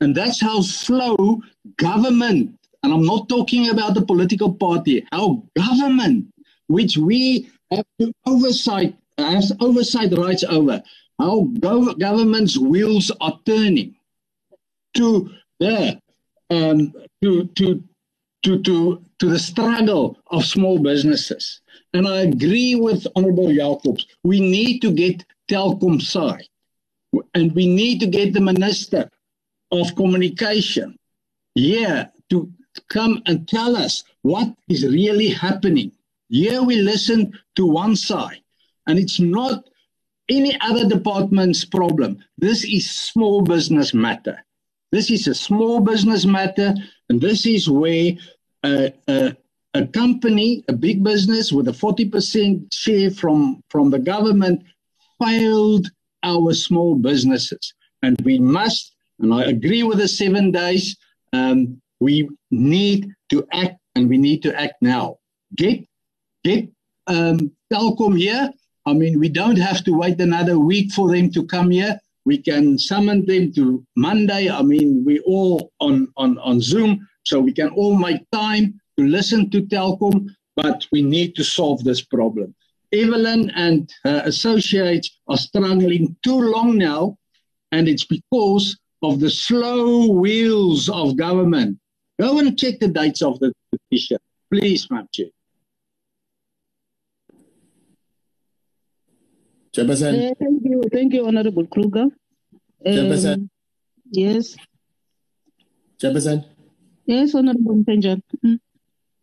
And 0.00 0.14
that's 0.14 0.40
how 0.40 0.62
slow 0.62 1.42
government, 1.76 2.58
and 2.82 2.92
I'm 2.92 3.04
not 3.04 3.28
talking 3.28 3.68
about 3.68 3.94
the 3.94 4.02
political 4.02 4.52
party, 4.52 5.06
our 5.12 5.42
government, 5.56 6.26
which 6.68 6.96
we 6.96 7.50
have 7.70 7.84
to 7.98 8.12
oversight, 8.26 8.96
has 9.18 9.52
oversight 9.60 10.16
rights 10.16 10.44
over, 10.44 10.82
how 11.18 11.48
gov- 11.60 11.98
government's 11.98 12.56
wheels 12.58 13.12
are 13.20 13.38
turning 13.44 13.94
to 14.94 15.30
the 15.58 16.00
um, 16.48 16.92
to 17.22 17.46
to 17.56 17.82
to 18.42 18.62
to 18.62 19.04
to 19.18 19.28
the 19.28 19.38
struggle 19.38 20.16
of 20.30 20.44
small 20.44 20.78
businesses. 20.78 21.60
And 21.92 22.08
I 22.08 22.20
agree 22.22 22.74
with 22.74 23.06
Honorable 23.14 23.52
Jacobs. 23.52 24.06
We 24.24 24.40
need 24.40 24.80
to 24.80 24.92
get 24.92 25.24
Telkom 25.50 26.00
side, 26.00 26.48
and 27.34 27.52
we 27.54 27.66
need 27.66 28.00
to 28.00 28.06
get 28.06 28.32
the 28.32 28.40
minister 28.40 29.10
of 29.72 29.94
communication 29.96 30.96
here 31.54 32.10
to 32.30 32.50
come 32.88 33.22
and 33.26 33.48
tell 33.48 33.76
us 33.76 34.04
what 34.22 34.48
is 34.68 34.84
really 34.84 35.28
happening. 35.28 35.90
Here 36.28 36.62
we 36.62 36.76
listen 36.76 37.32
to 37.56 37.66
one 37.66 37.96
side, 37.96 38.42
and 38.86 38.98
it's 38.98 39.18
not 39.18 39.64
any 40.28 40.56
other 40.60 40.88
department's 40.88 41.64
problem. 41.64 42.24
This 42.38 42.64
is 42.64 42.88
small 42.88 43.42
business 43.42 43.92
matter. 43.92 44.38
This 44.92 45.10
is 45.10 45.26
a 45.26 45.34
small 45.34 45.80
business 45.80 46.24
matter, 46.24 46.74
and 47.08 47.20
this 47.20 47.46
is 47.46 47.68
where 47.68 48.12
a, 48.64 48.92
company, 49.92 50.64
a 50.68 50.72
big 50.72 51.02
business 51.02 51.52
with 51.52 51.68
a 51.68 51.72
40% 51.72 52.72
share 52.72 53.10
from, 53.10 53.62
from 53.68 53.90
the 53.90 53.98
government, 53.98 54.62
failed 55.22 55.86
our 56.22 56.52
small 56.54 56.94
businesses. 56.94 57.74
And 58.02 58.20
we 58.22 58.38
must, 58.38 58.94
and 59.18 59.32
I 59.32 59.44
agree 59.44 59.82
with 59.82 59.98
the 59.98 60.08
seven 60.08 60.50
days, 60.50 60.96
um, 61.32 61.80
we 62.00 62.28
need 62.50 63.12
to 63.30 63.46
act 63.52 63.78
and 63.94 64.08
we 64.08 64.16
need 64.16 64.42
to 64.42 64.58
act 64.58 64.74
now. 64.80 65.18
Get, 65.56 65.84
get 66.44 66.68
um, 67.06 67.52
Telkom 67.72 68.18
here. 68.18 68.50
I 68.86 68.94
mean, 68.94 69.18
we 69.18 69.28
don't 69.28 69.58
have 69.58 69.84
to 69.84 69.92
wait 69.92 70.20
another 70.20 70.58
week 70.58 70.92
for 70.92 71.10
them 71.10 71.30
to 71.32 71.46
come 71.46 71.70
here 71.70 72.00
we 72.24 72.38
can 72.38 72.78
summon 72.78 73.24
them 73.26 73.52
to 73.52 73.84
Monday. 73.96 74.50
I 74.50 74.62
mean, 74.62 75.04
we 75.04 75.20
all 75.20 75.72
on, 75.80 76.08
on, 76.16 76.38
on 76.38 76.60
Zoom, 76.60 77.08
so 77.24 77.40
we 77.40 77.52
can 77.52 77.70
all 77.70 77.96
make 77.96 78.22
time 78.30 78.80
to 78.98 79.06
listen 79.06 79.50
to 79.50 79.62
Telkom, 79.62 80.28
but 80.56 80.86
we 80.92 81.02
need 81.02 81.34
to 81.36 81.44
solve 81.44 81.82
this 81.84 82.02
problem. 82.02 82.54
Evelyn 82.92 83.50
and 83.50 83.90
her 84.04 84.22
associates 84.24 85.10
are 85.28 85.36
struggling 85.36 86.16
too 86.22 86.40
long 86.40 86.76
now, 86.76 87.16
and 87.72 87.88
it's 87.88 88.04
because 88.04 88.78
of 89.02 89.20
the 89.20 89.30
slow 89.30 90.10
wheels 90.10 90.88
of 90.88 91.16
government. 91.16 91.78
Go 92.20 92.38
and 92.38 92.58
check 92.58 92.80
the 92.80 92.88
dates 92.88 93.22
of 93.22 93.38
the 93.38 93.52
petition, 93.70 94.18
please, 94.52 94.90
Madam 94.90 95.08
Chair. 95.12 95.26
Uh, 99.78 99.86
thank 99.86 100.64
you, 100.64 100.82
thank 100.92 101.12
you, 101.14 101.26
Honorable 101.26 101.66
Kruger. 101.66 102.06
Chairperson. 102.84 103.34
Um, 103.34 103.50
yes, 104.10 104.56
Chairperson. 106.02 106.44
yes, 107.06 107.34
Honorable 107.34 107.76
Mpenjan. 107.76 108.20
Mm. 108.44 108.58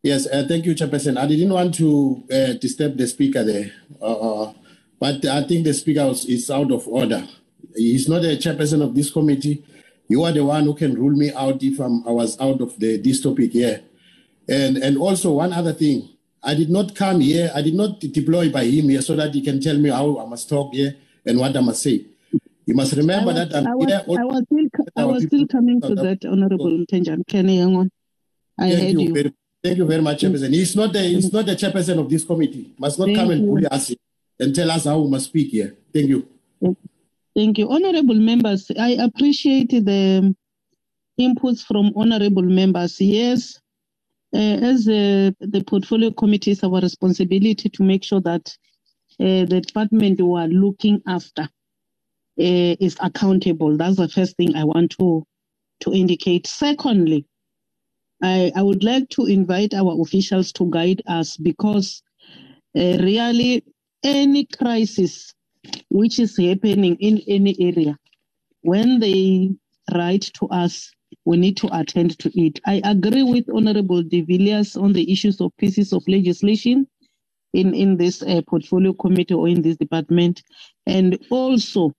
Yes, 0.08 0.26
uh, 0.26 0.46
thank 0.48 0.66
you, 0.66 0.74
Chairperson. 0.74 1.18
I 1.18 1.28
didn't 1.28 1.52
want 1.52 1.76
to 1.76 2.24
uh, 2.32 2.54
disturb 2.54 2.96
the 2.96 3.06
speaker 3.08 3.44
there, 3.44 3.74
uh, 4.02 4.06
uh, 4.46 4.54
but 5.02 5.26
I 5.26 5.44
think 5.44 5.66
the 5.66 5.74
speaker 5.74 6.06
was, 6.08 6.24
is 6.24 6.50
out 6.50 6.72
of 6.72 6.88
order. 6.88 7.28
He's 7.76 8.08
not 8.08 8.24
a 8.24 8.38
chairperson 8.38 8.82
of 8.82 8.96
this 8.96 9.12
committee. 9.12 9.66
You 10.08 10.24
are 10.24 10.32
the 10.32 10.46
one 10.46 10.64
who 10.64 10.76
can 10.76 10.96
rule 10.96 11.12
me 11.12 11.34
out 11.34 11.62
if 11.62 11.78
I'm, 11.82 12.08
I 12.08 12.12
was 12.12 12.40
out 12.40 12.62
of 12.62 12.80
the, 12.80 12.96
this 12.96 13.20
topic 13.22 13.52
here. 13.52 13.84
And 14.48 14.78
and 14.78 14.98
also 14.98 15.34
one 15.34 15.52
other 15.52 15.74
thing, 15.74 16.08
I 16.42 16.54
did 16.54 16.70
not 16.70 16.96
come 16.96 17.20
here. 17.20 17.52
I 17.54 17.62
did 17.62 17.76
not 17.76 18.00
deploy 18.00 18.50
by 18.50 18.64
him 18.64 18.88
here 18.88 19.02
so 19.02 19.14
that 19.18 19.34
he 19.34 19.42
can 19.42 19.60
tell 19.60 19.78
me 19.78 19.90
how 19.90 20.20
I 20.20 20.26
must 20.26 20.48
talk 20.48 20.74
here 20.74 20.96
and 21.26 21.38
what 21.38 21.58
I 21.58 21.60
must 21.60 21.84
say. 21.84 22.06
You 22.66 22.76
must 22.76 22.94
remember 22.94 23.34
was, 23.34 23.50
that 23.50 23.58
I'm 23.58 23.68
I 23.68 23.76
was, 23.76 23.88
here. 23.88 24.02
I 24.08 24.24
was 24.24 24.44
still, 24.46 24.86
I 24.96 25.04
was 25.04 25.24
still 25.24 25.48
coming 25.48 25.82
to 25.82 25.96
that, 25.96 26.24
Honorable 26.24 26.86
Mpenjan. 26.86 27.28
Can 27.28 27.50
you 27.50 27.60
hang 27.60 27.76
on? 27.76 27.92
I 28.58 28.70
Thank 28.70 28.82
heard 28.82 29.02
you, 29.02 29.16
you. 29.16 29.34
Thank 29.68 29.77
you 29.77 29.85
very 29.85 30.02
much, 30.02 30.22
Chairperson. 30.22 30.53
He's 30.53 30.76
not 30.76 30.94
the 30.94 31.02
he's 31.02 31.31
not 31.31 31.45
the 31.45 31.56
chairperson 31.56 31.99
of 31.99 32.10
this 32.10 32.23
committee. 32.23 32.73
Must 32.77 32.99
not 32.99 33.06
Thank 33.06 33.18
come 33.18 33.31
and 33.31 33.41
you. 33.41 33.48
bully 33.48 33.68
us 33.68 33.94
and 34.39 34.56
tell 34.56 34.72
us 34.72 34.85
how 34.85 34.99
we 34.99 35.10
must 35.10 35.26
speak 35.26 35.49
here. 35.49 35.76
Thank 35.94 36.07
you. 36.07 36.27
Thank 37.35 37.57
you. 37.57 37.69
Honorable 37.69 38.15
members, 38.15 38.72
I 38.80 38.89
appreciate 38.91 39.69
the 39.69 40.35
inputs 41.19 41.64
from 41.65 41.91
honorable 41.95 42.44
members. 42.44 42.99
Yes, 42.99 43.60
uh, 44.34 44.38
as 44.38 44.88
uh, 44.88 45.31
the 45.39 45.64
portfolio 45.68 46.11
committee, 46.11 46.52
it's 46.52 46.64
our 46.64 46.80
responsibility 46.81 47.69
to 47.69 47.84
make 47.84 48.03
sure 48.03 48.22
that 48.22 48.56
uh, 49.19 49.45
the 49.45 49.61
department 49.61 50.22
we 50.22 50.39
are 50.39 50.48
looking 50.48 51.02
after 51.07 51.44
uh, 51.44 51.48
is 52.38 52.98
accountable. 53.02 53.77
That's 53.77 53.98
the 53.98 54.10
first 54.10 54.35
thing 54.38 54.56
I 54.56 54.64
want 54.64 54.91
to, 54.99 55.26
to 55.81 55.94
indicate. 55.94 56.48
Secondly, 56.48 57.26
I, 58.23 58.52
I 58.56 58.61
would 58.64 58.84
like 58.84 59.10
to 59.10 59.26
invite 59.26 59.73
our 59.73 60.02
officials 60.02 60.52
to 60.53 60.69
guide 60.69 61.02
us 61.07 61.38
because 61.38 62.03
uh, 62.77 62.98
really 63.02 63.64
any 64.03 64.45
crisis 64.45 65.34
which 65.89 66.19
is 66.19 66.38
happening 66.38 66.95
in 66.99 67.22
any 67.27 67.56
area, 67.60 67.98
when 68.61 68.99
they 68.99 69.52
write 69.94 70.30
to 70.39 70.48
us, 70.48 70.91
we 71.26 71.38
need 71.38 71.57
to 71.57 71.69
attend 71.77 72.18
to 72.19 72.31
it. 72.39 72.60
I 72.65 72.81
agree 72.84 73.23
with 73.23 73.45
Honorable 73.53 74.03
De 74.03 74.22
Villiers 74.22 74.76
on 74.76 74.94
the 74.94 75.11
issues 75.11 75.41
of 75.41 75.56
pieces 75.57 75.94
of 75.94 76.03
legislation 76.07 76.88
in, 77.53 77.73
in 77.73 77.98
this 77.98 78.22
uh, 78.23 78.41
portfolio 78.48 78.94
committee 78.94 79.34
or 79.34 79.48
in 79.48 79.61
this 79.61 79.77
department, 79.77 80.44
and 80.85 81.18
also 81.30 81.94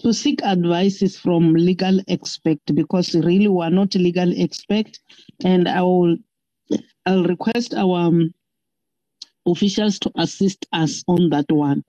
to 0.00 0.14
seek 0.14 0.42
advices 0.42 1.18
from 1.18 1.54
legal 1.54 2.00
expert 2.08 2.58
because 2.74 3.14
really 3.14 3.48
we 3.48 3.64
are 3.64 3.70
not 3.70 3.94
legal 3.96 4.32
expert, 4.40 4.98
and 5.44 5.68
I 5.68 5.82
will 5.82 6.16
I'll 7.06 7.24
request 7.24 7.74
our 7.74 8.00
um, 8.00 8.34
officials 9.46 9.98
to 10.00 10.12
assist 10.16 10.66
us 10.72 11.04
on 11.08 11.30
that 11.30 11.46
one 11.50 11.84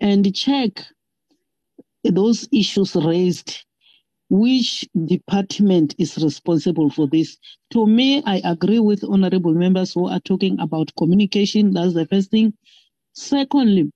and 0.00 0.34
check 0.34 0.70
those 2.04 2.48
issues 2.52 2.96
raised. 2.96 3.64
Which 4.30 4.88
department 5.06 5.94
is 5.98 6.18
responsible 6.18 6.90
for 6.90 7.06
this? 7.08 7.38
To 7.72 7.86
me, 7.86 8.22
I 8.26 8.42
agree 8.44 8.80
with 8.80 9.04
honorable 9.04 9.54
members 9.54 9.94
who 9.94 10.08
are 10.08 10.20
talking 10.20 10.58
about 10.60 10.92
communication. 10.98 11.72
That's 11.72 11.94
the 11.94 12.06
first 12.06 12.30
thing. 12.32 12.54
Secondly, 13.14 13.92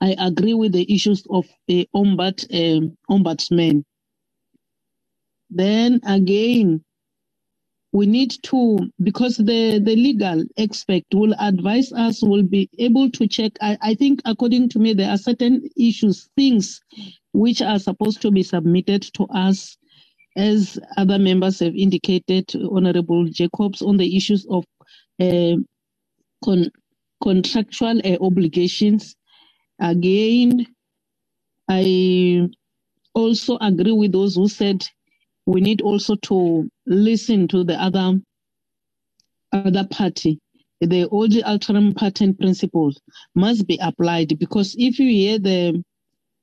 I 0.00 0.16
agree 0.18 0.54
with 0.54 0.72
the 0.72 0.92
issues 0.94 1.24
of 1.30 1.46
the 1.68 1.88
ombud, 1.94 2.44
um, 2.54 2.96
ombudsman. 3.10 3.84
Then 5.50 6.00
again, 6.06 6.84
we 7.92 8.06
need 8.06 8.32
to 8.44 8.78
because 9.02 9.38
the 9.38 9.80
the 9.80 9.96
legal 9.96 10.44
expert 10.58 11.04
will 11.14 11.34
advise 11.40 11.92
us 11.92 12.22
will 12.22 12.44
be 12.44 12.70
able 12.78 13.10
to 13.10 13.28
check 13.28 13.52
I, 13.62 13.78
I 13.82 13.94
think 13.96 14.22
according 14.26 14.70
to 14.70 14.80
me 14.80 14.94
there 14.94 15.10
are 15.10 15.18
certain 15.18 15.68
issues 15.78 16.28
things 16.36 16.80
which 17.32 17.62
are 17.62 17.80
supposed 17.80 18.22
to 18.22 18.30
be 18.32 18.44
submitted 18.44 19.02
to 19.14 19.24
us 19.26 19.76
as 20.36 20.78
other 20.96 21.18
members 21.18 21.60
have 21.60 21.74
indicated 21.76 22.50
honorable 22.72 23.26
jacobs 23.26 23.82
on 23.82 23.96
the 23.98 24.16
issues 24.16 24.46
of 24.50 24.64
uh, 25.20 25.56
con- 26.44 26.70
contractual 27.22 28.00
uh, 28.04 28.18
obligations. 28.22 29.16
Again, 29.80 30.66
I 31.68 32.48
also 33.14 33.58
agree 33.60 33.92
with 33.92 34.12
those 34.12 34.36
who 34.36 34.48
said 34.48 34.84
we 35.46 35.60
need 35.60 35.80
also 35.82 36.16
to 36.16 36.68
listen 36.86 37.48
to 37.48 37.64
the 37.64 37.74
other 37.74 38.20
other 39.52 39.86
party. 39.90 40.38
The 40.80 41.08
audi 41.08 41.42
alteram 41.42 41.94
partem 41.94 42.38
principles 42.38 43.00
must 43.34 43.66
be 43.66 43.78
applied 43.82 44.38
because 44.38 44.74
if 44.78 44.98
you 44.98 45.08
hear 45.08 45.38
the 45.38 45.82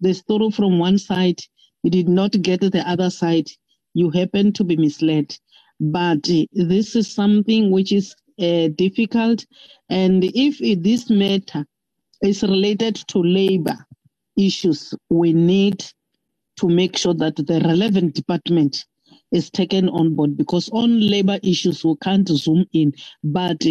the 0.01 0.13
story 0.13 0.51
from 0.51 0.79
one 0.79 0.97
side, 0.97 1.39
you 1.83 1.91
did 1.91 2.09
not 2.09 2.31
get 2.41 2.61
the 2.61 2.83
other 2.87 3.09
side, 3.09 3.47
you 3.93 4.09
happen 4.09 4.51
to 4.53 4.63
be 4.63 4.75
misled. 4.75 5.35
But 5.79 6.23
this 6.53 6.95
is 6.95 7.13
something 7.13 7.71
which 7.71 7.91
is 7.91 8.15
uh, 8.39 8.69
difficult, 8.75 9.45
and 9.89 10.23
if 10.23 10.59
this 10.83 11.09
matter 11.09 11.65
is 12.23 12.43
related 12.43 12.95
to 13.09 13.19
labor 13.19 13.77
issues, 14.37 14.93
we 15.09 15.33
need 15.33 15.83
to 16.57 16.69
make 16.69 16.97
sure 16.97 17.13
that 17.15 17.35
the 17.35 17.61
relevant 17.65 18.15
department 18.15 18.85
is 19.31 19.49
taken 19.49 19.89
on 19.89 20.15
board 20.15 20.37
because 20.37 20.69
on 20.69 20.99
labor 20.99 21.39
issues 21.43 21.83
we 21.83 21.95
can't 22.01 22.27
zoom 22.29 22.65
in 22.73 22.93
but 23.23 23.63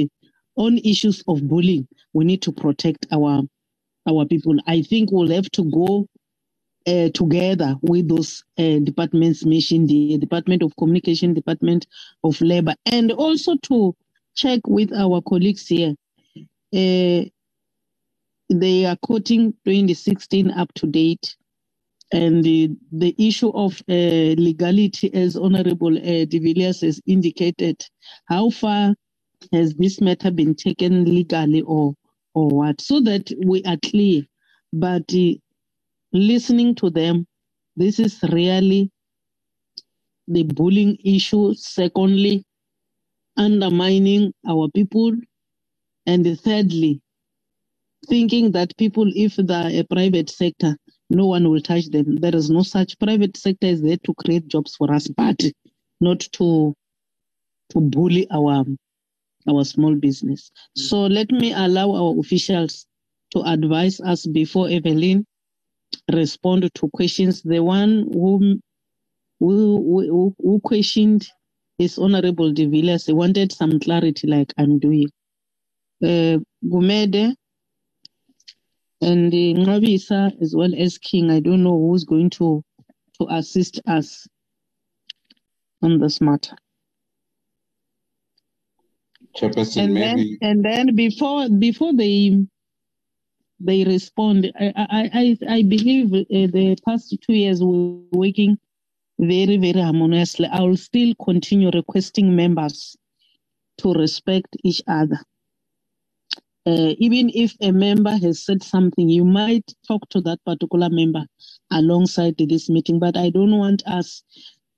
on 0.56 0.78
issues 0.78 1.22
of 1.28 1.46
bullying 1.48 1.86
we 2.12 2.24
need 2.24 2.42
to 2.42 2.52
protect 2.52 3.06
our 3.12 3.42
our 4.08 4.26
people. 4.26 4.56
I 4.66 4.82
think 4.82 5.10
we'll 5.12 5.30
have 5.30 5.50
to 5.52 5.64
go 5.70 6.06
uh, 6.86 7.10
together 7.14 7.76
with 7.82 8.08
those 8.08 8.44
uh, 8.58 8.80
departments 8.80 9.44
mentioned 9.44 9.88
the 9.88 10.18
department 10.18 10.62
of 10.62 10.76
communication 10.76 11.34
department 11.34 11.86
of 12.24 12.40
labor 12.40 12.74
and 12.86 13.12
also 13.12 13.56
to 13.64 13.94
check 14.36 14.60
with 14.66 14.92
our 14.92 15.22
colleagues 15.22 15.68
here. 15.68 15.94
Uh, 16.74 17.24
they 18.50 18.86
are 18.86 18.96
quoting 19.02 19.52
2016 19.66 20.50
up 20.52 20.72
to 20.74 20.86
date 20.86 21.26
and 22.12 22.44
the, 22.44 22.70
the 22.92 23.14
issue 23.18 23.50
of 23.50 23.82
uh, 23.88 23.92
legality, 24.38 25.14
as 25.14 25.36
Honorable 25.36 25.96
uh, 25.98 26.26
De 26.26 26.40
Villiers 26.40 26.82
has 26.82 27.00
indicated, 27.06 27.86
how 28.26 28.50
far 28.50 28.96
has 29.52 29.74
this 29.76 30.00
matter 30.00 30.30
been 30.30 30.54
taken 30.54 31.04
legally 31.04 31.62
or, 31.62 31.94
or 32.34 32.48
what? 32.48 32.80
So 32.80 33.00
that 33.02 33.32
we 33.46 33.62
are 33.64 33.78
clear. 33.84 34.22
But 34.72 35.04
uh, 35.14 35.34
listening 36.12 36.76
to 36.76 36.90
them, 36.90 37.26
this 37.76 38.00
is 38.00 38.20
really 38.32 38.90
the 40.28 40.44
bullying 40.44 40.98
issue. 41.04 41.54
Secondly, 41.54 42.44
undermining 43.36 44.34
our 44.48 44.68
people. 44.74 45.12
And 46.06 46.40
thirdly, 46.40 47.02
thinking 48.04 48.52
that 48.52 48.76
people, 48.78 49.10
if 49.14 49.36
they're 49.36 49.80
a 49.80 49.84
private 49.84 50.30
sector, 50.30 50.76
no 51.10 51.26
one 51.26 51.50
will 51.50 51.60
touch 51.62 51.88
them. 51.90 52.16
There 52.16 52.36
is 52.36 52.50
no 52.50 52.62
such 52.62 52.98
private 52.98 53.36
sector 53.36 53.68
is 53.68 53.82
there 53.82 53.98
to 54.04 54.14
create 54.14 54.48
jobs 54.48 54.76
for 54.76 54.92
us, 54.92 55.08
but 55.08 55.42
not 56.00 56.20
to 56.34 56.74
to 57.70 57.80
bully 57.80 58.28
our 58.30 58.64
our 59.48 59.64
small 59.64 59.94
business. 59.96 60.50
So 60.76 61.02
let 61.06 61.30
me 61.30 61.52
allow 61.54 61.92
our 61.94 62.20
officials 62.20 62.86
to 63.32 63.42
advise 63.42 64.00
us 64.00 64.26
before 64.26 64.68
Evelyn 64.70 65.26
respond 66.12 66.70
to 66.74 66.88
questions. 66.90 67.42
The 67.42 67.60
one 67.62 68.08
who 68.12 68.60
who, 69.40 70.06
who, 70.10 70.34
who 70.42 70.60
questioned 70.60 71.28
is 71.78 71.98
Honorable 71.98 72.52
De 72.52 72.66
Villiers. 72.66 73.06
He 73.06 73.14
wanted 73.14 73.52
some 73.52 73.80
clarity, 73.80 74.26
like 74.28 74.52
I'm 74.58 74.78
doing. 74.80 75.08
Uh, 76.02 76.38
Gumede, 76.64 77.34
and 79.04 79.32
the 79.32 79.54
Nabisa 79.54 80.32
as 80.40 80.54
well 80.56 80.72
as 80.76 80.98
King. 80.98 81.30
I 81.30 81.40
don't 81.40 81.62
know 81.62 81.78
who's 81.78 82.04
going 82.04 82.30
to 82.30 82.64
to 83.20 83.26
assist 83.30 83.80
us 83.86 84.26
on 85.82 85.98
this 85.98 86.20
matter. 86.20 86.56
Chairperson, 89.36 89.84
and 89.84 89.94
maybe 89.94 90.38
then 90.40 90.50
and 90.50 90.64
then 90.64 90.94
before 90.96 91.48
before 91.48 91.92
they 91.94 92.44
they 93.60 93.84
respond, 93.84 94.52
I 94.58 94.72
I 94.76 95.10
I, 95.12 95.38
I 95.56 95.62
believe 95.62 96.12
uh, 96.12 96.24
the 96.30 96.76
past 96.86 97.16
two 97.24 97.34
years 97.34 97.60
we 97.62 97.66
we're 97.66 98.18
working 98.26 98.58
very 99.18 99.56
very 99.58 99.80
harmoniously. 99.80 100.48
I 100.50 100.60
will 100.60 100.76
still 100.76 101.14
continue 101.22 101.70
requesting 101.70 102.34
members 102.34 102.96
to 103.78 103.92
respect 103.92 104.56
each 104.64 104.82
other 104.86 105.18
uh, 106.66 106.94
even 106.98 107.30
if 107.34 107.54
a 107.60 107.72
member 107.72 108.12
has 108.18 108.44
said 108.44 108.62
something, 108.62 109.08
you 109.08 109.24
might 109.24 109.64
talk 109.86 110.08
to 110.10 110.20
that 110.22 110.38
particular 110.46 110.88
member 110.90 111.24
alongside 111.72 112.36
this 112.38 112.70
meeting. 112.70 112.98
But 112.98 113.16
I 113.16 113.30
don't 113.30 113.58
want 113.58 113.82
us 113.86 114.22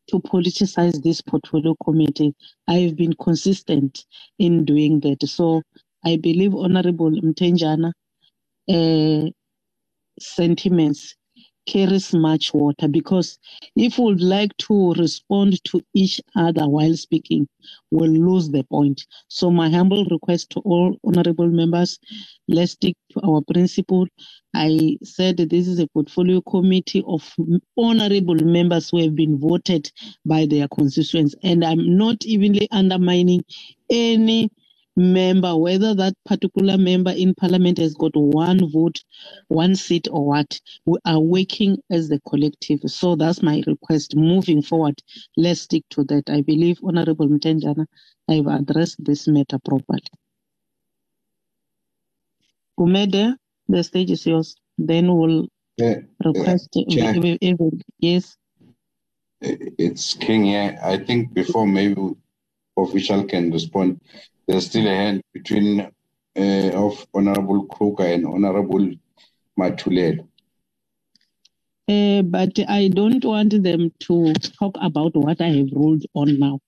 to 0.08 0.18
politicize 0.20 1.02
this 1.02 1.20
portfolio 1.20 1.74
committee. 1.84 2.34
I 2.68 2.74
have 2.80 2.96
been 2.96 3.14
consistent 3.14 4.04
in 4.38 4.64
doing 4.64 5.00
that. 5.00 5.26
So 5.28 5.62
I 6.04 6.16
believe 6.16 6.54
Honorable 6.54 7.10
Mtenjana 7.10 7.92
uh, 8.68 9.30
sentiments 10.20 11.14
carries 11.66 12.14
much 12.14 12.54
water 12.54 12.88
because 12.88 13.38
if 13.76 13.98
we 13.98 14.04
would 14.04 14.20
like 14.20 14.56
to 14.58 14.92
respond 14.94 15.62
to 15.64 15.80
each 15.94 16.20
other 16.36 16.68
while 16.68 16.96
speaking, 16.96 17.48
we'll 17.90 18.10
lose 18.10 18.48
the 18.50 18.64
point. 18.64 19.06
So 19.28 19.50
my 19.50 19.68
humble 19.70 20.04
request 20.06 20.50
to 20.50 20.60
all 20.60 20.96
honorable 21.04 21.48
members, 21.48 21.98
let's 22.48 22.72
stick 22.72 22.96
to 23.12 23.20
our 23.22 23.42
principle. 23.42 24.06
I 24.54 24.96
said 25.02 25.36
this 25.36 25.68
is 25.68 25.78
a 25.78 25.86
portfolio 25.88 26.40
committee 26.40 27.04
of 27.06 27.34
honorable 27.76 28.36
members 28.36 28.90
who 28.90 29.02
have 29.02 29.14
been 29.14 29.38
voted 29.38 29.90
by 30.24 30.46
their 30.46 30.68
constituents, 30.68 31.34
and 31.42 31.64
I'm 31.64 31.96
not 31.96 32.24
evenly 32.24 32.68
undermining 32.70 33.44
any 33.90 34.50
member, 34.96 35.56
whether 35.56 35.94
that 35.94 36.14
particular 36.24 36.78
member 36.78 37.10
in 37.10 37.34
parliament 37.34 37.78
has 37.78 37.94
got 37.94 38.16
one 38.16 38.70
vote, 38.70 39.02
one 39.48 39.76
seat, 39.76 40.08
or 40.10 40.26
what, 40.26 40.60
we 40.86 40.98
are 41.04 41.20
working 41.20 41.76
as 41.90 42.08
the 42.08 42.20
collective. 42.28 42.80
So 42.86 43.14
that's 43.14 43.42
my 43.42 43.62
request. 43.66 44.16
Moving 44.16 44.62
forward, 44.62 45.00
let's 45.36 45.60
stick 45.60 45.84
to 45.90 46.04
that. 46.04 46.30
I 46.30 46.40
believe, 46.40 46.78
Honorable 46.82 47.28
Mtenjana, 47.28 47.86
I've 48.28 48.46
addressed 48.46 49.04
this 49.04 49.28
matter 49.28 49.58
properly. 49.58 50.02
Umede, 52.78 53.36
the 53.68 53.84
stage 53.84 54.10
is 54.10 54.26
yours. 54.26 54.56
Then 54.78 55.14
we'll 55.14 55.48
uh, 55.80 55.94
request. 56.24 56.70
uh, 57.60 57.70
yes. 57.98 58.36
it's 59.40 60.14
King 60.14 60.44
here. 60.44 60.78
I 60.82 60.98
think 60.98 61.32
before 61.32 61.66
maybe 61.66 62.14
official 62.76 63.24
can 63.24 63.50
respond, 63.50 64.00
there's 64.46 64.66
still 64.66 64.86
a 64.86 64.94
hand 64.94 65.22
between 65.32 65.80
uh, 65.80 66.70
of 66.74 67.06
Honorable 67.14 67.66
Kruger 67.66 68.04
and 68.04 68.26
Honorable 68.26 68.90
Matulela. 69.58 70.26
Uh, 71.88 72.22
but 72.22 72.58
I 72.68 72.88
don't 72.88 73.24
want 73.24 73.62
them 73.62 73.92
to 74.00 74.34
talk 74.34 74.76
about 74.80 75.14
what 75.14 75.40
I 75.40 75.48
have 75.48 75.70
ruled 75.72 76.04
on 76.14 76.38
now. 76.38 76.58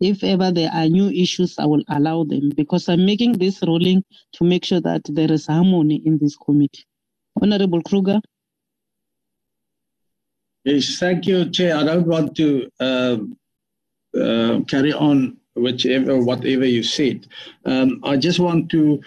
If 0.00 0.22
ever 0.22 0.52
there 0.52 0.70
are 0.72 0.88
new 0.88 1.08
issues, 1.10 1.58
I 1.58 1.66
will 1.66 1.82
allow 1.88 2.22
them 2.22 2.50
because 2.54 2.88
I'm 2.88 3.04
making 3.04 3.32
this 3.32 3.60
ruling 3.62 4.04
to 4.34 4.44
make 4.44 4.64
sure 4.64 4.80
that 4.80 5.02
there 5.08 5.30
is 5.32 5.46
harmony 5.46 6.00
in 6.04 6.18
this 6.18 6.36
committee. 6.36 6.84
Honorable 7.42 7.82
Kruger. 7.82 8.20
Yes, 10.64 10.98
thank 10.98 11.26
you, 11.26 11.50
Chair. 11.50 11.76
I 11.76 11.82
don't 11.82 12.06
want 12.06 12.36
to 12.36 12.68
uh, 12.78 13.16
uh, 14.16 14.60
carry 14.68 14.92
on 14.92 15.38
whichever 15.58 16.18
whatever 16.18 16.64
you 16.64 16.82
said. 16.82 17.26
Um, 17.64 18.00
I 18.04 18.16
just 18.16 18.38
want 18.38 18.70
to 18.70 19.02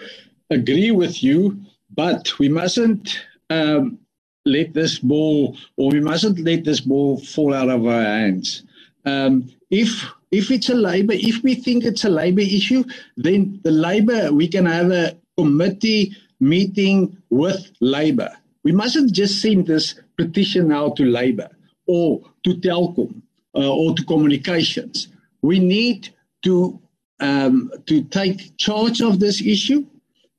agree 0.50 0.90
with 0.90 1.22
you, 1.22 1.58
but 1.94 2.38
we 2.38 2.48
mustn't 2.48 3.20
um, 3.50 3.98
let 4.44 4.74
this 4.74 4.98
ball, 4.98 5.56
or 5.76 5.90
we 5.90 6.00
mustn't 6.00 6.38
let 6.40 6.64
this 6.64 6.80
ball 6.80 7.18
fall 7.18 7.54
out 7.54 7.68
of 7.68 7.86
our 7.86 8.02
hands. 8.02 8.64
Um, 9.04 9.50
if 9.70 10.04
if 10.30 10.50
it's 10.50 10.68
a 10.68 10.74
labor, 10.74 11.12
if 11.14 11.42
we 11.42 11.54
think 11.54 11.84
it's 11.84 12.04
a 12.04 12.10
labor 12.10 12.40
issue, 12.40 12.84
then 13.16 13.60
the 13.64 13.70
labor 13.70 14.32
we 14.32 14.48
can 14.48 14.66
have 14.66 14.90
a 14.90 15.16
committee 15.36 16.16
meeting 16.40 17.16
with 17.30 17.70
labor. 17.80 18.30
We 18.64 18.72
mustn't 18.72 19.12
just 19.12 19.40
send 19.40 19.66
this 19.66 19.94
petition 20.16 20.72
out 20.72 20.96
to 20.96 21.04
labor 21.04 21.48
or 21.86 22.20
to 22.44 22.54
Telkom 22.54 23.22
uh, 23.54 23.72
or 23.72 23.94
to 23.94 24.04
communications. 24.04 25.08
We 25.42 25.58
need 25.58 26.10
to 26.42 26.80
um, 27.20 27.70
to 27.86 28.02
take 28.02 28.56
charge 28.56 29.00
of 29.00 29.20
this 29.20 29.40
issue. 29.40 29.86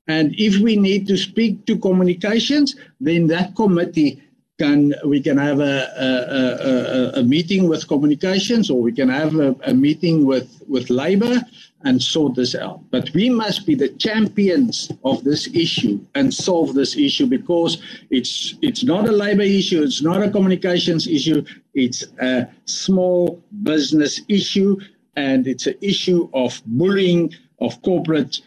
And 0.06 0.34
if 0.36 0.60
we 0.60 0.76
need 0.76 1.06
to 1.08 1.16
speak 1.16 1.64
to 1.66 1.78
communications, 1.78 2.76
then 3.00 3.26
that 3.28 3.56
committee 3.56 4.22
can 4.58 4.94
we 5.04 5.20
can 5.20 5.36
have 5.36 5.58
a, 5.60 5.88
a, 5.98 7.18
a, 7.18 7.20
a 7.20 7.22
meeting 7.24 7.68
with 7.68 7.88
communications 7.88 8.70
or 8.70 8.80
we 8.80 8.92
can 8.92 9.08
have 9.08 9.34
a, 9.34 9.74
meeting 9.74 10.24
with, 10.24 10.62
with 10.68 10.90
labor 10.90 11.40
and 11.82 12.00
sort 12.00 12.34
this 12.36 12.54
out. 12.54 12.80
But 12.90 13.10
we 13.14 13.28
must 13.30 13.66
be 13.66 13.74
the 13.74 13.88
champions 13.88 14.90
of 15.04 15.24
this 15.24 15.48
issue 15.54 16.00
and 16.14 16.32
solve 16.32 16.74
this 16.74 16.96
issue 16.96 17.26
because 17.26 17.82
it's 18.10 18.54
it's 18.62 18.84
not 18.84 19.08
a 19.08 19.12
labor 19.12 19.42
issue, 19.42 19.82
it's 19.82 20.02
not 20.02 20.22
a 20.22 20.30
communications 20.30 21.06
issue, 21.08 21.44
it's 21.74 22.04
a 22.20 22.48
small 22.64 23.42
business 23.64 24.20
issue, 24.28 24.78
and 25.16 25.46
it's 25.46 25.66
an 25.66 25.74
issue 25.80 26.28
of 26.34 26.60
bullying 26.66 27.32
of 27.60 27.80
corporate 27.82 28.40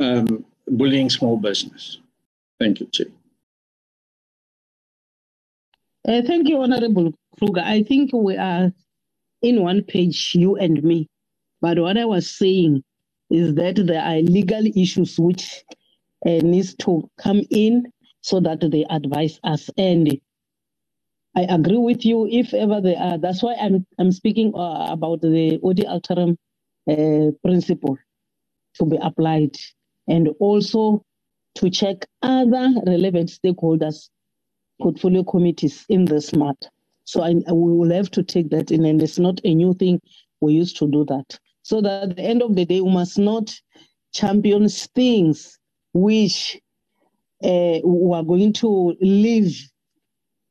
um, 0.00 0.44
bullying 0.68 1.10
small 1.10 1.36
business. 1.36 1.98
Thank 2.58 2.80
you, 2.80 2.86
Chair. 2.86 3.06
Uh, 6.06 6.22
thank 6.22 6.48
you, 6.48 6.60
Honorable 6.60 7.12
Kruger. 7.38 7.62
I 7.64 7.82
think 7.82 8.10
we 8.12 8.36
are 8.36 8.72
in 9.42 9.62
one 9.62 9.82
page, 9.82 10.32
you 10.34 10.56
and 10.56 10.82
me. 10.82 11.06
But 11.60 11.78
what 11.78 11.96
I 11.96 12.04
was 12.04 12.30
saying 12.30 12.82
is 13.30 13.54
that 13.54 13.76
there 13.76 14.02
are 14.02 14.16
legal 14.20 14.64
issues 14.76 15.18
which 15.18 15.64
uh, 16.26 16.40
needs 16.42 16.74
to 16.76 17.08
come 17.18 17.42
in 17.50 17.90
so 18.20 18.40
that 18.40 18.60
they 18.70 18.84
advise 18.90 19.40
us. 19.44 19.70
And 19.76 20.18
I 21.36 21.42
agree 21.42 21.78
with 21.78 22.04
you. 22.04 22.28
If 22.30 22.54
ever 22.54 22.80
there 22.80 22.96
are, 22.98 23.18
that's 23.18 23.42
why 23.42 23.54
I'm 23.54 23.86
I'm 23.98 24.12
speaking 24.12 24.52
uh, 24.54 24.86
about 24.90 25.20
the 25.20 25.58
audi 25.62 25.82
alteram 25.82 26.36
uh, 26.88 27.32
principle 27.42 27.98
to 28.74 28.84
be 28.86 28.98
applied, 29.02 29.56
and 30.06 30.28
also 30.38 31.04
to 31.56 31.70
check 31.70 32.06
other 32.22 32.72
relevant 32.86 33.30
stakeholders 33.30 34.10
portfolio 34.80 35.24
committees 35.24 35.84
in 35.88 36.04
this 36.04 36.32
matter. 36.34 36.68
So 37.04 37.22
I, 37.22 37.34
we 37.34 37.72
will 37.72 37.92
have 37.92 38.10
to 38.12 38.22
take 38.22 38.50
that 38.50 38.70
in, 38.70 38.84
and 38.84 39.02
it's 39.02 39.18
not 39.18 39.40
a 39.44 39.54
new 39.54 39.74
thing. 39.74 40.00
We 40.40 40.54
used 40.54 40.76
to 40.78 40.90
do 40.90 41.04
that. 41.06 41.38
So 41.62 41.80
that 41.80 42.02
at 42.10 42.16
the 42.16 42.22
end 42.22 42.42
of 42.42 42.54
the 42.54 42.64
day, 42.64 42.80
we 42.80 42.90
must 42.90 43.18
not 43.18 43.54
champion 44.12 44.68
things 44.68 45.58
which 45.92 46.60
uh, 47.42 47.78
we 47.84 48.14
are 48.14 48.22
going 48.22 48.52
to 48.54 48.96
leave 49.00 49.68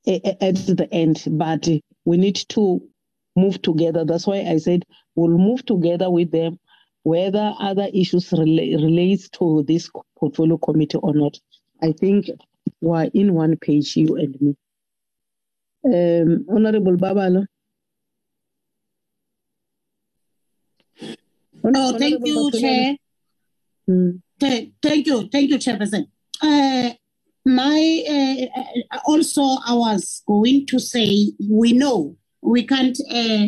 at 0.08 0.56
the 0.56 0.88
end, 0.92 1.24
but 1.32 1.68
we 2.06 2.18
need 2.18 2.36
to 2.50 2.82
move 3.36 3.62
together. 3.62 4.06
That's 4.06 4.28
why 4.28 4.42
I 4.42 4.58
said 4.58 4.84
we'll 5.16 5.38
move 5.38 5.66
together 5.66 6.10
with 6.10 6.32
them, 6.32 6.60
whether 7.04 7.54
other 7.60 7.88
issues 7.94 8.30
rela- 8.30 8.76
relates 8.76 9.30
to 9.30 9.64
this 9.68 9.90
portfolio 10.18 10.58
committee 10.58 10.98
or 10.98 11.14
not. 11.14 11.40
I 11.82 11.92
think 11.94 12.30
we're 12.82 13.10
in 13.14 13.34
one 13.34 13.58
page, 13.58 13.96
you 13.96 14.16
and 14.16 14.42
me. 14.42 14.56
Um, 15.86 16.46
Honorable 16.50 16.98
Babalo. 16.98 17.46
Oh, 21.66 21.98
thank 21.98 22.26
you, 22.26 22.52
Chair. 22.52 22.96
Mm. 23.90 24.22
Th- 24.40 24.72
thank 24.82 25.08
you, 25.08 25.28
thank 25.30 25.50
you, 25.50 25.58
Chairperson. 25.58 26.08
Uh, 26.42 26.94
my 27.46 28.50
uh, 28.92 29.00
also, 29.06 29.42
I 29.42 29.74
was 29.74 30.24
going 30.28 30.66
to 30.68 30.80
say 30.80 31.32
we 31.50 31.74
know 31.74 32.16
we 32.42 32.66
can't 32.66 32.98
uh, 33.12 33.48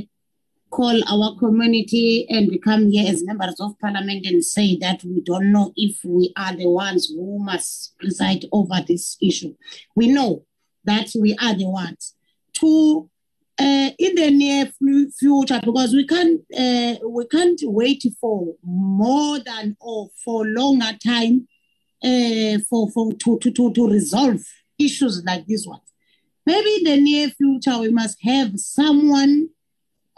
call 0.70 1.02
our 1.08 1.38
community 1.38 2.26
and 2.30 2.62
come 2.62 2.90
here 2.90 3.10
as 3.10 3.24
members 3.24 3.56
of 3.60 3.80
parliament 3.80 4.26
and 4.26 4.44
say 4.44 4.78
that 4.78 5.04
we 5.04 5.22
don't 5.22 5.52
know 5.52 5.72
if 5.76 5.98
we 6.04 6.34
are 6.38 6.56
the 6.56 6.70
ones 6.70 7.08
who 7.08 7.40
must 7.40 7.98
preside 7.98 8.46
over 8.52 8.84
this 8.86 9.18
issue. 9.22 9.56
We 9.96 10.08
know 10.08 10.46
that 10.84 11.12
we 11.20 11.36
are 11.42 11.56
the 11.56 11.70
ones 11.70 12.16
to 12.56 13.10
uh, 13.58 13.90
in 13.98 14.16
the 14.16 14.32
near 14.32 14.70
future 15.18 15.62
because 15.64 15.94
we 15.94 16.06
can't 16.06 16.42
uh, 16.58 17.00
we 17.08 17.26
can't 17.28 17.60
wait 17.64 18.04
for 18.20 18.54
more 18.62 19.40
than 19.40 19.78
or 19.80 20.10
for 20.24 20.46
longer 20.46 20.92
time 21.02 21.48
uh, 22.06 22.60
for 22.70 22.90
for 22.92 23.14
to, 23.14 23.40
to 23.40 23.52
to 23.52 23.74
to 23.74 23.90
resolve 23.90 24.42
issues 24.78 25.24
like 25.26 25.46
this 25.48 25.66
one. 25.66 25.80
Maybe 26.46 26.76
in 26.76 26.84
the 26.84 27.02
near 27.02 27.30
future 27.30 27.80
we 27.80 27.90
must 27.90 28.18
have 28.22 28.60
someone 28.60 29.50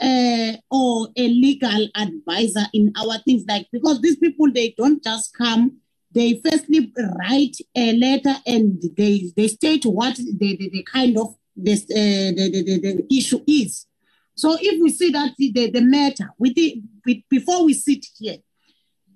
uh, 0.01 0.53
or 0.69 1.07
a 1.15 1.27
legal 1.27 1.87
advisor 1.95 2.65
in 2.73 2.91
our 2.97 3.17
things 3.19 3.45
like 3.47 3.67
because 3.71 4.01
these 4.01 4.17
people 4.17 4.51
they 4.51 4.75
don't 4.77 5.03
just 5.03 5.35
come 5.35 5.77
they 6.11 6.41
firstly 6.43 6.91
write 7.19 7.57
a 7.75 7.93
letter 7.97 8.35
and 8.45 8.81
they 8.95 9.31
they 9.35 9.47
state 9.47 9.85
what 9.85 10.15
the, 10.15 10.55
the, 10.57 10.69
the 10.69 10.83
kind 10.91 11.17
of 11.17 11.35
this 11.55 11.83
uh, 11.83 12.31
the, 12.35 12.49
the, 12.51 12.63
the, 12.63 12.93
the 13.07 13.17
issue 13.17 13.41
is 13.47 13.87
so 14.35 14.55
if 14.61 14.81
we 14.81 14.89
see 14.91 15.09
that 15.09 15.33
the, 15.37 15.71
the, 15.71 15.81
matter 15.81 16.29
with 16.37 16.53
the 16.53 16.81
before 17.29 17.65
we 17.65 17.73
sit 17.73 18.05
here 18.19 18.37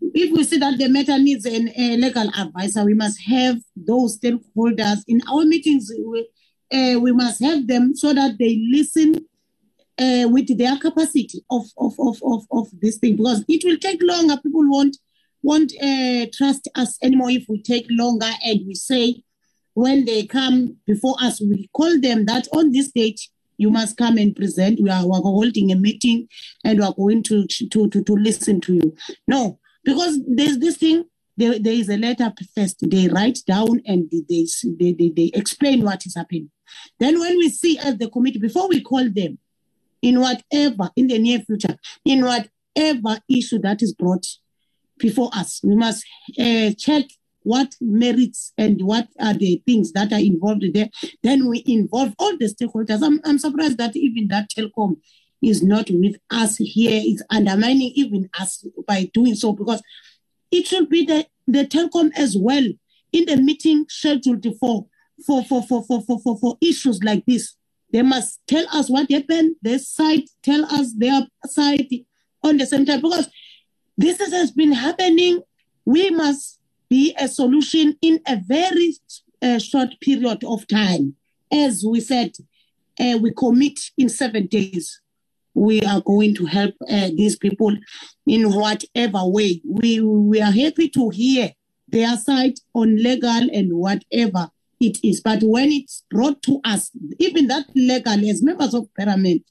if 0.01 0.31
we 0.31 0.43
see 0.43 0.57
that 0.57 0.77
the 0.77 0.87
matter 0.87 1.17
needs 1.19 1.45
an, 1.45 1.69
a 1.77 1.97
legal 1.97 2.29
advisor 2.37 2.83
we 2.83 2.93
must 2.93 3.21
have 3.21 3.57
those 3.75 4.19
stakeholders 4.19 4.99
in 5.07 5.21
our 5.31 5.45
meetings 5.45 5.91
we, 6.05 6.27
uh, 6.73 6.99
we 6.99 7.11
must 7.11 7.41
have 7.43 7.67
them 7.67 7.95
so 7.95 8.13
that 8.13 8.37
they 8.39 8.63
listen 8.71 9.15
uh, 9.99 10.27
with 10.29 10.57
their 10.57 10.77
capacity 10.77 11.43
of, 11.49 11.63
of, 11.77 11.93
of, 11.99 12.17
of, 12.23 12.45
of 12.51 12.67
this 12.81 12.97
thing 12.97 13.17
because 13.17 13.43
it 13.47 13.63
will 13.63 13.77
take 13.77 13.99
longer. 14.01 14.35
People 14.41 14.69
won't 14.69 14.97
won't 15.43 15.73
uh, 15.81 16.25
trust 16.33 16.67
us 16.75 16.97
anymore 17.01 17.31
if 17.31 17.45
we 17.49 17.61
take 17.61 17.87
longer 17.89 18.29
and 18.45 18.61
we 18.67 18.75
say 18.75 19.23
when 19.73 20.05
they 20.05 20.25
come 20.25 20.77
before 20.85 21.15
us, 21.19 21.41
we 21.41 21.67
call 21.73 21.99
them 21.99 22.25
that 22.25 22.47
on 22.53 22.71
this 22.71 22.91
date 22.91 23.19
you 23.57 23.69
must 23.69 23.97
come 23.97 24.17
and 24.17 24.35
present. 24.35 24.79
We 24.81 24.89
are, 24.89 25.03
we 25.03 25.15
are 25.15 25.21
holding 25.21 25.71
a 25.71 25.75
meeting 25.75 26.27
and 26.63 26.79
we 26.79 26.85
are 26.85 26.93
going 26.93 27.23
to, 27.23 27.47
to, 27.47 27.89
to, 27.89 28.03
to 28.03 28.13
listen 28.13 28.61
to 28.61 28.73
you. 28.73 28.95
No, 29.27 29.59
because 29.83 30.19
there's 30.27 30.59
this 30.59 30.77
thing 30.77 31.05
there, 31.37 31.57
there 31.59 31.73
is 31.73 31.89
a 31.89 31.97
letter 31.97 32.31
first. 32.55 32.77
They 32.89 33.07
write 33.07 33.39
down 33.47 33.81
and 33.85 34.09
they, 34.11 34.45
they, 34.77 34.93
they, 34.93 35.09
they 35.09 35.31
explain 35.33 35.83
what 35.83 36.05
is 36.05 36.15
happening. 36.15 36.51
Then 36.99 37.19
when 37.19 37.37
we 37.37 37.49
see 37.49 37.77
as 37.79 37.97
the 37.97 38.09
committee, 38.09 38.39
before 38.39 38.67
we 38.67 38.81
call 38.81 39.09
them, 39.09 39.39
in 40.01 40.19
whatever, 40.19 40.89
in 40.95 41.07
the 41.07 41.19
near 41.19 41.39
future, 41.39 41.77
in 42.05 42.23
whatever 42.23 43.19
issue 43.29 43.59
that 43.59 43.81
is 43.81 43.93
brought 43.93 44.25
before 44.97 45.29
us. 45.33 45.61
We 45.63 45.75
must 45.75 46.05
uh, 46.39 46.71
check 46.77 47.05
what 47.43 47.75
merits 47.81 48.53
and 48.57 48.81
what 48.81 49.07
are 49.19 49.33
the 49.33 49.61
things 49.65 49.91
that 49.93 50.13
are 50.13 50.19
involved 50.19 50.63
there. 50.73 50.89
Then 51.23 51.47
we 51.47 51.63
involve 51.65 52.13
all 52.19 52.37
the 52.37 52.45
stakeholders. 52.45 53.03
I'm, 53.03 53.19
I'm 53.25 53.39
surprised 53.39 53.77
that 53.79 53.95
even 53.95 54.27
that 54.27 54.49
Telkom 54.55 54.97
is 55.41 55.63
not 55.63 55.89
with 55.89 56.17
us 56.29 56.57
here, 56.57 57.01
is 57.03 57.23
undermining 57.29 57.91
even 57.95 58.29
us 58.39 58.65
by 58.87 59.09
doing 59.13 59.35
so 59.35 59.53
because 59.53 59.81
it 60.51 60.67
should 60.67 60.89
be 60.89 61.05
the, 61.05 61.25
the 61.47 61.65
Telkom 61.65 62.11
as 62.15 62.35
well 62.37 62.63
in 63.11 63.25
the 63.25 63.37
meeting 63.37 63.85
scheduled 63.89 64.45
for 64.59 64.85
for, 65.25 65.43
for, 65.43 65.61
for, 65.63 65.83
for, 65.83 66.01
for, 66.01 66.19
for, 66.19 66.37
for 66.39 66.57
issues 66.61 67.03
like 67.03 67.23
this. 67.25 67.55
They 67.91 68.01
must 68.01 68.39
tell 68.47 68.65
us 68.71 68.89
what 68.89 69.11
happened, 69.11 69.55
their 69.61 69.79
side, 69.79 70.23
tell 70.43 70.65
us 70.65 70.93
their 70.97 71.27
side 71.45 71.87
on 72.43 72.57
the 72.57 72.65
same 72.65 72.85
time. 72.85 73.01
Because 73.01 73.29
this 73.97 74.17
has 74.19 74.51
been 74.51 74.71
happening. 74.71 75.41
We 75.85 76.09
must 76.09 76.59
be 76.89 77.15
a 77.19 77.27
solution 77.27 77.97
in 78.01 78.21
a 78.27 78.37
very 78.37 78.95
uh, 79.41 79.59
short 79.59 79.89
period 80.01 80.43
of 80.43 80.67
time. 80.67 81.15
As 81.51 81.83
we 81.85 81.99
said, 81.99 82.31
uh, 82.99 83.17
we 83.21 83.33
commit 83.33 83.79
in 83.97 84.09
seven 84.09 84.47
days. 84.47 85.00
We 85.53 85.81
are 85.81 86.01
going 86.01 86.35
to 86.35 86.45
help 86.45 86.75
uh, 86.89 87.09
these 87.15 87.35
people 87.35 87.75
in 88.25 88.53
whatever 88.53 89.19
way. 89.25 89.61
We, 89.65 89.99
we 90.01 90.41
are 90.41 90.51
happy 90.51 90.89
to 90.89 91.09
hear 91.09 91.51
their 91.87 92.15
side 92.17 92.55
on 92.73 92.95
legal 92.95 93.29
and 93.29 93.73
whatever 93.73 94.49
it 94.79 94.99
is. 95.03 95.21
But 95.21 95.43
when 95.43 95.71
it's 95.71 96.03
brought 96.09 96.41
to 96.43 96.59
us, 96.63 96.91
even 97.19 97.47
that 97.47 97.65
legal, 97.75 98.29
as 98.29 98.41
members 98.41 98.73
of 98.73 98.87
parliament, 98.95 99.43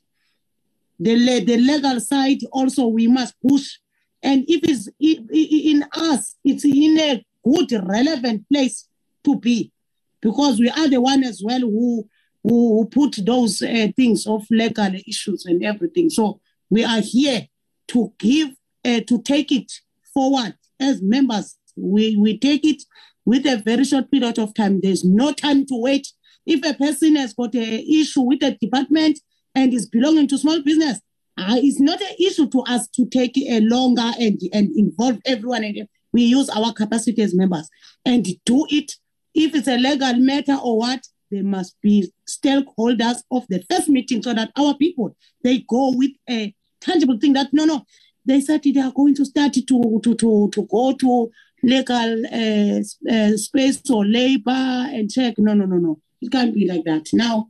the, 0.98 1.44
the 1.44 1.56
legal 1.56 2.00
side 2.00 2.38
also 2.52 2.86
we 2.86 3.06
must 3.06 3.34
push. 3.46 3.78
And 4.22 4.44
if 4.48 4.60
it's 4.64 4.88
in 5.00 5.84
us, 5.92 6.36
it's 6.44 6.64
in 6.64 6.98
a 6.98 7.24
good, 7.44 7.72
relevant 7.86 8.46
place 8.50 8.86
to 9.24 9.36
be, 9.38 9.72
because 10.20 10.58
we 10.58 10.68
are 10.70 10.88
the 10.88 11.00
one 11.00 11.24
as 11.24 11.42
well 11.44 11.60
who 11.60 12.08
who 12.42 12.88
put 12.90 13.18
those 13.24 13.62
uh, 13.62 13.88
things 13.96 14.26
of 14.26 14.46
legal 14.50 14.92
issues 15.06 15.44
and 15.46 15.64
everything. 15.64 16.10
So 16.10 16.40
we 16.70 16.84
are 16.84 17.00
here 17.00 17.48
to 17.88 18.12
give, 18.18 18.50
uh, 18.84 19.00
to 19.06 19.22
take 19.22 19.52
it 19.52 19.70
forward 20.14 20.54
as 20.80 21.02
members. 21.02 21.56
We 21.76 22.16
we 22.16 22.38
take 22.38 22.64
it 22.64 22.82
with 23.24 23.46
a 23.46 23.62
very 23.64 23.84
short 23.84 24.10
period 24.10 24.38
of 24.38 24.54
time. 24.54 24.80
There's 24.82 25.04
no 25.04 25.32
time 25.32 25.66
to 25.66 25.80
wait. 25.80 26.08
If 26.46 26.64
a 26.64 26.74
person 26.74 27.16
has 27.16 27.34
got 27.34 27.54
an 27.54 27.62
issue 27.62 28.22
with 28.22 28.42
a 28.42 28.56
department 28.60 29.20
and 29.54 29.72
is 29.72 29.88
belonging 29.88 30.28
to 30.28 30.38
small 30.38 30.62
business, 30.62 31.00
uh, 31.38 31.56
it's 31.56 31.80
not 31.80 32.00
an 32.00 32.16
issue 32.18 32.48
to 32.48 32.60
us 32.62 32.88
to 32.88 33.06
take 33.06 33.36
a 33.36 33.60
longer 33.60 34.10
and, 34.18 34.40
and 34.52 34.70
involve 34.76 35.18
everyone. 35.26 35.64
And 35.64 35.88
we 36.12 36.22
use 36.22 36.48
our 36.50 36.72
capacity 36.72 37.22
as 37.22 37.34
members 37.34 37.68
and 38.04 38.26
do 38.44 38.66
it. 38.70 38.92
If 39.34 39.54
it's 39.54 39.68
a 39.68 39.76
legal 39.76 40.14
matter 40.14 40.56
or 40.62 40.78
what, 40.78 41.06
there 41.30 41.44
must 41.44 41.76
be 41.80 42.12
stakeholders 42.38 43.18
of 43.30 43.46
the 43.48 43.62
first 43.70 43.88
meeting 43.88 44.22
so 44.22 44.32
that 44.34 44.50
our 44.56 44.74
people 44.76 45.16
they 45.42 45.58
go 45.68 45.92
with 45.96 46.12
a 46.28 46.54
tangible 46.80 47.18
thing 47.18 47.32
that 47.32 47.48
no 47.52 47.64
no 47.64 47.84
they 48.26 48.40
said 48.40 48.62
they 48.62 48.80
are 48.80 48.92
going 48.92 49.14
to 49.14 49.24
start 49.24 49.52
to 49.52 49.62
to 50.02 50.14
to, 50.14 50.50
to 50.52 50.66
go 50.70 50.92
to 50.94 51.30
legal 51.62 52.26
uh, 52.26 52.80
uh, 53.12 53.36
space 53.36 53.82
or 53.90 54.04
labor 54.04 54.50
and 54.50 55.10
check. 55.10 55.34
No 55.38 55.54
no 55.54 55.66
no 55.66 55.76
no. 55.76 56.00
It 56.20 56.30
can't 56.30 56.54
be 56.54 56.68
like 56.68 56.84
that. 56.84 57.08
Now 57.12 57.48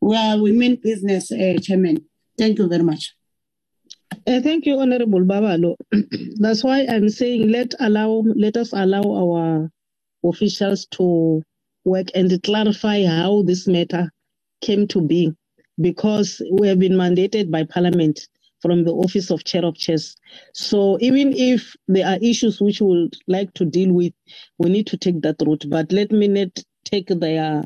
we 0.00 0.16
are 0.16 0.38
we 0.38 0.52
mean 0.52 0.76
business 0.76 1.30
uh, 1.32 1.58
chairman. 1.60 2.04
Thank 2.38 2.58
you 2.58 2.68
very 2.68 2.82
much. 2.82 3.14
Uh, 4.26 4.40
thank 4.40 4.66
you 4.66 4.78
honorable 4.78 5.20
babalo. 5.20 5.76
That's 6.40 6.64
why 6.64 6.84
i'm 6.90 7.08
saying 7.08 7.48
let 7.48 7.74
allow 7.78 8.24
let 8.34 8.56
us 8.56 8.72
allow 8.72 9.02
our 9.02 9.70
officials 10.24 10.86
to 10.86 11.42
work 11.84 12.08
and 12.14 12.42
clarify 12.44 13.04
how 13.06 13.42
this 13.44 13.68
matter 13.68 14.10
came 14.62 14.88
to 14.88 15.02
be 15.02 15.32
because 15.80 16.42
we 16.52 16.68
have 16.68 16.78
been 16.80 16.92
mandated 16.94 17.50
by 17.50 17.64
parliament 17.64 18.28
from 18.62 18.84
the 18.84 18.92
office 18.92 19.30
of 19.30 19.44
chair 19.44 19.64
of 19.64 19.76
chairs. 19.76 20.16
So 20.54 20.98
even 21.00 21.34
if 21.34 21.74
there 21.88 22.06
are 22.06 22.18
issues 22.22 22.60
which 22.60 22.80
we 22.80 22.88
would 22.88 23.16
like 23.28 23.54
to 23.54 23.64
deal 23.66 23.92
with 23.92 24.12
we 24.58 24.70
need 24.70 24.88
to 24.88 24.98
take 24.98 25.22
that 25.22 25.36
route. 25.46 25.66
But 25.68 25.92
let 25.92 26.12
me 26.12 26.28
not 26.28 26.58
take 26.84 27.08
their 27.08 27.64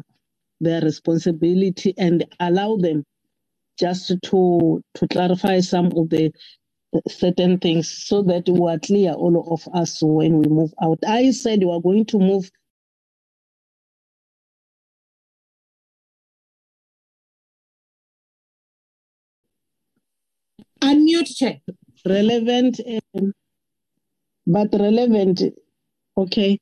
their 0.60 0.82
responsibility 0.82 1.94
and 1.98 2.24
allow 2.40 2.76
them 2.76 3.04
just 3.78 4.12
to 4.24 4.82
to 4.94 5.08
clarify 5.08 5.60
some 5.60 5.86
of 5.96 6.10
the 6.10 6.32
certain 7.08 7.58
things 7.58 7.88
so 7.90 8.22
that 8.22 8.48
we 8.48 8.70
are 8.70 8.78
clear 8.78 9.12
all 9.12 9.52
of 9.54 9.68
us 9.74 10.00
when 10.02 10.38
we 10.38 10.46
move 10.48 10.72
out. 10.82 10.98
I 11.06 11.30
said 11.32 11.60
we 11.64 11.70
are 11.72 11.80
going 11.80 12.06
to 12.06 12.18
move 12.18 12.50
unmute 20.88 21.60
relevant 22.06 22.80
um, 23.14 23.32
but 24.46 24.68
relevant 24.74 25.42
okay. 26.16 26.58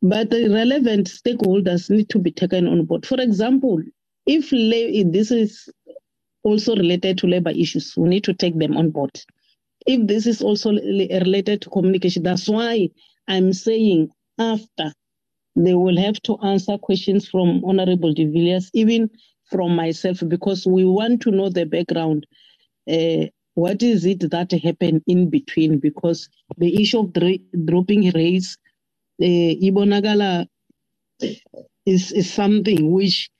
But 0.00 0.30
the 0.30 0.48
relevant 0.48 1.08
stakeholders 1.08 1.90
need 1.90 2.08
to 2.10 2.18
be 2.20 2.30
taken 2.30 2.68
on 2.68 2.84
board. 2.84 3.04
For 3.06 3.20
example 3.20 3.82
if 4.26 4.50
this 4.50 5.30
is 5.30 5.68
also 6.44 6.76
related 6.76 7.18
to 7.18 7.26
labor 7.26 7.50
issues 7.50 7.94
we 7.96 8.08
need 8.08 8.24
to 8.24 8.34
take 8.34 8.58
them 8.58 8.76
on 8.76 8.90
board. 8.90 9.10
If 9.86 10.06
this 10.06 10.26
is 10.26 10.42
also 10.42 10.72
related 10.72 11.62
to 11.62 11.70
communication 11.70 12.22
that's 12.22 12.48
why 12.48 12.88
i'm 13.28 13.52
saying 13.52 14.08
after 14.38 14.92
they 15.56 15.74
will 15.74 15.96
have 15.96 16.20
to 16.22 16.36
answer 16.38 16.78
questions 16.78 17.28
from 17.28 17.64
honorable 17.64 18.12
de 18.14 18.24
villiers 18.26 18.70
even 18.74 19.10
from 19.50 19.74
myself 19.74 20.22
because 20.28 20.66
we 20.66 20.84
want 20.84 21.22
to 21.22 21.30
know 21.30 21.48
the 21.48 21.64
background 21.64 22.26
uh, 22.90 23.26
what 23.54 23.82
is 23.82 24.04
it 24.06 24.20
that 24.30 24.52
happened 24.52 25.02
in 25.06 25.30
between? 25.30 25.80
Because 25.80 26.28
the 26.58 26.82
issue 26.82 27.00
of 27.00 27.12
dra- 27.14 27.38
dropping 27.66 28.10
rates, 28.12 28.58
uh, 29.22 29.26
Ibonagala 29.26 30.46
is, 31.86 32.12
is 32.12 32.32
something 32.32 32.92
which 32.92 33.30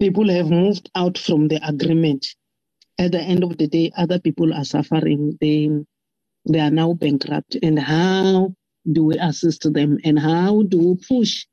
people 0.00 0.28
have 0.30 0.50
moved 0.50 0.90
out 0.96 1.18
from 1.18 1.48
the 1.48 1.60
agreement. 1.66 2.26
At 2.98 3.12
the 3.12 3.20
end 3.22 3.44
of 3.44 3.58
the 3.58 3.68
day, 3.68 3.92
other 3.96 4.20
people 4.20 4.54
are 4.54 4.64
suffering. 4.64 5.38
They, 5.40 5.70
they 6.48 6.60
are 6.60 6.70
now 6.70 6.94
bankrupt. 6.94 7.56
And 7.62 7.78
how 7.78 8.54
do 8.92 9.04
we 9.04 9.18
assist 9.18 9.72
them? 9.72 9.98
And 10.04 10.18
how 10.18 10.62
do 10.64 10.78
we 10.78 10.96
push 11.08 11.46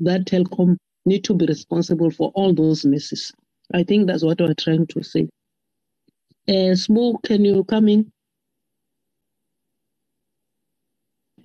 that 0.00 0.26
Telkom 0.26 0.76
need 1.06 1.24
to 1.24 1.34
be 1.34 1.46
responsible 1.46 2.10
for 2.10 2.32
all 2.34 2.54
those 2.54 2.84
messes? 2.86 3.32
I 3.74 3.84
think 3.84 4.08
that's 4.08 4.24
what 4.24 4.40
we're 4.40 4.54
trying 4.54 4.86
to 4.88 5.02
say. 5.04 5.28
Uh, 6.48 6.74
Smoke, 6.74 7.22
can 7.24 7.44
you 7.44 7.62
come 7.64 7.88
in? 7.88 8.10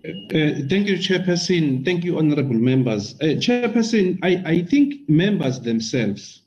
Uh, 0.05 0.63
thank 0.69 0.87
you, 0.87 0.97
Chairperson. 0.97 1.83
Thank 1.83 2.05
you, 2.05 2.17
honorable 2.17 2.55
members. 2.55 3.15
Uh, 3.15 3.35
Chairperson, 3.35 4.19
I, 4.23 4.41
I 4.45 4.63
think 4.63 5.09
members 5.09 5.59
themselves 5.59 6.41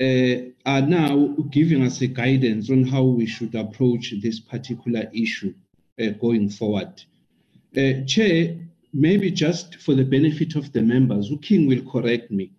uh, 0.00 0.36
are 0.64 0.82
now 0.82 1.34
giving 1.50 1.82
us 1.82 2.00
a 2.02 2.06
guidance 2.06 2.70
on 2.70 2.84
how 2.84 3.02
we 3.02 3.26
should 3.26 3.54
approach 3.54 4.14
this 4.22 4.38
particular 4.38 5.10
issue 5.12 5.54
going 6.20 6.50
forward. 6.50 7.02
Chair, 8.06 8.56
maybe 8.92 9.30
just 9.30 9.76
for 9.76 9.94
the 9.94 10.04
benefit 10.04 10.56
of 10.56 10.72
the 10.72 10.82
members, 10.82 11.28
who 11.28 11.38
King 11.38 11.66
will 11.66 11.82
correct 11.90 12.30
me. 12.30 12.52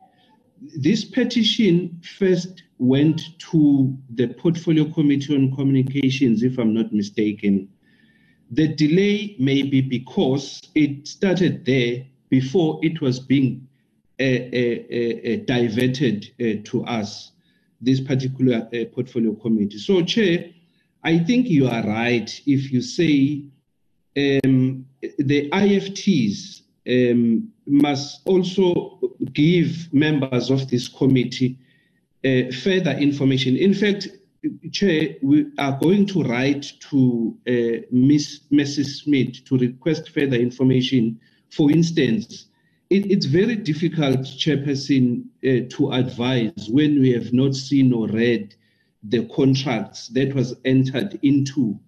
This 0.78 1.06
petition 1.06 2.02
first 2.18 2.64
went 2.80 3.22
to 3.40 3.98
the 4.14 4.28
Portfolio 4.28 4.86
Committee 4.92 5.36
on 5.36 5.56
Communications, 5.56 6.44
if 6.44 6.58
I'm 6.58 6.74
not 6.74 6.94
mistaken. 6.94 7.70
The 8.52 8.68
delay 8.68 9.36
may 9.40 9.64
be 9.64 9.82
because 9.82 10.62
it 10.76 11.08
started 11.08 11.66
there 11.66 12.06
before 12.30 12.80
it 12.84 13.02
was 13.02 13.20
being 13.20 13.68
uh, 14.20 14.24
uh, 14.24 14.28
uh, 14.28 15.36
diverted 15.46 16.32
uh, 16.40 16.62
to 16.66 16.84
us, 16.86 17.32
this 17.82 18.00
particular 18.00 18.68
uh, 18.74 18.86
portfolio 18.94 19.34
committee. 19.36 19.78
So, 19.78 20.04
Chair, 20.04 20.52
I 21.04 21.20
think 21.20 21.48
you 21.48 21.68
are 21.68 21.86
right 21.86 22.30
if 22.46 22.72
you 22.72 22.82
say 22.82 23.44
um, 24.18 24.86
the 25.20 25.50
IFTs 25.52 26.62
um, 26.88 27.50
must 27.66 28.22
also 28.26 29.00
give 29.34 29.94
members 29.94 30.50
of 30.50 30.70
this 30.70 30.88
committee 30.88 31.60
uh, 32.28 32.52
further 32.52 32.92
information. 32.92 33.56
In 33.56 33.74
fact, 33.74 34.10
Chair, 34.72 35.16
we 35.22 35.48
are 35.58 35.78
going 35.80 36.06
to 36.08 36.24
write 36.24 36.72
to 36.90 37.38
uh, 37.48 37.52
Mrs. 37.94 39.04
Smith 39.04 39.46
to 39.46 39.58
request 39.58 40.10
further 40.10 40.36
information. 40.36 41.20
For 41.50 41.72
instance, 41.72 42.48
it, 42.90 43.10
it's 43.12 43.26
very 43.26 43.56
difficult, 43.56 44.22
Chairperson, 44.22 45.26
uh, 45.44 45.68
to 45.76 45.92
advise 45.92 46.68
when 46.70 47.00
we 47.00 47.12
have 47.12 47.34
not 47.34 47.56
seen 47.56 47.94
or 47.94 48.08
read 48.08 48.56
the 49.04 49.26
contracts 49.28 50.08
that 50.10 50.34
was 50.34 50.56
entered 50.66 51.20
into 51.24 51.80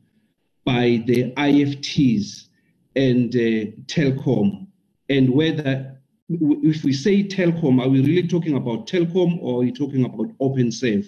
by 0.66 1.04
the 1.06 1.32
IFTs 1.34 2.48
and 2.96 3.34
uh, 3.36 3.72
Telkom, 3.88 4.68
and 5.10 5.30
whether 5.30 5.99
if 6.30 6.84
we 6.84 6.94
say 6.94 7.24
Telkom, 7.24 7.82
are 7.82 7.90
we 7.90 8.02
really 8.02 8.28
talking 8.28 8.56
about 8.56 8.88
Telkom 8.88 9.40
or 9.42 9.56
are 9.56 9.66
we 9.66 9.72
talking 9.72 10.06
about 10.06 10.28
Openserve? 10.40 11.08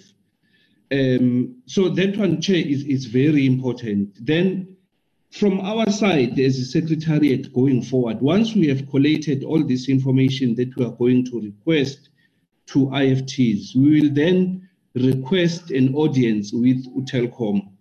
Um, 0.90 1.62
so 1.66 1.88
that 1.88 2.16
one, 2.16 2.40
Chair, 2.40 2.56
is, 2.56 2.84
is 2.84 3.06
very 3.06 3.46
important. 3.46 4.10
Then 4.20 4.76
from 5.30 5.60
our 5.60 5.90
side, 5.90 6.38
as 6.38 6.58
a 6.58 6.64
secretariat 6.64 7.52
going 7.54 7.82
forward, 7.82 8.20
once 8.20 8.54
we 8.54 8.68
have 8.68 8.88
collated 8.90 9.44
all 9.44 9.64
this 9.64 9.88
information 9.88 10.54
that 10.56 10.76
we 10.76 10.84
are 10.84 10.90
going 10.90 11.24
to 11.26 11.40
request 11.40 12.10
to 12.66 12.86
IFTs, 12.86 13.74
we 13.76 14.00
will 14.00 14.10
then 14.10 14.68
request 14.94 15.70
an 15.70 15.94
audience 15.94 16.52
with 16.52 16.84
Telkom 17.06 17.71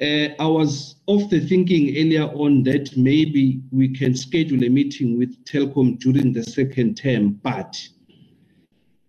uh, 0.00 0.28
I 0.38 0.46
was 0.46 0.96
of 1.08 1.30
the 1.30 1.40
thinking 1.40 1.88
earlier 1.96 2.24
on 2.24 2.62
that 2.64 2.96
maybe 2.96 3.60
we 3.70 3.88
can 3.88 4.14
schedule 4.14 4.62
a 4.64 4.68
meeting 4.68 5.18
with 5.18 5.44
Telkom 5.44 5.98
during 5.98 6.32
the 6.32 6.42
second 6.42 6.96
term, 6.96 7.40
but 7.42 7.76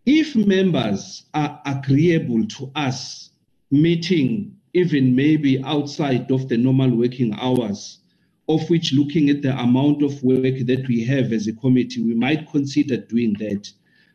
if 0.05 0.35
members 0.35 1.26
are 1.34 1.61
agreeable 1.65 2.45
to 2.47 2.72
us 2.76 3.31
meeting 3.72 4.55
even 4.73 5.15
maybe 5.15 5.61
outside 5.64 6.31
of 6.31 6.47
the 6.47 6.57
normal 6.57 6.95
working 6.95 7.34
hours, 7.34 7.99
of 8.47 8.69
which 8.69 8.93
looking 8.93 9.30
at 9.30 9.41
the 9.41 9.57
amount 9.59 10.03
of 10.03 10.23
work 10.23 10.41
that 10.65 10.85
we 10.88 11.03
have 11.03 11.34
as 11.34 11.47
a 11.47 11.53
committee, 11.53 12.01
we 12.01 12.14
might 12.14 12.49
consider 12.49 12.95
doing 12.97 13.34
that. 13.39 13.69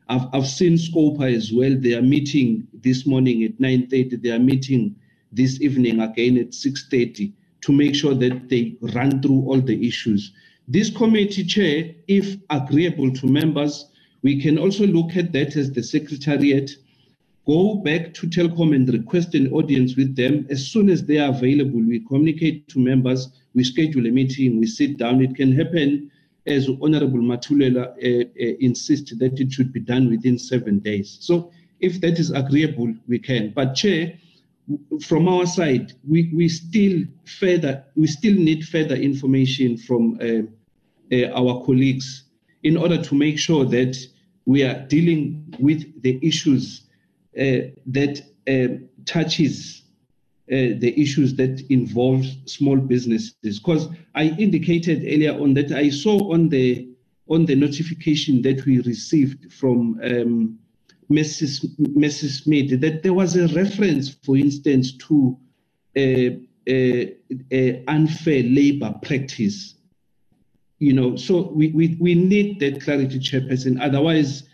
I've, 0.09 0.27
I've 0.33 0.47
seen 0.47 0.75
Scopa 0.75 1.35
as 1.35 1.53
well. 1.53 1.75
They 1.77 1.95
are 1.95 2.03
meeting 2.03 2.67
this 2.73 3.07
morning 3.07 3.45
at 3.45 3.59
9.30. 3.59 4.23
They 4.23 4.31
are 4.31 4.39
meeting 4.39 4.97
this 5.33 5.61
evening 5.61 6.01
again 6.01 6.37
at 6.39 6.51
6.30 6.51 7.33
to 7.63 7.73
make 7.73 7.95
sure 7.95 8.15
that 8.15 8.49
they 8.49 8.77
run 8.95 9.23
through 9.23 9.43
all 9.47 9.61
the 9.61 9.87
issues. 9.87 10.33
This 10.69 10.91
committee 10.91 11.45
chair, 11.45 11.95
if 12.09 12.37
agreeable 12.51 13.13
to 13.13 13.27
members, 13.27 13.87
we 14.23 14.41
can 14.41 14.59
also 14.59 14.87
look 14.87 15.17
at 15.17 15.33
that 15.33 15.57
as 15.57 15.73
the 15.73 15.83
secretariat, 15.83 16.71
go 17.47 17.77
back 17.77 18.15
to 18.15 18.29
Telkom 18.29 18.75
and 18.75 18.89
request 18.93 19.35
an 19.35 19.53
audience 19.53 19.97
with 19.97 20.15
them. 20.15 20.47
As 20.51 20.65
soon 20.67 20.89
as 20.89 21.05
they 21.05 21.19
are 21.19 21.31
available, 21.31 21.81
we 21.81 22.01
communicate 22.07 22.69
to 22.69 22.79
members, 22.79 23.29
we 23.55 23.65
schedule 23.65 24.07
a 24.07 24.11
meeting, 24.11 24.61
we 24.61 24.67
sit 24.67 24.97
down. 24.97 25.21
It 25.21 25.35
can 25.35 25.53
happen 25.53 26.11
as 26.47 26.69
Honorable 26.81 27.21
Matulela 27.21 27.89
uh, 27.89 28.25
uh, 28.25 28.57
insists 28.61 29.17
that 29.17 29.41
it 29.41 29.53
should 29.53 29.73
be 29.73 29.81
done 29.81 30.09
within 30.09 30.39
seven 30.39 30.79
days. 30.79 31.19
So 31.21 31.51
if 31.81 32.01
that 32.01 32.19
is 32.19 32.31
agreeable, 32.31 32.95
we 33.09 33.19
can. 33.19 33.51
But 33.51 33.75
Chair, 33.75 34.15
from 35.01 35.29
our 35.29 35.47
side, 35.47 35.93
we, 36.09 36.31
we 36.35 36.49
still 36.49 37.03
further 37.25 37.85
we 37.97 38.07
still 38.07 38.35
need 38.35 38.65
further 38.67 38.95
information 38.95 39.77
from 39.77 40.19
uh, 40.21 40.43
uh, 41.15 41.27
our 41.35 41.65
colleagues 41.65 42.25
in 42.63 42.77
order 42.77 43.03
to 43.03 43.15
make 43.15 43.39
sure 43.39 43.65
that 43.65 43.97
we 44.45 44.63
are 44.63 44.87
dealing 44.87 45.55
with 45.59 46.03
the 46.03 46.19
issues 46.23 46.83
uh, 47.39 47.71
that 47.87 48.23
touches 49.05 49.83
uh, 50.51 50.77
the 50.79 50.93
issues 51.01 51.35
that 51.37 51.65
involve 51.71 52.27
small 52.47 52.77
businesses. 52.77 53.59
Because 53.59 53.89
I 54.15 54.25
indicated 54.39 55.03
earlier 55.05 55.33
on 55.33 55.55
that 55.55 55.73
I 55.73 55.89
saw 55.89 56.33
on 56.33 56.49
the 56.49 56.89
on 57.29 57.47
the 57.47 57.55
notification 57.55 58.43
that 58.43 58.67
we 58.67 58.81
received 58.81 59.53
from 59.53 60.01
um, 60.03 60.59
Mrs. 61.13 61.65
Mrs. 61.79 62.43
Smith 62.43 62.81
that 62.81 63.03
there 63.03 63.13
was 63.13 63.37
a 63.37 63.47
reference, 63.49 64.11
for 64.25 64.37
instance, 64.37 64.97
to 64.97 65.37
unfair 67.87 68.43
labor 68.43 68.95
practice. 69.03 69.75
You 70.79 70.95
know, 70.95 71.17
so 71.17 71.53
we, 71.53 71.69
we, 71.69 71.97
we 72.01 72.15
need 72.15 72.59
that 72.61 72.83
clarity, 72.83 73.19
Chairperson. 73.21 73.81
Otherwise, 73.81 74.45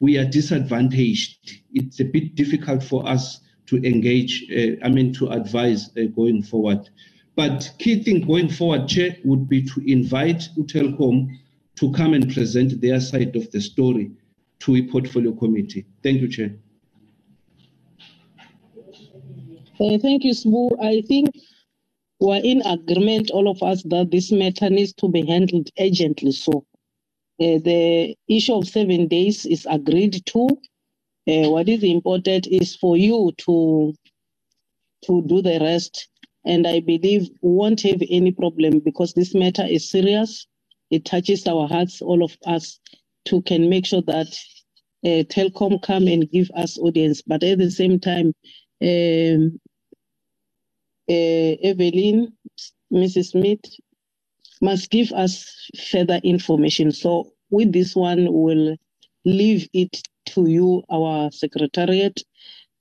we 0.00 0.18
are 0.18 0.24
disadvantaged. 0.24 1.60
It's 1.74 2.00
a 2.00 2.04
bit 2.04 2.34
difficult 2.34 2.82
for 2.82 3.06
us 3.08 3.40
to 3.66 3.76
engage, 3.84 4.46
uh, 4.50 4.84
I 4.84 4.88
mean, 4.88 5.12
to 5.14 5.28
advise 5.28 5.90
uh, 5.96 6.06
going 6.14 6.42
forward. 6.42 6.88
But 7.36 7.70
key 7.78 8.02
thing 8.02 8.26
going 8.26 8.48
forward, 8.48 8.88
Chair, 8.88 9.16
would 9.24 9.48
be 9.48 9.62
to 9.62 9.90
invite 9.90 10.48
Telkom 10.58 11.28
to 11.76 11.92
come 11.92 12.14
and 12.14 12.32
present 12.32 12.80
their 12.80 13.00
side 13.00 13.36
of 13.36 13.50
the 13.52 13.60
story 13.60 14.10
to 14.60 14.76
a 14.76 14.82
portfolio 14.82 15.32
committee. 15.32 15.86
Thank 16.02 16.20
you, 16.20 16.28
Chair. 16.28 16.56
Uh, 19.78 19.98
thank 19.98 20.24
you, 20.24 20.32
Sbu. 20.32 20.70
I 20.82 21.02
think 21.02 21.30
we're 22.18 22.40
in 22.42 22.62
agreement, 22.62 23.30
all 23.30 23.48
of 23.48 23.62
us, 23.62 23.82
that 23.84 24.10
this 24.10 24.32
matter 24.32 24.70
needs 24.70 24.94
to 24.94 25.08
be 25.08 25.26
handled 25.26 25.68
urgently. 25.78 26.32
So 26.32 26.64
uh, 27.40 27.60
the 27.62 28.16
issue 28.28 28.54
of 28.54 28.66
seven 28.66 29.08
days 29.08 29.44
is 29.44 29.66
agreed 29.68 30.24
to. 30.26 30.48
Uh, 31.28 31.50
what 31.50 31.68
is 31.68 31.82
important 31.82 32.46
is 32.46 32.76
for 32.76 32.96
you 32.96 33.32
to 33.38 33.92
to 35.04 35.22
do 35.22 35.42
the 35.42 35.58
rest. 35.60 36.08
And 36.44 36.66
I 36.66 36.80
believe 36.80 37.28
we 37.42 37.50
won't 37.50 37.82
have 37.82 38.00
any 38.08 38.32
problem 38.32 38.78
because 38.78 39.12
this 39.12 39.34
matter 39.34 39.64
is 39.64 39.90
serious. 39.90 40.46
It 40.90 41.04
touches 41.04 41.46
our 41.46 41.66
hearts, 41.66 42.00
all 42.00 42.22
of 42.22 42.36
us, 42.46 42.78
to 43.26 43.42
can 43.42 43.68
make 43.70 43.86
sure 43.86 44.02
that 44.02 44.28
uh, 45.04 45.24
Telkom 45.24 45.82
come 45.82 46.08
and 46.08 46.30
give 46.30 46.50
us 46.56 46.78
audience. 46.78 47.22
But 47.22 47.42
at 47.42 47.58
the 47.58 47.70
same 47.70 48.00
time, 48.00 48.34
um, 48.82 49.60
uh, 51.08 51.56
Evelyn, 51.62 52.32
Mrs. 52.92 53.30
Smith, 53.30 53.60
must 54.60 54.90
give 54.90 55.12
us 55.12 55.68
further 55.90 56.20
information. 56.24 56.92
So 56.92 57.32
with 57.50 57.72
this 57.72 57.94
one, 57.94 58.26
we'll 58.30 58.76
leave 59.24 59.68
it 59.72 60.02
to 60.26 60.48
you, 60.48 60.82
our 60.90 61.30
secretariat, 61.30 62.20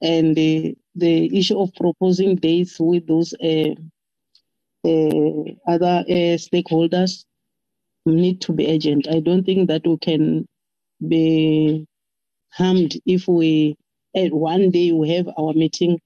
and 0.02 0.36
the, 0.36 0.76
the 0.96 1.38
issue 1.38 1.60
of 1.60 1.74
proposing 1.76 2.38
dates 2.38 2.80
with 2.80 3.08
those 3.08 3.34
uh, 3.44 3.76
uh, 4.86 5.44
other 5.68 6.04
uh, 6.08 6.38
stakeholders 6.38 7.26
need 8.14 8.42
to 8.42 8.54
be 8.54 8.74
urgent. 8.74 9.08
I 9.10 9.20
don't 9.20 9.44
think 9.46 9.68
that 9.70 9.86
we 9.88 9.98
can 9.98 10.46
be 11.08 11.86
harmed 12.54 12.96
if 13.06 13.28
we 13.28 13.76
at 14.16 14.34
one 14.34 14.72
day 14.72 14.92
we 14.94 15.10
have 15.12 15.30
our 15.38 15.54
meeting 15.54 16.00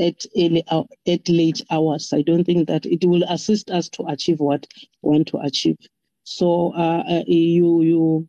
at 0.00 0.26
early, 0.36 0.64
at 1.08 1.28
late 1.28 1.62
hours. 1.70 2.12
I 2.12 2.22
don't 2.22 2.44
think 2.44 2.68
that 2.68 2.86
it 2.86 3.04
will 3.04 3.24
assist 3.28 3.70
us 3.70 3.88
to 3.90 4.04
achieve 4.08 4.40
what 4.40 4.66
we 5.02 5.10
want 5.10 5.28
to 5.28 5.38
achieve. 5.38 5.76
So 6.24 6.74
uh, 6.74 7.04
uh, 7.08 7.24
you 7.26 7.82
you 7.82 8.28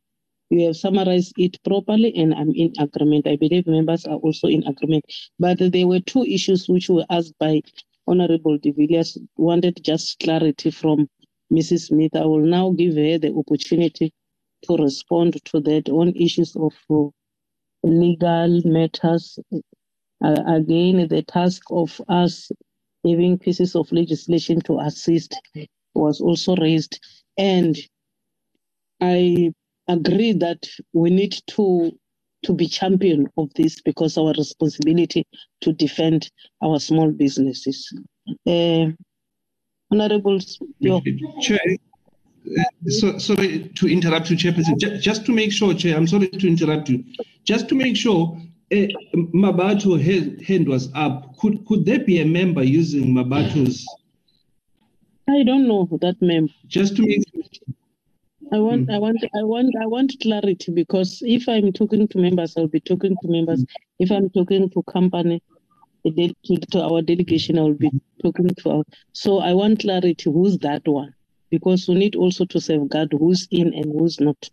you 0.49 0.67
have 0.67 0.77
summarized 0.77 1.33
it 1.37 1.57
properly, 1.63 2.15
and 2.15 2.33
I'm 2.33 2.51
in 2.51 2.73
agreement. 2.79 3.27
I 3.27 3.37
believe 3.37 3.67
members 3.67 4.05
are 4.05 4.17
also 4.17 4.47
in 4.47 4.63
agreement. 4.67 5.05
But 5.39 5.59
there 5.59 5.87
were 5.87 6.01
two 6.01 6.23
issues 6.23 6.69
which 6.69 6.89
were 6.89 7.05
asked 7.09 7.33
by 7.39 7.61
Honorable 8.07 8.57
De 8.59 8.71
Villiers. 8.71 9.17
Wanted 9.37 9.83
just 9.83 10.19
clarity 10.19 10.71
from 10.71 11.09
Mrs. 11.51 11.87
Smith. 11.87 12.15
I 12.15 12.25
will 12.25 12.39
now 12.45 12.71
give 12.71 12.95
her 12.95 13.17
the 13.17 13.33
opportunity 13.35 14.13
to 14.63 14.77
respond 14.77 15.43
to 15.45 15.59
that 15.61 15.89
on 15.89 16.09
issues 16.15 16.55
of 16.55 16.73
uh, 16.89 17.09
legal 17.83 18.61
matters. 18.65 19.39
Uh, 20.23 20.43
again, 20.47 21.07
the 21.09 21.23
task 21.23 21.63
of 21.71 22.01
us 22.09 22.51
having 23.05 23.37
pieces 23.39 23.75
of 23.75 23.91
legislation 23.91 24.61
to 24.61 24.79
assist 24.79 25.35
was 25.95 26.21
also 26.21 26.55
raised. 26.57 26.99
And 27.37 27.77
I 29.01 29.51
agree 29.87 30.33
that 30.33 30.67
we 30.93 31.09
need 31.11 31.35
to 31.51 31.91
to 32.45 32.53
be 32.53 32.67
champion 32.67 33.27
of 33.37 33.53
this 33.55 33.81
because 33.81 34.17
our 34.17 34.33
responsibility 34.37 35.25
to 35.61 35.73
defend 35.73 36.29
our 36.63 36.79
small 36.79 37.11
businesses. 37.11 37.91
Uh, 38.47 38.87
Honorable 39.93 40.39
Chair, 41.41 41.59
uh, 42.59 42.63
so, 42.87 43.17
sorry 43.19 43.69
to 43.75 43.87
interrupt 43.87 44.29
you, 44.29 44.35
Chairperson. 44.35 44.77
Just, 44.77 45.03
just 45.03 45.25
to 45.27 45.31
make 45.31 45.51
sure, 45.51 45.73
Chair, 45.73 45.95
I'm 45.95 46.07
sorry 46.07 46.27
to 46.27 46.47
interrupt 46.47 46.89
you. 46.89 47.03
Just 47.45 47.69
to 47.69 47.75
make 47.75 47.95
sure, 47.95 48.37
uh, 48.71 48.87
Mabato 49.15 50.01
hand 50.43 50.67
was 50.67 50.89
up. 50.95 51.37
Could 51.37 51.65
could 51.67 51.85
there 51.85 51.99
be 51.99 52.19
a 52.21 52.25
member 52.25 52.63
using 52.63 53.13
Mabato's? 53.13 53.85
I 55.29 55.43
don't 55.43 55.67
know 55.67 55.87
that 56.01 56.21
member. 56.21 56.51
Just 56.67 56.97
to 56.97 57.03
make 57.03 57.23
I 58.51 58.59
want, 58.59 58.87
mm. 58.87 58.93
I 58.93 58.99
want, 58.99 59.23
I 59.23 59.43
want, 59.43 59.73
I 59.81 59.85
want 59.87 60.15
clarity 60.21 60.71
because 60.71 61.23
if 61.25 61.47
I'm 61.47 61.71
talking 61.71 62.07
to 62.09 62.17
members, 62.19 62.55
I'll 62.57 62.67
be 62.67 62.81
talking 62.81 63.15
to 63.21 63.27
members. 63.27 63.65
If 63.99 64.11
I'm 64.11 64.29
talking 64.29 64.69
to 64.69 64.83
company, 64.83 65.41
to, 66.03 66.57
to 66.71 66.81
our 66.81 67.01
delegation, 67.01 67.57
I 67.57 67.63
will 67.63 67.73
be 67.73 67.91
talking 68.21 68.49
to 68.49 68.69
our. 68.69 68.83
So 69.13 69.39
I 69.39 69.53
want 69.53 69.79
clarity. 69.79 70.31
Who's 70.31 70.57
that 70.59 70.87
one? 70.87 71.13
Because 71.49 71.87
we 71.87 71.95
need 71.95 72.15
also 72.15 72.45
to 72.45 72.59
safeguard 72.59 73.13
who's 73.17 73.47
in 73.51 73.73
and 73.73 73.85
who's 73.85 74.19
not. 74.19 74.49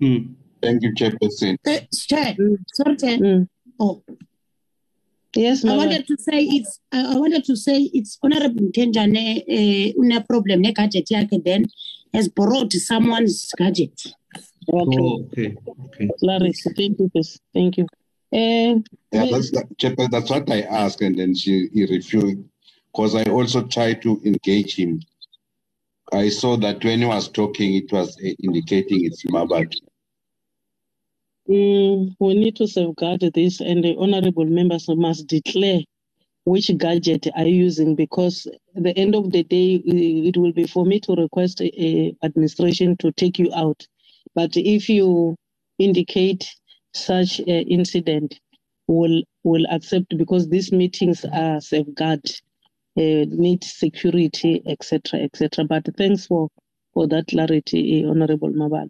Mm. 0.00 0.34
Thank 0.62 0.82
you, 0.82 0.92
Chairperson. 0.94 1.56
Uh, 1.66 1.80
Chair, 1.94 2.36
sorry, 2.72 2.96
Chair. 2.96 3.18
Mm. 3.18 3.48
Oh. 3.80 4.02
Yes, 5.34 5.64
I 5.64 5.76
wanted 5.76 6.06
to 6.06 6.16
say 6.18 6.42
it's. 6.42 6.80
I 6.90 7.16
wanted 7.16 7.44
to 7.44 7.54
say 7.54 7.90
it's 7.92 8.18
Honorable 8.22 8.62
Ntenjane 8.62 9.42
uh, 9.46 10.00
una 10.00 10.24
problem 10.24 10.62
ne 10.62 10.72
gadget 10.72 11.10
yake 11.10 11.44
then 11.44 11.64
has 12.12 12.28
borrowed 12.28 12.72
someone's 12.72 13.52
gadget. 13.56 14.00
Okay. 14.72 14.98
Oh, 14.98 15.24
okay. 15.26 15.56
Okay. 15.84 16.08
Larissa, 16.22 16.70
thank 16.74 16.98
you. 16.98 17.10
Thank 17.54 17.78
you. 17.78 17.86
Uh, 18.32 18.80
yeah, 19.12 19.26
that's, 19.30 19.50
that, 19.52 20.08
that's 20.12 20.30
what 20.30 20.50
I 20.50 20.62
asked, 20.62 21.02
and 21.02 21.18
then 21.18 21.34
she 21.34 21.68
he 21.74 21.86
refused 21.86 22.38
because 22.92 23.14
I 23.16 23.24
also 23.24 23.64
tried 23.66 24.02
to 24.02 24.20
engage 24.24 24.76
him. 24.76 25.00
I 26.12 26.30
saw 26.30 26.56
that 26.58 26.84
when 26.84 27.00
he 27.00 27.06
was 27.06 27.28
talking, 27.28 27.76
it 27.76 27.92
was 27.92 28.16
uh, 28.24 28.28
indicating 28.42 29.04
it's 29.06 29.24
Mabat. 29.26 29.72
Mm, 31.48 32.16
we 32.20 32.34
need 32.34 32.56
to 32.56 32.68
safeguard 32.68 33.20
this, 33.34 33.60
and 33.60 33.84
the 33.84 33.96
honorable 33.98 34.46
members 34.46 34.86
must 34.88 35.26
declare 35.28 35.80
which 36.44 36.70
gadget 36.78 37.28
are 37.36 37.46
you 37.46 37.64
using 37.66 37.94
because 37.94 38.46
at 38.76 38.82
the 38.82 38.96
end 38.98 39.14
of 39.14 39.30
the 39.30 39.44
day 39.44 39.74
it 39.86 40.36
will 40.36 40.52
be 40.52 40.66
for 40.66 40.84
me 40.84 41.00
to 41.00 41.14
request 41.14 41.60
a 41.60 42.14
administration 42.24 42.96
to 42.98 43.12
take 43.12 43.38
you 43.38 43.50
out 43.54 43.86
but 44.34 44.50
if 44.56 44.88
you 44.88 45.36
indicate 45.78 46.50
such 46.98 47.38
an 47.40 47.64
incident 47.78 48.40
will 48.86 49.22
will 49.44 49.66
accept 49.70 50.16
because 50.16 50.48
these 50.48 50.72
meetings 50.72 51.24
are 51.32 51.60
safeguard 51.60 52.24
uh, 52.96 53.24
need 53.44 53.62
security 53.62 54.62
etc 54.66 55.20
etc 55.20 55.64
but 55.64 55.84
thanks 55.96 56.26
for 56.26 56.48
for 56.94 57.06
that 57.06 57.26
clarity 57.28 58.04
honorable 58.04 58.50
mabal 58.50 58.88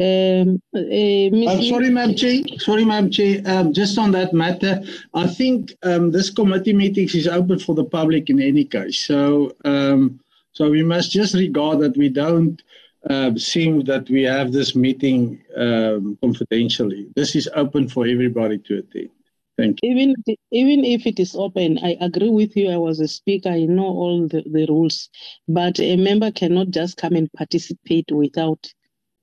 um, 0.00 0.60
uh, 0.74 0.80
I'm 0.80 1.62
sorry, 1.62 1.88
Madam 1.88 2.16
Chair. 2.16 2.42
Sorry, 2.58 2.84
Madam 2.84 3.12
Chair. 3.12 3.42
Um, 3.46 3.72
just 3.72 3.96
on 3.96 4.10
that 4.10 4.32
matter, 4.32 4.82
I 5.14 5.28
think 5.28 5.72
um, 5.84 6.10
this 6.10 6.30
committee 6.30 6.72
meeting 6.72 7.04
is 7.04 7.28
open 7.28 7.60
for 7.60 7.76
the 7.76 7.84
public 7.84 8.28
in 8.28 8.42
any 8.42 8.64
case. 8.64 9.06
So, 9.06 9.54
um, 9.64 10.18
so 10.50 10.68
we 10.68 10.82
must 10.82 11.12
just 11.12 11.34
regard 11.34 11.78
that 11.78 11.96
we 11.96 12.08
don't 12.08 12.60
uh, 13.10 13.34
seem 13.36 13.84
that 13.84 14.08
we 14.08 14.22
have 14.22 14.52
this 14.52 14.74
meeting 14.74 15.42
um, 15.56 16.16
confidentially. 16.22 17.08
This 17.14 17.36
is 17.36 17.48
open 17.54 17.88
for 17.88 18.06
everybody 18.06 18.58
to 18.58 18.78
attend. 18.78 19.10
Thank 19.56 19.78
you. 19.82 19.90
Even 19.90 20.14
even 20.50 20.84
if 20.84 21.06
it 21.06 21.20
is 21.20 21.36
open, 21.36 21.78
I 21.78 21.96
agree 22.00 22.30
with 22.30 22.56
you. 22.56 22.70
I 22.70 22.76
was 22.76 22.98
a 23.00 23.06
speaker. 23.06 23.50
I 23.50 23.66
know 23.66 23.84
all 23.84 24.26
the, 24.26 24.42
the 24.50 24.66
rules, 24.66 25.08
but 25.46 25.78
a 25.78 25.96
member 25.96 26.32
cannot 26.32 26.70
just 26.70 26.96
come 26.96 27.14
and 27.14 27.32
participate 27.32 28.10
without 28.10 28.72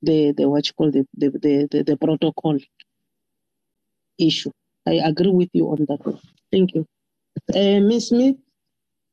the, 0.01 0.31
the 0.37 0.47
what 0.47 0.67
you 0.67 0.73
call 0.73 0.91
the, 0.91 1.05
the, 1.17 1.31
the, 1.31 1.67
the, 1.71 1.83
the 1.83 1.97
protocol 1.97 2.57
issue. 4.17 4.51
I 4.87 4.93
agree 4.93 5.31
with 5.31 5.49
you 5.53 5.65
on 5.67 5.85
that. 5.89 6.19
Thank 6.51 6.75
you. 6.75 6.85
Uh, 7.53 7.81
Ms. 7.81 8.09
Smith, 8.09 8.37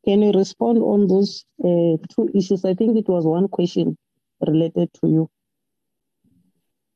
can 0.05 0.23
you 0.23 0.33
respond 0.33 0.79
on 0.79 1.09
those 1.09 1.45
uh, 1.65 1.99
two 2.15 2.31
issues? 2.35 2.65
I 2.65 2.75
think 2.75 2.97
it 2.97 3.09
was 3.09 3.27
one 3.27 3.49
question 3.49 3.97
related 4.47 4.89
to 5.01 5.09
you. 5.09 5.31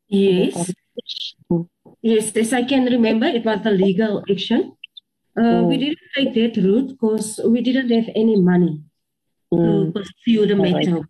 Yes. 0.09 0.73
Yes, 2.03 2.37
as 2.37 2.53
I 2.53 2.65
can 2.65 2.85
remember, 2.85 3.27
it 3.27 3.45
was 3.45 3.63
the 3.63 3.71
legal 3.71 4.23
action. 4.31 4.73
Uh, 5.37 5.65
We 5.69 5.77
Mm. 5.77 5.81
didn't 5.81 5.99
take 6.15 6.35
that 6.35 6.63
route 6.63 6.89
because 6.89 7.41
we 7.47 7.61
didn't 7.63 7.91
have 7.91 8.09
any 8.15 8.37
money 8.37 8.83
to 9.53 9.57
Mm. 9.59 9.93
pursue 9.95 10.47
the 10.47 10.55
All 10.57 10.63
right. 10.65 10.87
matter. 10.87 11.09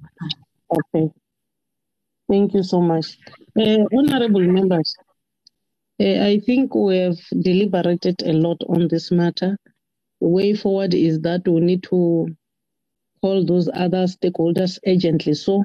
Okay. 0.70 1.10
Thank 2.28 2.54
you 2.54 2.62
so 2.62 2.80
much. 2.80 3.18
Uh, 3.58 3.84
honorable 3.92 4.40
members, 4.58 4.94
uh, 6.00 6.18
I 6.30 6.38
think 6.46 6.74
we 6.74 6.96
have 6.98 7.18
deliberated 7.42 8.22
a 8.22 8.32
lot 8.32 8.58
on 8.68 8.88
this 8.88 9.10
matter. 9.10 9.58
The 10.20 10.28
way 10.28 10.54
forward 10.54 10.94
is 10.94 11.20
that 11.22 11.46
we 11.48 11.60
need 11.60 11.82
to 11.84 12.28
call 13.20 13.44
those 13.44 13.68
other 13.74 14.06
stakeholders 14.06 14.78
urgently 14.86 15.34
so 15.34 15.64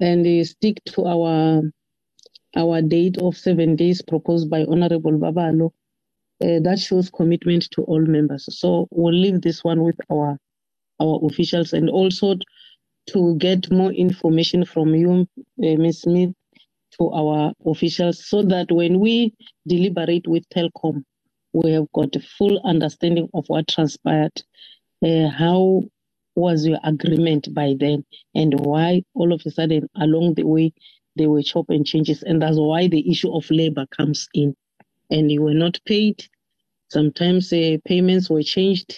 and 0.00 0.46
stick 0.46 0.82
to 0.86 1.06
our 1.06 1.62
our 2.56 2.80
date 2.80 3.18
of 3.18 3.36
seven 3.36 3.76
days 3.76 4.02
proposed 4.02 4.48
by 4.48 4.64
Honorable 4.64 5.12
Babalo. 5.12 5.70
Uh, 6.42 6.60
that 6.62 6.78
shows 6.78 7.10
commitment 7.10 7.68
to 7.72 7.82
all 7.82 8.00
members. 8.00 8.46
So 8.58 8.88
we'll 8.90 9.14
leave 9.14 9.40
this 9.40 9.64
one 9.64 9.82
with 9.82 9.96
our 10.10 10.38
our 11.00 11.20
officials 11.24 11.72
and 11.72 11.90
also 11.90 12.36
to 13.08 13.36
get 13.36 13.70
more 13.70 13.92
information 13.92 14.64
from 14.64 14.94
you, 14.94 15.26
uh, 15.62 15.76
Ms. 15.76 16.02
Smith, 16.02 16.30
to 16.98 17.10
our 17.10 17.52
officials 17.66 18.26
so 18.26 18.42
that 18.42 18.70
when 18.72 19.00
we 19.00 19.34
deliberate 19.66 20.26
with 20.26 20.48
Telkom, 20.48 21.04
we 21.52 21.72
have 21.72 21.90
got 21.92 22.16
a 22.16 22.20
full 22.20 22.60
understanding 22.64 23.28
of 23.34 23.44
what 23.48 23.68
transpired, 23.68 24.42
uh, 25.04 25.28
how 25.28 25.82
was 26.36 26.66
your 26.66 26.80
agreement 26.84 27.54
by 27.54 27.74
then, 27.78 28.04
and 28.34 28.60
why 28.60 29.02
all 29.14 29.32
of 29.32 29.42
a 29.46 29.52
sudden 29.52 29.88
along 29.96 30.34
the 30.34 30.44
way 30.46 30.72
there 31.16 31.30
were 31.30 31.42
chop 31.42 31.66
and 31.70 31.86
changes, 31.86 32.22
and 32.24 32.42
that's 32.42 32.58
why 32.58 32.88
the 32.88 33.10
issue 33.10 33.34
of 33.36 33.50
labor 33.50 33.86
comes 33.96 34.28
in, 34.34 34.54
and 35.10 35.32
you 35.32 35.42
were 35.42 35.54
not 35.54 35.80
paid. 35.86 36.24
Sometimes 36.90 37.52
uh, 37.52 37.78
payments 37.86 38.30
were 38.30 38.42
changed 38.44 38.92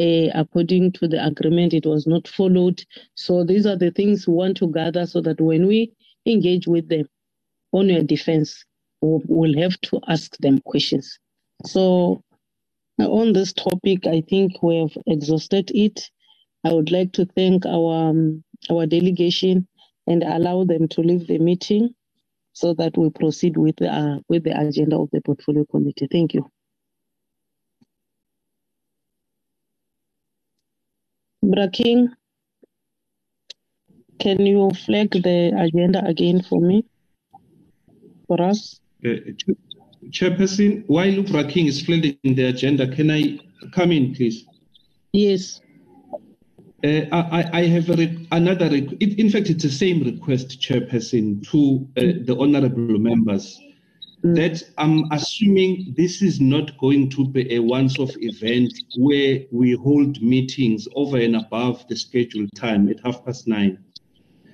uh, 0.00 0.28
according 0.34 0.92
to 0.92 1.08
the 1.08 1.24
agreement, 1.24 1.74
it 1.74 1.86
was 1.86 2.06
not 2.06 2.28
followed. 2.28 2.82
So 3.14 3.44
these 3.44 3.66
are 3.66 3.76
the 3.78 3.92
things 3.92 4.28
we 4.28 4.34
want 4.34 4.58
to 4.58 4.68
gather 4.72 5.06
so 5.06 5.22
that 5.22 5.40
when 5.40 5.66
we 5.66 5.92
engage 6.26 6.66
with 6.66 6.88
them 6.90 7.06
on 7.72 7.88
your 7.90 8.02
defense, 8.04 8.64
we'll, 9.02 9.22
we'll 9.26 9.60
have 9.62 9.80
to 9.82 10.00
ask 10.08 10.36
them 10.38 10.60
questions. 10.66 11.18
So 11.66 12.22
on 13.00 13.32
this 13.34 13.52
topic, 13.52 14.06
I 14.06 14.22
think 14.28 14.62
we 14.62 14.78
have 14.78 14.96
exhausted 15.06 15.70
it. 15.74 16.10
I 16.64 16.72
would 16.72 16.90
like 16.90 17.12
to 17.12 17.26
thank 17.26 17.66
our 17.66 18.08
um, 18.08 18.42
our 18.70 18.86
delegation 18.86 19.68
and 20.06 20.22
allow 20.22 20.64
them 20.64 20.88
to 20.88 21.00
leave 21.00 21.26
the 21.26 21.38
meeting 21.38 21.94
so 22.52 22.72
that 22.74 22.96
we 22.96 23.10
proceed 23.10 23.56
with 23.56 23.76
the, 23.76 23.88
uh, 23.88 24.18
with 24.28 24.44
the 24.44 24.58
agenda 24.58 24.96
of 24.96 25.08
the 25.12 25.20
portfolio 25.20 25.64
committee. 25.64 26.08
Thank 26.10 26.34
you. 26.34 26.48
Braking, 31.42 32.10
can 34.18 34.46
you 34.46 34.70
flag 34.86 35.10
the 35.10 35.52
agenda 35.58 36.04
again 36.06 36.42
for 36.42 36.60
me? 36.60 36.86
For 38.28 38.40
us? 38.40 38.80
Uh, 39.04 39.16
Chairperson, 40.08 40.84
while 40.86 41.08
Lubra 41.08 41.50
King 41.50 41.66
is 41.66 41.82
flagging 41.82 42.16
the 42.22 42.44
agenda, 42.44 42.88
can 42.94 43.10
I 43.10 43.38
come 43.72 43.92
in, 43.92 44.14
please? 44.14 44.46
Yes. 45.12 45.60
Uh, 46.84 47.06
I, 47.12 47.60
I 47.60 47.66
have 47.68 47.88
a 47.88 47.96
re- 47.96 48.28
another, 48.30 48.66
it, 48.66 49.18
in 49.18 49.30
fact, 49.30 49.48
it's 49.48 49.62
the 49.62 49.70
same 49.70 50.02
request, 50.02 50.60
Chairperson, 50.60 51.42
to 51.50 51.88
uh, 51.96 52.24
the 52.26 52.36
honorable 52.38 52.98
members. 52.98 53.58
That 54.22 54.62
I'm 54.78 55.04
assuming 55.12 55.92
this 55.98 56.22
is 56.22 56.40
not 56.40 56.78
going 56.78 57.10
to 57.10 57.28
be 57.28 57.54
a 57.54 57.58
once 57.58 57.98
off 57.98 58.12
event 58.16 58.72
where 58.96 59.40
we 59.50 59.72
hold 59.72 60.22
meetings 60.22 60.88
over 60.94 61.18
and 61.18 61.36
above 61.36 61.86
the 61.88 61.96
scheduled 61.96 62.48
time 62.54 62.88
at 62.88 63.00
half 63.04 63.22
past 63.22 63.46
nine. 63.46 63.84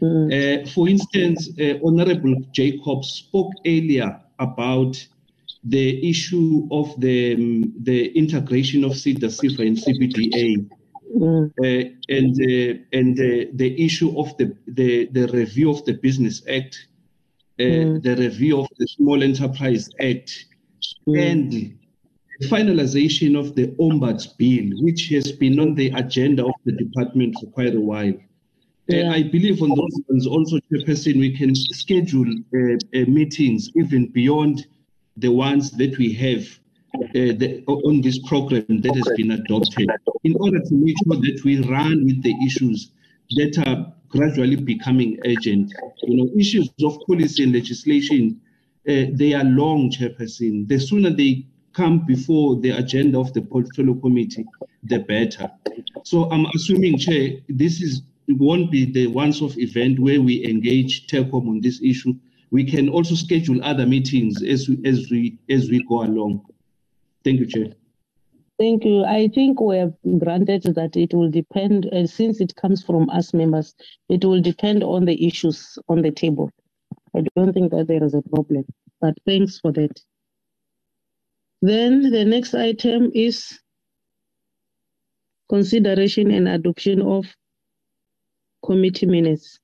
Uh, 0.03 0.67
for 0.71 0.89
instance, 0.89 1.51
uh, 1.61 1.75
Honorable 1.85 2.35
Jacob 2.53 3.05
spoke 3.05 3.53
earlier 3.65 4.21
about 4.41 4.97
the 5.63 6.09
issue 6.09 6.67
of 6.73 7.01
the, 7.01 7.35
um, 7.35 7.73
the 7.83 8.07
integration 8.19 8.83
of 8.83 8.93
SEDA, 8.93 9.31
SEFA, 9.31 9.67
and 9.67 9.77
CBDA. 9.77 10.69
Uh, 11.11 11.49
and 12.09 12.35
uh, 12.41 12.79
and 12.93 13.19
uh, 13.19 13.51
the 13.55 13.75
issue 13.85 14.17
of 14.17 14.37
the, 14.37 14.57
the, 14.69 15.07
the 15.07 15.27
review 15.29 15.69
of 15.71 15.85
the 15.85 15.95
Business 15.95 16.43
Act, 16.49 16.87
uh, 17.59 17.99
the 18.01 18.17
review 18.17 18.61
of 18.61 18.69
the 18.79 18.87
Small 18.87 19.21
Enterprise 19.23 19.91
Act, 20.01 20.47
and 21.09 21.51
the 21.51 22.47
finalization 22.47 23.37
of 23.37 23.57
the 23.57 23.69
Ombuds 23.81 24.37
Bill, 24.39 24.71
which 24.83 25.09
has 25.09 25.33
been 25.33 25.59
on 25.59 25.75
the 25.75 25.89
agenda 25.97 26.47
of 26.47 26.55
the 26.65 26.73
department 26.73 27.35
for 27.41 27.47
quite 27.47 27.75
a 27.75 27.81
while. 27.81 28.15
Uh, 28.93 29.09
I 29.09 29.23
believe 29.25 29.63
on 29.63 29.71
those 29.71 30.01
ones 30.09 30.27
also, 30.27 30.59
Chairperson, 30.71 31.19
we 31.19 31.37
can 31.37 31.55
schedule 31.55 32.33
uh, 32.55 32.99
meetings 33.11 33.71
even 33.75 34.07
beyond 34.09 34.67
the 35.17 35.31
ones 35.31 35.73
that 35.73 35.99
we 35.99 36.13
have 36.15 36.47
the, 37.13 37.65
on 37.67 38.01
this 38.01 38.19
program 38.27 38.65
that 38.69 38.95
has 38.95 39.17
been 39.17 39.33
adopted 39.33 39.89
in 40.25 40.35
order 40.37 40.61
to 40.61 40.75
make 40.75 40.97
sure 41.05 41.17
that 41.17 41.41
we 41.45 41.61
run 41.69 42.05
with 42.05 42.23
the 42.23 42.35
issues 42.45 42.93
that 43.31 43.63
are 43.67 43.93
gradually 44.09 44.57
becoming 44.57 45.19
urgent. 45.25 45.73
You 46.03 46.17
know, 46.17 46.31
issues 46.39 46.71
of 46.85 46.99
policy 47.07 47.45
and 47.45 47.53
legislation, 47.53 48.41
uh, 48.89 49.07
they 49.13 49.35
are 49.35 49.45
long, 49.45 49.91
Chairperson. 49.91 50.69
The 50.69 50.79
sooner 50.79 51.11
they 51.11 51.47
come 51.73 52.05
before 52.07 52.61
the 52.61 52.71
agenda 52.71 53.19
of 53.19 53.33
the 53.33 53.43
portfolio 53.43 53.95
committee, 53.95 54.45
the 54.85 54.99
better. 54.99 55.51
So 56.05 56.31
I'm 56.31 56.47
assuming, 56.55 56.99
Chair, 56.99 57.35
this 57.49 57.81
is 57.81 58.03
won't 58.29 58.71
be 58.71 58.85
the 58.85 59.09
once-off 59.09 59.59
event 59.59 59.99
where 59.99 60.21
we 60.21 60.47
engage 60.47 61.09
Telkom 61.09 61.49
on 61.49 61.61
this 61.61 61.83
issue. 61.83 62.15
We 62.53 62.65
can 62.65 62.89
also 62.89 63.15
schedule 63.15 63.63
other 63.65 63.87
meetings 63.87 64.43
as 64.43 64.69
we 64.69 64.79
as 64.85 65.11
we 65.11 65.39
as 65.49 65.69
we 65.69 65.85
go 65.89 66.03
along. 66.03 66.45
Thank 67.25 67.41
you, 67.41 67.47
Chair. 67.47 67.73
Thank 68.59 68.85
you. 68.85 69.05
I 69.05 69.29
think 69.29 69.59
we 69.61 69.79
have 69.79 69.95
granted 70.19 70.63
that 70.75 70.95
it 70.95 71.15
will 71.15 71.31
depend, 71.31 71.87
uh, 71.87 72.07
since 72.07 72.41
it 72.41 72.55
comes 72.57 72.83
from 72.83 73.09
us 73.09 73.33
members, 73.33 73.75
it 74.11 74.25
will 74.25 74.43
depend 74.43 74.85
on 74.85 75.07
the 75.07 75.27
issues 75.27 75.79
on 75.89 76.03
the 76.03 76.11
table. 76.11 76.51
I 77.17 77.25
don't 77.35 77.53
think 77.53 77.73
that 77.73 77.89
there 77.89 78.05
is 78.05 78.15
a 78.15 78.23
problem, 78.23 78.67
but 79.01 79.15
thanks 79.25 79.59
for 79.59 79.73
that. 79.73 80.01
Then 81.63 82.11
the 82.11 82.25
next 82.25 82.55
item 82.55 83.11
is 83.15 83.59
consideration 85.49 86.31
and 86.31 86.49
adoption 86.49 87.03
of 87.03 87.27
committee 88.65 89.07
minutes. 89.07 89.59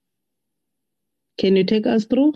Can 1.38 1.56
you 1.56 1.64
take 1.64 1.86
us 1.86 2.06
through? 2.06 2.32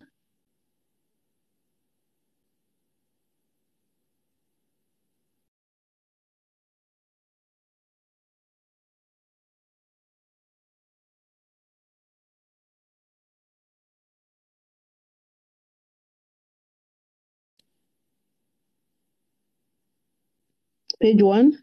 Page 21.01 21.23
one. 21.23 21.59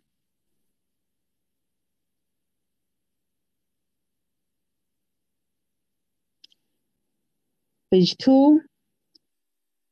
Page 7.92 8.18
two, 8.18 8.62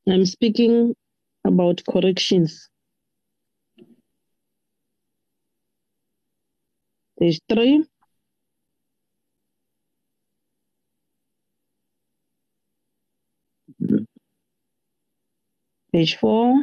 I'm 0.07 0.25
speaking 0.25 0.95
about 1.45 1.81
corrections. 1.89 2.69
Page 7.19 7.39
three. 7.47 7.85
Page 15.93 16.17
four. 16.17 16.55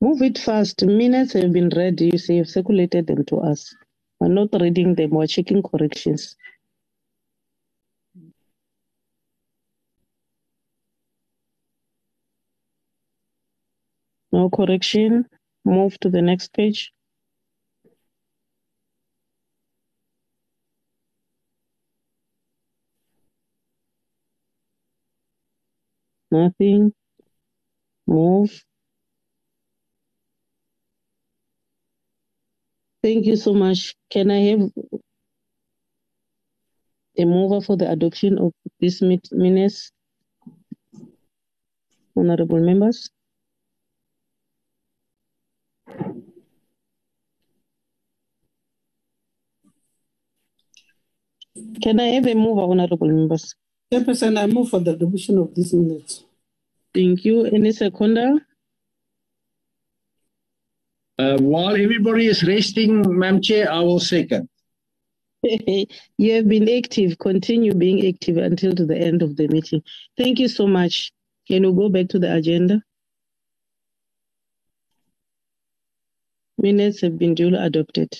Move 0.00 0.22
it 0.22 0.38
fast. 0.38 0.84
Minutes 0.84 1.32
have 1.34 1.52
been 1.52 1.70
read. 1.76 2.00
You 2.00 2.18
see, 2.18 2.36
you've 2.36 2.50
circulated 2.50 3.08
them 3.08 3.24
to 3.26 3.38
us. 3.38 3.74
We're 4.20 4.28
not 4.28 4.50
reading 4.60 4.94
them. 4.94 5.10
We're 5.10 5.26
checking 5.26 5.62
corrections. 5.62 6.36
No 14.32 14.50
correction. 14.50 15.26
Move 15.64 15.98
to 16.00 16.10
the 16.10 16.22
next 16.22 16.54
page. 16.54 16.92
Nothing. 26.30 26.92
Move. 28.06 28.64
Thank 33.08 33.24
you 33.24 33.36
so 33.36 33.54
much. 33.54 33.94
Can 34.10 34.30
I 34.30 34.40
have 34.50 34.70
a 37.16 37.24
mover 37.24 37.62
for 37.64 37.74
the 37.74 37.90
adoption 37.90 38.36
of 38.36 38.52
this 38.80 39.00
minutes? 39.00 39.92
Honorable 42.14 42.60
members. 42.60 43.08
Can 51.82 52.00
I 52.00 52.08
have 52.08 52.26
a 52.26 52.34
mover, 52.34 52.60
honorable 52.60 53.08
members? 53.08 53.54
Chairperson, 53.90 54.38
I 54.38 54.46
move 54.48 54.68
for 54.68 54.80
the 54.80 54.90
adoption 54.90 55.38
of 55.38 55.54
this 55.54 55.72
minutes. 55.72 56.24
Thank 56.92 57.24
you. 57.24 57.46
Any 57.46 57.72
seconder? 57.72 58.47
Uh, 61.18 61.36
while 61.38 61.74
everybody 61.74 62.26
is 62.26 62.44
resting, 62.44 63.02
Madam 63.18 63.42
Chair, 63.42 63.70
I 63.72 63.80
will 63.80 63.98
second. 63.98 64.48
you 65.42 66.32
have 66.32 66.48
been 66.48 66.68
active. 66.68 67.18
Continue 67.18 67.74
being 67.74 68.06
active 68.06 68.36
until 68.36 68.74
to 68.74 68.86
the 68.86 68.96
end 68.96 69.22
of 69.22 69.36
the 69.36 69.48
meeting. 69.48 69.82
Thank 70.16 70.38
you 70.38 70.48
so 70.48 70.66
much. 70.66 71.12
Can 71.48 71.62
we 71.64 71.72
go 71.74 71.88
back 71.88 72.08
to 72.08 72.18
the 72.18 72.34
agenda? 72.34 72.82
Minutes 76.58 77.00
have 77.02 77.18
been 77.18 77.34
duly 77.34 77.58
adopted. 77.58 78.12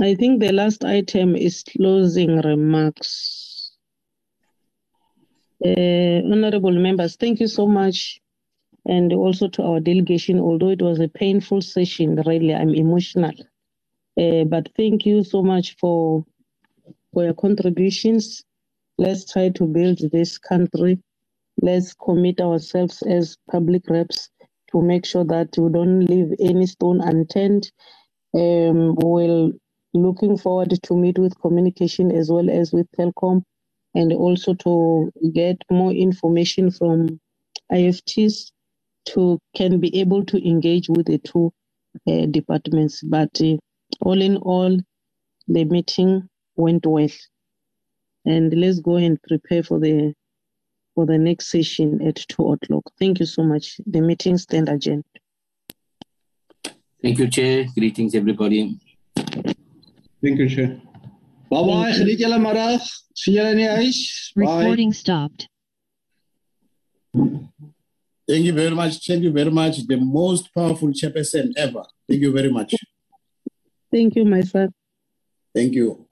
I 0.00 0.14
think 0.16 0.40
the 0.40 0.52
last 0.52 0.84
item 0.84 1.36
is 1.36 1.62
closing 1.62 2.40
remarks. 2.40 3.51
Uh, 5.64 6.22
honorable 6.32 6.72
members, 6.72 7.16
thank 7.16 7.38
you 7.38 7.46
so 7.46 7.66
much. 7.66 8.20
And 8.84 9.12
also 9.12 9.46
to 9.48 9.62
our 9.62 9.78
delegation, 9.78 10.40
although 10.40 10.70
it 10.70 10.82
was 10.82 10.98
a 10.98 11.06
painful 11.06 11.62
session, 11.62 12.20
really, 12.26 12.52
I'm 12.52 12.74
emotional. 12.74 13.32
Uh, 14.20 14.44
but 14.44 14.68
thank 14.76 15.06
you 15.06 15.22
so 15.22 15.40
much 15.40 15.76
for, 15.78 16.24
for 17.12 17.24
your 17.24 17.34
contributions. 17.34 18.42
Let's 18.98 19.30
try 19.30 19.50
to 19.50 19.66
build 19.66 19.98
this 20.10 20.36
country. 20.36 20.98
Let's 21.60 21.94
commit 21.94 22.40
ourselves 22.40 23.02
as 23.02 23.36
public 23.50 23.88
reps 23.88 24.30
to 24.72 24.82
make 24.82 25.06
sure 25.06 25.24
that 25.24 25.50
we 25.56 25.70
don't 25.70 26.00
leave 26.06 26.32
any 26.40 26.66
stone 26.66 27.00
unturned. 27.00 27.70
Um, 28.34 28.96
we'll 28.96 29.52
looking 29.94 30.38
forward 30.38 30.72
to 30.82 30.96
meet 30.96 31.18
with 31.18 31.38
communication 31.40 32.10
as 32.10 32.30
well 32.30 32.50
as 32.50 32.72
with 32.72 32.90
Telkom 32.98 33.44
and 33.94 34.12
also 34.12 34.54
to 34.54 35.12
get 35.32 35.56
more 35.70 35.92
information 35.92 36.70
from 36.70 37.20
IFTs 37.70 38.52
to 39.04 39.38
can 39.54 39.80
be 39.80 40.00
able 40.00 40.24
to 40.24 40.48
engage 40.48 40.88
with 40.88 41.06
the 41.06 41.18
two 41.18 41.52
uh, 42.06 42.26
departments. 42.26 43.02
But 43.02 43.40
uh, 43.40 43.56
all 44.00 44.20
in 44.20 44.36
all, 44.38 44.78
the 45.48 45.64
meeting 45.64 46.28
went 46.56 46.86
well. 46.86 47.08
And 48.24 48.54
let's 48.54 48.80
go 48.80 48.96
and 48.96 49.20
prepare 49.22 49.62
for 49.62 49.80
the 49.80 50.14
for 50.94 51.06
the 51.06 51.18
next 51.18 51.48
session 51.50 52.00
at 52.06 52.16
two 52.16 52.52
o'clock. 52.52 52.84
Thank 52.98 53.20
you 53.20 53.26
so 53.26 53.42
much. 53.42 53.80
The 53.86 54.00
meeting 54.00 54.38
stand 54.38 54.68
adjourned. 54.68 55.04
Thank 57.02 57.18
you, 57.18 57.28
Chair. 57.28 57.66
Greetings, 57.74 58.14
everybody. 58.14 58.78
Thank 59.16 60.38
you, 60.38 60.48
Chair. 60.48 60.80
Bye 61.52 61.64
bye. 61.68 61.92
Geniet 61.92 62.20
julle 62.20 62.38
middag. 62.40 62.80
Sien 63.14 63.34
julle 63.36 63.50
in 63.52 63.58
die 63.60 63.72
huis. 63.76 63.98
Bye. 64.34 64.44
Recording 64.44 64.92
stopped. 64.92 65.48
Thank 68.26 68.44
you 68.46 68.54
very 68.54 68.74
much. 68.74 69.06
Thank 69.06 69.22
you 69.24 69.32
very 69.32 69.50
much. 69.50 69.86
The 69.86 69.96
most 69.96 70.48
powerful 70.54 70.88
chairperson 70.88 71.52
ever. 71.56 71.84
Thank 72.08 72.22
you 72.22 72.32
very 72.32 72.50
much. 72.50 72.74
Thank 73.92 74.16
you, 74.16 74.24
my 74.24 74.40
son. 74.40 74.72
Thank 75.54 75.74
you. 75.74 76.06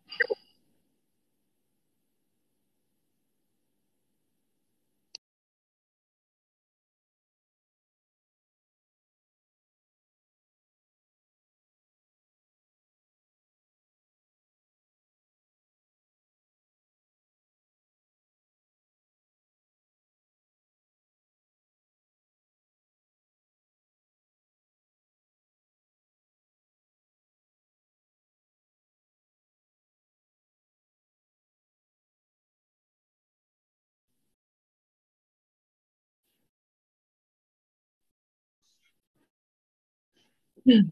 Mm. 40.71 40.91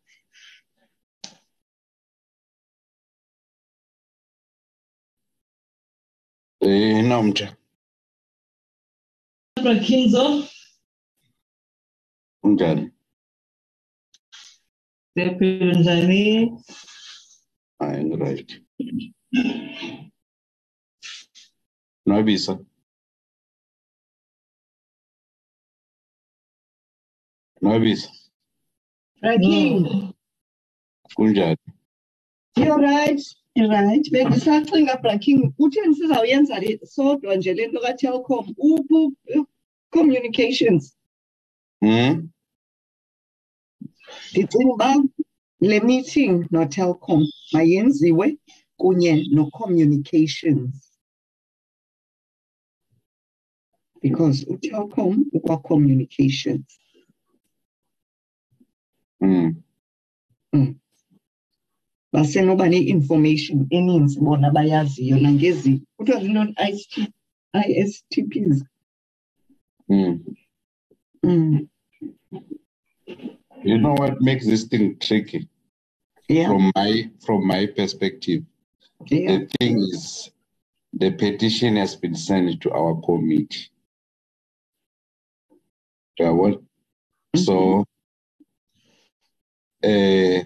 نعمجة 7.08 7.58
Kingser. 9.86 10.48
Ungarn. 12.42 12.92
Der 15.16 15.30
Pirinjani. 15.38 16.56
Eingereicht. 17.78 18.62
Neubisa. 22.04 22.60
Neubisa. 27.60 28.17
Raking, 29.22 30.14
Kunjani? 31.18 31.56
you're 32.56 32.78
right, 32.78 33.20
you're 33.54 33.68
right. 33.68 34.04
Bengisacinga 34.12 35.02
Braking, 35.02 35.52
utheni 35.58 35.94
sizawuyenza 35.94 36.60
sodwa 36.84 37.36
nje 37.36 37.54
le 37.54 37.66
nto 37.66 37.80
kaTelkom, 37.80 38.54
uphi 38.58 39.44
communications. 39.90 40.96
Hmm? 41.80 42.28
Ndicinga 44.32 44.72
uba 44.74 44.94
le 45.60 45.80
meeting 45.80 46.46
noTelkom 46.50 47.26
mayenziwe 47.52 48.38
kunye 48.76 49.26
no-communications. 49.30 50.92
Because 54.00 54.44
uTelkom 54.46 55.24
ukwa-communications. 55.32 56.78
Hmm. 59.20 59.50
Mm. 60.52 60.74
basenoba 62.12 62.68
ne-information 62.68 63.66
eninzi 63.70 64.20
bona 64.20 64.50
bayaziyo 64.50 65.18
nangezi 65.20 65.82
kuthiwa 65.96 66.20
zintoni 66.20 66.54
IST, 66.70 67.12
ISTPs 67.68 68.64
Hmm. 69.88 70.24
mm. 71.22 71.68
You 73.64 73.78
know 73.78 73.94
what 73.94 74.20
makes 74.20 74.46
this 74.46 74.68
thing 74.68 74.96
tricky? 74.98 75.48
Yeah. 76.28 76.48
From 76.48 76.70
my 76.76 77.10
from 77.26 77.46
my 77.46 77.66
perspective, 77.66 78.44
Yeah. 79.10 79.38
the 79.38 79.46
thing 79.58 79.78
is, 79.78 80.30
the 80.92 81.10
petition 81.10 81.76
has 81.76 81.96
been 81.96 82.14
sent 82.14 82.60
to 82.62 82.70
our 82.70 83.00
committee. 83.00 83.70
Yeah, 86.18 86.30
what? 86.30 86.60
So, 87.36 87.84
uh, 89.84 90.44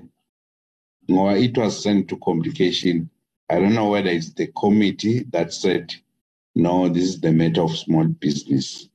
it 1.09 1.59
was 1.59 1.83
sent 1.83 2.09
to 2.09 2.19
communication. 2.19 3.11
I 3.51 3.61
don't 3.61 3.75
know 3.75 3.91
whether 3.91 4.11
it's 4.11 4.33
the 4.35 4.49
committee 4.49 5.25
that 5.33 5.53
said, 5.55 5.95
no, 6.57 6.89
this 6.89 7.05
is 7.05 7.21
the 7.21 7.33
matter 7.33 7.63
of 7.63 7.77
small 7.77 8.07
business. 8.07 8.89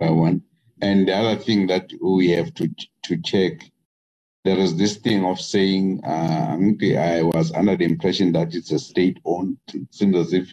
Uh, 0.00 0.14
one. 0.14 0.42
And 0.82 1.08
the 1.08 1.14
other 1.14 1.40
thing 1.40 1.68
that 1.68 1.90
we 2.02 2.30
have 2.30 2.54
to 2.54 2.68
to 3.04 3.18
check, 3.22 3.62
there 4.44 4.58
is 4.58 4.76
this 4.76 4.96
thing 4.98 5.24
of 5.24 5.40
saying, 5.40 6.02
uh, 6.04 6.56
I 6.98 7.22
was 7.22 7.52
under 7.52 7.76
the 7.76 7.84
impression 7.84 8.32
that 8.32 8.54
it's 8.54 8.72
a 8.72 8.78
state 8.78 9.18
owned. 9.24 9.58
It 9.74 9.94
seems 9.94 10.16
as 10.16 10.32
if 10.34 10.52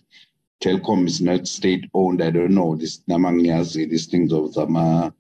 Telkom 0.64 1.08
is 1.08 1.22
not 1.22 1.48
state 1.48 1.90
owned. 1.94 2.24
I 2.24 2.32
don't 2.32 2.56
know 2.56 2.76
this 2.76 3.00
namangiazi, 3.10 3.90
these 3.90 4.08
things 4.08 4.34
of 4.34 4.53
Zama, 4.53 5.14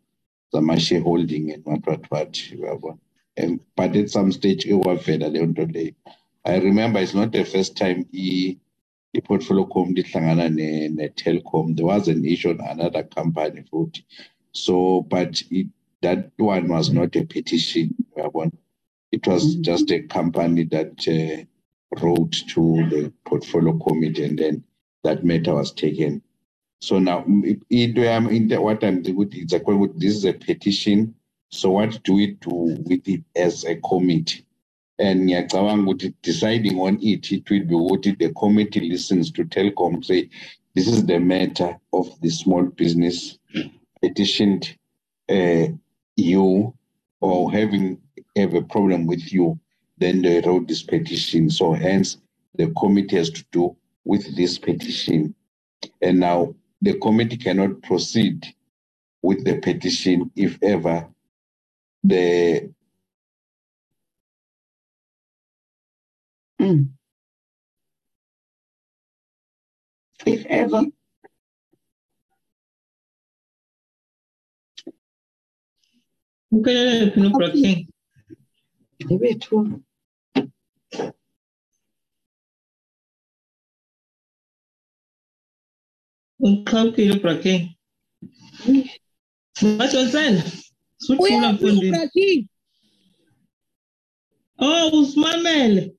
Zama 0.53 0.79
shareholding 0.79 1.51
and 1.53 1.65
what 1.65 1.85
what 1.87 2.11
what. 2.11 2.97
um, 3.43 3.61
but 3.75 3.95
at 3.95 4.09
some 4.11 4.31
stage 4.31 4.65
iwavela 4.65 5.29
leyo 5.29 5.45
nto 5.45 5.65
leyo 5.65 5.93
i 6.45 6.59
remember 6.59 7.01
it's 7.01 7.15
not 7.15 7.31
the 7.31 7.45
first 7.45 7.77
time 7.77 8.05
i-portfolio 8.13 9.65
committee 9.65 10.01
ihlangana 10.01 10.49
ne-Telkom 10.49 11.75
there 11.75 11.85
was 11.85 12.07
an 12.07 12.25
issue 12.25 12.51
on 12.51 12.61
another 12.61 13.03
company 13.03 13.63
futhi. 13.71 14.03
So 14.53 15.01
but 15.01 15.41
it, 15.51 15.67
that 16.01 16.31
one 16.37 16.67
was 16.69 16.91
not 16.91 17.15
a 17.15 17.25
petition 17.25 17.95
it 19.11 19.27
was 19.27 19.43
mm 19.43 19.51
-hmm. 19.57 19.61
just 19.61 19.91
a 19.91 19.99
company 20.17 20.65
that 20.65 21.07
uh, 21.07 21.45
wrote 22.01 22.37
to 22.53 22.61
the 22.89 23.11
portfolio 23.25 23.73
committee 23.79 24.25
and 24.25 24.39
then 24.39 24.63
that 25.03 25.23
matter 25.23 25.55
was 25.55 25.71
taken 25.73 26.21
so 26.83 26.99
now 26.99 27.19
what 27.19 28.83
i'm 28.83 29.01
it's 29.05 29.53
a, 29.53 29.59
this 29.95 30.15
is 30.15 30.25
a 30.25 30.33
petition. 30.33 31.15
So 31.49 31.69
what 31.69 32.03
do 32.03 32.15
we 32.15 32.27
do 32.41 32.77
with 32.85 33.07
it 33.07 33.23
as 33.37 33.63
a 33.63 33.75
committee? 33.77 34.45
And 34.99 35.29
ngiyacabanga 35.29 35.83
ukuthi 35.83 36.13
deciding 36.21 36.77
on 36.79 36.99
it 37.01 37.31
it 37.31 37.49
will 37.49 37.63
be 37.65 37.75
what 37.75 38.03
the 38.03 38.33
committee 38.33 38.89
listens 38.89 39.31
to 39.31 39.45
Telkom 39.45 40.03
say 40.03 40.29
this 40.75 40.87
is 40.87 41.05
the 41.05 41.19
matter 41.19 41.79
of 41.93 42.19
the 42.21 42.29
small 42.29 42.63
business 42.63 43.39
petitioned 44.01 44.77
uh, 45.29 45.67
you 46.17 46.73
or 47.21 47.49
having 47.49 47.97
have 48.35 48.53
a 48.55 48.61
problem 48.61 49.07
with 49.07 49.31
you 49.31 49.57
then 49.99 50.21
they 50.21 50.41
wrote 50.41 50.67
this 50.67 50.83
petition 50.83 51.49
so 51.49 51.71
hence 51.71 52.17
the 52.55 52.67
committee 52.77 53.15
has 53.15 53.29
to 53.29 53.45
do 53.51 53.75
with 54.05 54.35
this 54.35 54.57
petition. 54.57 55.33
And 56.01 56.19
now 56.19 56.53
the 56.83 56.93
committee 56.99 57.37
cannot 57.37 57.81
proceed 57.81 58.45
with 59.21 59.45
the 59.45 59.57
petition 59.59 60.29
if 60.35 60.59
ever 60.61 61.07
the 62.03 62.69
mm. 66.61 66.89
if 70.25 70.45
ever 70.47 70.83
Okay, 76.55 77.11
no 77.15 77.31
problem. 77.31 77.87
Bethu. 86.43 86.63
Uqhaphile 86.63 87.21
Braking. 87.21 87.75
Majohnsela. 89.61 90.43
Suthula 90.97 91.53
mfundini. 91.53 92.47
Oh, 94.59 95.01
usimamele. 95.01 95.91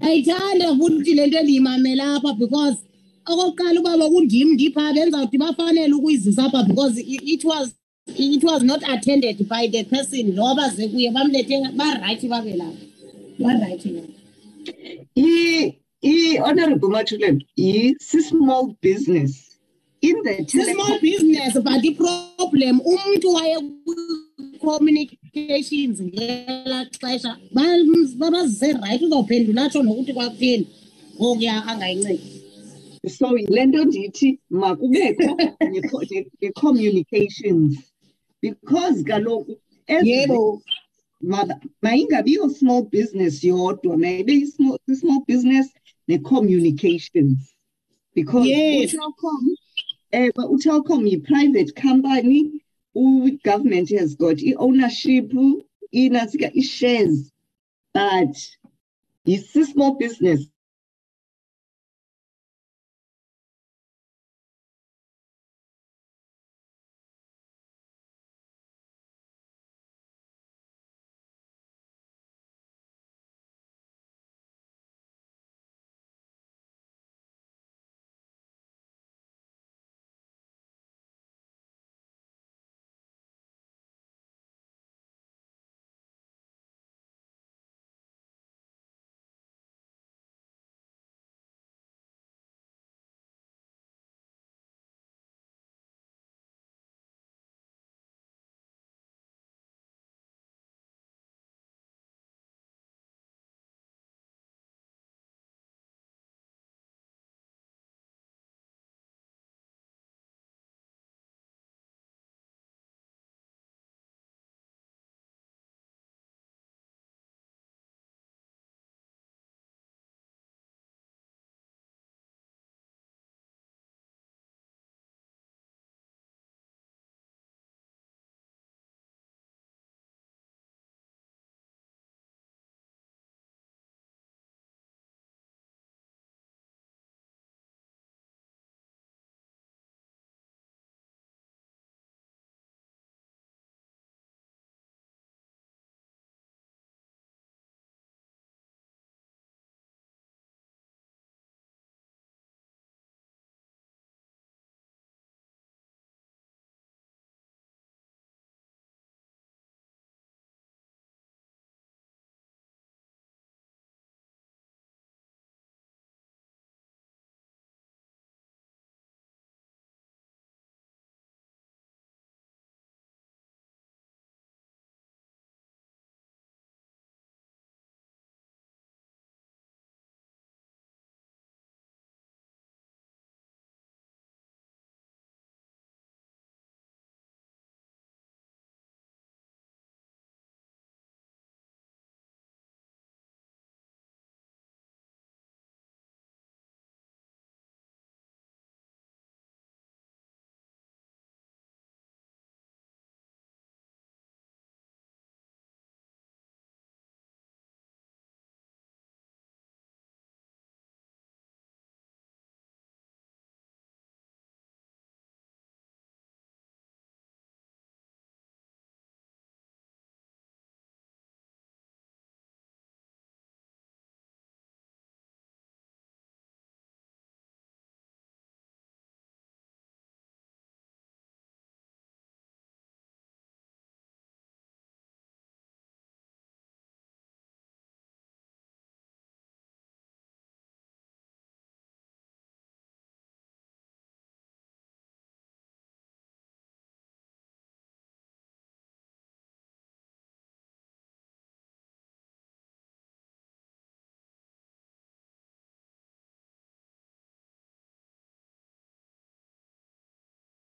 ayithanda 0.00 0.76
futhi 0.76 1.14
lento 1.14 1.38
endiyimamela 1.38 2.14
apha 2.14 2.32
because 2.38 2.78
okokuqala 3.26 3.80
ubaba 3.80 4.08
kundim 4.08 4.52
ndipha 4.52 4.92
benzawuthi 4.92 5.38
bafanele 5.38 5.94
ukuyizisa 5.94 6.44
apha 6.44 6.62
because 6.68 6.98
it 6.98 7.44
was 7.44 7.74
it 8.06 8.44
was 8.44 8.62
not 8.62 8.82
attended 8.88 9.48
by 9.48 9.66
the 9.68 9.84
person 9.84 10.36
lo 10.36 10.48
abaze 10.48 10.88
kuye 10.88 11.10
bamlethe 11.10 11.56
barayithi 11.78 12.28
babe 12.28 12.56
lapha 12.56 12.84
barayithi 13.38 13.88
lapha 13.96 14.12
i-honorable 16.02 16.88
Matulela 16.88 17.40
yi-small 17.56 18.76
business. 18.80 19.58
In 20.02 20.16
the 20.22 20.46
small 20.48 20.98
business 21.00 21.54
but 21.54 21.84
iproblem 21.84 22.80
umuntu 22.80 23.34
waye 23.34 23.56
communications 24.60 26.00
ngelaa 26.00 26.84
xesha 26.84 27.36
babazise 28.18 28.72
rayithi 28.72 29.04
uzawuphendula 29.04 29.64
atsho 29.64 29.82
nokuthi 29.82 30.12
kwakutheni. 30.12 30.66
Ngokuya 31.16 31.66
angayincedi. 31.66 32.42
So 33.08 33.38
yile 33.38 33.66
nto 33.66 33.84
ndithi 33.84 34.38
makubekho 34.50 35.36
ne-communications 36.40 37.76
because 38.40 39.02
kaloku 39.04 39.56
yebo. 40.02 40.62
mayingabiyo 41.82 42.48
small 42.48 42.82
business 42.82 43.44
yodwa 43.44 43.96
mayibe 43.96 44.32
i-small 44.32 45.20
business 45.26 45.68
ne-communications 46.10 47.38
because 48.14 48.46
Yes. 48.46 48.94
uTelkom 48.94 49.42
ewe 50.20 50.32
eh, 50.42 50.50
uTelkom 50.54 51.02
yi-private 51.10 51.70
company 51.86 52.40
u-government 52.94 53.88
has 53.98 54.10
got 54.22 54.36
i-ownership 54.50 55.26
inasika 56.02 56.48
i-shares 56.60 57.16
but 57.94 58.34
it's 59.32 59.56
a 59.56 59.64
small 59.72 59.92
business 60.04 60.40